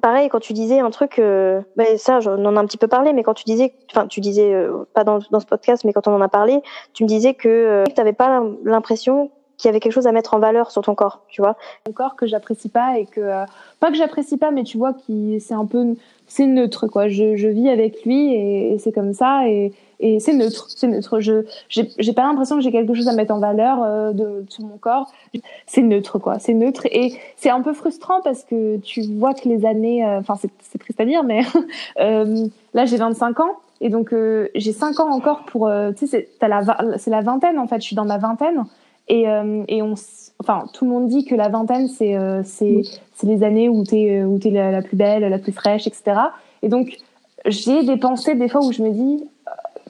pareil 0.00 0.28
quand 0.28 0.40
tu 0.40 0.52
disais 0.52 0.80
un 0.80 0.90
truc 0.90 1.18
euh, 1.18 1.60
ben 1.76 1.98
ça 1.98 2.20
j'en 2.20 2.44
en 2.44 2.56
ai 2.56 2.58
un 2.58 2.66
petit 2.66 2.78
peu 2.78 2.88
parlé 2.88 3.12
mais 3.12 3.22
quand 3.22 3.34
tu 3.34 3.44
disais 3.44 3.74
enfin 3.90 4.06
tu 4.06 4.20
disais 4.20 4.52
euh, 4.54 4.84
pas 4.94 5.04
dans, 5.04 5.18
dans 5.30 5.40
ce 5.40 5.46
podcast 5.46 5.84
mais 5.84 5.92
quand 5.92 6.08
on 6.08 6.14
en 6.14 6.20
a 6.20 6.28
parlé 6.28 6.62
tu 6.94 7.04
me 7.04 7.08
disais 7.08 7.34
que 7.34 7.48
euh, 7.48 7.84
tu 7.84 7.94
n'avais 7.98 8.12
pas 8.12 8.42
l'impression 8.64 9.30
qu'il 9.58 9.68
y 9.68 9.70
avait 9.70 9.80
quelque 9.80 9.92
chose 9.92 10.06
à 10.06 10.12
mettre 10.12 10.34
en 10.34 10.38
valeur 10.38 10.70
sur 10.70 10.82
ton 10.82 10.94
corps 10.94 11.20
tu 11.28 11.40
vois. 11.40 11.56
Ton 11.84 11.92
corps 11.92 12.16
que 12.16 12.26
j'apprécie 12.26 12.68
pas 12.68 12.98
et 12.98 13.06
que 13.06 13.20
euh, 13.20 13.44
pas 13.80 13.90
que 13.90 13.96
j'apprécie 13.96 14.36
pas 14.36 14.50
mais 14.50 14.64
tu 14.64 14.76
vois 14.76 14.92
qui 14.92 15.38
c'est 15.40 15.54
un 15.54 15.66
peu 15.66 15.94
c'est 16.26 16.46
neutre 16.46 16.86
quoi. 16.88 17.08
Je, 17.08 17.36
je 17.36 17.48
vis 17.48 17.68
avec 17.68 18.04
lui 18.04 18.34
et 18.34 18.78
c'est 18.78 18.92
comme 18.92 19.12
ça 19.12 19.46
et 19.48 19.72
et 20.02 20.18
c'est 20.18 20.32
neutre, 20.34 20.66
c'est 20.68 20.88
neutre. 20.88 21.20
Je 21.20 21.44
j'ai 21.68 22.12
pas 22.12 22.22
l'impression 22.22 22.56
que 22.56 22.62
j'ai 22.62 22.72
quelque 22.72 22.92
chose 22.92 23.08
à 23.08 23.12
mettre 23.12 23.32
en 23.32 23.38
valeur 23.38 23.82
euh, 23.82 24.12
de, 24.12 24.44
sur 24.48 24.64
mon 24.64 24.76
corps. 24.76 25.10
C'est 25.66 25.82
neutre 25.82 26.18
quoi, 26.18 26.40
c'est 26.40 26.54
neutre 26.54 26.86
et 26.86 27.14
c'est 27.36 27.50
un 27.50 27.62
peu 27.62 27.72
frustrant 27.72 28.20
parce 28.22 28.42
que 28.42 28.78
tu 28.78 29.02
vois 29.02 29.32
que 29.32 29.48
les 29.48 29.64
années, 29.64 30.04
euh, 30.04 30.18
enfin 30.18 30.34
c'est 30.36 30.78
triste 30.78 31.00
à 31.00 31.04
dire, 31.04 31.22
mais 31.22 31.42
euh, 32.00 32.46
là 32.74 32.84
j'ai 32.84 32.96
25 32.96 33.40
ans 33.40 33.56
et 33.80 33.88
donc 33.88 34.14
j'ai 34.54 34.72
5 34.72 35.00
ans 35.00 35.10
encore 35.10 35.44
pour, 35.44 35.70
tu 35.96 36.06
sais 36.06 36.28
c'est 36.38 36.48
la 36.48 37.20
vingtaine 37.22 37.58
en 37.58 37.66
fait, 37.66 37.80
je 37.80 37.86
suis 37.86 37.96
dans 37.96 38.04
ma 38.04 38.18
vingtaine 38.18 38.64
et 39.08 39.24
et 39.68 39.82
on 39.82 39.94
enfin 40.40 40.66
tout 40.72 40.84
le 40.84 40.90
monde 40.90 41.08
dit 41.08 41.24
que 41.24 41.34
la 41.34 41.48
vingtaine 41.48 41.88
c'est 41.88 42.16
c'est 42.44 42.82
les 43.24 43.42
années 43.44 43.68
où 43.68 43.84
t'es 43.84 44.24
où 44.24 44.38
t'es 44.38 44.50
la 44.50 44.82
plus 44.82 44.96
belle, 44.96 45.22
la 45.22 45.38
plus 45.38 45.52
fraîche, 45.52 45.86
etc. 45.86 46.16
Et 46.62 46.68
donc 46.68 46.98
j'ai 47.46 47.82
des 47.82 47.96
pensées 47.96 48.34
des 48.34 48.48
fois 48.48 48.64
où 48.64 48.72
je 48.72 48.82
me 48.82 48.90
dis 48.90 49.24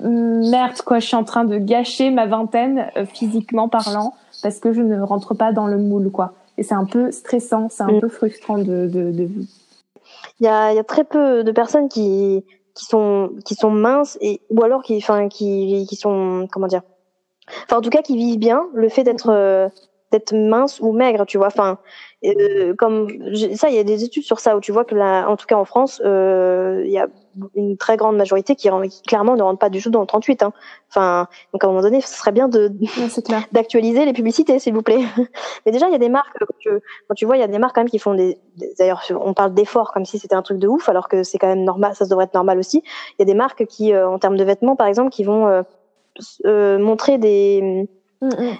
merde 0.09 0.81
quoi, 0.83 0.99
je 0.99 1.07
suis 1.07 1.17
en 1.17 1.25
train 1.25 1.45
de 1.45 1.59
gâcher 1.59 2.11
ma 2.11 2.27
vingtaine 2.27 2.91
euh, 2.97 3.07
physiquement 3.07 3.69
parlant 3.69 4.15
parce 4.43 4.59
que 4.59 4.73
je 4.73 4.83
ne 4.83 5.01
rentre 5.01 5.35
pas 5.35 5.53
dans 5.53 5.67
le 5.67 5.79
moule 5.79 6.11
quoi. 6.11 6.35
Et 6.59 6.63
c'est 6.63 6.75
un 6.75 6.85
peu 6.85 7.11
stressant, 7.11 7.69
c'est 7.71 7.83
un 7.83 7.93
mm. 7.93 8.01
peu 8.01 8.09
frustrant 8.09 8.59
de. 8.59 8.89
de, 8.89 9.11
de... 9.11 9.29
Il, 10.41 10.45
y 10.45 10.49
a, 10.49 10.73
il 10.73 10.77
y 10.77 10.79
a 10.79 10.85
très 10.85 11.05
peu 11.05 11.45
de 11.45 11.53
personnes 11.53 11.89
qui 11.89 12.45
qui 12.75 12.85
sont 12.85 13.33
qui 13.45 13.55
sont 13.55 13.71
minces 13.71 14.19
et 14.21 14.41
ou 14.51 14.63
alors 14.65 14.83
qui 14.83 14.97
enfin 14.97 15.29
qui 15.29 15.87
qui 15.89 15.97
sont 15.97 16.49
comment 16.51 16.67
dire 16.67 16.83
enfin 17.65 17.79
en 17.79 17.81
tout 17.83 17.91
cas 17.91 18.03
qui 18.03 18.17
vivent 18.17 18.39
bien 18.39 18.65
le 18.73 18.89
fait 18.89 19.05
d'être 19.05 19.31
euh, 19.31 19.69
d'être 20.11 20.35
mince 20.35 20.81
ou 20.81 20.93
maigre 20.93 21.27
tu 21.27 21.37
vois 21.37 21.49
enfin 21.49 21.79
euh, 22.25 22.75
comme 22.77 23.09
ça, 23.55 23.69
il 23.69 23.75
y 23.75 23.79
a 23.79 23.85
des 23.85 24.05
études 24.05 24.23
sur 24.23 24.39
ça 24.39 24.57
où 24.57 24.61
tu 24.61 24.71
vois 24.71 24.85
que 24.85 24.95
là, 24.95 25.29
en 25.29 25.37
tout 25.37 25.47
cas 25.47 25.57
en 25.57 25.65
France, 25.65 26.01
euh, 26.05 26.83
il 26.85 26.93
y 26.93 26.99
a 26.99 27.09
une 27.55 27.77
très 27.77 27.97
grande 27.97 28.17
majorité 28.17 28.55
qui, 28.55 28.69
clairement 29.07 29.37
ne 29.37 29.43
rentre 29.43 29.59
pas 29.59 29.71
du 29.71 29.83
tout 29.83 29.91
dans 29.91 30.01
le 30.01 30.07
38. 30.07 30.43
Hein. 30.43 30.53
Enfin, 30.89 31.27
donc 31.53 31.65
à 31.65 31.67
un 31.67 31.71
moment 31.71 31.83
donné, 31.83 32.01
ce 32.01 32.15
serait 32.15 32.31
bien 32.31 32.49
de 32.49 32.71
d'actualiser 33.53 34.05
les 34.05 34.13
publicités, 34.13 34.59
s'il 34.59 34.75
vous 34.75 34.83
plaît. 34.83 35.05
Mais 35.67 35.73
déjà, 35.73 35.89
il 35.89 35.93
y 35.93 35.97
a 35.97 35.99
des 35.99 36.09
marques. 36.09 36.37
Quand 36.39 37.15
tu, 37.15 37.25
vois, 37.25 37.37
il 37.37 37.41
y 37.41 37.45
a 37.45 37.49
des 37.49 37.59
marques 37.59 37.75
quand 37.75 37.81
même 37.81 37.91
qui 37.91 37.99
font 37.99 38.15
des. 38.15 38.39
D'ailleurs, 38.79 39.03
on 39.11 39.35
parle 39.35 39.55
d'efforts 39.55 39.93
comme 39.93 40.05
si 40.05 40.19
c'était 40.19 40.35
un 40.35 40.43
truc 40.43 40.59
de 40.59 40.69
ouf, 40.69 40.89
alors 40.89 41.09
que 41.09 41.25
c'est 41.25 41.39
quand 41.39 41.49
même 41.49 41.65
normal. 41.65 41.95
Ça 41.97 42.05
devrait 42.05 42.25
être 42.25 42.35
normal 42.35 42.59
aussi. 42.59 42.83
Il 43.19 43.21
y 43.21 43.23
a 43.23 43.27
des 43.27 43.35
marques 43.35 43.67
qui, 43.67 43.93
euh, 43.93 44.09
en 44.09 44.19
termes 44.19 44.37
de 44.37 44.45
vêtements, 44.45 44.77
par 44.77 44.87
exemple, 44.87 45.11
qui 45.11 45.25
vont 45.25 45.49
euh, 45.49 45.63
euh 46.47 46.79
montrer 46.79 47.19
des 47.19 47.89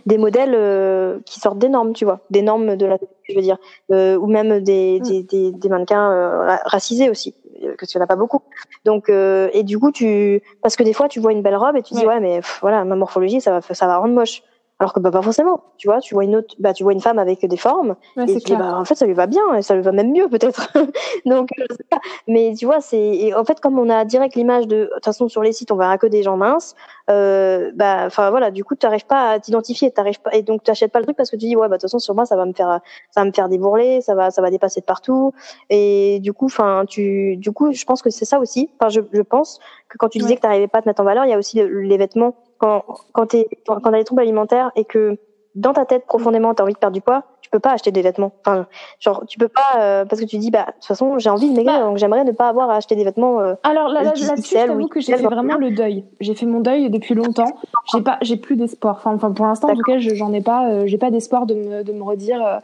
Des 0.07 0.19
modèles 0.19 0.55
euh, 0.55 1.21
qui 1.25 1.39
sortent 1.39 1.59
des 1.59 1.69
normes, 1.69 1.93
tu 1.93 2.05
vois, 2.05 2.21
des 2.31 2.43
normes 2.43 2.77
de 2.77 2.87
la, 2.87 2.99
je 3.29 3.35
veux 3.35 3.43
dire, 3.43 3.59
euh, 3.93 4.17
ou 4.17 4.27
même 4.27 4.61
des, 4.61 4.99
mm. 5.01 5.05
des, 5.05 5.23
des, 5.23 5.53
des, 5.53 5.69
mannequins 5.69 6.11
euh, 6.11 6.57
racisés 6.65 7.09
aussi, 7.09 7.35
parce 7.79 7.91
qu'il 7.91 7.99
n'y 7.99 8.03
en 8.03 8.05
a 8.05 8.09
pas 8.09 8.17
beaucoup. 8.17 8.43
Donc, 8.85 9.09
et 9.09 9.63
du 9.63 9.79
coup, 9.79 9.93
tu, 9.93 10.43
parce 10.63 10.75
que 10.75 10.83
des 10.83 10.93
fois, 10.93 11.09
tu 11.09 11.21
vois 11.21 11.33
une 11.33 11.43
belle 11.43 11.57
robe 11.57 11.77
et 11.77 11.83
tu 11.83 11.95
dis 11.95 12.05
ouais, 12.05 12.19
mais 12.19 12.41
voilà, 12.61 12.85
ma 12.85 12.97
morphologie, 12.97 13.41
ça 13.41 13.53
va, 13.53 13.61
ça 13.61 13.87
va 13.87 13.99
rendre 13.99 14.15
moche 14.15 14.43
alors 14.83 14.93
que 14.93 14.99
bah, 14.99 15.13
pas 15.13 15.23
forcément. 15.23 15.63
Tu 15.79 15.87
vois 15.87 16.01
tu 16.01 16.15
vois 16.15 16.25
une 16.25 16.35
autre 16.35 16.57
bah 16.59 16.73
tu 16.73 16.83
vois 16.83 16.93
une 16.93 17.01
femme 17.01 17.21
avec 17.21 17.47
des 17.47 17.57
formes 17.57 17.95
et 18.17 18.27
tu 18.27 18.39
dis, 18.41 18.57
bah, 18.57 18.77
en 18.77 18.85
fait 18.85 18.97
ça 18.97 19.07
lui 19.07 19.15
va 19.15 19.29
bien 19.29 19.55
et 19.55 19.63
ça 19.63 19.77
lui 19.77 19.83
va 19.83 19.93
même 19.93 20.11
mieux 20.11 20.29
peut-être. 20.29 20.73
Donc 21.25 21.51
je 21.57 21.73
sais 21.73 21.85
pas. 21.89 22.01
mais 22.27 22.53
tu 22.59 22.67
vois 22.67 22.81
c'est 22.81 23.33
en 23.35 23.45
fait 23.45 23.61
comme 23.61 23.79
on 23.79 23.89
a 23.89 24.05
direct 24.05 24.35
l'image 24.35 24.67
de 24.67 24.73
de 24.83 24.91
toute 24.95 25.05
façon 25.05 25.29
sur 25.29 25.43
les 25.45 25.53
sites 25.53 25.71
on 25.71 25.77
verra 25.77 25.99
que 25.99 26.09
des 26.09 26.25
gens 26.25 26.37
minces 26.37 26.75
euh, 27.11 27.71
bah 27.77 28.03
enfin 28.07 28.31
voilà 28.31 28.51
du 28.51 28.65
coup 28.65 28.75
tu 28.75 28.85
n'arrives 28.85 29.07
pas 29.07 29.31
à 29.31 29.39
t'identifier 29.39 29.93
t'arrives 29.93 30.21
pas 30.21 30.35
et 30.35 30.43
donc 30.43 30.65
tu 30.65 30.71
achètes 30.73 30.91
pas 30.91 30.99
le 30.99 31.05
truc 31.05 31.17
parce 31.17 31.31
que 31.31 31.37
tu 31.37 31.47
dis 31.47 31.55
ouais 31.55 31.69
bah 31.69 31.77
de 31.77 31.81
toute 31.81 31.83
façon 31.83 32.01
sur 32.01 32.17
moi 32.17 32.27
ça 32.27 32.35
va 32.35 32.45
me 32.45 32.53
faire 32.53 32.81
ça 33.11 33.21
va 33.21 33.25
me 33.25 33.33
faire 33.33 33.49
débourler 33.49 34.01
ça 34.01 34.17
va 34.17 34.33
ça 34.33 34.43
va 34.43 34.51
dépasser 34.51 34.81
de 34.81 34.87
partout. 34.87 35.33
Et 35.71 36.19
du 36.21 36.33
coup 36.33 36.47
enfin 36.47 36.85
tu 36.89 37.37
du 37.37 37.53
coup 37.53 37.73
je 37.73 37.85
pense 37.85 38.03
que 38.03 38.11
c'est 38.11 38.25
ça 38.25 38.41
aussi. 38.41 38.69
Enfin 38.81 38.89
je, 38.89 39.01
je 39.13 39.23
pense 39.23 39.61
que 39.89 39.97
quand 39.97 40.09
tu 40.09 40.19
disais 40.19 40.35
que 40.35 40.41
tu 40.41 40.47
n'arrivais 40.49 40.67
pas 40.67 40.79
à 40.79 40.83
te 40.83 40.89
mettre 40.89 41.03
en 41.03 41.05
valeur 41.05 41.25
il 41.25 41.31
y 41.31 41.35
a 41.35 41.39
aussi 41.39 41.63
les 41.63 41.97
vêtements 41.99 42.35
quand, 42.63 42.85
quand 43.13 43.27
tu 43.27 43.45
quand 43.67 43.85
as 43.87 43.99
des 43.99 44.05
troubles 44.05 44.23
alimentaires 44.23 44.71
et 44.77 44.85
que 44.85 45.19
dans 45.57 45.73
ta 45.73 45.85
tête 45.85 46.07
profondément 46.07 46.55
tu 46.55 46.63
as 46.63 46.65
envie 46.65 46.75
de 46.75 46.79
perdre 46.79 46.95
du 46.95 47.01
poids, 47.01 47.25
tu 47.41 47.51
peux 47.51 47.59
pas 47.59 47.73
acheter 47.73 47.91
des 47.91 48.03
vêtements. 48.03 48.31
Enfin, 48.47 48.67
genre 49.01 49.25
tu 49.27 49.37
peux 49.37 49.49
pas 49.49 49.81
euh, 49.81 50.05
parce 50.05 50.23
que 50.23 50.27
tu 50.27 50.39
dis 50.39 50.53
bah 50.53 50.67
de 50.69 50.73
toute 50.75 50.85
façon 50.85 51.19
j'ai 51.19 51.29
envie 51.29 51.51
de 51.51 51.57
maigrir 51.57 51.81
bah, 51.81 51.85
donc 51.85 51.97
j'aimerais 51.99 52.23
ne 52.23 52.31
pas 52.31 52.49
avoir 52.49 52.71
à 52.71 52.77
acheter 52.77 52.95
des 52.95 53.03
vêtements. 53.03 53.41
Euh, 53.41 53.55
Alors 53.65 53.89
là, 53.89 54.05
là, 54.05 54.13
là-dessus, 54.17 54.55
j'avoue 54.55 54.87
que 54.87 55.01
j'ai 55.01 55.17
fait 55.17 55.23
vraiment 55.25 55.57
le 55.57 55.73
deuil. 55.73 56.05
J'ai 56.21 56.35
fait 56.35 56.47
mon 56.47 56.61
deuil 56.61 56.89
depuis 56.89 57.15
longtemps. 57.15 57.59
J'ai 57.93 58.01
pas, 58.01 58.19
j'ai 58.23 58.37
plus 58.37 58.55
d'espoir. 58.55 58.97
Enfin, 58.99 59.15
enfin 59.15 59.33
pour 59.33 59.47
l'instant 59.47 59.69
en 59.69 59.75
tout 59.75 59.83
cas, 59.83 59.99
j'en 59.99 60.33
ai 60.33 60.41
pas, 60.41 60.71
euh, 60.71 60.87
j'ai 60.87 60.99
pas 60.99 61.11
d'espoir 61.11 61.47
de 61.47 61.55
me, 61.55 61.83
de 61.83 61.93
me 61.93 62.03
redire. 62.05 62.61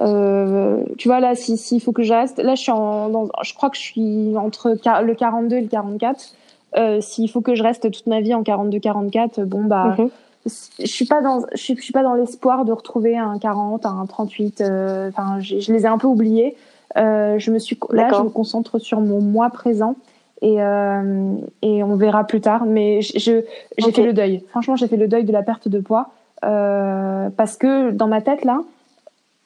Euh, 0.00 0.84
tu 0.98 1.08
vois 1.08 1.20
là, 1.20 1.34
si 1.34 1.56
s'il 1.56 1.80
faut 1.80 1.92
que 1.92 2.02
je 2.02 2.12
reste, 2.12 2.38
là 2.38 2.54
je 2.54 2.60
suis 2.60 2.70
en, 2.70 3.08
dans, 3.08 3.28
je 3.42 3.54
crois 3.54 3.70
que 3.70 3.76
je 3.76 3.82
suis 3.82 4.36
entre 4.36 4.76
le 5.02 5.14
42 5.14 5.56
et 5.56 5.60
le 5.62 5.68
44. 5.68 6.34
Euh, 6.76 7.00
s'il 7.00 7.30
faut 7.30 7.40
que 7.40 7.54
je 7.54 7.62
reste 7.62 7.90
toute 7.90 8.06
ma 8.06 8.20
vie 8.20 8.34
en 8.34 8.42
42-44, 8.42 9.44
bon 9.44 9.64
bah, 9.64 9.96
mhm. 9.98 10.10
je 10.46 10.86
suis 10.86 11.06
pas 11.06 11.22
dans, 11.22 11.40
je 11.52 11.56
suis, 11.56 11.76
je 11.76 11.82
suis 11.82 11.92
pas 11.92 12.02
dans 12.02 12.14
l'espoir 12.14 12.64
de 12.64 12.72
retrouver 12.72 13.16
un 13.16 13.38
40, 13.38 13.86
un 13.86 14.06
38. 14.06 14.60
Euh, 14.60 15.08
enfin, 15.08 15.40
je 15.40 15.72
les 15.72 15.84
ai 15.84 15.86
un 15.86 15.98
peu 15.98 16.06
oubliés. 16.06 16.56
Euh, 16.96 17.38
je 17.38 17.50
me 17.50 17.58
suis, 17.58 17.78
là, 17.90 18.10
je 18.12 18.22
me 18.22 18.30
concentre 18.30 18.78
sur 18.78 19.00
mon 19.00 19.20
mois 19.20 19.50
présent 19.50 19.96
et 20.40 20.62
euh, 20.62 21.34
et 21.62 21.82
on 21.82 21.96
verra 21.96 22.24
plus 22.24 22.40
tard. 22.40 22.64
Mais 22.64 23.02
je, 23.02 23.42
j'ai 23.78 23.92
fait 23.92 24.04
le 24.04 24.12
deuil. 24.12 24.42
Franchement, 24.50 24.76
j'ai 24.76 24.88
fait 24.88 24.96
le 24.96 25.08
deuil 25.08 25.24
de 25.24 25.32
la 25.32 25.42
perte 25.42 25.68
de 25.68 25.80
poids 25.80 26.10
euh, 26.44 27.28
parce 27.36 27.56
que 27.56 27.90
dans 27.90 28.08
ma 28.08 28.22
tête 28.22 28.44
là, 28.44 28.62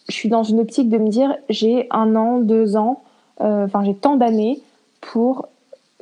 je 0.09 0.15
suis 0.15 0.29
dans 0.29 0.43
une 0.43 0.61
optique 0.61 0.89
de 0.89 0.99
me 0.99 1.09
dire 1.09 1.37
j'ai 1.49 1.89
un 1.91 2.15
an, 2.17 2.39
deux 2.39 2.77
ans, 2.77 3.03
enfin 3.39 3.83
j'ai 3.85 3.95
tant 3.95 4.17
d'années 4.17 4.61
pour 5.01 5.49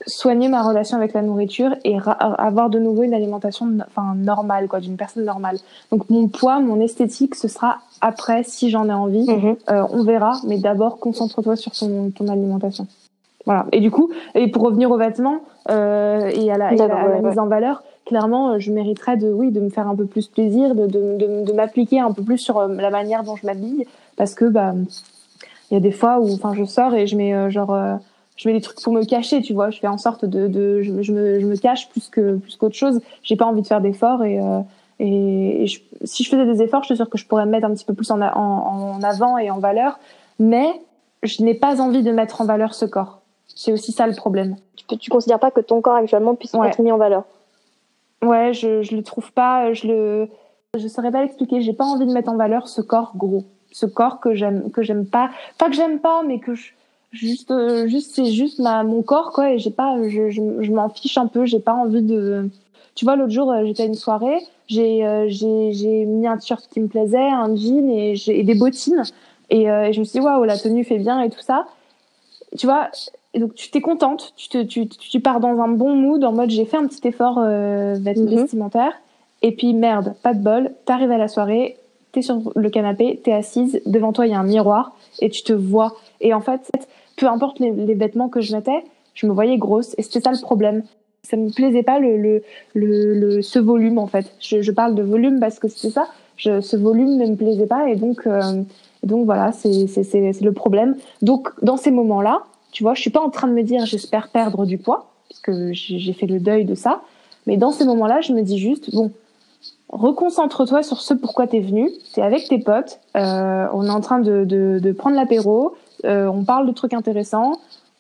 soigner 0.07 0.49
ma 0.49 0.63
relation 0.63 0.97
avec 0.97 1.13
la 1.13 1.23
nourriture 1.23 1.75
et 1.85 1.97
avoir 2.19 2.71
de 2.71 2.79
nouveau 2.79 3.03
une 3.03 3.15
alimentation 3.15 3.69
enfin 3.87 4.15
normale 4.17 4.69
quoi 4.69 4.81
d'une 4.81 4.97
personne 4.97 5.25
normale. 5.25 5.59
Donc 5.91 6.09
mon 6.11 6.29
poids 6.29 6.61
mon 6.61 6.81
esthétique 6.81 7.35
ce 7.35 7.49
sera 7.49 7.79
après 8.01 8.43
si 8.43 8.71
j'en 8.71 8.89
ai 8.89 8.93
envie. 8.93 9.31
Mhm. 9.31 9.57
euh, 9.71 9.87
on 9.91 10.03
verra 10.03 10.33
mais 10.47 10.59
d'abord 10.59 10.99
concentre-toi 10.99 11.57
sur 11.57 11.73
ton, 11.73 12.11
ton 12.11 12.29
alimentation. 12.29 12.87
Voilà. 13.47 13.67
Et 13.73 13.81
du 13.81 13.91
coup 13.91 14.11
et 14.35 14.49
pour 14.49 14.63
revenir 14.63 14.91
aux 14.91 14.99
vêtements 14.99 15.41
euh, 15.71 16.31
et 16.33 16.51
à 16.51 16.59
la, 16.59 16.71
mise 16.73 17.39
en 17.39 17.47
valeur 17.47 17.83
clairement 18.07 18.59
je 18.59 18.73
mériterais 18.73 19.17
de 19.17 19.31
oui 19.31 19.51
de 19.51 19.61
me 19.61 19.69
faire 19.69 19.87
un 19.87 19.95
peu 19.95 20.07
plus 20.07 20.29
plaisir 20.29 20.75
de 20.75 20.87
de, 20.87 21.17
de, 21.19 21.45
de 21.45 21.53
m'appliquer 21.53 22.01
un 22.01 22.13
peu 22.13 22.23
plus 22.23 22.39
sur 22.39 22.59
euh, 22.59 22.69
la 22.69 22.91
manière 22.91 23.23
dont 23.23 23.37
je 23.37 23.47
m'habille. 23.47 23.87
Parce 24.17 24.35
que 24.35 24.47
bah 24.47 24.73
il 25.71 25.75
y 25.75 25.77
a 25.77 25.81
des 25.81 25.93
fois 25.93 26.19
où 26.21 26.33
enfin 26.33 26.53
je 26.55 26.65
sors 26.65 26.95
et 26.95 27.07
je 27.07 27.17
mets 27.17 27.35
euh, 27.35 27.51
genre 27.51 27.77
je 28.41 28.49
mets 28.49 28.55
des 28.55 28.63
trucs 28.63 28.81
pour 28.81 28.95
me 28.95 29.05
cacher, 29.05 29.43
tu 29.43 29.53
vois. 29.53 29.69
Je 29.69 29.79
fais 29.79 29.87
en 29.87 29.99
sorte 29.99 30.25
de, 30.25 30.49
de 30.49 30.81
je, 30.81 30.93
me, 31.13 31.41
je, 31.41 31.47
me, 31.47 31.57
cache 31.57 31.91
plus 31.91 32.09
que 32.09 32.37
plus 32.37 32.57
qu'autre 32.57 32.75
chose. 32.75 33.01
J'ai 33.23 33.37
pas 33.37 33.45
envie 33.45 33.61
de 33.61 33.67
faire 33.67 33.83
d'efforts 33.83 34.25
et 34.25 34.41
euh, 34.41 34.61
et, 34.99 35.67
si 36.05 36.25
je 36.25 36.31
faisais 36.31 36.47
des 36.47 36.63
efforts, 36.63 36.83
je 36.83 36.87
suis 36.87 36.97
sûre 36.97 37.11
que 37.11 37.19
je 37.19 37.27
pourrais 37.27 37.45
me 37.45 37.51
mettre 37.51 37.67
un 37.67 37.75
petit 37.75 37.85
peu 37.85 37.93
plus 37.93 38.11
en, 38.11 38.21
en, 38.23 38.97
en 38.97 39.03
avant 39.03 39.37
et 39.37 39.51
en 39.51 39.59
valeur. 39.59 39.99
Mais 40.39 40.69
je 41.23 41.43
n'ai 41.43 41.53
pas 41.53 41.83
envie 41.83 42.03
de 42.03 42.13
mettre 42.13 42.41
en 42.41 42.47
valeur 42.47 42.73
ce 42.73 42.87
corps. 42.87 43.21
C'est 43.47 43.73
aussi 43.73 43.93
ça 43.93 44.07
le 44.07 44.15
problème. 44.15 44.57
Tu, 44.77 44.87
tu 44.97 45.11
considères 45.11 45.39
pas 45.39 45.51
que 45.51 45.61
ton 45.61 45.83
corps 45.83 45.97
actuellement 45.97 46.35
puisse 46.35 46.55
être 46.55 46.81
mis 46.81 46.93
en 46.93 46.97
valeur? 46.99 47.25
Ouais, 48.23 48.55
je 48.55 48.81
je 48.81 48.97
le 48.97 49.03
trouve 49.03 49.33
pas. 49.33 49.75
Je 49.75 49.87
le 49.87 50.29
Je 50.79 50.89
saurais 50.89 51.11
pas 51.11 51.21
l'expliquer. 51.21 51.61
J'ai 51.61 51.75
pas 51.75 51.85
envie 51.85 52.07
de 52.07 52.13
mettre 52.13 52.31
en 52.31 52.37
valeur 52.37 52.69
ce 52.69 52.81
corps 52.81 53.13
gros, 53.17 53.45
ce 53.71 53.85
corps 53.85 54.19
que 54.19 54.35
j'aime, 54.35 54.71
que 54.71 54.83
j'aime 54.83 55.05
pas. 55.05 55.29
Pas 55.59 55.67
que 55.67 55.75
j'aime 55.75 55.99
pas, 55.99 56.23
mais 56.23 56.39
que 56.39 56.55
je, 56.55 56.71
juste, 57.13 57.51
euh, 57.51 57.87
juste 57.87 58.15
c'est 58.15 58.27
juste 58.27 58.59
ma 58.59 58.83
mon 58.85 59.03
corps 59.03 59.33
quoi. 59.33 59.53
Et 59.53 59.59
j'ai 59.59 59.71
pas, 59.71 59.97
je, 60.09 60.31
je, 60.31 60.41
je 60.61 60.73
m'en 60.73 60.89
fiche 60.89 61.19
un 61.19 61.27
peu. 61.27 61.45
J'ai 61.47 61.61
pas 61.61 61.75
envie 61.75 62.03
de. 62.03 62.49
Tu 62.95 63.05
vois, 63.05 63.17
l'autre 63.17 63.33
jour, 63.33 63.51
euh, 63.51 63.65
j'étais 63.65 63.85
à 63.85 63.87
une 63.87 63.95
soirée. 63.95 64.39
J'ai, 64.69 65.07
euh, 65.07 65.27
j'ai, 65.29 65.73
j'ai 65.73 66.05
mis 66.05 66.27
un 66.27 66.37
t-shirt 66.37 66.69
qui 66.71 66.81
me 66.81 66.89
plaisait, 66.89 67.19
un 67.19 67.55
jean 67.57 67.91
et, 67.91 68.15
et 68.29 68.45
des 68.45 68.55
bottines. 68.55 69.03
Et, 69.51 69.63
et, 69.63 69.93
je 69.93 69.99
me 69.99 70.05
suis 70.05 70.21
dit 70.21 70.25
waouh, 70.25 70.45
la 70.45 70.57
tenue 70.59 70.85
fait 70.85 70.99
bien 70.99 71.21
et 71.23 71.31
tout 71.31 71.41
ça. 71.41 71.67
Tu 72.57 72.67
vois, 72.67 72.91
et 73.33 73.39
donc 73.39 73.55
tu 73.55 73.71
t'es 73.71 73.81
contente, 73.81 74.33
tu, 74.37 74.49
te, 74.49 74.63
tu, 74.63 74.89
tu 74.89 75.21
pars 75.21 75.41
dans 75.41 75.61
un 75.61 75.69
bon 75.69 75.95
mood 75.95 76.25
en 76.25 76.33
mode 76.33 76.51
j'ai 76.51 76.65
fait 76.65 76.77
un 76.77 76.87
petit 76.87 77.07
effort 77.07 77.39
euh, 77.39 77.97
vestimentaire. 78.01 78.93
Et 79.43 79.53
puis 79.53 79.73
merde, 79.73 80.15
pas 80.23 80.35
de 80.35 80.43
bol, 80.43 80.73
t'arrives 80.85 81.13
à 81.13 81.19
la 81.19 81.29
soirée, 81.29 81.77
t'es 82.13 82.23
sur 82.23 82.53
le 82.55 82.71
canapé, 82.71 83.21
t'es 83.23 83.33
assise, 83.33 83.81
devant 83.87 84.13
toi 84.13 84.27
il 84.27 84.33
y 84.33 84.35
a 84.35 84.41
un 84.41 84.45
miroir 84.45 84.97
et 85.21 85.31
tu 85.31 85.43
te 85.43 85.53
vois. 85.53 85.95
Et 86.21 86.35
en 86.35 86.41
fait, 86.41 86.71
peu 87.17 87.27
importe 87.27 87.59
les, 87.59 87.95
vêtements 87.95 88.29
que 88.29 88.41
je 88.41 88.55
mettais, 88.55 88.85
je 89.15 89.27
me 89.27 89.33
voyais 89.33 89.59
grosse 89.59 89.95
et 89.99 90.03
c'était 90.03 90.21
ça 90.21 90.33
le 90.33 90.41
problème. 90.41 90.83
Ça 91.23 91.37
me 91.37 91.51
plaisait 91.51 91.83
pas 91.83 91.99
le, 91.99 92.17
le, 92.17 92.43
le, 92.75 93.15
le 93.15 93.43
ce 93.43 93.59
volume 93.59 93.99
en 93.99 94.07
fait. 94.07 94.33
Je, 94.41 94.63
je, 94.63 94.73
parle 94.73 94.95
de 94.95 95.03
volume 95.03 95.39
parce 95.39 95.59
que 95.59 95.69
c'était 95.69 95.91
ça. 95.91 96.09
Je, 96.37 96.61
ce 96.61 96.77
volume 96.77 97.19
ne 97.19 97.27
me 97.27 97.37
plaisait 97.37 97.67
pas 97.67 97.89
et 97.89 97.97
donc 97.97 98.27
euh, 98.27 98.63
donc 99.03 99.27
voilà, 99.27 99.53
c'est 99.53 99.87
c'est 99.87 100.41
le 100.41 100.53
problème. 100.53 100.97
Donc 101.23 101.51
dans 101.63 101.77
ces 101.77 101.91
moments-là, 101.91 102.43
tu 102.73 102.83
vois, 102.83 102.95
je 102.95 103.01
suis 103.01 103.11
pas 103.11 103.21
en 103.21 103.31
train 103.31 103.49
de 103.49 103.53
me 103.53 103.63
dire 103.63 103.85
j'espère 103.87 104.29
perdre 104.29 104.65
du 104.65 104.79
poids 104.79 105.11
parce 105.29 105.41
que 105.41 105.73
j'ai 105.73 106.13
fait 106.13 106.27
le 106.27 106.41
deuil 106.41 106.65
de 106.65 106.75
ça. 106.75 107.03
Mais 107.47 107.57
dans 107.57 107.71
ces 107.71 107.85
moments-là, 107.85 108.21
je 108.21 108.33
me 108.33 108.43
dis 108.43 108.59
juste 108.59 108.95
bon, 108.95 109.13
reconcentre-toi 109.91 110.83
sur 110.83 111.01
ce 111.01 111.15
pourquoi 111.15 111.47
tu 111.47 111.57
es 111.57 111.61
venu. 111.61 111.91
Tu 112.15 112.21
es 112.21 112.23
avec 112.23 112.49
tes 112.49 112.59
potes, 112.59 113.01
euh, 113.17 113.67
on 113.73 113.87
est 113.87 113.91
en 113.91 114.01
train 114.01 114.19
de, 114.19 114.45
de, 114.45 114.79
de 114.83 114.93
prendre 114.93 115.17
l'apéro, 115.17 115.75
euh, 116.05 116.27
on 116.27 116.45
parle 116.45 116.67
de 116.67 116.73
trucs 116.73 116.95
intéressants. 116.95 117.53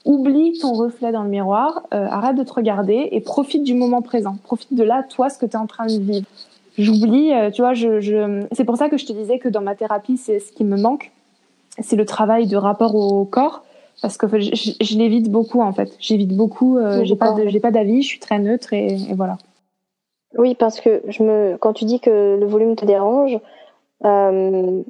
Oublie 0.07 0.59
ton 0.59 0.73
reflet 0.73 1.13
dans 1.13 1.23
le 1.23 1.29
miroir, 1.29 1.83
euh, 1.93 2.07
arrête 2.07 2.37
de 2.37 2.43
te 2.43 2.55
regarder 2.55 3.09
et 3.13 3.21
profite 3.21 3.65
du 3.65 3.75
moment 3.75 4.01
présent. 4.01 4.37
Profite 4.45 4.73
de 4.73 4.83
là, 4.83 5.03
toi, 5.03 5.29
ce 5.29 5.39
que 5.39 5.45
tu 5.45 5.53
es 5.53 5.57
en 5.57 5.67
train 5.67 5.87
de 5.87 5.99
vivre. 5.99 6.27
J'oublie, 6.79 7.33
euh, 7.33 7.51
tu 7.51 7.61
vois, 7.61 7.75
je, 7.75 8.01
je... 8.01 8.47
c'est 8.53 8.65
pour 8.65 8.79
ça 8.79 8.89
que 8.89 8.97
je 8.97 9.05
te 9.05 9.13
disais 9.13 9.39
que 9.39 9.49
dans 9.49 9.61
ma 9.61 9.75
thérapie, 9.75 10.17
c'est 10.17 10.39
ce 10.39 10.53
qui 10.53 10.65
me 10.65 10.79
manque, 10.79 11.11
c'est 11.81 11.97
le 11.97 12.07
travail 12.07 12.47
de 12.47 12.57
rapport 12.57 12.95
au 12.95 13.25
corps 13.25 13.63
parce 14.01 14.17
que 14.17 14.27
je, 14.41 14.73
je, 14.81 14.97
l'évite 14.97 15.31
beaucoup 15.31 15.61
en 15.61 15.73
fait. 15.73 15.95
J'évite 15.99 16.35
beaucoup. 16.35 16.79
Euh, 16.79 17.05
j'ai 17.05 17.17
pas 17.17 17.35
j'ai 17.47 17.61
pas 17.61 17.71
d'avis. 17.71 18.03
Je 18.03 18.09
suis 18.09 18.19
très 18.19 18.39
neutre 18.39 18.73
et, 18.73 18.95
et, 18.95 19.15
voilà. 19.15 19.37
Oui, 20.37 20.55
parce 20.55 20.81
que 20.81 21.03
je 21.09 21.23
me 21.23 21.57
quand 21.59 21.73
tu 21.73 21.85
dis 21.85 22.01
que 22.01 22.37
le 22.39 22.47
volume 22.47 22.77
te 22.77 22.85
dérange, 22.85 23.39
euh, 24.05 24.83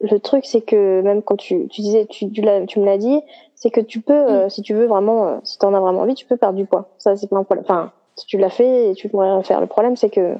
le 0.00 0.18
truc 0.18 0.44
c'est 0.44 0.62
que 0.62 1.00
même 1.02 1.22
quand 1.22 1.36
tu 1.36 1.68
tu 1.68 1.80
disais 1.80 2.06
tu 2.06 2.30
tu, 2.30 2.42
tu 2.66 2.80
me 2.80 2.84
l'as 2.84 2.98
dit, 2.98 3.20
c'est 3.54 3.70
que 3.70 3.80
tu 3.80 4.00
peux 4.00 4.12
euh, 4.12 4.46
mm. 4.46 4.50
si 4.50 4.62
tu 4.62 4.74
veux 4.74 4.86
vraiment 4.86 5.26
euh, 5.26 5.36
si 5.44 5.58
tu 5.58 5.66
en 5.66 5.74
as 5.74 5.80
vraiment 5.80 6.00
envie, 6.00 6.14
tu 6.14 6.26
peux 6.26 6.36
perdre 6.36 6.56
du 6.56 6.66
poids. 6.66 6.88
Ça 6.98 7.16
c'est 7.16 7.28
pas 7.28 7.36
un 7.36 7.44
problème. 7.44 7.64
Enfin, 7.68 7.92
si 8.16 8.26
tu 8.26 8.36
l'as 8.36 8.50
fait, 8.50 8.94
tu 8.96 9.08
pourrais 9.08 9.34
le 9.36 9.42
faire. 9.42 9.60
Le 9.60 9.66
problème 9.66 9.96
c'est 9.96 10.10
que 10.10 10.34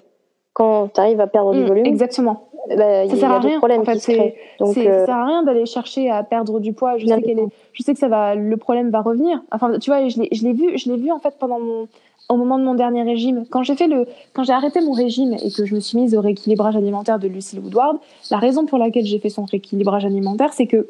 quand 0.52 0.92
tu 0.92 1.00
arrives 1.00 1.20
à 1.20 1.26
perdre 1.26 1.52
du 1.52 1.60
mm, 1.60 1.66
volume, 1.66 1.86
exactement. 1.86 2.48
Bah, 2.68 3.08
ça 3.08 3.16
sert 3.16 3.30
à 3.30 3.40
rien. 3.40 3.60
En 3.60 3.84
fait, 3.84 3.98
c'est, 3.98 4.36
Donc, 4.58 4.76
euh... 4.78 5.00
ça 5.00 5.06
sert 5.06 5.14
à 5.14 5.26
rien 5.26 5.42
d'aller 5.42 5.66
chercher 5.66 6.10
à 6.10 6.22
perdre 6.22 6.60
du 6.60 6.72
poids. 6.72 6.96
Je 6.96 7.06
sais 7.06 7.12
est, 7.12 7.36
je 7.72 7.82
sais 7.82 7.92
que 7.92 7.98
ça 7.98 8.08
va, 8.08 8.34
le 8.34 8.56
problème 8.56 8.90
va 8.90 9.02
revenir. 9.02 9.42
Enfin, 9.52 9.78
tu 9.78 9.90
vois, 9.90 10.08
je 10.08 10.18
l'ai 10.20 10.52
vu, 10.52 10.78
je 10.78 10.90
l'ai 10.90 10.96
vu 10.96 11.12
en 11.12 11.18
fait 11.18 11.36
pendant 11.38 11.60
mon, 11.60 11.88
au 12.28 12.36
moment 12.36 12.58
de 12.58 12.64
mon 12.64 12.74
dernier 12.74 13.02
régime. 13.02 13.44
Quand 13.50 13.62
j'ai 13.62 13.76
fait 13.76 13.86
le, 13.86 14.06
quand 14.32 14.44
j'ai 14.44 14.52
arrêté 14.52 14.80
mon 14.80 14.92
régime 14.92 15.34
et 15.34 15.50
que 15.50 15.66
je 15.66 15.74
me 15.74 15.80
suis 15.80 15.98
mise 15.98 16.14
au 16.14 16.20
rééquilibrage 16.20 16.76
alimentaire 16.76 17.18
de 17.18 17.28
Lucille 17.28 17.60
Woodward, 17.60 17.98
la 18.30 18.38
raison 18.38 18.64
pour 18.64 18.78
laquelle 18.78 19.04
j'ai 19.04 19.18
fait 19.18 19.28
son 19.28 19.44
rééquilibrage 19.44 20.04
alimentaire, 20.04 20.52
c'est 20.52 20.66
que 20.66 20.86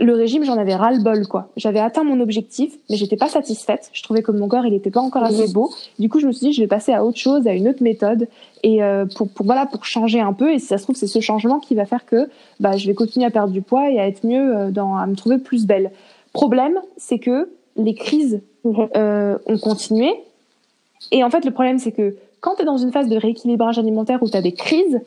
le 0.00 0.14
régime, 0.14 0.42
j'en 0.44 0.56
avais 0.56 0.74
ras 0.74 0.90
le 0.90 1.02
bol, 1.02 1.26
quoi. 1.28 1.48
J'avais 1.56 1.78
atteint 1.78 2.02
mon 2.02 2.20
objectif, 2.20 2.76
mais 2.88 2.96
j'étais 2.96 3.16
pas 3.16 3.28
satisfaite. 3.28 3.90
Je 3.92 4.02
trouvais 4.02 4.22
que 4.22 4.32
mon 4.32 4.48
corps, 4.48 4.64
il 4.66 4.74
était 4.74 4.90
pas 4.90 5.00
encore 5.00 5.22
assez 5.22 5.52
beau. 5.52 5.70
Du 5.98 6.08
coup, 6.08 6.18
je 6.18 6.26
me 6.26 6.32
suis 6.32 6.46
dit, 6.46 6.52
je 6.52 6.62
vais 6.62 6.66
passer 6.66 6.92
à 6.92 7.04
autre 7.04 7.18
chose, 7.18 7.46
à 7.46 7.52
une 7.52 7.68
autre 7.68 7.82
méthode, 7.82 8.26
et 8.62 8.82
euh, 8.82 9.04
pour, 9.04 9.28
pour 9.28 9.44
voilà, 9.44 9.66
pour 9.66 9.84
changer 9.84 10.20
un 10.20 10.32
peu. 10.32 10.52
Et 10.52 10.58
si 10.58 10.66
ça 10.66 10.78
se 10.78 10.84
trouve, 10.84 10.96
c'est 10.96 11.06
ce 11.06 11.20
changement 11.20 11.60
qui 11.60 11.74
va 11.74 11.84
faire 11.84 12.06
que, 12.06 12.28
bah, 12.58 12.76
je 12.76 12.86
vais 12.86 12.94
continuer 12.94 13.26
à 13.26 13.30
perdre 13.30 13.52
du 13.52 13.60
poids 13.60 13.90
et 13.90 14.00
à 14.00 14.08
être 14.08 14.26
mieux, 14.26 14.56
euh, 14.56 14.70
dans, 14.70 14.96
à 14.96 15.06
me 15.06 15.14
trouver 15.14 15.38
plus 15.38 15.66
belle. 15.66 15.92
Problème, 16.32 16.80
c'est 16.96 17.18
que 17.18 17.50
les 17.76 17.94
crises 17.94 18.40
euh, 18.96 19.38
ont 19.46 19.58
continué. 19.58 20.10
Et 21.10 21.24
en 21.24 21.30
fait, 21.30 21.44
le 21.44 21.50
problème, 21.50 21.78
c'est 21.78 21.92
que 21.92 22.16
quand 22.40 22.56
tu 22.56 22.62
es 22.62 22.64
dans 22.64 22.76
une 22.76 22.92
phase 22.92 23.08
de 23.08 23.16
rééquilibrage 23.16 23.78
alimentaire 23.78 24.22
où 24.22 24.28
tu 24.28 24.36
as 24.36 24.42
des 24.42 24.52
crises, 24.52 25.00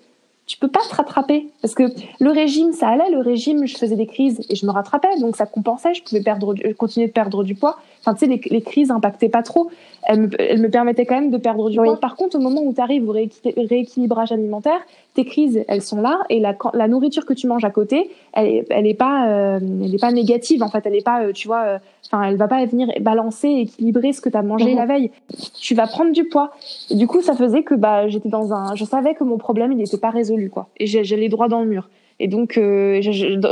tu 0.46 0.58
peux 0.58 0.68
pas 0.68 0.82
te 0.90 0.96
rattraper. 0.96 1.48
Parce 1.62 1.74
que 1.74 1.84
le 2.20 2.30
régime 2.30 2.72
ça 2.72 2.90
allait 2.90 3.10
le 3.10 3.20
régime 3.20 3.66
je 3.66 3.78
faisais 3.78 3.96
des 3.96 4.06
crises 4.06 4.42
et 4.50 4.56
je 4.56 4.66
me 4.66 4.72
rattrapais. 4.72 5.20
Donc 5.20 5.36
ça 5.36 5.46
compensait 5.46 5.94
je 5.94 6.04
pouvais 6.04 6.22
perdre 6.22 6.54
continuer 6.78 7.08
de 7.08 7.12
perdre 7.12 7.44
du 7.44 7.56
poids. 7.56 7.80
Enfin 8.02 8.14
tu 8.14 8.20
sais 8.20 8.28
les, 8.28 8.42
les 8.50 8.62
crises 8.62 8.92
impactaient 8.92 9.30
pas 9.30 9.44
trop 9.44 9.72
elles 10.06 10.22
me, 10.22 10.42
elles 10.42 10.62
me 10.62 10.70
permettaient 10.70 11.06
quand 11.06 11.16
même 11.16 11.32
de 11.32 11.38
perdre 11.38 11.70
du 11.70 11.78
poids. 11.78 12.00
Par 12.00 12.16
contre 12.16 12.38
au 12.38 12.40
moment 12.40 12.62
où 12.62 12.74
tu 12.74 12.82
arrives 12.82 13.08
au 13.10 13.12
rééquilibrage 13.12 14.32
alimentaire 14.32 14.80
tes 15.14 15.26
crises 15.26 15.64
elles 15.68 15.82
sont 15.82 16.02
là 16.02 16.20
et 16.30 16.40
la, 16.40 16.56
la 16.74 16.88
nourriture 16.88 17.26
que 17.26 17.34
tu 17.34 17.48
manges 17.48 17.64
à 17.64 17.72
côté 17.72 18.12
elle 18.34 18.48
est, 18.48 18.66
elle 18.70 18.86
est 18.86 18.94
pas 18.94 19.28
euh, 19.30 19.60
elle 19.84 19.94
est 19.96 20.02
pas 20.02 20.12
négative 20.12 20.62
en 20.64 20.70
fait. 20.70 20.86
Elle 20.86 20.96
est 20.96 21.04
pas 21.04 21.24
euh, 21.24 21.32
tu 21.32 21.48
vois 21.48 21.64
euh, 21.64 21.80
enfin 22.06 22.24
elle 22.24 22.38
va 22.38 22.48
pas 22.48 22.64
venir 22.66 22.90
balancer 23.02 23.48
équilibrer 23.48 24.14
ce 24.14 24.22
que 24.22 24.30
tu 24.30 24.38
as 24.38 24.44
mangé 24.44 24.72
mhm. 24.72 24.78
la 24.78 24.86
veille. 24.86 25.12
Tu 25.60 25.74
vas 25.74 25.88
prendre 25.88 26.12
du 26.12 26.26
poids. 26.26 26.52
Et 26.90 26.96
du 26.96 27.08
coup 27.08 27.22
ça 27.22 27.34
faisait 27.34 27.64
que 27.64 27.76
bah 27.76 28.08
j'étais 28.08 28.30
dans 28.30 28.54
un 28.54 28.76
je 28.76 28.86
savais 28.86 29.16
que 29.16 29.24
mon 29.24 29.38
problème 29.38 29.72
il 29.72 29.78
n'était 29.78 29.98
pas 29.98 30.12
résolu 30.12 30.50
quoi. 30.50 30.68
Et 30.78 30.86
j'allais 30.86 31.30
droit 31.30 31.48
dans 31.48 31.62
le 31.62 31.68
mur. 31.68 31.90
Et 32.20 32.28
donc 32.28 32.58
euh, 32.58 33.02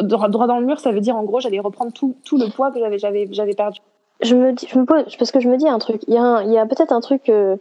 droit 0.04 0.47
dans 0.47 0.60
le 0.60 0.66
mur 0.66 0.80
ça 0.80 0.91
veut 0.91 1.01
dire 1.01 1.16
en 1.16 1.24
gros 1.24 1.39
j'allais 1.39 1.60
reprendre 1.60 1.91
tout, 1.91 2.16
tout 2.24 2.38
le 2.38 2.47
poids 2.47 2.72
que 2.72 2.80
j'avais 2.80 2.97
j'avais 2.97 3.28
j'avais 3.32 3.54
perdu 3.54 3.80
je 4.24 4.36
me 4.36 4.53
je 4.55 4.78
me 4.78 4.86
pose 4.86 5.15
parce 5.17 5.32
que 5.32 5.39
je 5.39 5.49
me 5.49 5.57
dis 5.57 5.67
un 5.67 5.80
truc 5.80 6.01
il 6.07 6.13
y 6.13 6.17
a 6.17 6.41
il 6.43 6.51
y 6.51 6.57
a 6.57 6.65
peut-être 6.65 6.91
un 6.91 7.01
truc 7.01 7.30
euh, 7.30 7.57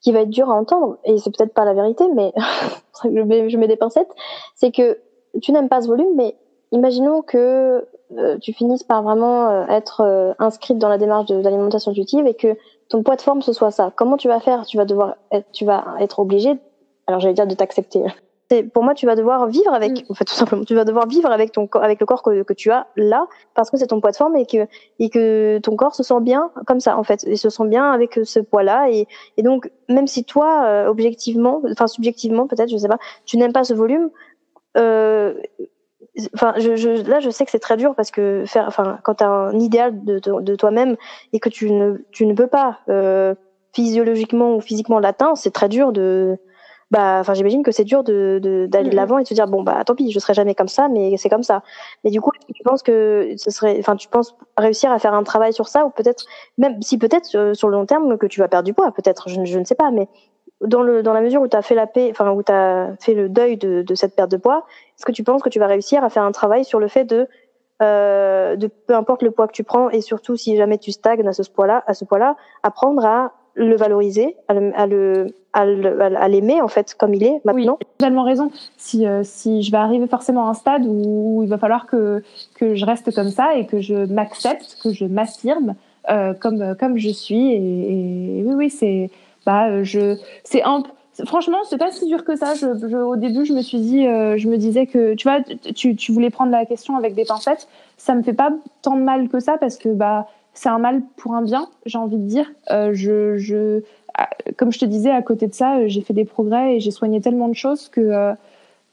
qui 0.00 0.12
va 0.12 0.20
être 0.20 0.30
dur 0.30 0.50
à 0.50 0.54
entendre 0.54 0.98
et 1.04 1.18
c'est 1.18 1.34
peut-être 1.36 1.54
pas 1.54 1.64
la 1.64 1.74
vérité 1.74 2.04
mais 2.14 2.32
je 3.04 3.20
mets, 3.22 3.48
je 3.48 3.56
mets 3.56 3.68
des 3.68 3.76
pincettes 3.76 4.10
c'est 4.54 4.70
que 4.70 4.98
tu 5.42 5.52
n'aimes 5.52 5.68
pas 5.68 5.82
ce 5.82 5.88
volume 5.88 6.14
mais 6.14 6.36
imaginons 6.72 7.22
que 7.22 7.86
euh, 8.12 8.38
tu 8.38 8.52
finisses 8.52 8.84
par 8.84 9.02
vraiment 9.02 9.48
euh, 9.48 9.66
être 9.66 10.02
euh, 10.02 10.32
inscrite 10.38 10.78
dans 10.78 10.88
la 10.88 10.98
démarche 10.98 11.26
de, 11.26 11.36
l'alimentation 11.36 11.90
intuitive 11.90 12.26
et 12.26 12.34
que 12.34 12.56
ton 12.88 13.02
poids 13.02 13.16
de 13.16 13.22
forme 13.22 13.42
ce 13.42 13.52
soit 13.52 13.72
ça. 13.72 13.92
Comment 13.96 14.16
tu 14.16 14.28
vas 14.28 14.38
faire? 14.38 14.64
Tu 14.64 14.76
vas 14.76 14.84
devoir 14.84 15.16
être, 15.32 15.50
tu 15.52 15.64
vas 15.64 15.96
être 15.98 16.20
obligé, 16.20 16.54
alors 17.08 17.20
j'allais 17.20 17.34
dire 17.34 17.48
de 17.48 17.54
t'accepter. 17.54 18.04
Pour 18.72 18.84
moi 18.84 18.94
tu 18.94 19.06
vas 19.06 19.16
devoir 19.16 19.46
vivre 19.48 19.72
avec, 19.72 19.92
mm. 19.92 20.12
en 20.12 20.14
fait 20.14 20.24
tout 20.24 20.34
simplement, 20.34 20.64
tu 20.64 20.74
vas 20.74 20.84
devoir 20.84 21.06
vivre 21.06 21.30
avec 21.30 21.52
ton 21.52 21.68
avec 21.74 22.00
le 22.00 22.06
corps 22.06 22.22
que, 22.22 22.42
que 22.42 22.52
tu 22.52 22.70
as 22.70 22.86
là 22.96 23.26
parce 23.54 23.70
que 23.70 23.76
c'est 23.76 23.88
ton 23.88 24.00
poids 24.00 24.12
de 24.12 24.16
forme 24.16 24.36
et 24.36 24.46
que 24.46 24.66
et 24.98 25.10
que 25.10 25.58
ton 25.58 25.74
corps 25.76 25.94
se 25.94 26.02
sent 26.02 26.20
bien 26.20 26.50
comme 26.66 26.80
ça 26.80 26.96
en 26.96 27.02
fait, 27.02 27.24
et 27.26 27.36
se 27.36 27.50
sent 27.50 27.66
bien 27.66 27.90
avec 27.90 28.20
ce 28.22 28.40
poids 28.40 28.62
là 28.62 28.88
et 28.90 29.08
et 29.36 29.42
donc 29.42 29.70
même 29.88 30.06
si 30.06 30.24
toi 30.24 30.86
objectivement, 30.88 31.62
enfin 31.70 31.86
subjectivement 31.86 32.46
peut-être, 32.46 32.70
je 32.70 32.76
sais 32.76 32.88
pas, 32.88 32.98
tu 33.24 33.36
n'aimes 33.36 33.52
pas 33.52 33.64
ce 33.64 33.74
volume. 33.74 34.10
Euh, 34.76 35.34
enfin 36.34 36.54
je, 36.58 36.76
je, 36.76 37.08
là 37.08 37.20
je 37.20 37.30
sais 37.30 37.44
que 37.44 37.50
c'est 37.50 37.58
très 37.58 37.76
dur 37.76 37.94
parce 37.94 38.10
que 38.10 38.44
faire 38.46 38.64
enfin 38.66 38.98
quand 39.02 39.16
tu 39.16 39.24
as 39.24 39.28
un 39.28 39.58
idéal 39.58 40.04
de, 40.04 40.18
de, 40.18 40.40
de 40.40 40.54
toi-même 40.54 40.96
et 41.32 41.40
que 41.40 41.48
tu 41.48 41.70
ne 41.70 41.98
tu 42.10 42.26
ne 42.26 42.34
peux 42.34 42.46
pas 42.46 42.78
euh, 42.88 43.34
physiologiquement 43.72 44.56
ou 44.56 44.60
physiquement 44.60 44.98
l'atteindre 44.98 45.36
c'est 45.36 45.50
très 45.50 45.68
dur 45.68 45.92
de 45.92 46.38
bah 46.90 47.18
enfin 47.20 47.34
j'imagine 47.34 47.62
que 47.62 47.72
c'est 47.72 47.84
dur 47.84 48.04
de 48.04 48.38
d'aller 48.40 48.68
de 48.68 48.90
mm-hmm. 48.90 48.94
l'avant 48.94 49.18
et 49.18 49.22
de 49.24 49.28
se 49.28 49.34
dire 49.34 49.46
bon 49.46 49.62
bah 49.62 49.82
tant 49.84 49.96
pis 49.96 50.12
je 50.12 50.18
serai 50.20 50.34
jamais 50.34 50.54
comme 50.54 50.68
ça 50.68 50.88
mais 50.88 51.16
c'est 51.16 51.28
comme 51.28 51.42
ça 51.42 51.62
mais 52.04 52.10
du 52.10 52.20
coup 52.20 52.30
tu 52.54 52.62
penses 52.62 52.82
que 52.82 53.34
ce 53.36 53.50
serait 53.50 53.76
enfin 53.80 53.96
tu 53.96 54.06
penses 54.08 54.36
réussir 54.56 54.92
à 54.92 54.98
faire 55.00 55.14
un 55.14 55.24
travail 55.24 55.52
sur 55.52 55.66
ça 55.66 55.84
ou 55.84 55.90
peut-être 55.90 56.24
même 56.58 56.80
si 56.82 56.96
peut-être 56.96 57.34
euh, 57.34 57.54
sur 57.54 57.68
le 57.68 57.76
long 57.76 57.86
terme 57.86 58.16
que 58.18 58.26
tu 58.26 58.38
vas 58.38 58.46
perdre 58.46 58.66
du 58.66 58.72
poids 58.72 58.92
peut-être 58.92 59.28
je, 59.28 59.44
je 59.44 59.58
ne 59.58 59.64
sais 59.64 59.74
pas 59.74 59.90
mais 59.90 60.08
dans, 60.60 60.82
le, 60.82 61.02
dans 61.02 61.12
la 61.12 61.20
mesure 61.20 61.42
où 61.42 61.48
tu 61.48 61.56
as 61.56 61.62
fait 61.62 61.74
la 61.74 61.86
paix, 61.86 62.08
enfin 62.10 62.32
où 62.32 62.42
tu 62.42 62.52
as 62.52 62.94
fait 63.00 63.14
le 63.14 63.28
deuil 63.28 63.56
de, 63.56 63.82
de 63.82 63.94
cette 63.94 64.14
perte 64.14 64.30
de 64.30 64.36
poids, 64.36 64.64
est-ce 64.96 65.04
que 65.04 65.12
tu 65.12 65.22
penses 65.22 65.42
que 65.42 65.48
tu 65.48 65.58
vas 65.58 65.66
réussir 65.66 66.02
à 66.02 66.10
faire 66.10 66.22
un 66.22 66.32
travail 66.32 66.64
sur 66.64 66.78
le 66.78 66.88
fait 66.88 67.04
de, 67.04 67.28
euh, 67.82 68.56
de 68.56 68.68
peu 68.68 68.94
importe 68.94 69.22
le 69.22 69.30
poids 69.30 69.46
que 69.48 69.52
tu 69.52 69.64
prends 69.64 69.90
et 69.90 70.00
surtout 70.00 70.36
si 70.36 70.56
jamais 70.56 70.78
tu 70.78 70.92
stagnes 70.92 71.26
à 71.26 71.32
ce 71.32 71.42
poids-là, 71.50 71.84
à 71.86 71.94
ce 71.94 72.04
poids-là, 72.04 72.36
apprendre 72.62 73.04
à 73.04 73.32
le 73.54 73.76
valoriser, 73.76 74.36
à 74.48 74.54
le, 74.54 74.72
à 74.74 74.86
le 74.86 75.26
à 75.64 76.28
l'aimer 76.28 76.60
en 76.60 76.68
fait 76.68 76.94
comme 76.94 77.14
il 77.14 77.24
est 77.24 77.40
maintenant. 77.44 77.78
Oui, 77.80 77.86
tellement 77.98 78.24
raison. 78.24 78.50
Si, 78.76 79.06
euh, 79.06 79.22
si 79.24 79.62
je 79.62 79.70
vais 79.70 79.78
arriver 79.78 80.06
forcément 80.06 80.46
à 80.46 80.50
un 80.50 80.54
stade 80.54 80.86
où, 80.86 81.40
il 81.42 81.48
va 81.48 81.58
falloir 81.58 81.86
que, 81.86 82.22
que 82.54 82.74
je 82.74 82.84
reste 82.84 83.14
comme 83.14 83.30
ça 83.30 83.56
et 83.56 83.66
que 83.66 83.80
je 83.80 83.94
m'accepte, 83.94 84.78
que 84.82 84.92
je 84.92 85.04
m'affirme 85.04 85.74
euh, 86.10 86.34
comme, 86.34 86.76
comme 86.78 86.98
je 86.98 87.10
suis. 87.10 87.52
Et, 87.52 88.38
et 88.38 88.42
oui, 88.44 88.54
oui, 88.54 88.70
c'est 88.70 89.10
bah, 89.46 89.68
euh, 89.68 89.84
je, 89.84 90.16
c'est 90.42 90.62
un, 90.64 90.82
franchement, 91.24 91.58
c'est 91.64 91.78
pas 91.78 91.92
si 91.92 92.06
dur 92.06 92.24
que 92.24 92.36
ça. 92.36 92.54
Je, 92.54 92.66
je, 92.88 92.96
au 92.96 93.16
début, 93.16 93.46
je 93.46 93.52
me 93.52 93.62
suis 93.62 93.78
dit, 93.78 94.06
euh, 94.06 94.36
je 94.36 94.48
me 94.48 94.58
disais 94.58 94.86
que, 94.86 95.14
tu 95.14 95.28
vois, 95.28 95.40
tu, 95.74 95.94
tu 95.94 96.12
voulais 96.12 96.30
prendre 96.30 96.50
la 96.50 96.66
question 96.66 96.96
avec 96.96 97.14
des 97.14 97.24
pincettes. 97.24 97.68
Ça 97.96 98.14
me 98.14 98.22
fait 98.22 98.34
pas 98.34 98.50
tant 98.82 98.96
de 98.96 99.02
mal 99.02 99.28
que 99.28 99.40
ça 99.40 99.56
parce 99.56 99.76
que, 99.76 99.88
bah, 99.88 100.26
c'est 100.56 100.68
un 100.68 100.78
mal 100.78 101.02
pour 101.16 101.34
un 101.34 101.42
bien, 101.42 101.68
j'ai 101.84 101.98
envie 101.98 102.16
de 102.16 102.26
dire. 102.26 102.50
Euh, 102.70 102.90
je, 102.92 103.36
je, 103.36 103.82
comme 104.56 104.72
je 104.72 104.78
te 104.78 104.84
disais, 104.84 105.10
à 105.10 105.22
côté 105.22 105.46
de 105.46 105.54
ça, 105.54 105.86
j'ai 105.86 106.00
fait 106.00 106.14
des 106.14 106.24
progrès 106.24 106.76
et 106.76 106.80
j'ai 106.80 106.90
soigné 106.90 107.20
tellement 107.20 107.48
de 107.48 107.54
choses 107.54 107.88
que, 107.88 108.34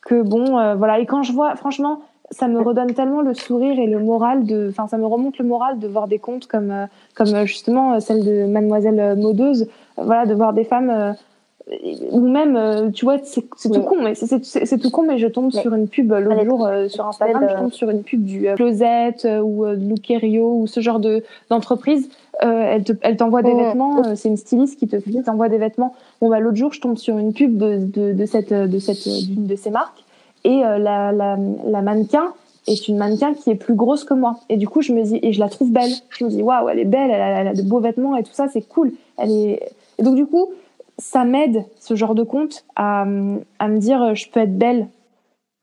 que 0.02 0.22
bon, 0.22 0.76
voilà. 0.76 1.00
Et 1.00 1.06
quand 1.06 1.24
je 1.24 1.32
vois, 1.32 1.56
franchement, 1.56 2.02
ça 2.32 2.48
me 2.48 2.60
redonne 2.62 2.94
tellement 2.94 3.22
le 3.22 3.34
sourire 3.34 3.80
et 3.80 3.88
le 3.88 4.00
moral 4.00 4.46
de, 4.46 4.68
enfin, 4.70 4.88
ça 4.88 4.98
me 4.98 5.06
remonte 5.06 5.38
le 5.38 5.46
moral 5.46 5.80
de 5.80 5.88
voir 5.88 6.08
des 6.08 6.20
contes 6.20 6.48
comme, 6.48 6.88
comme 7.16 7.46
justement 7.46 8.00
celle 8.02 8.26
de 8.26 8.46
Mademoiselle 8.46 9.16
Modeuse, 9.18 9.68
voilà, 9.98 10.26
de 10.26 10.34
voir 10.34 10.52
des 10.52 10.66
femmes 10.66 11.16
ou 12.12 12.20
même 12.20 12.58
euh, 12.58 12.90
tu 12.90 13.06
vois 13.06 13.18
c'est 13.24 13.42
tout 13.42 13.82
con 13.84 13.96
mais 14.02 14.16
c'est 14.16 14.78
tout 14.78 14.90
con 14.90 15.04
mais 15.04 15.18
je 15.18 15.28
tombe 15.28 15.52
sur 15.52 15.74
une 15.74 15.88
pub 15.88 16.12
l'autre 16.12 16.44
jour 16.44 16.66
euh, 16.66 16.90
sur 16.90 17.06
Instagram 17.08 17.48
je 17.50 17.56
tombe 17.56 17.72
sur 17.72 17.90
une 17.90 18.04
pub 18.04 18.24
du 18.24 18.50
euh, 18.50 18.56
Closet 18.56 19.16
ou 19.42 19.66
de 19.66 19.76
Lukerio 19.76 20.60
ou 20.60 20.68
ce 20.68 20.82
genre 20.82 21.00
de 21.00 21.24
d'entreprise. 21.50 22.10
Elle 22.40 22.84
elle 23.02 23.16
t'envoie 23.16 23.44
des 23.44 23.54
vêtements 23.54 24.16
c'est 24.16 24.28
une 24.28 24.38
styliste 24.38 24.78
qui 24.78 24.88
te 24.88 24.98
t'envoie 25.22 25.50
des 25.50 25.58
vêtements. 25.58 25.96
Bon 26.20 26.30
bah 26.30 26.40
l'autre 26.40 26.58
jour 26.58 26.74
je 26.74 26.82
tombe 26.82 26.98
sur 26.98 27.18
une 27.18 27.32
pub 27.32 27.58
de, 27.58 28.14
de, 28.14 28.26
cette 28.26 28.54
de 28.54 28.80
cette 28.80 29.08
d'une 29.28 29.48
de 29.48 29.56
ces 29.56 29.70
marques. 29.70 30.04
Et 30.44 30.60
la, 30.60 31.12
la, 31.14 31.38
la 31.66 31.82
mannequin 31.82 32.34
est 32.68 32.88
une 32.88 32.98
mannequin 32.98 33.34
qui 33.34 33.52
est 33.52 33.56
plus 33.56 33.76
grosse 33.76 34.04
que 34.04 34.14
moi. 34.14 34.40
Et 34.50 34.58
du 34.58 34.68
coup 34.68 34.82
je 34.82 34.92
me 34.92 35.04
dis 35.04 35.20
et 35.22 35.32
je 35.32 35.40
la 35.40 35.48
trouve 35.48 35.72
belle. 35.72 35.92
Je 36.10 36.26
me 36.26 36.30
dis 36.30 36.42
waouh 36.42 36.68
elle 36.68 36.80
est 36.80 36.86
belle 36.86 37.12
elle 37.12 37.22
a, 37.22 37.42
elle 37.42 37.48
a 37.48 37.54
de 37.54 37.62
beaux 37.62 37.80
vêtements 37.80 38.18
et 38.18 38.24
tout 38.24 38.34
ça 38.34 38.48
c'est 38.52 38.68
cool. 38.68 38.92
Elle 39.18 39.32
est 39.32 39.72
et 40.00 40.04
donc 40.04 40.16
du 40.16 40.26
coup 40.26 40.50
ça 40.98 41.26
m'aide, 41.26 41.66
ce 41.78 41.96
genre 41.96 42.16
de 42.16 42.24
compte, 42.24 42.66
à, 42.76 43.02
à, 43.02 43.06
me 43.06 43.78
dire 43.78 44.16
je 44.16 44.30
peux 44.30 44.40
être 44.40 44.58
belle. 44.58 44.88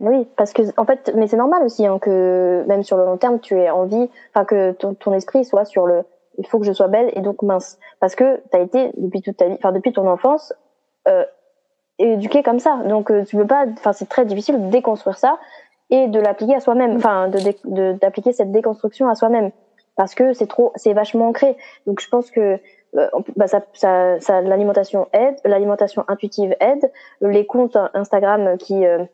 Oui, 0.01 0.27
parce 0.37 0.53
que 0.53 0.63
en 0.79 0.87
fait, 0.87 1.13
mais 1.15 1.27
c'est 1.27 1.37
normal 1.37 1.63
aussi 1.63 1.87
hein, 1.87 1.99
que 1.99 2.65
même 2.67 2.83
sur 2.83 2.97
le 2.97 3.05
long 3.05 3.19
terme, 3.19 3.39
tu 3.39 3.59
aies 3.59 3.71
envie, 3.71 4.09
enfin 4.35 4.45
que 4.45 4.73
ton, 4.73 4.95
ton, 4.95 5.13
esprit 5.13 5.45
soit 5.45 5.67
sur 5.67 5.87
le 5.87 6.05
il 6.39 6.47
faut 6.47 6.59
que 6.59 6.65
je 6.65 6.73
sois 6.73 6.89
belle 6.89 7.11
et 7.15 7.21
donc 7.21 7.43
mince, 7.43 7.79
parce 8.01 8.15
que 8.15 8.41
tu 8.51 8.57
as 8.57 8.61
été 8.61 8.93
depuis 8.97 9.21
toute 9.21 9.37
ta 9.37 9.49
vie, 9.49 9.57
enfin 9.59 9.73
depuis 9.73 9.93
ton 9.93 10.09
enfance, 10.09 10.55
euh, 11.07 11.25
éduqué 11.99 12.43
comme 12.43 12.61
ça, 12.61 12.81
donc 12.89 13.11
euh, 13.11 13.25
tu 13.25 13.37
peux 13.37 13.47
pas, 13.47 13.67
enfin 13.73 13.93
c'est 13.93 14.09
très 14.09 14.25
difficile 14.25 14.61
de 14.61 14.71
déconstruire 14.71 15.19
ça 15.19 15.39
et 15.91 16.09
de 16.09 16.19
l'appliquer 16.19 16.55
à 16.55 16.61
soi-même, 16.61 16.97
enfin 16.97 17.29
de 17.29 17.93
d'appliquer 17.93 18.33
cette 18.33 18.53
déconstruction 18.53 19.07
à 19.07 19.15
soi-même, 19.15 19.51
parce 19.97 20.15
que 20.15 20.33
c'est 20.33 20.47
trop, 20.47 20.73
c'est 20.77 20.95
vachement 20.95 21.29
ancré. 21.29 21.59
Donc 21.87 22.01
je 22.01 22.09
pense 22.09 22.31
que 22.31 22.41
euh, 22.41 22.57
bah 23.37 23.47
ça, 23.47 23.61
ça 23.73 24.41
l'alimentation 24.41 25.09
aide, 25.13 25.37
l'alimentation 25.45 26.05
intuitive 26.09 26.57
aide, 26.61 26.91
les 27.21 27.47
comptes 27.47 27.77
Instagram 27.95 28.57
qui 28.59 28.85
euh, 28.85 29.05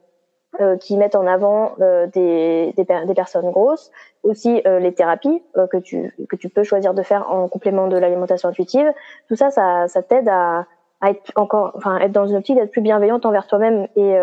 euh 0.60 0.76
qui 0.78 0.96
mettent 0.96 1.14
en 1.14 1.26
avant 1.26 1.72
euh, 1.80 2.06
des, 2.06 2.72
des, 2.76 2.84
des, 2.84 3.14
personnes 3.14 3.50
grosses, 3.50 3.90
aussi 4.22 4.62
les 4.64 4.94
thérapies 4.94 5.42
que 5.70 5.76
tu 5.76 6.14
que 6.28 6.36
tu 6.36 6.48
peux 6.48 6.62
choisir 6.62 6.94
de 6.94 7.02
faire 7.02 7.30
en 7.30 7.48
complément 7.48 7.86
de 7.88 7.98
l'alimentation 7.98 8.48
intuitive. 8.48 8.90
Tout 9.28 9.36
ça, 9.36 9.50
ça, 9.50 9.88
ça 9.88 10.02
t'aide 10.02 10.28
à, 10.28 10.66
à 11.02 11.10
être 11.10 11.32
encore, 11.36 11.72
enfin 11.76 11.98
être 11.98 12.12
dans 12.12 12.26
une 12.26 12.36
optique 12.36 12.56
d'être 12.56 12.70
plus 12.70 12.80
bienveillante 12.80 13.26
envers 13.26 13.46
toi-même 13.46 13.88
et 13.96 14.16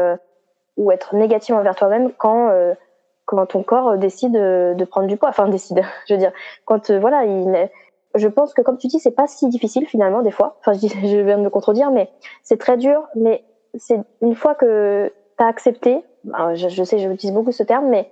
ou 0.77 0.91
être 0.91 1.15
négative 1.15 1.55
envers 1.55 1.75
toi-même 1.75 2.11
quand 2.13 2.49
quand 3.25 3.45
ton 3.45 3.63
corps 3.63 3.97
décide 3.97 4.34
de 4.34 4.85
prendre 4.85 5.07
du 5.07 5.15
poids, 5.15 5.30
enfin 5.30 5.47
décide, 5.47 5.84
je 6.07 6.15
veux 6.15 6.19
dire, 6.19 6.31
quand 6.65 6.89
voilà, 6.91 7.25
il 7.25 7.69
je 8.15 8.27
pense 8.27 8.53
que 8.53 8.61
comme 8.61 8.77
tu 8.77 8.88
dis, 8.88 8.99
c'est 8.99 9.11
pas 9.11 9.27
si 9.27 9.48
difficile 9.49 9.88
finalement 9.88 10.22
des 10.22 10.31
fois. 10.31 10.57
Enfin, 10.60 10.73
je, 10.73 10.88
je 11.07 11.18
viens 11.18 11.38
de 11.38 11.44
me 11.44 11.49
contredire, 11.49 11.91
mais 11.91 12.10
c'est 12.44 12.60
très 12.60 12.77
dur. 12.77 13.03
Mais 13.15 13.44
c'est 13.76 13.99
une 14.22 14.35
fois 14.35 14.56
que 14.56 15.11
tu 15.38 15.44
as 15.44 15.48
accepté, 15.48 16.03
je, 16.53 16.69
je, 16.69 16.84
sais, 16.84 16.99
j'utilise 16.99 17.34
beaucoup 17.34 17.52
ce 17.52 17.64
terme, 17.64 17.88
mais 17.90 18.10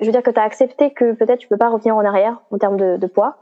je 0.00 0.06
veux 0.06 0.12
dire 0.12 0.22
que 0.22 0.30
tu 0.30 0.40
as 0.40 0.44
accepté 0.44 0.90
que 0.92 1.12
peut-être 1.12 1.38
tu 1.38 1.48
peux 1.48 1.56
pas 1.56 1.68
revenir 1.68 1.96
en 1.96 2.04
arrière 2.04 2.42
en 2.50 2.58
termes 2.58 2.76
de, 2.76 2.96
de 2.96 3.06
poids. 3.06 3.36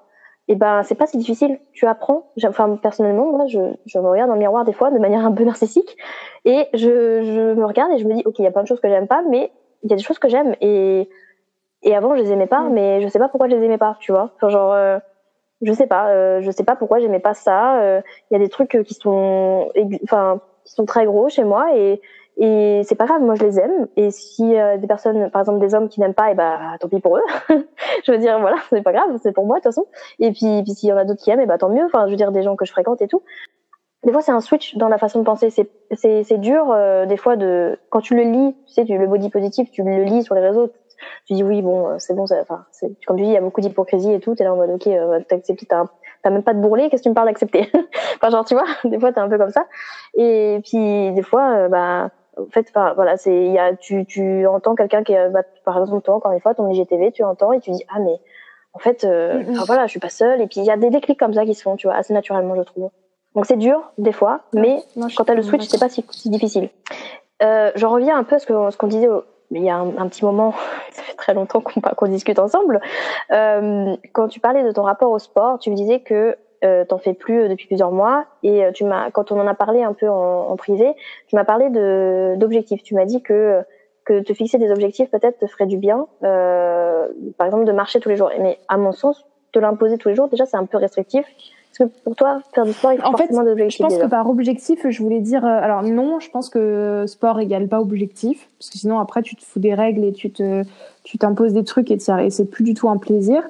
Et 0.49 0.57
ben, 0.57 0.83
c'est 0.83 0.97
pas 0.97 1.07
si 1.07 1.17
difficile. 1.19 1.61
Tu 1.73 1.87
apprends. 1.87 2.33
Enfin, 2.45 2.77
personnellement, 2.77 3.31
moi, 3.31 3.47
je, 3.47 3.61
je 3.87 3.99
me 3.99 4.09
regarde 4.09 4.29
dans 4.29 4.35
le 4.35 4.41
miroir 4.41 4.65
des 4.65 4.73
fois 4.73 4.91
de 4.91 4.99
manière 4.99 5.25
un 5.25 5.33
peu 5.33 5.45
narcissique 5.45 5.97
et 6.45 6.67
je, 6.75 7.23
je 7.23 7.55
me 7.55 7.65
regarde 7.65 7.93
et 7.93 7.99
je 7.99 8.07
me 8.07 8.15
dis, 8.15 8.23
ok, 8.27 8.39
il 8.41 8.43
y 8.45 8.49
a 8.49 8.51
plein 8.51 8.63
de 8.63 8.67
choses 8.67 8.81
que 8.81 8.89
j'aime 8.89 9.07
pas, 9.07 9.23
mais 9.31 9.53
il 9.85 9.91
y 9.91 9.93
a 9.93 9.97
des 9.97 10.03
choses 10.03 10.19
que 10.19 10.29
j'aime 10.29 10.55
et 10.61 11.09
et 11.85 11.97
avant 11.97 12.15
je 12.15 12.23
les 12.23 12.31
aimais 12.31 12.47
pas, 12.47 12.61
mm. 12.61 12.73
mais 12.73 13.01
je 13.03 13.09
sais 13.09 13.19
pas 13.19 13.29
pourquoi 13.29 13.49
je 13.49 13.57
les 13.57 13.65
aimais 13.65 13.79
pas, 13.79 13.97
tu 14.01 14.13
vois. 14.13 14.31
Enfin, 14.37 14.49
genre 14.49 14.73
euh, 14.73 14.99
je 15.63 15.73
sais 15.73 15.87
pas, 15.87 16.11
euh, 16.11 16.41
je 16.43 16.51
sais 16.51 16.65
pas 16.65 16.77
pourquoi 16.77 16.99
j'aimais 16.99 17.21
pas 17.21 17.35
ça. 17.35 17.77
Il 17.77 17.83
euh, 17.83 18.01
y 18.33 18.37
a 18.37 18.39
des 18.39 18.49
trucs 18.49 18.79
qui 18.85 18.95
sont, 18.95 19.69
enfin, 20.05 20.41
qui 20.65 20.75
sont 20.75 20.85
très 20.85 21.07
gros 21.07 21.29
chez 21.29 21.45
moi 21.45 21.77
et 21.77 22.01
et 22.39 22.81
c'est 22.85 22.95
pas 22.95 23.05
grave, 23.05 23.21
moi 23.21 23.35
je 23.35 23.45
les 23.45 23.61
aime. 23.61 23.89
Et 23.97 24.11
si 24.11 24.59
euh, 24.59 24.79
des 24.79 24.87
personnes, 24.87 25.31
par 25.31 25.43
exemple 25.43 25.59
des 25.59 25.75
hommes 25.75 25.91
qui 25.91 26.01
n'aiment 26.01 26.15
pas, 26.15 26.29
et 26.29 26.33
eh 26.33 26.35
bah 26.35 26.59
tant 26.81 26.89
pis 26.89 26.99
pour 26.99 27.19
eux. 27.19 27.23
je 28.05 28.11
veux 28.11 28.19
dire 28.19 28.41
voilà, 28.41 28.57
c'est 28.71 28.83
pas 28.83 28.93
grave, 28.93 29.11
c'est 29.23 29.33
pour 29.33 29.45
moi 29.45 29.59
de 29.59 29.63
toute 29.63 29.73
façon. 29.73 29.87
Et 30.19 30.33
puis, 30.33 30.63
puis 30.63 30.73
s'il 30.73 30.89
y 30.89 30.93
en 30.93 30.97
a 30.97 31.05
d'autres 31.05 31.23
qui 31.23 31.31
aiment, 31.31 31.41
et 31.41 31.45
eh 31.45 31.47
bah 31.47 31.59
tant 31.59 31.69
mieux. 31.69 31.85
Enfin, 31.85 32.07
je 32.07 32.11
veux 32.11 32.17
dire 32.17 32.33
des 32.33 32.43
gens 32.43 32.57
que 32.57 32.65
je 32.65 32.73
fréquente 32.73 33.03
et 33.03 33.09
tout. 33.09 33.23
Des 34.05 34.13
fois, 34.13 34.23
c'est 34.23 34.33
un 34.33 34.41
switch 34.41 34.77
dans 34.77 34.89
la 34.89 34.99
façon 34.99 35.21
de 35.21 35.25
penser. 35.25 35.51
C'est 35.51 35.69
c'est 35.93 36.25
c'est 36.25 36.39
dur 36.39 36.75
des 37.07 37.17
fois 37.19 37.37
de 37.37 37.79
quand 37.91 38.01
tu 38.01 38.17
le 38.17 38.23
lis, 38.23 38.57
tu 38.67 38.73
sais, 38.73 38.85
tu, 38.85 38.97
le 38.97 39.07
body 39.07 39.29
positif, 39.29 39.71
tu 39.71 39.83
le 39.83 40.03
lis 40.03 40.25
sur 40.25 40.35
les 40.35 40.41
réseaux, 40.41 40.73
tu 41.27 41.35
dis 41.35 41.43
oui 41.43 41.63
bon 41.63 41.89
euh, 41.89 41.95
c'est 41.99 42.15
bon 42.15 42.25
enfin 42.25 42.65
comme 43.07 43.17
tu 43.17 43.23
dis 43.23 43.31
il 43.31 43.35
y 43.35 43.37
a 43.37 43.41
beaucoup 43.41 43.61
d'hypocrisie 43.61 44.13
et 44.13 44.21
tout. 44.21 44.35
T'es 44.35 44.45
là 44.45 44.53
en 44.53 44.57
mode 44.57 44.71
ok 44.71 44.87
euh, 44.87 45.21
t'acceptes 45.29 45.67
t'as 46.23 46.31
même 46.31 46.43
pas 46.43 46.55
de 46.55 46.61
bourrelet 46.61 46.89
qu'est-ce 46.89 47.03
que 47.03 47.05
tu 47.05 47.11
me 47.11 47.15
parles 47.15 47.29
d'accepter? 47.29 47.71
Enfin 48.17 48.31
genre 48.31 48.45
tu 48.45 48.55
vois 48.55 48.67
des 48.85 48.99
fois 48.99 49.13
t'es 49.13 49.21
un 49.21 49.29
peu 49.29 49.39
comme 49.39 49.51
ça. 49.51 49.67
Et 50.15 50.61
puis 50.65 51.13
des 51.13 51.23
fois 51.23 51.51
euh, 51.57 51.69
bah 51.69 52.11
en 52.39 52.47
fait 52.47 52.73
voilà 52.73 53.17
c'est 53.17 53.35
il 53.35 53.53
y 53.53 53.59
a 53.59 53.75
tu 53.75 54.07
tu 54.07 54.47
entends 54.47 54.75
quelqu'un 54.75 55.03
qui 55.03 55.15
bah, 55.31 55.43
par 55.65 55.79
exemple 55.79 56.03
toi 56.03 56.15
encore 56.15 56.33
une 56.33 56.41
fois 56.41 56.55
ton 56.55 56.69
IGTV 56.71 57.13
tu 57.13 57.25
entends 57.25 57.53
et 57.53 57.61
tu 57.61 57.71
dis 57.71 57.85
ah 57.95 57.99
mais 58.01 58.19
en 58.73 58.79
fait 58.79 59.05
euh, 59.05 59.43
voilà 59.67 59.87
je 59.87 59.91
suis 59.91 60.01
pas 60.01 60.09
seule. 60.09 60.41
Et 60.41 60.47
puis 60.47 60.61
il 60.61 60.65
y 60.65 60.71
a 60.71 60.77
des 60.77 60.91
déclics 60.91 61.19
comme 61.19 61.35
ça 61.35 61.45
qui 61.45 61.55
se 61.55 61.63
font 61.63 61.77
tu 61.77 61.87
vois 61.87 61.97
assez 61.97 62.15
naturellement 62.15 62.57
je 62.57 62.63
trouve. 62.63 62.91
Donc 63.35 63.47
c'est 63.47 63.57
dur 63.57 63.93
des 63.99 64.13
fois 64.13 64.41
mais 64.53 64.83
quand 64.95 65.09
quand 65.17 65.25
t'as 65.25 65.35
le 65.35 65.43
switch 65.43 65.65
c'est 65.65 65.81
pas 65.81 65.89
si, 65.89 66.05
si 66.11 66.31
difficile. 66.31 66.71
Euh, 67.43 67.73
je 67.75 67.87
reviens 67.87 68.17
un 68.17 68.25
peu 68.25 68.37
à 68.37 68.39
ce 68.39 68.47
qu'on 68.47 68.71
ce 68.71 68.77
qu'on 68.77 68.87
disait 68.87 69.09
au, 69.09 69.25
il 69.59 69.65
y 69.65 69.71
a 69.71 69.77
un, 69.77 70.09
petit 70.09 70.25
moment, 70.25 70.55
ça 70.91 71.03
fait 71.03 71.15
très 71.15 71.35
longtemps 71.35 71.61
qu'on 71.61 72.07
discute 72.07 72.39
ensemble. 72.39 72.81
Euh, 73.31 73.97
quand 74.13 74.29
tu 74.29 74.41
parlais 74.41 74.65
de 74.65 74.73
ton 74.73 74.83
rapport 74.83 75.11
au 75.11 75.19
sport, 75.19 75.59
tu 75.59 75.71
me 75.71 75.77
disais 75.77 76.01
que 76.01 76.37
euh, 76.65 76.85
t'en 76.85 76.99
fais 76.99 77.13
plus 77.13 77.41
euh, 77.41 77.49
depuis 77.49 77.67
plusieurs 77.67 77.91
mois 77.91 78.27
et 78.45 78.65
euh, 78.65 78.71
tu 78.71 78.85
m'as, 78.85 79.11
quand 79.11 79.33
on 79.33 79.41
en 79.41 79.49
a 79.49 79.55
parlé 79.55 79.83
un 79.83 79.95
peu 79.95 80.09
en, 80.09 80.55
privé, 80.57 80.95
tu 81.27 81.35
m'as 81.35 81.45
parlé 81.45 81.71
d'objectifs. 82.37 82.83
Tu 82.83 82.95
m'as 82.95 83.05
dit 83.05 83.23
que 83.23 83.65
que 84.05 84.21
te 84.21 84.35
fixer 84.35 84.59
des 84.59 84.71
objectifs 84.71 85.11
peut-être 85.11 85.39
te 85.39 85.47
ferait 85.47 85.67
du 85.67 85.77
bien. 85.77 86.07
Euh, 86.25 87.07
par 87.39 87.47
exemple, 87.47 87.65
de 87.65 87.73
marcher 87.73 88.01
tous 88.01 88.09
les 88.09 88.17
jours. 88.17 88.31
Mais 88.41 88.59
à 88.69 88.77
mon 88.77 88.93
sens, 88.93 89.25
te 89.53 89.59
l'imposer 89.59 89.99
tous 89.99 90.09
les 90.09 90.15
jours, 90.15 90.29
déjà, 90.29 90.47
c'est 90.47 90.57
un 90.57 90.67
peu 90.67 90.79
restrictif. 90.79 91.27
Parce 91.73 91.91
que 91.91 91.97
pour 92.05 92.17
toi, 92.17 92.41
faire 92.55 92.65
du 92.65 92.73
sport, 92.73 92.93
il 92.93 93.01
faut 93.01 93.07
en 93.07 93.17
fait, 93.17 93.29
Je 93.31 93.83
pense 93.83 93.97
que 93.97 94.07
par 94.07 94.29
objectif, 94.29 94.87
je 94.87 95.03
voulais 95.03 95.21
dire. 95.21 95.45
Euh, 95.45 95.61
alors 95.63 95.83
non, 95.83 96.21
je 96.21 96.31
pense 96.31 96.51
que 96.51 97.05
sport 97.07 97.41
égale 97.41 97.67
pas 97.69 97.81
objectif, 97.81 98.49
parce 98.59 98.69
que 98.69 98.79
sinon 98.79 98.99
après 98.99 99.23
tu 99.23 99.37
te 99.37 99.43
fous 99.43 99.59
des 99.59 99.73
règles 99.73 100.05
et 100.05 100.13
tu 100.13 100.31
te, 100.31 100.65
tu 101.03 101.17
t'imposes 101.17 101.55
des 101.55 101.65
trucs 101.65 101.91
et, 101.91 101.95
et 101.95 102.31
c'est 102.31 102.45
plus 102.45 102.65
du 102.65 102.75
tout 102.75 102.91
un 102.91 102.99
plaisir. 102.99 103.43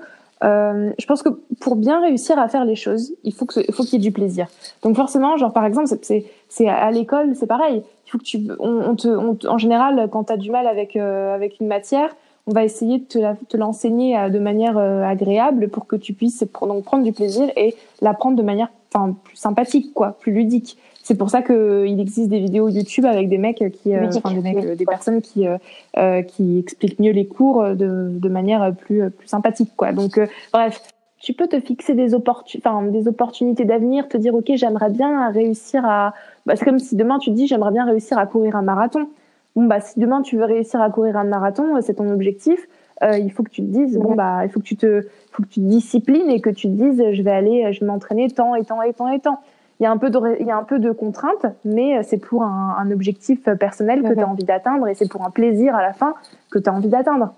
Euh, 0.44 0.90
je 0.98 1.06
pense 1.06 1.22
que 1.22 1.28
pour 1.60 1.76
bien 1.76 2.00
réussir 2.00 2.38
à 2.38 2.48
faire 2.48 2.64
les 2.64 2.74
choses, 2.74 3.14
il 3.24 3.32
faut 3.32 3.44
que 3.44 3.60
il 3.60 3.74
faut 3.74 3.82
qu'il 3.82 3.94
y 3.94 3.96
ait 3.96 4.10
du 4.10 4.12
plaisir. 4.12 4.46
Donc 4.82 4.96
forcément, 4.96 5.36
genre 5.36 5.52
par 5.52 5.64
exemple, 5.64 5.88
c'est 6.02 6.24
c'est 6.48 6.68
à 6.68 6.90
l'école, 6.90 7.34
c'est 7.34 7.46
pareil. 7.46 7.82
Il 8.06 8.10
faut 8.10 8.18
que 8.18 8.24
tu 8.24 8.38
on, 8.58 8.90
on 8.90 8.94
te 8.94 9.08
on, 9.08 9.36
en 9.48 9.58
général 9.58 10.08
quand 10.10 10.24
tu 10.24 10.32
as 10.32 10.36
du 10.36 10.50
mal 10.50 10.66
avec 10.66 10.96
euh, 10.96 11.34
avec 11.34 11.60
une 11.60 11.66
matière, 11.66 12.14
on 12.46 12.52
va 12.52 12.64
essayer 12.64 12.98
de 12.98 13.04
te 13.48 13.56
l'enseigner 13.56 14.18
euh, 14.18 14.28
de 14.28 14.38
manière 14.38 14.76
euh, 14.78 15.02
agréable 15.02 15.68
pour 15.68 15.86
que 15.86 15.96
tu 15.96 16.12
puisses 16.12 16.44
donc 16.62 16.84
prendre 16.84 17.04
du 17.04 17.12
plaisir 17.12 17.50
et 17.56 17.74
l'apprendre 18.00 18.36
de 18.36 18.42
manière 18.42 18.68
enfin 18.92 19.14
plus 19.24 19.36
sympathique 19.36 19.92
quoi, 19.94 20.16
plus 20.20 20.32
ludique. 20.32 20.76
C'est 21.04 21.16
pour 21.16 21.30
ça 21.30 21.42
que 21.42 21.84
il 21.86 21.98
existe 21.98 22.28
des 22.28 22.38
vidéos 22.38 22.68
YouTube 22.68 23.06
avec 23.06 23.28
des 23.28 23.38
mecs 23.38 23.64
qui, 23.72 23.94
euh, 23.94 24.08
enfin 24.08 24.32
des 24.34 24.40
mecs, 24.40 24.76
des 24.76 24.84
personnes 24.84 25.20
qui 25.20 25.46
euh, 25.46 26.22
qui 26.22 26.58
expliquent 26.58 26.98
mieux 27.00 27.10
les 27.10 27.26
cours 27.26 27.62
de, 27.62 28.08
de 28.10 28.28
manière 28.28 28.72
plus 28.74 29.10
plus 29.10 29.26
sympathique 29.26 29.70
quoi. 29.76 29.92
Donc 29.92 30.20
bref, 30.52 30.80
tu 31.18 31.32
peux 31.32 31.48
te 31.48 31.58
fixer 31.60 31.94
des, 31.94 32.14
opportun 32.14 32.58
enfin, 32.58 32.82
des 32.82 33.08
opportunités 33.08 33.64
d'avenir, 33.64 34.08
te 34.08 34.16
dire 34.16 34.34
ok 34.34 34.52
j'aimerais 34.54 34.90
bien 34.90 35.30
réussir 35.30 35.84
à, 35.84 36.14
bah, 36.46 36.54
c'est 36.54 36.64
comme 36.64 36.78
si 36.78 36.94
demain 36.94 37.18
tu 37.18 37.30
te 37.30 37.34
dis 37.34 37.46
j'aimerais 37.46 37.72
bien 37.72 37.84
réussir 37.84 38.18
à 38.18 38.26
courir 38.26 38.54
un 38.54 38.62
marathon 38.62 39.08
bon 39.56 39.64
bah 39.64 39.80
si 39.80 39.98
demain 39.98 40.22
tu 40.22 40.36
veux 40.36 40.44
réussir 40.44 40.80
à 40.80 40.90
courir 40.90 41.16
un 41.16 41.24
marathon, 41.24 41.76
euh, 41.76 41.80
c'est 41.82 41.94
ton 41.94 42.10
objectif. 42.10 42.66
Euh, 43.02 43.18
il 43.18 43.32
faut 43.32 43.42
que 43.42 43.50
tu 43.50 43.62
te 43.62 43.66
dises 43.66 43.98
bon 43.98 44.14
bah 44.14 44.44
il 44.44 44.50
faut 44.50 44.60
que 44.60 44.64
tu 44.64 44.76
te 44.76 45.06
faut 45.32 45.42
que 45.42 45.48
tu 45.48 45.60
te 45.60 45.66
disciplines 45.66 46.30
et 46.30 46.40
que 46.40 46.50
tu 46.50 46.68
te 46.68 46.72
dises 46.72 47.02
je 47.12 47.22
vais 47.22 47.32
aller 47.32 47.72
je 47.72 47.80
vais 47.80 47.86
m'entraîner 47.86 48.30
tant 48.30 48.54
et 48.54 48.64
tant 48.64 48.82
et 48.82 48.92
tant 48.92 49.08
et 49.08 49.20
tant. 49.20 49.40
Il 49.82 49.84
y 49.84 49.86
a 49.86 49.90
un 49.90 49.98
peu 49.98 50.10
de 50.10 50.20
il 50.38 50.46
y 50.46 50.50
a 50.52 50.56
un 50.56 50.62
peu 50.62 50.78
de 50.78 50.92
contraintes, 50.92 51.46
mais 51.64 51.98
euh, 51.98 52.02
c'est 52.04 52.18
pour 52.18 52.44
un, 52.44 52.76
un, 52.78 52.90
objectif 52.92 53.42
personnel 53.58 54.02
que 54.02 54.14
tu 54.14 54.20
as 54.20 54.28
envie 54.28 54.44
d'atteindre 54.44 54.86
et 54.86 54.94
c'est 54.94 55.10
pour 55.10 55.24
un 55.24 55.30
plaisir 55.30 55.74
à 55.74 55.82
la 55.82 55.92
fin 55.92 56.14
que 56.52 56.60
tu 56.60 56.70
as 56.70 56.72
envie 56.72 56.88
d'atteindre. 56.88 57.34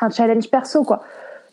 Un 0.00 0.08
challenge 0.08 0.48
perso 0.50 0.84
quoi. 0.84 1.02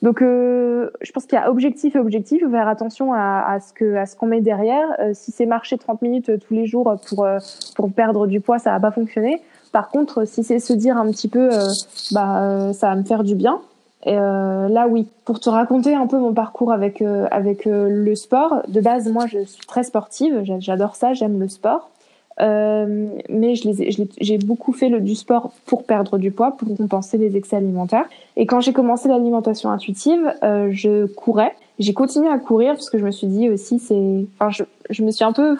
Donc, 0.03 0.21
euh, 0.21 0.91
je 1.01 1.11
pense 1.11 1.25
qu'il 1.25 1.39
y 1.39 1.41
a 1.41 1.49
objectif 1.49 1.95
et 1.95 1.99
objectif. 1.99 2.43
Faut 2.43 2.51
faire 2.51 2.67
attention 2.67 3.13
à, 3.13 3.45
à 3.47 3.59
ce 3.59 3.73
que 3.73 3.95
à 3.95 4.05
ce 4.05 4.15
qu'on 4.15 4.27
met 4.27 4.41
derrière. 4.41 4.87
Euh, 4.99 5.09
si 5.15 5.31
c'est 5.31 5.47
marcher 5.47 5.79
30 5.79 6.03
minutes 6.03 6.29
tous 6.47 6.53
les 6.53 6.67
jours 6.67 6.99
pour 7.09 7.27
pour 7.75 7.91
perdre 7.91 8.27
du 8.27 8.39
poids, 8.39 8.59
ça 8.59 8.69
va 8.69 8.79
pas 8.79 8.91
fonctionner. 8.91 9.41
Par 9.77 9.89
contre, 9.89 10.25
si 10.25 10.43
c'est 10.43 10.57
se 10.57 10.73
dire 10.73 10.97
un 10.97 11.11
petit 11.11 11.27
peu, 11.27 11.53
euh, 11.53 11.67
bah, 12.11 12.41
euh, 12.41 12.73
ça 12.73 12.87
va 12.89 12.95
me 12.95 13.03
faire 13.03 13.23
du 13.23 13.35
bien, 13.35 13.61
Euh, 14.07 14.67
là, 14.69 14.87
oui. 14.87 15.05
Pour 15.23 15.39
te 15.39 15.51
raconter 15.51 15.93
un 15.93 16.07
peu 16.07 16.17
mon 16.17 16.33
parcours 16.33 16.71
avec 16.71 17.03
avec 17.29 17.65
le 17.65 18.15
sport, 18.15 18.63
de 18.67 18.81
base, 18.81 19.07
moi, 19.07 19.27
je 19.27 19.43
suis 19.45 19.67
très 19.67 19.83
sportive. 19.83 20.41
J'adore 20.59 20.95
ça. 20.95 21.13
J'aime 21.13 21.39
le 21.39 21.47
sport. 21.47 21.91
Mais 22.39 23.53
j'ai 23.53 24.37
beaucoup 24.39 24.73
fait 24.73 24.89
du 24.99 25.13
sport 25.13 25.51
pour 25.67 25.83
perdre 25.83 26.17
du 26.17 26.31
poids, 26.31 26.57
pour 26.57 26.75
compenser 26.75 27.19
les 27.19 27.37
excès 27.37 27.57
alimentaires. 27.57 28.05
Et 28.35 28.47
quand 28.47 28.61
j'ai 28.61 28.73
commencé 28.73 29.07
l'alimentation 29.09 29.69
intuitive, 29.69 30.23
je 30.41 31.05
courais. 31.05 31.53
J'ai 31.77 31.93
continué 31.93 32.29
à 32.29 32.39
courir 32.39 32.73
parce 32.73 32.89
que 32.89 32.97
je 32.97 33.05
me 33.05 33.11
suis 33.11 33.27
dit 33.27 33.47
aussi, 33.47 33.77
c'est, 33.77 34.25
enfin, 34.39 34.65
je 34.89 35.03
me 35.03 35.11
suis 35.11 35.25
un 35.25 35.33
peu 35.33 35.57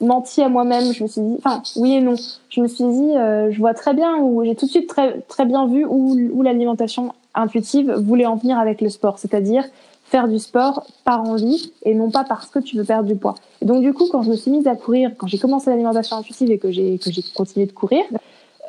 menti 0.00 0.42
à 0.42 0.48
moi-même. 0.48 0.92
Je 0.92 1.02
me 1.02 1.08
suis 1.08 1.20
dit, 1.20 1.34
enfin, 1.38 1.62
oui 1.76 1.94
et 1.94 2.00
non. 2.00 2.14
Je 2.48 2.60
me 2.60 2.68
suis 2.68 2.84
dit, 2.84 3.16
euh, 3.16 3.50
je 3.50 3.58
vois 3.58 3.74
très 3.74 3.94
bien 3.94 4.16
ou 4.18 4.44
j'ai 4.44 4.54
tout 4.54 4.66
de 4.66 4.70
suite 4.70 4.88
très 4.88 5.20
très 5.22 5.44
bien 5.44 5.66
vu 5.66 5.84
où, 5.84 6.16
où 6.32 6.42
l'alimentation 6.42 7.12
intuitive 7.34 7.92
voulait 7.92 8.26
en 8.26 8.36
venir 8.36 8.58
avec 8.58 8.80
le 8.80 8.88
sport, 8.88 9.18
c'est-à-dire 9.18 9.64
faire 10.04 10.26
du 10.26 10.40
sport 10.40 10.86
par 11.04 11.20
envie 11.20 11.72
et 11.84 11.94
non 11.94 12.10
pas 12.10 12.24
parce 12.24 12.50
que 12.50 12.58
tu 12.58 12.76
veux 12.76 12.84
perdre 12.84 13.06
du 13.06 13.14
poids. 13.14 13.36
Et 13.62 13.64
donc 13.64 13.82
du 13.82 13.92
coup, 13.92 14.08
quand 14.10 14.22
je 14.22 14.30
me 14.30 14.36
suis 14.36 14.50
mise 14.50 14.66
à 14.66 14.74
courir, 14.74 15.12
quand 15.16 15.28
j'ai 15.28 15.38
commencé 15.38 15.70
l'alimentation 15.70 16.16
intuitive 16.16 16.50
et 16.50 16.58
que 16.58 16.72
j'ai 16.72 16.98
que 16.98 17.12
j'ai 17.12 17.22
continué 17.34 17.66
de 17.66 17.72
courir, 17.72 18.02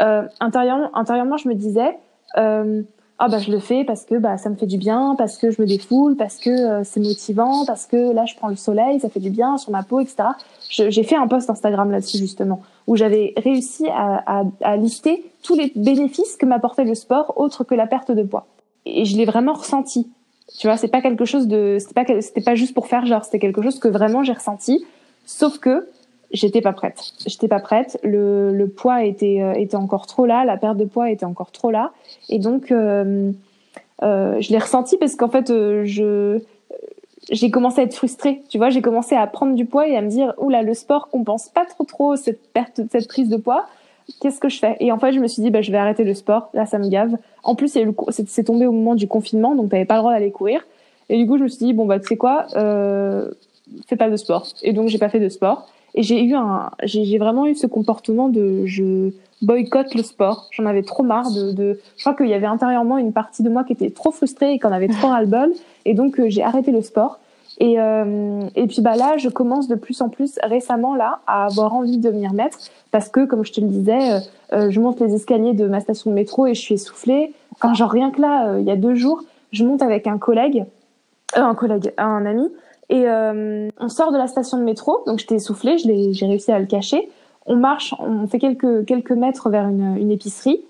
euh, 0.01 0.23
intérieurement, 0.39 0.95
intérieurement, 0.95 1.37
je 1.37 1.49
me 1.49 1.55
disais 1.55 1.97
euh, 2.37 2.83
ah 3.23 3.27
bah 3.27 3.37
je 3.37 3.51
le 3.51 3.59
fais 3.59 3.83
parce 3.83 4.03
que 4.03 4.15
bah 4.15 4.39
ça 4.39 4.49
me 4.49 4.55
fait 4.55 4.65
du 4.65 4.79
bien, 4.79 5.13
parce 5.15 5.37
que 5.37 5.51
je 5.51 5.61
me 5.61 5.67
défoule, 5.67 6.15
parce 6.15 6.37
que 6.37 6.49
euh, 6.49 6.83
c'est 6.83 6.99
motivant, 6.99 7.65
parce 7.67 7.85
que 7.85 8.11
là 8.13 8.25
je 8.25 8.33
prends 8.35 8.47
le 8.47 8.55
soleil, 8.55 8.99
ça 8.99 9.09
fait 9.09 9.19
du 9.19 9.29
bien 9.29 9.59
sur 9.59 9.71
ma 9.71 9.83
peau, 9.83 9.99
etc. 9.99 10.29
J'ai 10.69 11.03
fait 11.03 11.15
un 11.15 11.27
post 11.27 11.47
Instagram 11.47 11.91
là-dessus 11.91 12.17
justement 12.17 12.63
où 12.87 12.95
j'avais 12.95 13.35
réussi 13.37 13.85
à, 13.89 14.39
à, 14.39 14.43
à 14.63 14.75
lister 14.75 15.23
tous 15.43 15.55
les 15.55 15.71
bénéfices 15.75 16.35
que 16.35 16.47
m'apportait 16.47 16.83
le 16.83 16.95
sport 16.95 17.33
autre 17.35 17.63
que 17.63 17.75
la 17.75 17.85
perte 17.85 18.11
de 18.11 18.23
poids. 18.23 18.47
Et 18.87 19.05
je 19.05 19.15
l'ai 19.15 19.25
vraiment 19.25 19.53
ressenti. 19.53 20.09
Tu 20.57 20.65
vois, 20.65 20.75
c'est 20.75 20.87
pas 20.87 21.01
quelque 21.01 21.25
chose 21.25 21.47
de, 21.47 21.77
c'était 21.79 21.93
pas, 21.93 22.21
c'était 22.21 22.41
pas 22.41 22.55
juste 22.55 22.73
pour 22.73 22.87
faire 22.87 23.05
genre, 23.05 23.23
c'était 23.23 23.39
quelque 23.39 23.61
chose 23.61 23.77
que 23.77 23.87
vraiment 23.87 24.23
j'ai 24.23 24.33
ressenti. 24.33 24.83
Sauf 25.27 25.59
que 25.59 25.87
j'étais 26.33 26.61
pas 26.61 26.73
prête. 26.73 27.13
J'étais 27.25 27.47
pas 27.47 27.59
prête. 27.59 27.99
Le, 28.03 28.51
le 28.51 28.67
poids 28.67 29.03
était, 29.03 29.41
euh, 29.41 29.53
était 29.53 29.75
encore 29.75 30.07
trop 30.07 30.25
là, 30.25 30.45
la 30.45 30.57
perte 30.57 30.77
de 30.77 30.85
poids 30.85 31.09
était 31.09 31.25
encore 31.25 31.51
trop 31.51 31.71
là, 31.71 31.91
et 32.29 32.39
donc 32.39 32.71
euh, 32.71 33.31
euh, 34.03 34.41
je 34.41 34.51
l'ai 34.51 34.59
ressenti 34.59 34.97
parce 34.97 35.15
qu'en 35.15 35.29
fait, 35.29 35.49
euh, 35.49 35.83
je 35.85 36.39
j'ai 37.31 37.51
commencé 37.51 37.81
à 37.81 37.83
être 37.83 37.93
frustrée. 37.93 38.41
Tu 38.49 38.57
vois, 38.57 38.69
j'ai 38.69 38.81
commencé 38.81 39.15
à 39.15 39.25
prendre 39.27 39.55
du 39.55 39.65
poids 39.65 39.87
et 39.87 39.95
à 39.95 40.01
me 40.01 40.09
dire, 40.09 40.33
oula, 40.37 40.63
le 40.63 40.73
sport 40.73 41.09
compense 41.09 41.49
pas 41.49 41.65
trop 41.65 41.83
trop 41.83 42.15
cette 42.15 42.51
perte, 42.51 42.81
cette 42.91 43.07
prise 43.07 43.29
de 43.29 43.37
poids 43.37 43.67
qu'est-ce 44.19 44.39
que 44.39 44.49
je 44.49 44.59
fais? 44.59 44.75
Et 44.79 44.91
en 44.91 44.99
fait, 44.99 45.13
je 45.13 45.19
me 45.19 45.27
suis 45.27 45.41
dit, 45.41 45.49
bah, 45.49 45.61
je 45.61 45.71
vais 45.71 45.77
arrêter 45.77 46.03
le 46.03 46.13
sport. 46.13 46.49
Là, 46.53 46.65
ça 46.65 46.77
me 46.79 46.89
gave. 46.89 47.17
En 47.43 47.55
plus, 47.55 47.77
c'est 48.27 48.43
tombé 48.43 48.65
au 48.65 48.71
moment 48.71 48.95
du 48.95 49.07
confinement, 49.07 49.55
donc 49.55 49.69
t'avais 49.69 49.85
pas 49.85 49.95
le 49.95 49.99
droit 50.01 50.13
d'aller 50.13 50.31
courir. 50.31 50.65
Et 51.09 51.17
du 51.17 51.27
coup, 51.27 51.37
je 51.37 51.43
me 51.43 51.47
suis 51.47 51.65
dit, 51.65 51.73
bon, 51.73 51.85
bah, 51.85 51.99
tu 51.99 52.07
sais 52.07 52.17
quoi, 52.17 52.47
euh, 52.55 53.31
fais 53.87 53.95
pas 53.95 54.09
de 54.09 54.15
sport. 54.15 54.47
Et 54.63 54.73
donc, 54.73 54.89
j'ai 54.89 54.97
pas 54.97 55.09
fait 55.09 55.19
de 55.19 55.29
sport. 55.29 55.69
Et 55.95 56.03
j'ai 56.03 56.23
eu 56.23 56.35
un, 56.35 56.71
j'ai 56.83 57.17
vraiment 57.17 57.45
eu 57.45 57.55
ce 57.55 57.67
comportement 57.67 58.29
de, 58.29 58.65
je 58.65 59.11
boycotte 59.41 59.95
le 59.95 60.03
sport. 60.03 60.47
J'en 60.51 60.65
avais 60.65 60.83
trop 60.83 61.03
marre 61.03 61.31
de, 61.31 61.51
de 61.51 61.79
je 61.97 62.03
crois 62.03 62.13
qu'il 62.13 62.27
y 62.27 62.33
avait 62.33 62.47
intérieurement 62.47 62.97
une 62.97 63.13
partie 63.13 63.43
de 63.43 63.49
moi 63.49 63.63
qui 63.63 63.73
était 63.73 63.89
trop 63.89 64.11
frustrée 64.11 64.53
et 64.53 64.59
qu'on 64.59 64.71
avait 64.71 64.87
trop 64.87 65.07
ras-le-bol. 65.07 65.51
Et 65.85 65.93
donc, 65.93 66.19
euh, 66.19 66.29
j'ai 66.29 66.43
arrêté 66.43 66.71
le 66.71 66.81
sport. 66.81 67.19
Et, 67.59 67.79
euh, 67.79 68.41
et 68.55 68.65
puis 68.65 68.81
bah 68.81 68.95
là, 68.95 69.17
je 69.17 69.29
commence 69.29 69.67
de 69.67 69.75
plus 69.75 70.01
en 70.01 70.09
plus 70.09 70.39
récemment 70.43 70.95
là 70.95 71.19
à 71.27 71.45
avoir 71.45 71.75
envie 71.75 71.97
de 71.97 72.09
m'y 72.09 72.27
remettre 72.27 72.57
parce 72.89 73.09
que, 73.09 73.25
comme 73.25 73.45
je 73.45 73.51
te 73.51 73.61
le 73.61 73.67
disais, 73.67 74.13
euh, 74.13 74.19
euh, 74.53 74.71
je 74.71 74.79
monte 74.79 74.99
les 74.99 75.13
escaliers 75.13 75.53
de 75.53 75.67
ma 75.67 75.79
station 75.79 76.09
de 76.09 76.15
métro 76.15 76.47
et 76.47 76.55
je 76.55 76.59
suis 76.59 76.75
essoufflée. 76.75 77.33
Enfin, 77.53 77.73
genre 77.73 77.91
rien 77.91 78.09
que 78.09 78.21
là, 78.21 78.57
il 78.57 78.65
y 78.65 78.71
a 78.71 78.75
deux 78.75 78.95
jours, 78.95 79.21
je 79.51 79.63
monte 79.63 79.83
avec 79.83 80.07
un 80.07 80.17
collègue, 80.17 80.65
un 81.35 81.53
collègue, 81.53 81.93
un 81.97 82.25
ami, 82.25 82.47
et 82.91 83.07
on 83.79 83.89
sort 83.89 84.11
de 84.11 84.17
la 84.17 84.27
station 84.27 84.57
de 84.57 84.63
métro. 84.63 84.99
Donc 85.07 85.17
j'étais 85.19 85.35
essoufflée, 85.35 85.77
j'ai 85.77 86.25
réussi 86.25 86.51
à 86.51 86.59
le 86.59 86.67
cacher. 86.67 87.09
On 87.47 87.55
marche, 87.55 87.95
on 87.97 88.27
fait 88.27 88.37
quelques 88.37 88.85
quelques 88.85 89.11
mètres 89.11 89.49
vers 89.49 89.67
une, 89.67 89.97
une 89.97 90.11
épicerie. 90.11 90.61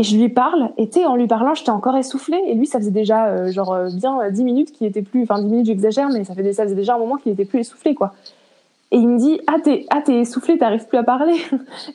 Et 0.00 0.04
je 0.04 0.16
lui 0.16 0.28
parle, 0.28 0.70
et 0.76 0.88
en 1.06 1.16
lui 1.16 1.26
parlant, 1.26 1.54
j'étais 1.54 1.70
encore 1.70 1.96
essoufflée. 1.96 2.40
Et 2.46 2.54
lui, 2.54 2.66
ça 2.66 2.78
faisait 2.78 2.92
déjà, 2.92 3.26
euh, 3.26 3.50
genre, 3.50 3.72
euh, 3.72 3.88
bien 3.92 4.30
10 4.30 4.44
minutes 4.44 4.72
qu'il 4.72 4.86
était 4.86 5.02
plus, 5.02 5.24
enfin 5.24 5.40
10 5.40 5.46
minutes, 5.46 5.66
j'exagère, 5.66 6.08
mais 6.10 6.22
ça, 6.22 6.34
fait, 6.34 6.52
ça 6.52 6.62
faisait 6.62 6.76
déjà 6.76 6.94
un 6.94 6.98
moment 6.98 7.16
qu'il 7.16 7.32
était 7.32 7.44
plus 7.44 7.60
essoufflé, 7.60 7.94
quoi. 7.94 8.14
Et 8.92 8.96
il 8.96 9.08
me 9.08 9.18
dit, 9.18 9.40
ah, 9.48 9.56
t'es, 9.62 9.86
ah, 9.90 10.00
t'es 10.00 10.20
essoufflé, 10.20 10.56
t'arrives 10.56 10.86
plus 10.86 10.98
à 10.98 11.02
parler. 11.02 11.34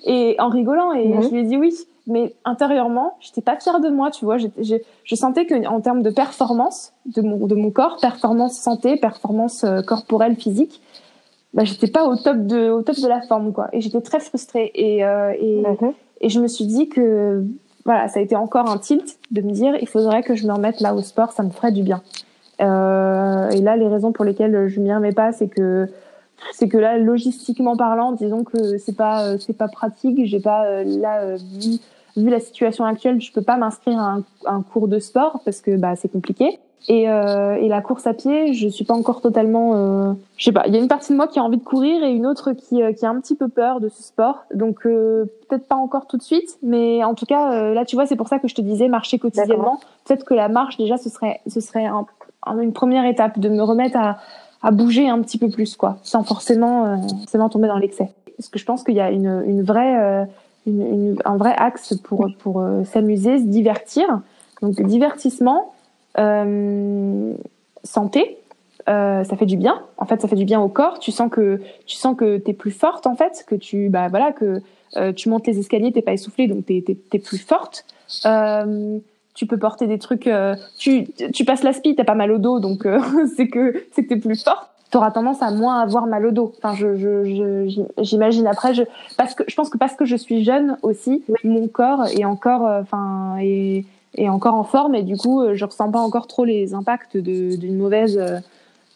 et 0.05 0.35
en 0.39 0.49
rigolant, 0.49 0.91
et 0.91 1.07
mhm. 1.07 1.23
je 1.23 1.29
lui 1.29 1.39
ai 1.39 1.43
dit 1.43 1.55
oui. 1.55 1.73
Mais 2.05 2.35
intérieurement, 2.43 3.15
j'étais 3.21 3.41
pas 3.41 3.57
fière 3.57 3.79
de 3.79 3.89
moi, 3.89 4.11
tu 4.11 4.25
vois. 4.25 4.37
Je, 4.37 4.47
je 5.03 5.15
sentais 5.15 5.45
que 5.45 5.65
en 5.67 5.79
termes 5.79 6.01
de 6.01 6.09
performance 6.09 6.91
de 7.05 7.21
mon, 7.21 7.47
de 7.47 7.55
mon 7.55 7.71
corps, 7.71 7.97
performance 8.01 8.57
santé, 8.57 8.97
performance 8.97 9.63
euh, 9.63 9.81
corporelle, 9.81 10.35
physique, 10.35 10.81
bah, 11.53 11.63
j'étais 11.63 11.87
pas 11.87 12.05
au 12.05 12.17
top 12.17 12.45
de, 12.45 12.69
au 12.69 12.81
top 12.81 12.97
de 12.99 13.07
la 13.07 13.21
forme, 13.21 13.53
quoi. 13.53 13.69
Et 13.71 13.79
j'étais 13.79 14.01
très 14.01 14.19
frustrée. 14.19 14.71
Et, 14.75 14.97
et, 14.99 15.61
mhm. 15.61 15.93
et 16.19 16.29
je 16.29 16.41
me 16.41 16.47
suis 16.47 16.65
dit 16.65 16.89
que 16.89 17.45
voilà, 17.85 18.07
ça 18.07 18.19
a 18.19 18.23
été 18.23 18.35
encore 18.35 18.69
un 18.69 18.77
tilt 18.77 19.17
de 19.31 19.41
me 19.41 19.51
dire 19.51 19.75
il 19.79 19.87
faudrait 19.87 20.23
que 20.23 20.35
je 20.35 20.47
me 20.47 20.53
remette 20.53 20.79
là 20.81 20.95
au 20.95 21.01
sport, 21.01 21.31
ça 21.31 21.43
me 21.43 21.49
ferait 21.49 21.71
du 21.71 21.83
bien. 21.83 22.01
Euh, 22.61 23.49
et 23.49 23.61
là, 23.61 23.75
les 23.75 23.87
raisons 23.87 24.11
pour 24.11 24.25
lesquelles 24.25 24.67
je 24.67 24.79
m'y 24.79 24.93
remets 24.93 25.11
pas, 25.11 25.31
c'est 25.31 25.47
que 25.47 25.87
c'est 26.51 26.67
que 26.67 26.77
là, 26.77 26.97
logistiquement 26.97 27.77
parlant, 27.77 28.11
disons 28.11 28.43
que 28.43 28.77
c'est 28.77 28.95
pas 28.95 29.25
euh, 29.25 29.37
c'est 29.39 29.57
pas 29.57 29.67
pratique. 29.67 30.25
J'ai 30.25 30.39
pas 30.39 30.65
euh, 30.65 30.83
là 30.83 31.21
euh, 31.21 31.37
vu, 31.59 31.79
vu 32.15 32.29
la 32.29 32.39
situation 32.39 32.85
actuelle, 32.85 33.21
je 33.21 33.31
peux 33.31 33.41
pas 33.41 33.57
m'inscrire 33.57 33.99
à 33.99 34.13
un, 34.13 34.23
un, 34.45 34.61
cours 34.61 34.87
de 34.87 34.99
sport 34.99 35.41
parce 35.45 35.61
que 35.61 35.75
bah 35.77 35.95
c'est 35.95 36.11
compliqué. 36.11 36.59
Et, 36.89 37.09
euh, 37.09 37.55
et 37.55 37.69
la 37.69 37.81
course 37.81 38.05
à 38.07 38.13
pied, 38.13 38.53
je 38.53 38.67
suis 38.67 38.83
pas 38.83 38.93
encore 38.93 39.21
totalement. 39.21 39.75
Euh, 39.75 40.13
je 40.35 40.45
sais 40.45 40.51
pas. 40.51 40.63
Il 40.67 40.73
y 40.73 40.77
a 40.77 40.81
une 40.81 40.89
partie 40.89 41.13
de 41.13 41.17
moi 41.17 41.27
qui 41.27 41.39
a 41.39 41.43
envie 41.43 41.57
de 41.57 41.63
courir 41.63 42.03
et 42.03 42.11
une 42.11 42.25
autre 42.25 42.51
qui, 42.51 42.81
euh, 42.83 42.91
qui 42.91 43.05
a 43.05 43.09
un 43.09 43.19
petit 43.21 43.35
peu 43.35 43.47
peur 43.47 43.79
de 43.79 43.87
ce 43.87 44.03
sport. 44.03 44.43
Donc 44.53 44.85
euh, 44.85 45.25
peut-être 45.47 45.67
pas 45.67 45.75
encore 45.75 46.07
tout 46.07 46.17
de 46.17 46.23
suite, 46.23 46.57
mais 46.61 47.03
en 47.03 47.13
tout 47.13 47.25
cas 47.25 47.53
euh, 47.53 47.73
là, 47.73 47.85
tu 47.85 47.95
vois, 47.95 48.05
c'est 48.05 48.17
pour 48.17 48.27
ça 48.27 48.39
que 48.39 48.49
je 48.49 48.55
te 48.55 48.61
disais 48.61 48.89
marcher 48.89 49.17
quotidiennement. 49.17 49.79
Peut-être 50.05 50.25
que 50.25 50.33
la 50.33 50.49
marche 50.49 50.77
déjà, 50.77 50.97
ce 50.97 51.09
serait 51.09 51.39
ce 51.47 51.61
serait 51.61 51.85
un, 51.85 52.05
une 52.59 52.73
première 52.73 53.05
étape 53.05 53.39
de 53.39 53.47
me 53.47 53.63
remettre 53.63 53.97
à, 53.97 54.17
à 54.61 54.71
bouger 54.71 55.07
un 55.07 55.21
petit 55.21 55.37
peu 55.37 55.49
plus, 55.49 55.77
quoi, 55.77 55.97
sans 56.03 56.23
forcément 56.23 57.01
forcément 57.19 57.47
tomber 57.47 57.69
dans 57.69 57.77
l'excès. 57.77 58.09
Parce 58.35 58.49
que 58.49 58.59
je 58.59 58.65
pense 58.65 58.83
qu'il 58.83 58.95
y 58.95 58.99
a 58.99 59.09
une, 59.09 59.43
une 59.45 59.63
vraie 59.63 60.27
une, 60.65 60.81
une, 60.81 61.15
un 61.25 61.37
vrai 61.37 61.53
axe 61.57 61.95
pour 62.03 62.27
pour 62.39 62.65
s'amuser, 62.85 63.39
se 63.39 63.45
divertir. 63.45 64.21
Donc 64.61 64.81
divertissement 64.81 65.73
euh, 66.17 67.33
santé, 67.83 68.37
euh, 68.89 69.23
ça 69.23 69.35
fait 69.35 69.45
du 69.45 69.57
bien. 69.57 69.81
En 69.97 70.05
fait, 70.05 70.21
ça 70.21 70.27
fait 70.27 70.35
du 70.35 70.45
bien 70.45 70.61
au 70.61 70.69
corps. 70.69 70.99
Tu 70.99 71.11
sens 71.11 71.29
que 71.31 71.61
tu 71.85 71.95
sens 71.95 72.15
que 72.15 72.37
t'es 72.37 72.53
plus 72.53 72.71
forte 72.71 73.07
en 73.07 73.15
fait, 73.15 73.43
que 73.47 73.55
tu 73.55 73.89
bah 73.89 74.07
voilà 74.09 74.31
que 74.31 74.61
euh, 74.97 75.11
tu 75.13 75.29
montes 75.29 75.47
les 75.47 75.59
escaliers, 75.59 75.91
t'es 75.91 76.01
pas 76.01 76.13
essoufflée, 76.13 76.47
donc 76.47 76.65
t'es 76.65 76.83
es, 76.87 77.19
plus 77.19 77.39
forte. 77.39 77.85
Euh, 78.25 78.99
tu 79.33 79.47
peux 79.47 79.57
porter 79.57 79.87
des 79.87 79.99
trucs. 79.99 80.27
Euh, 80.27 80.55
tu 80.77 81.07
tu 81.33 81.45
passes 81.45 81.63
l'aspi, 81.63 81.95
t'as 81.95 82.03
pas 82.03 82.15
mal 82.15 82.31
au 82.31 82.37
dos, 82.37 82.59
donc 82.59 82.85
euh, 82.85 82.99
c'est 83.35 83.47
que 83.47 83.85
c'est 83.91 84.03
que 84.03 84.09
t'es 84.09 84.19
plus 84.19 84.43
forte. 84.43 84.69
T'auras 84.93 85.11
tendance 85.11 85.41
à 85.41 85.51
moins 85.51 85.79
avoir 85.79 86.05
mal 86.05 86.25
au 86.25 86.31
dos. 86.31 86.53
Enfin, 86.57 86.75
je 86.75 86.93
j'imagine 87.97 88.43
je, 88.43 88.49
après. 88.49 88.73
Je 88.73 88.83
parce 89.17 89.33
que 89.33 89.43
je 89.47 89.55
pense 89.55 89.69
que 89.69 89.77
parce 89.77 89.95
que 89.95 90.05
je 90.05 90.15
suis 90.15 90.43
jeune 90.43 90.77
aussi, 90.83 91.23
mon 91.43 91.67
corps 91.67 92.05
est 92.07 92.25
encore 92.25 92.61
enfin 92.61 93.37
et 93.41 93.85
et 94.15 94.29
encore 94.29 94.53
en 94.53 94.63
forme 94.63 94.95
et 94.95 95.03
du 95.03 95.17
coup 95.17 95.41
euh, 95.41 95.55
je 95.55 95.65
ressens 95.65 95.91
pas 95.91 95.99
encore 95.99 96.27
trop 96.27 96.45
les 96.45 96.73
impacts 96.73 97.17
d'une 97.17 97.77
mauvaise 97.77 98.17
euh, 98.17 98.39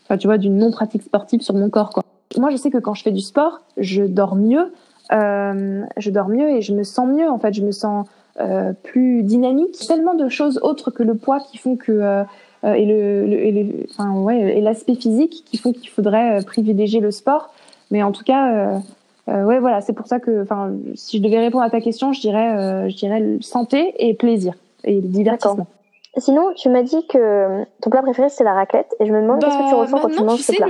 enfin 0.04 0.18
tu 0.18 0.28
vois 0.28 0.38
d'une 0.38 0.58
non 0.58 0.72
pratique 0.72 1.04
sportive 1.04 1.42
sur 1.42 1.56
mon 1.56 1.70
corps 1.70 1.90
quoi 1.90 2.04
moi 2.38 2.50
je 2.52 2.58
sais 2.58 2.70
que 2.70 2.78
quand 2.78 2.94
je 2.94 3.04
fais 3.04 3.12
du 3.12 3.22
sport 3.22 3.62
je 3.78 4.04
dors 4.04 4.36
mieux 4.36 4.74
euh, 5.12 5.84
je 5.98 6.12
dors 6.12 6.28
mieux 6.28 6.50
et 6.50 6.62
je 6.62 6.74
me 6.74 6.84
sens 6.84 7.08
mieux 7.08 7.30
en 7.30 7.40
fait 7.40 7.54
je 7.54 7.64
me 7.64 7.72
sens 7.72 8.08
euh, 8.40 8.74
plus 8.84 9.24
dynamique 9.24 9.76
tellement 9.88 10.14
de 10.14 10.30
choses 10.30 10.60
autres 10.62 10.92
que 10.92 11.02
le 11.02 11.16
poids 11.16 11.40
qui 11.40 11.58
font 11.58 11.76
que 11.76 11.92
euh, 11.92 12.24
et 12.76 12.86
le, 12.86 13.26
le, 13.26 13.86
enfin 13.90 14.14
ouais 14.14 14.58
et 14.58 14.62
l'aspect 14.62 14.96
physique 14.96 15.44
qui 15.46 15.58
font 15.58 15.74
qu'il 15.74 15.90
faudrait 15.90 16.44
privilégier 16.46 17.00
le 17.00 17.12
sport 17.12 17.54
mais 17.92 18.04
en 18.04 18.12
tout 18.12 18.24
cas 18.24 18.82
ouais 19.28 19.60
voilà 19.60 19.82
c'est 19.82 19.94
pour 19.94 20.08
ça 20.08 20.20
que 20.20 20.42
enfin 20.42 20.72
si 20.96 21.18
je 21.18 21.24
devais 21.24 21.40
répondre 21.40 21.64
à 21.64 21.70
ta 21.70 21.82
question 21.82 22.14
je 22.14 22.22
dirais 22.22 22.90
je 22.90 22.96
dirais 22.96 23.38
santé 23.42 23.94
et 24.00 24.14
plaisir 24.14 24.54
et 24.84 25.00
divertissement. 25.00 25.68
Sinon, 26.20 26.54
tu 26.56 26.70
m'as 26.70 26.82
dit 26.82 27.06
que 27.08 27.64
ton 27.82 27.92
plat 27.92 28.02
préféré 28.02 28.30
c'est 28.30 28.44
la 28.44 28.54
raclette 28.54 28.96
et 29.00 29.06
je 29.06 29.12
me 29.12 29.22
demande 29.22 29.40
qu'est-ce 29.40 29.58
que 29.58 29.70
tu 29.70 29.72
bah, 29.72 29.82
ressens 29.82 30.00
quand 30.00 30.10
tu 30.10 30.24
manges 30.24 30.42
ce 30.42 30.52
plat? 30.54 30.68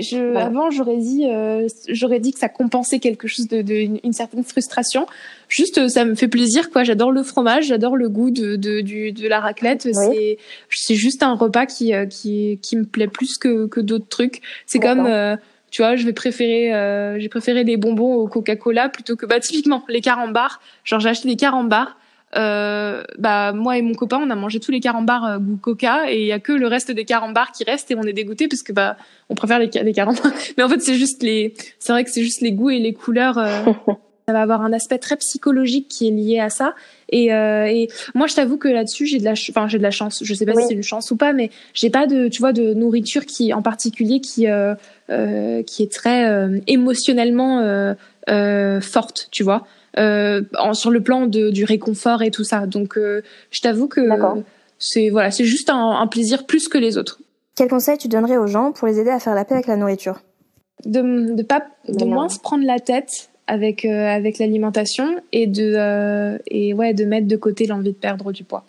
je, 0.00 0.36
Avant, 0.36 0.70
j'aurais 0.70 0.96
dit, 0.96 1.26
euh, 1.28 1.68
j'aurais 1.88 2.18
dit 2.18 2.32
que 2.32 2.38
ça 2.38 2.48
compensait 2.48 2.98
quelque 2.98 3.28
chose 3.28 3.46
de, 3.46 3.60
de 3.60 3.74
une, 3.74 4.12
certaine 4.12 4.42
frustration. 4.42 5.06
Juste, 5.48 5.88
ça 5.88 6.06
me 6.06 6.14
fait 6.14 6.28
plaisir, 6.28 6.70
quoi. 6.70 6.82
J'adore 6.82 7.12
le 7.12 7.22
fromage, 7.22 7.66
j'adore 7.66 7.96
le 7.96 8.08
goût 8.08 8.30
de 8.30 8.56
de, 8.56 8.80
du, 8.80 9.12
de 9.12 9.28
la 9.28 9.40
raclette. 9.40 9.92
C'est 9.92 10.38
c'est 10.70 10.94
juste 10.94 11.22
un 11.22 11.34
repas 11.34 11.66
qui 11.66 11.94
euh, 11.94 12.06
qui 12.06 12.58
qui 12.62 12.76
me 12.76 12.84
plaît 12.84 13.08
plus 13.08 13.36
que 13.36 13.66
que 13.66 13.80
d'autres 13.80 14.08
trucs. 14.08 14.40
C'est 14.66 14.78
comme 14.78 15.04
euh, 15.06 15.36
tu 15.70 15.82
vois, 15.82 15.96
je 15.96 16.06
vais 16.06 16.12
préférer, 16.12 17.18
j'ai 17.18 17.28
préféré 17.28 17.64
des 17.64 17.76
bonbons 17.76 18.14
au 18.14 18.28
Coca-Cola 18.28 18.88
plutôt 18.88 19.16
que, 19.16 19.26
bah, 19.26 19.40
typiquement, 19.40 19.82
les 19.88 20.00
carambars. 20.00 20.60
Genre, 20.84 21.00
j'ai 21.00 21.08
acheté 21.08 21.26
des 21.26 21.34
carambars 21.34 21.96
bah 22.34 23.52
moi 23.52 23.78
et 23.78 23.82
mon 23.82 23.94
copain, 23.94 24.20
on 24.20 24.30
a 24.30 24.34
mangé 24.34 24.60
tous 24.60 24.72
les 24.72 24.80
carambars 24.80 25.40
goût 25.40 25.56
coca 25.56 26.10
et 26.10 26.20
il 26.20 26.26
y 26.26 26.32
a 26.32 26.40
que 26.40 26.52
le 26.52 26.66
reste 26.66 26.90
des 26.90 27.04
carambars 27.04 27.52
qui 27.52 27.64
restent 27.64 27.90
et 27.90 27.94
on 27.94 28.02
est 28.02 28.12
dégoûté 28.12 28.48
parce 28.48 28.62
que 28.62 28.72
bah 28.72 28.96
on 29.28 29.34
préfère 29.34 29.58
les, 29.58 29.68
les 29.68 29.92
carambars. 29.92 30.32
Mais 30.56 30.62
en 30.62 30.68
fait, 30.68 30.80
c'est 30.80 30.94
juste 30.94 31.22
les, 31.22 31.54
c'est 31.78 31.92
vrai 31.92 32.04
que 32.04 32.10
c'est 32.10 32.22
juste 32.22 32.40
les 32.40 32.52
goûts 32.52 32.70
et 32.70 32.78
les 32.78 32.92
couleurs. 32.92 33.38
ça 34.26 34.32
va 34.32 34.40
avoir 34.40 34.62
un 34.62 34.72
aspect 34.72 34.98
très 34.98 35.16
psychologique 35.16 35.88
qui 35.88 36.08
est 36.08 36.10
lié 36.10 36.40
à 36.40 36.48
ça. 36.48 36.74
Et, 37.10 37.32
euh, 37.34 37.66
et 37.66 37.88
moi, 38.14 38.26
je 38.26 38.34
t'avoue 38.34 38.56
que 38.56 38.68
là-dessus, 38.68 39.06
j'ai 39.06 39.18
de 39.18 39.24
la, 39.24 39.32
enfin, 39.32 39.68
j'ai 39.68 39.78
de 39.78 39.82
la 39.82 39.90
chance. 39.90 40.22
Je 40.24 40.34
sais 40.34 40.46
pas 40.46 40.54
si 40.54 40.68
c'est 40.68 40.74
une 40.74 40.82
chance 40.82 41.10
ou 41.10 41.16
pas, 41.16 41.32
mais 41.32 41.50
j'ai 41.74 41.90
pas 41.90 42.06
de, 42.06 42.28
tu 42.28 42.40
vois, 42.40 42.52
de 42.52 42.72
nourriture 42.72 43.26
qui, 43.26 43.52
en 43.52 43.60
particulier, 43.60 44.20
qui, 44.20 44.48
euh, 44.48 44.74
euh, 45.10 45.62
qui 45.62 45.82
est 45.82 45.92
très 45.92 46.26
euh, 46.26 46.58
émotionnellement 46.66 47.60
euh, 47.60 47.94
euh, 48.30 48.80
forte, 48.80 49.28
tu 49.30 49.42
vois, 49.42 49.66
en, 49.96 50.74
sur 50.74 50.90
le 50.90 51.02
plan 51.02 51.26
de, 51.26 51.50
du 51.50 51.64
réconfort 51.64 52.22
et 52.22 52.30
tout 52.30 52.44
ça. 52.44 52.66
Donc, 52.66 52.96
je 52.96 53.60
t'avoue 53.60 53.88
que 53.88 54.00
c'est 54.78 55.10
voilà, 55.10 55.30
c'est 55.30 55.44
juste 55.44 55.70
un, 55.70 55.90
un 55.90 56.06
plaisir 56.06 56.46
plus 56.46 56.68
que 56.68 56.78
les 56.78 56.98
autres. 56.98 57.20
Quel 57.56 57.68
conseil 57.68 57.96
tu 57.98 58.08
donnerais 58.08 58.36
aux 58.36 58.48
gens 58.48 58.72
pour 58.72 58.88
les 58.88 58.98
aider 58.98 59.10
à 59.10 59.20
faire 59.20 59.34
la 59.34 59.44
paix 59.44 59.54
avec 59.54 59.68
la 59.68 59.76
nourriture? 59.76 60.20
De, 60.84 61.34
de 61.34 61.42
pas, 61.42 61.62
de 61.88 62.04
moins 62.04 62.28
se 62.28 62.40
prendre 62.40 62.66
la 62.66 62.80
tête 62.80 63.30
avec 63.46 63.84
euh, 63.84 64.08
avec 64.08 64.38
l'alimentation 64.38 65.16
et 65.32 65.46
de 65.46 65.74
euh, 65.76 66.38
et 66.48 66.74
ouais 66.74 66.94
de 66.94 67.04
mettre 67.04 67.28
de 67.28 67.36
côté 67.36 67.66
l'envie 67.66 67.92
de 67.92 67.96
perdre 67.96 68.32
du 68.32 68.42
poids 68.42 68.64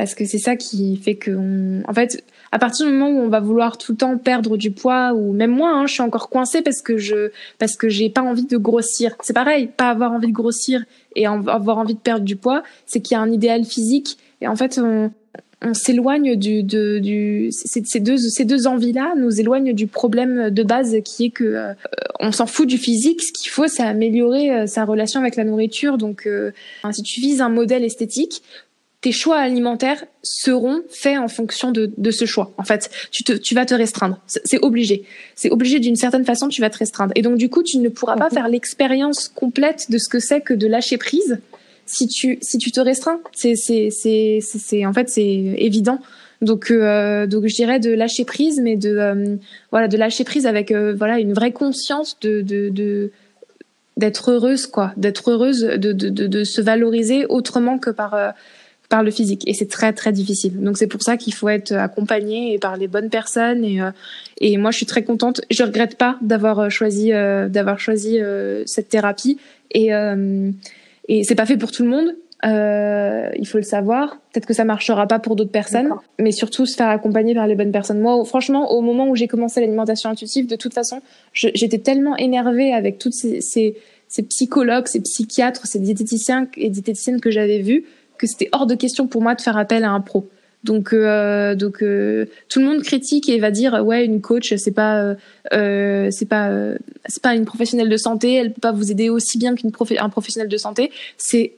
parce 0.00 0.14
que 0.14 0.24
c'est 0.24 0.38
ça 0.38 0.56
qui 0.56 0.96
fait 0.96 1.16
que 1.16 1.82
en 1.86 1.92
fait 1.92 2.24
à 2.52 2.58
partir 2.58 2.86
du 2.86 2.92
moment 2.92 3.10
où 3.10 3.22
on 3.22 3.28
va 3.28 3.40
vouloir 3.40 3.76
tout 3.76 3.92
le 3.92 3.98
temps 3.98 4.16
perdre 4.16 4.56
du 4.56 4.70
poids 4.70 5.12
ou 5.12 5.34
même 5.34 5.50
moi 5.50 5.72
hein, 5.74 5.86
je 5.86 5.92
suis 5.92 6.02
encore 6.02 6.30
coincée 6.30 6.62
parce 6.62 6.80
que 6.80 6.96
je 6.96 7.32
parce 7.58 7.76
que 7.76 7.90
j'ai 7.90 8.08
pas 8.08 8.22
envie 8.22 8.46
de 8.46 8.56
grossir. 8.56 9.14
C'est 9.20 9.34
pareil 9.34 9.66
pas 9.66 9.90
avoir 9.90 10.12
envie 10.12 10.28
de 10.28 10.32
grossir 10.32 10.86
et 11.16 11.26
avoir 11.26 11.76
envie 11.76 11.92
de 11.92 11.98
perdre 11.98 12.24
du 12.24 12.34
poids 12.34 12.62
c'est 12.86 13.00
qu'il 13.00 13.14
y 13.14 13.18
a 13.18 13.20
un 13.20 13.30
idéal 13.30 13.62
physique. 13.64 14.16
Et 14.40 14.48
en 14.48 14.56
fait 14.56 14.80
on, 14.82 15.10
on 15.60 15.74
s'éloigne 15.74 16.34
du, 16.34 16.62
de, 16.62 16.98
du 16.98 17.50
ces 17.52 18.00
deux 18.00 18.16
ces 18.16 18.46
deux 18.46 18.66
envies 18.66 18.94
là 18.94 19.12
nous 19.18 19.38
éloignent 19.38 19.74
du 19.74 19.86
problème 19.86 20.48
de 20.48 20.62
base 20.62 20.96
qui 21.04 21.26
est 21.26 21.30
que 21.30 21.44
euh, 21.44 21.74
on 22.20 22.32
s'en 22.32 22.46
fout 22.46 22.66
du 22.66 22.78
physique. 22.78 23.20
Ce 23.20 23.32
qu'il 23.32 23.50
faut 23.50 23.68
c'est 23.68 23.82
améliorer 23.82 24.50
euh, 24.50 24.66
sa 24.66 24.86
relation 24.86 25.20
avec 25.20 25.36
la 25.36 25.44
nourriture. 25.44 25.98
Donc 25.98 26.26
euh, 26.26 26.52
si 26.90 27.02
tu 27.02 27.20
vises 27.20 27.42
un 27.42 27.50
modèle 27.50 27.84
esthétique 27.84 28.42
tes 29.00 29.12
choix 29.12 29.36
alimentaires 29.38 30.04
seront 30.22 30.82
faits 30.90 31.18
en 31.18 31.28
fonction 31.28 31.72
de, 31.72 31.90
de 31.96 32.10
ce 32.10 32.26
choix. 32.26 32.52
En 32.58 32.64
fait, 32.64 32.90
tu, 33.10 33.24
te, 33.24 33.32
tu 33.32 33.54
vas 33.54 33.64
te 33.64 33.74
restreindre. 33.74 34.18
C'est 34.26 34.58
obligé. 34.62 35.04
C'est 35.34 35.50
obligé 35.50 35.80
d'une 35.80 35.96
certaine 35.96 36.24
façon, 36.24 36.48
tu 36.48 36.60
vas 36.60 36.68
te 36.68 36.78
restreindre. 36.78 37.12
Et 37.16 37.22
donc, 37.22 37.38
du 37.38 37.48
coup, 37.48 37.62
tu 37.62 37.78
ne 37.78 37.88
pourras 37.88 38.16
pas 38.16 38.28
faire 38.28 38.48
l'expérience 38.48 39.28
complète 39.28 39.90
de 39.90 39.96
ce 39.96 40.08
que 40.08 40.18
c'est 40.18 40.42
que 40.42 40.52
de 40.52 40.66
lâcher 40.66 40.98
prise 40.98 41.38
si 41.90 42.06
tu 42.06 42.38
si 42.40 42.58
tu 42.58 42.70
te 42.70 42.80
restreins, 42.80 43.20
c'est 43.32 43.56
c'est 43.56 43.90
c'est 43.90 44.38
c'est 44.40 44.86
en 44.86 44.92
fait 44.92 45.08
c'est 45.08 45.24
évident. 45.24 45.98
Donc 46.40 46.70
euh, 46.70 47.26
donc 47.26 47.46
je 47.46 47.54
dirais 47.54 47.80
de 47.80 47.90
lâcher 47.90 48.24
prise, 48.24 48.60
mais 48.62 48.76
de 48.76 48.96
euh, 48.96 49.36
voilà 49.70 49.88
de 49.88 49.96
lâcher 49.96 50.24
prise 50.24 50.46
avec 50.46 50.70
euh, 50.70 50.94
voilà 50.96 51.18
une 51.18 51.32
vraie 51.32 51.52
conscience 51.52 52.16
de 52.20 52.40
de, 52.42 52.68
de 52.70 53.10
d'être 53.96 54.30
heureuse 54.30 54.66
quoi, 54.66 54.92
d'être 54.96 55.30
heureuse, 55.30 55.60
de, 55.60 55.92
de, 55.92 56.08
de, 56.08 56.26
de, 56.26 56.44
se 56.44 56.62
valoriser 56.62 57.26
autrement 57.26 57.78
que 57.78 57.90
par 57.90 58.14
euh, 58.14 58.30
par 58.90 59.02
le 59.02 59.10
physique 59.10 59.48
et 59.48 59.54
c'est 59.54 59.68
très 59.68 59.94
très 59.94 60.12
difficile. 60.12 60.60
Donc 60.60 60.76
c'est 60.76 60.86
pour 60.86 61.02
ça 61.02 61.16
qu'il 61.16 61.32
faut 61.32 61.48
être 61.48 61.72
accompagné 61.72 62.58
par 62.58 62.76
les 62.76 62.88
bonnes 62.88 63.08
personnes 63.08 63.64
et 63.64 63.80
et 64.42 64.58
moi 64.58 64.70
je 64.70 64.76
suis 64.76 64.86
très 64.86 65.02
contente. 65.02 65.40
Je 65.50 65.62
regrette 65.62 65.96
pas 65.96 66.18
d'avoir 66.20 66.70
choisi 66.70 67.10
d'avoir 67.10 67.78
choisi 67.78 68.18
cette 68.66 68.88
thérapie 68.90 69.38
et 69.70 69.90
et 71.08 71.24
c'est 71.24 71.34
pas 71.34 71.46
fait 71.46 71.56
pour 71.56 71.72
tout 71.72 71.84
le 71.84 71.88
monde. 71.88 72.14
Euh, 72.44 73.28
il 73.36 73.46
faut 73.46 73.58
le 73.58 73.64
savoir. 73.64 74.16
Peut-être 74.32 74.46
que 74.46 74.54
ça 74.54 74.64
marchera 74.64 75.06
pas 75.06 75.18
pour 75.18 75.36
d'autres 75.36 75.50
personnes, 75.50 75.90
mais 76.18 76.32
surtout 76.32 76.66
se 76.66 76.76
faire 76.76 76.88
accompagner 76.88 77.34
par 77.34 77.46
les 77.46 77.54
bonnes 77.54 77.72
personnes. 77.72 78.00
Moi, 78.00 78.24
franchement, 78.24 78.72
au 78.72 78.80
moment 78.80 79.08
où 79.08 79.16
j'ai 79.16 79.28
commencé 79.28 79.60
l'alimentation 79.60 80.08
intuitive, 80.10 80.46
de 80.46 80.56
toute 80.56 80.72
façon, 80.72 81.02
j'étais 81.32 81.78
tellement 81.78 82.16
énervée 82.16 82.72
avec 82.72 82.98
toutes 82.98 83.12
ces, 83.12 83.40
ces, 83.40 83.76
ces, 84.08 84.22
psychologues, 84.22 84.86
ces 84.86 85.00
psychiatres, 85.00 85.66
ces 85.66 85.80
diététiciens 85.80 86.48
et 86.56 86.70
diététiciennes 86.70 87.20
que 87.20 87.30
j'avais 87.30 87.60
vus, 87.60 87.84
que 88.20 88.26
c'était 88.26 88.50
hors 88.52 88.66
de 88.66 88.74
question 88.74 89.06
pour 89.06 89.22
moi 89.22 89.34
de 89.34 89.40
faire 89.40 89.56
appel 89.56 89.82
à 89.82 89.90
un 89.90 90.00
pro. 90.00 90.28
Donc, 90.62 90.92
euh, 90.92 91.54
donc 91.54 91.82
euh, 91.82 92.26
tout 92.50 92.60
le 92.60 92.66
monde 92.66 92.82
critique 92.82 93.30
et 93.30 93.38
va 93.38 93.50
dire 93.50 93.82
ouais 93.82 94.04
une 94.04 94.20
coach 94.20 94.54
c'est 94.56 94.72
pas 94.72 95.16
euh, 95.54 96.08
c'est 96.10 96.28
pas 96.28 96.50
c'est 97.06 97.22
pas 97.22 97.34
une 97.34 97.46
professionnelle 97.46 97.88
de 97.88 97.96
santé, 97.96 98.34
elle 98.34 98.52
peut 98.52 98.60
pas 98.60 98.72
vous 98.72 98.90
aider 98.90 99.08
aussi 99.08 99.38
bien 99.38 99.54
qu'une 99.54 99.72
un 99.98 100.08
professionnel 100.10 100.48
de 100.48 100.56
santé. 100.58 100.92
C'est 101.16 101.54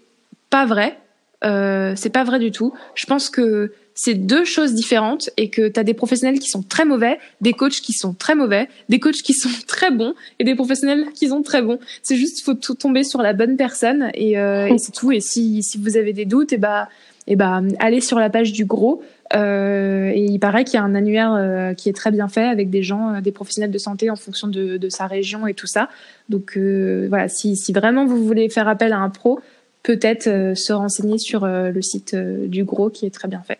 pas 0.50 0.66
vrai, 0.66 0.98
c'est 1.42 2.12
pas 2.12 2.22
vrai 2.22 2.38
du 2.38 2.52
tout. 2.52 2.72
Je 2.94 3.06
pense 3.06 3.28
que 3.28 3.72
c'est 3.94 4.14
deux 4.14 4.44
choses 4.44 4.74
différentes 4.74 5.30
et 5.36 5.50
que 5.50 5.68
tu 5.68 5.84
des 5.84 5.94
professionnels 5.94 6.38
qui 6.38 6.48
sont 6.48 6.62
très 6.62 6.84
mauvais, 6.84 7.18
des 7.40 7.52
coachs 7.52 7.80
qui 7.80 7.92
sont 7.92 8.14
très 8.14 8.34
mauvais, 8.34 8.68
des 8.88 9.00
coachs 9.00 9.22
qui 9.22 9.34
sont 9.34 9.50
très 9.66 9.90
bons 9.90 10.14
et 10.38 10.44
des 10.44 10.54
professionnels 10.54 11.06
qui 11.14 11.28
sont 11.28 11.42
très 11.42 11.62
bons. 11.62 11.78
C'est 12.02 12.16
juste 12.16 12.44
faut 12.44 12.54
tout 12.54 12.74
tomber 12.74 13.04
sur 13.04 13.22
la 13.22 13.32
bonne 13.32 13.56
personne 13.56 14.10
et, 14.14 14.32
et 14.32 14.78
c'est 14.78 14.92
tout. 14.92 15.12
Et 15.12 15.20
si, 15.20 15.62
si 15.62 15.78
vous 15.78 15.96
avez 15.96 16.12
des 16.12 16.24
doutes, 16.24 16.52
et 16.52 16.58
bah 16.58 16.88
et 17.26 17.36
ben 17.36 17.68
allez 17.78 18.00
sur 18.00 18.18
la 18.18 18.30
page 18.30 18.52
du 18.52 18.64
gros. 18.64 19.02
Euh, 19.34 20.10
et 20.14 20.24
il 20.24 20.38
paraît 20.38 20.64
qu'il 20.64 20.74
y 20.74 20.76
a 20.76 20.82
un 20.82 20.94
annuaire 20.94 21.32
euh, 21.32 21.72
qui 21.72 21.88
est 21.88 21.94
très 21.94 22.10
bien 22.10 22.28
fait 22.28 22.44
avec 22.44 22.68
des 22.68 22.82
gens, 22.82 23.14
euh, 23.14 23.20
des 23.20 23.32
professionnels 23.32 23.70
de 23.70 23.78
santé 23.78 24.10
en 24.10 24.16
fonction 24.16 24.46
de, 24.46 24.76
de 24.76 24.88
sa 24.90 25.06
région 25.06 25.46
et 25.46 25.54
tout 25.54 25.66
ça. 25.66 25.88
Donc 26.28 26.56
euh, 26.56 27.06
voilà, 27.08 27.28
si, 27.28 27.56
si, 27.56 27.72
vraiment 27.72 28.04
vous 28.04 28.24
voulez 28.24 28.48
faire 28.50 28.68
appel 28.68 28.92
à 28.92 28.98
un 28.98 29.08
pro, 29.08 29.40
peut-être 29.82 30.54
se 30.54 30.72
renseigner 30.72 31.18
sur 31.18 31.44
le 31.44 31.82
site 31.82 32.14
du 32.14 32.62
gros 32.62 32.88
qui 32.88 33.04
est 33.04 33.10
très 33.10 33.26
bien 33.26 33.42
fait. 33.42 33.58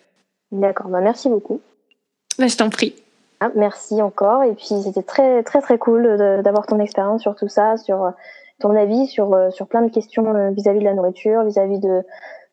D'accord, 0.52 0.88
bah 0.88 1.00
merci 1.00 1.28
beaucoup. 1.28 1.60
Bah, 2.38 2.46
je 2.46 2.56
t'en 2.56 2.70
prie. 2.70 2.94
Ah, 3.40 3.50
merci 3.56 4.00
encore. 4.00 4.44
Et 4.44 4.52
puis 4.52 4.66
c'était 4.82 5.02
très 5.02 5.42
très 5.42 5.60
très 5.60 5.78
cool 5.78 6.16
d'avoir 6.44 6.66
ton 6.66 6.78
expérience 6.78 7.22
sur 7.22 7.34
tout 7.34 7.48
ça, 7.48 7.76
sur 7.76 8.12
ton 8.60 8.76
avis 8.76 9.08
sur 9.08 9.36
sur 9.50 9.66
plein 9.66 9.82
de 9.82 9.90
questions 9.90 10.52
vis-à-vis 10.52 10.78
de 10.78 10.84
la 10.84 10.94
nourriture, 10.94 11.42
vis-à-vis 11.42 11.80
de 11.80 12.02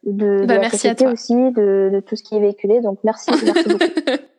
de, 0.03 0.45
bah, 0.45 0.57
la 0.57 0.69
société 0.69 1.05
aussi, 1.07 1.35
de, 1.35 1.89
de, 1.91 1.99
tout 1.99 2.15
ce 2.15 2.23
qui 2.23 2.35
est 2.35 2.39
véhiculé. 2.39 2.81
Donc 2.81 2.99
merci, 3.03 3.29
merci 3.43 3.69
beaucoup. 3.69 3.83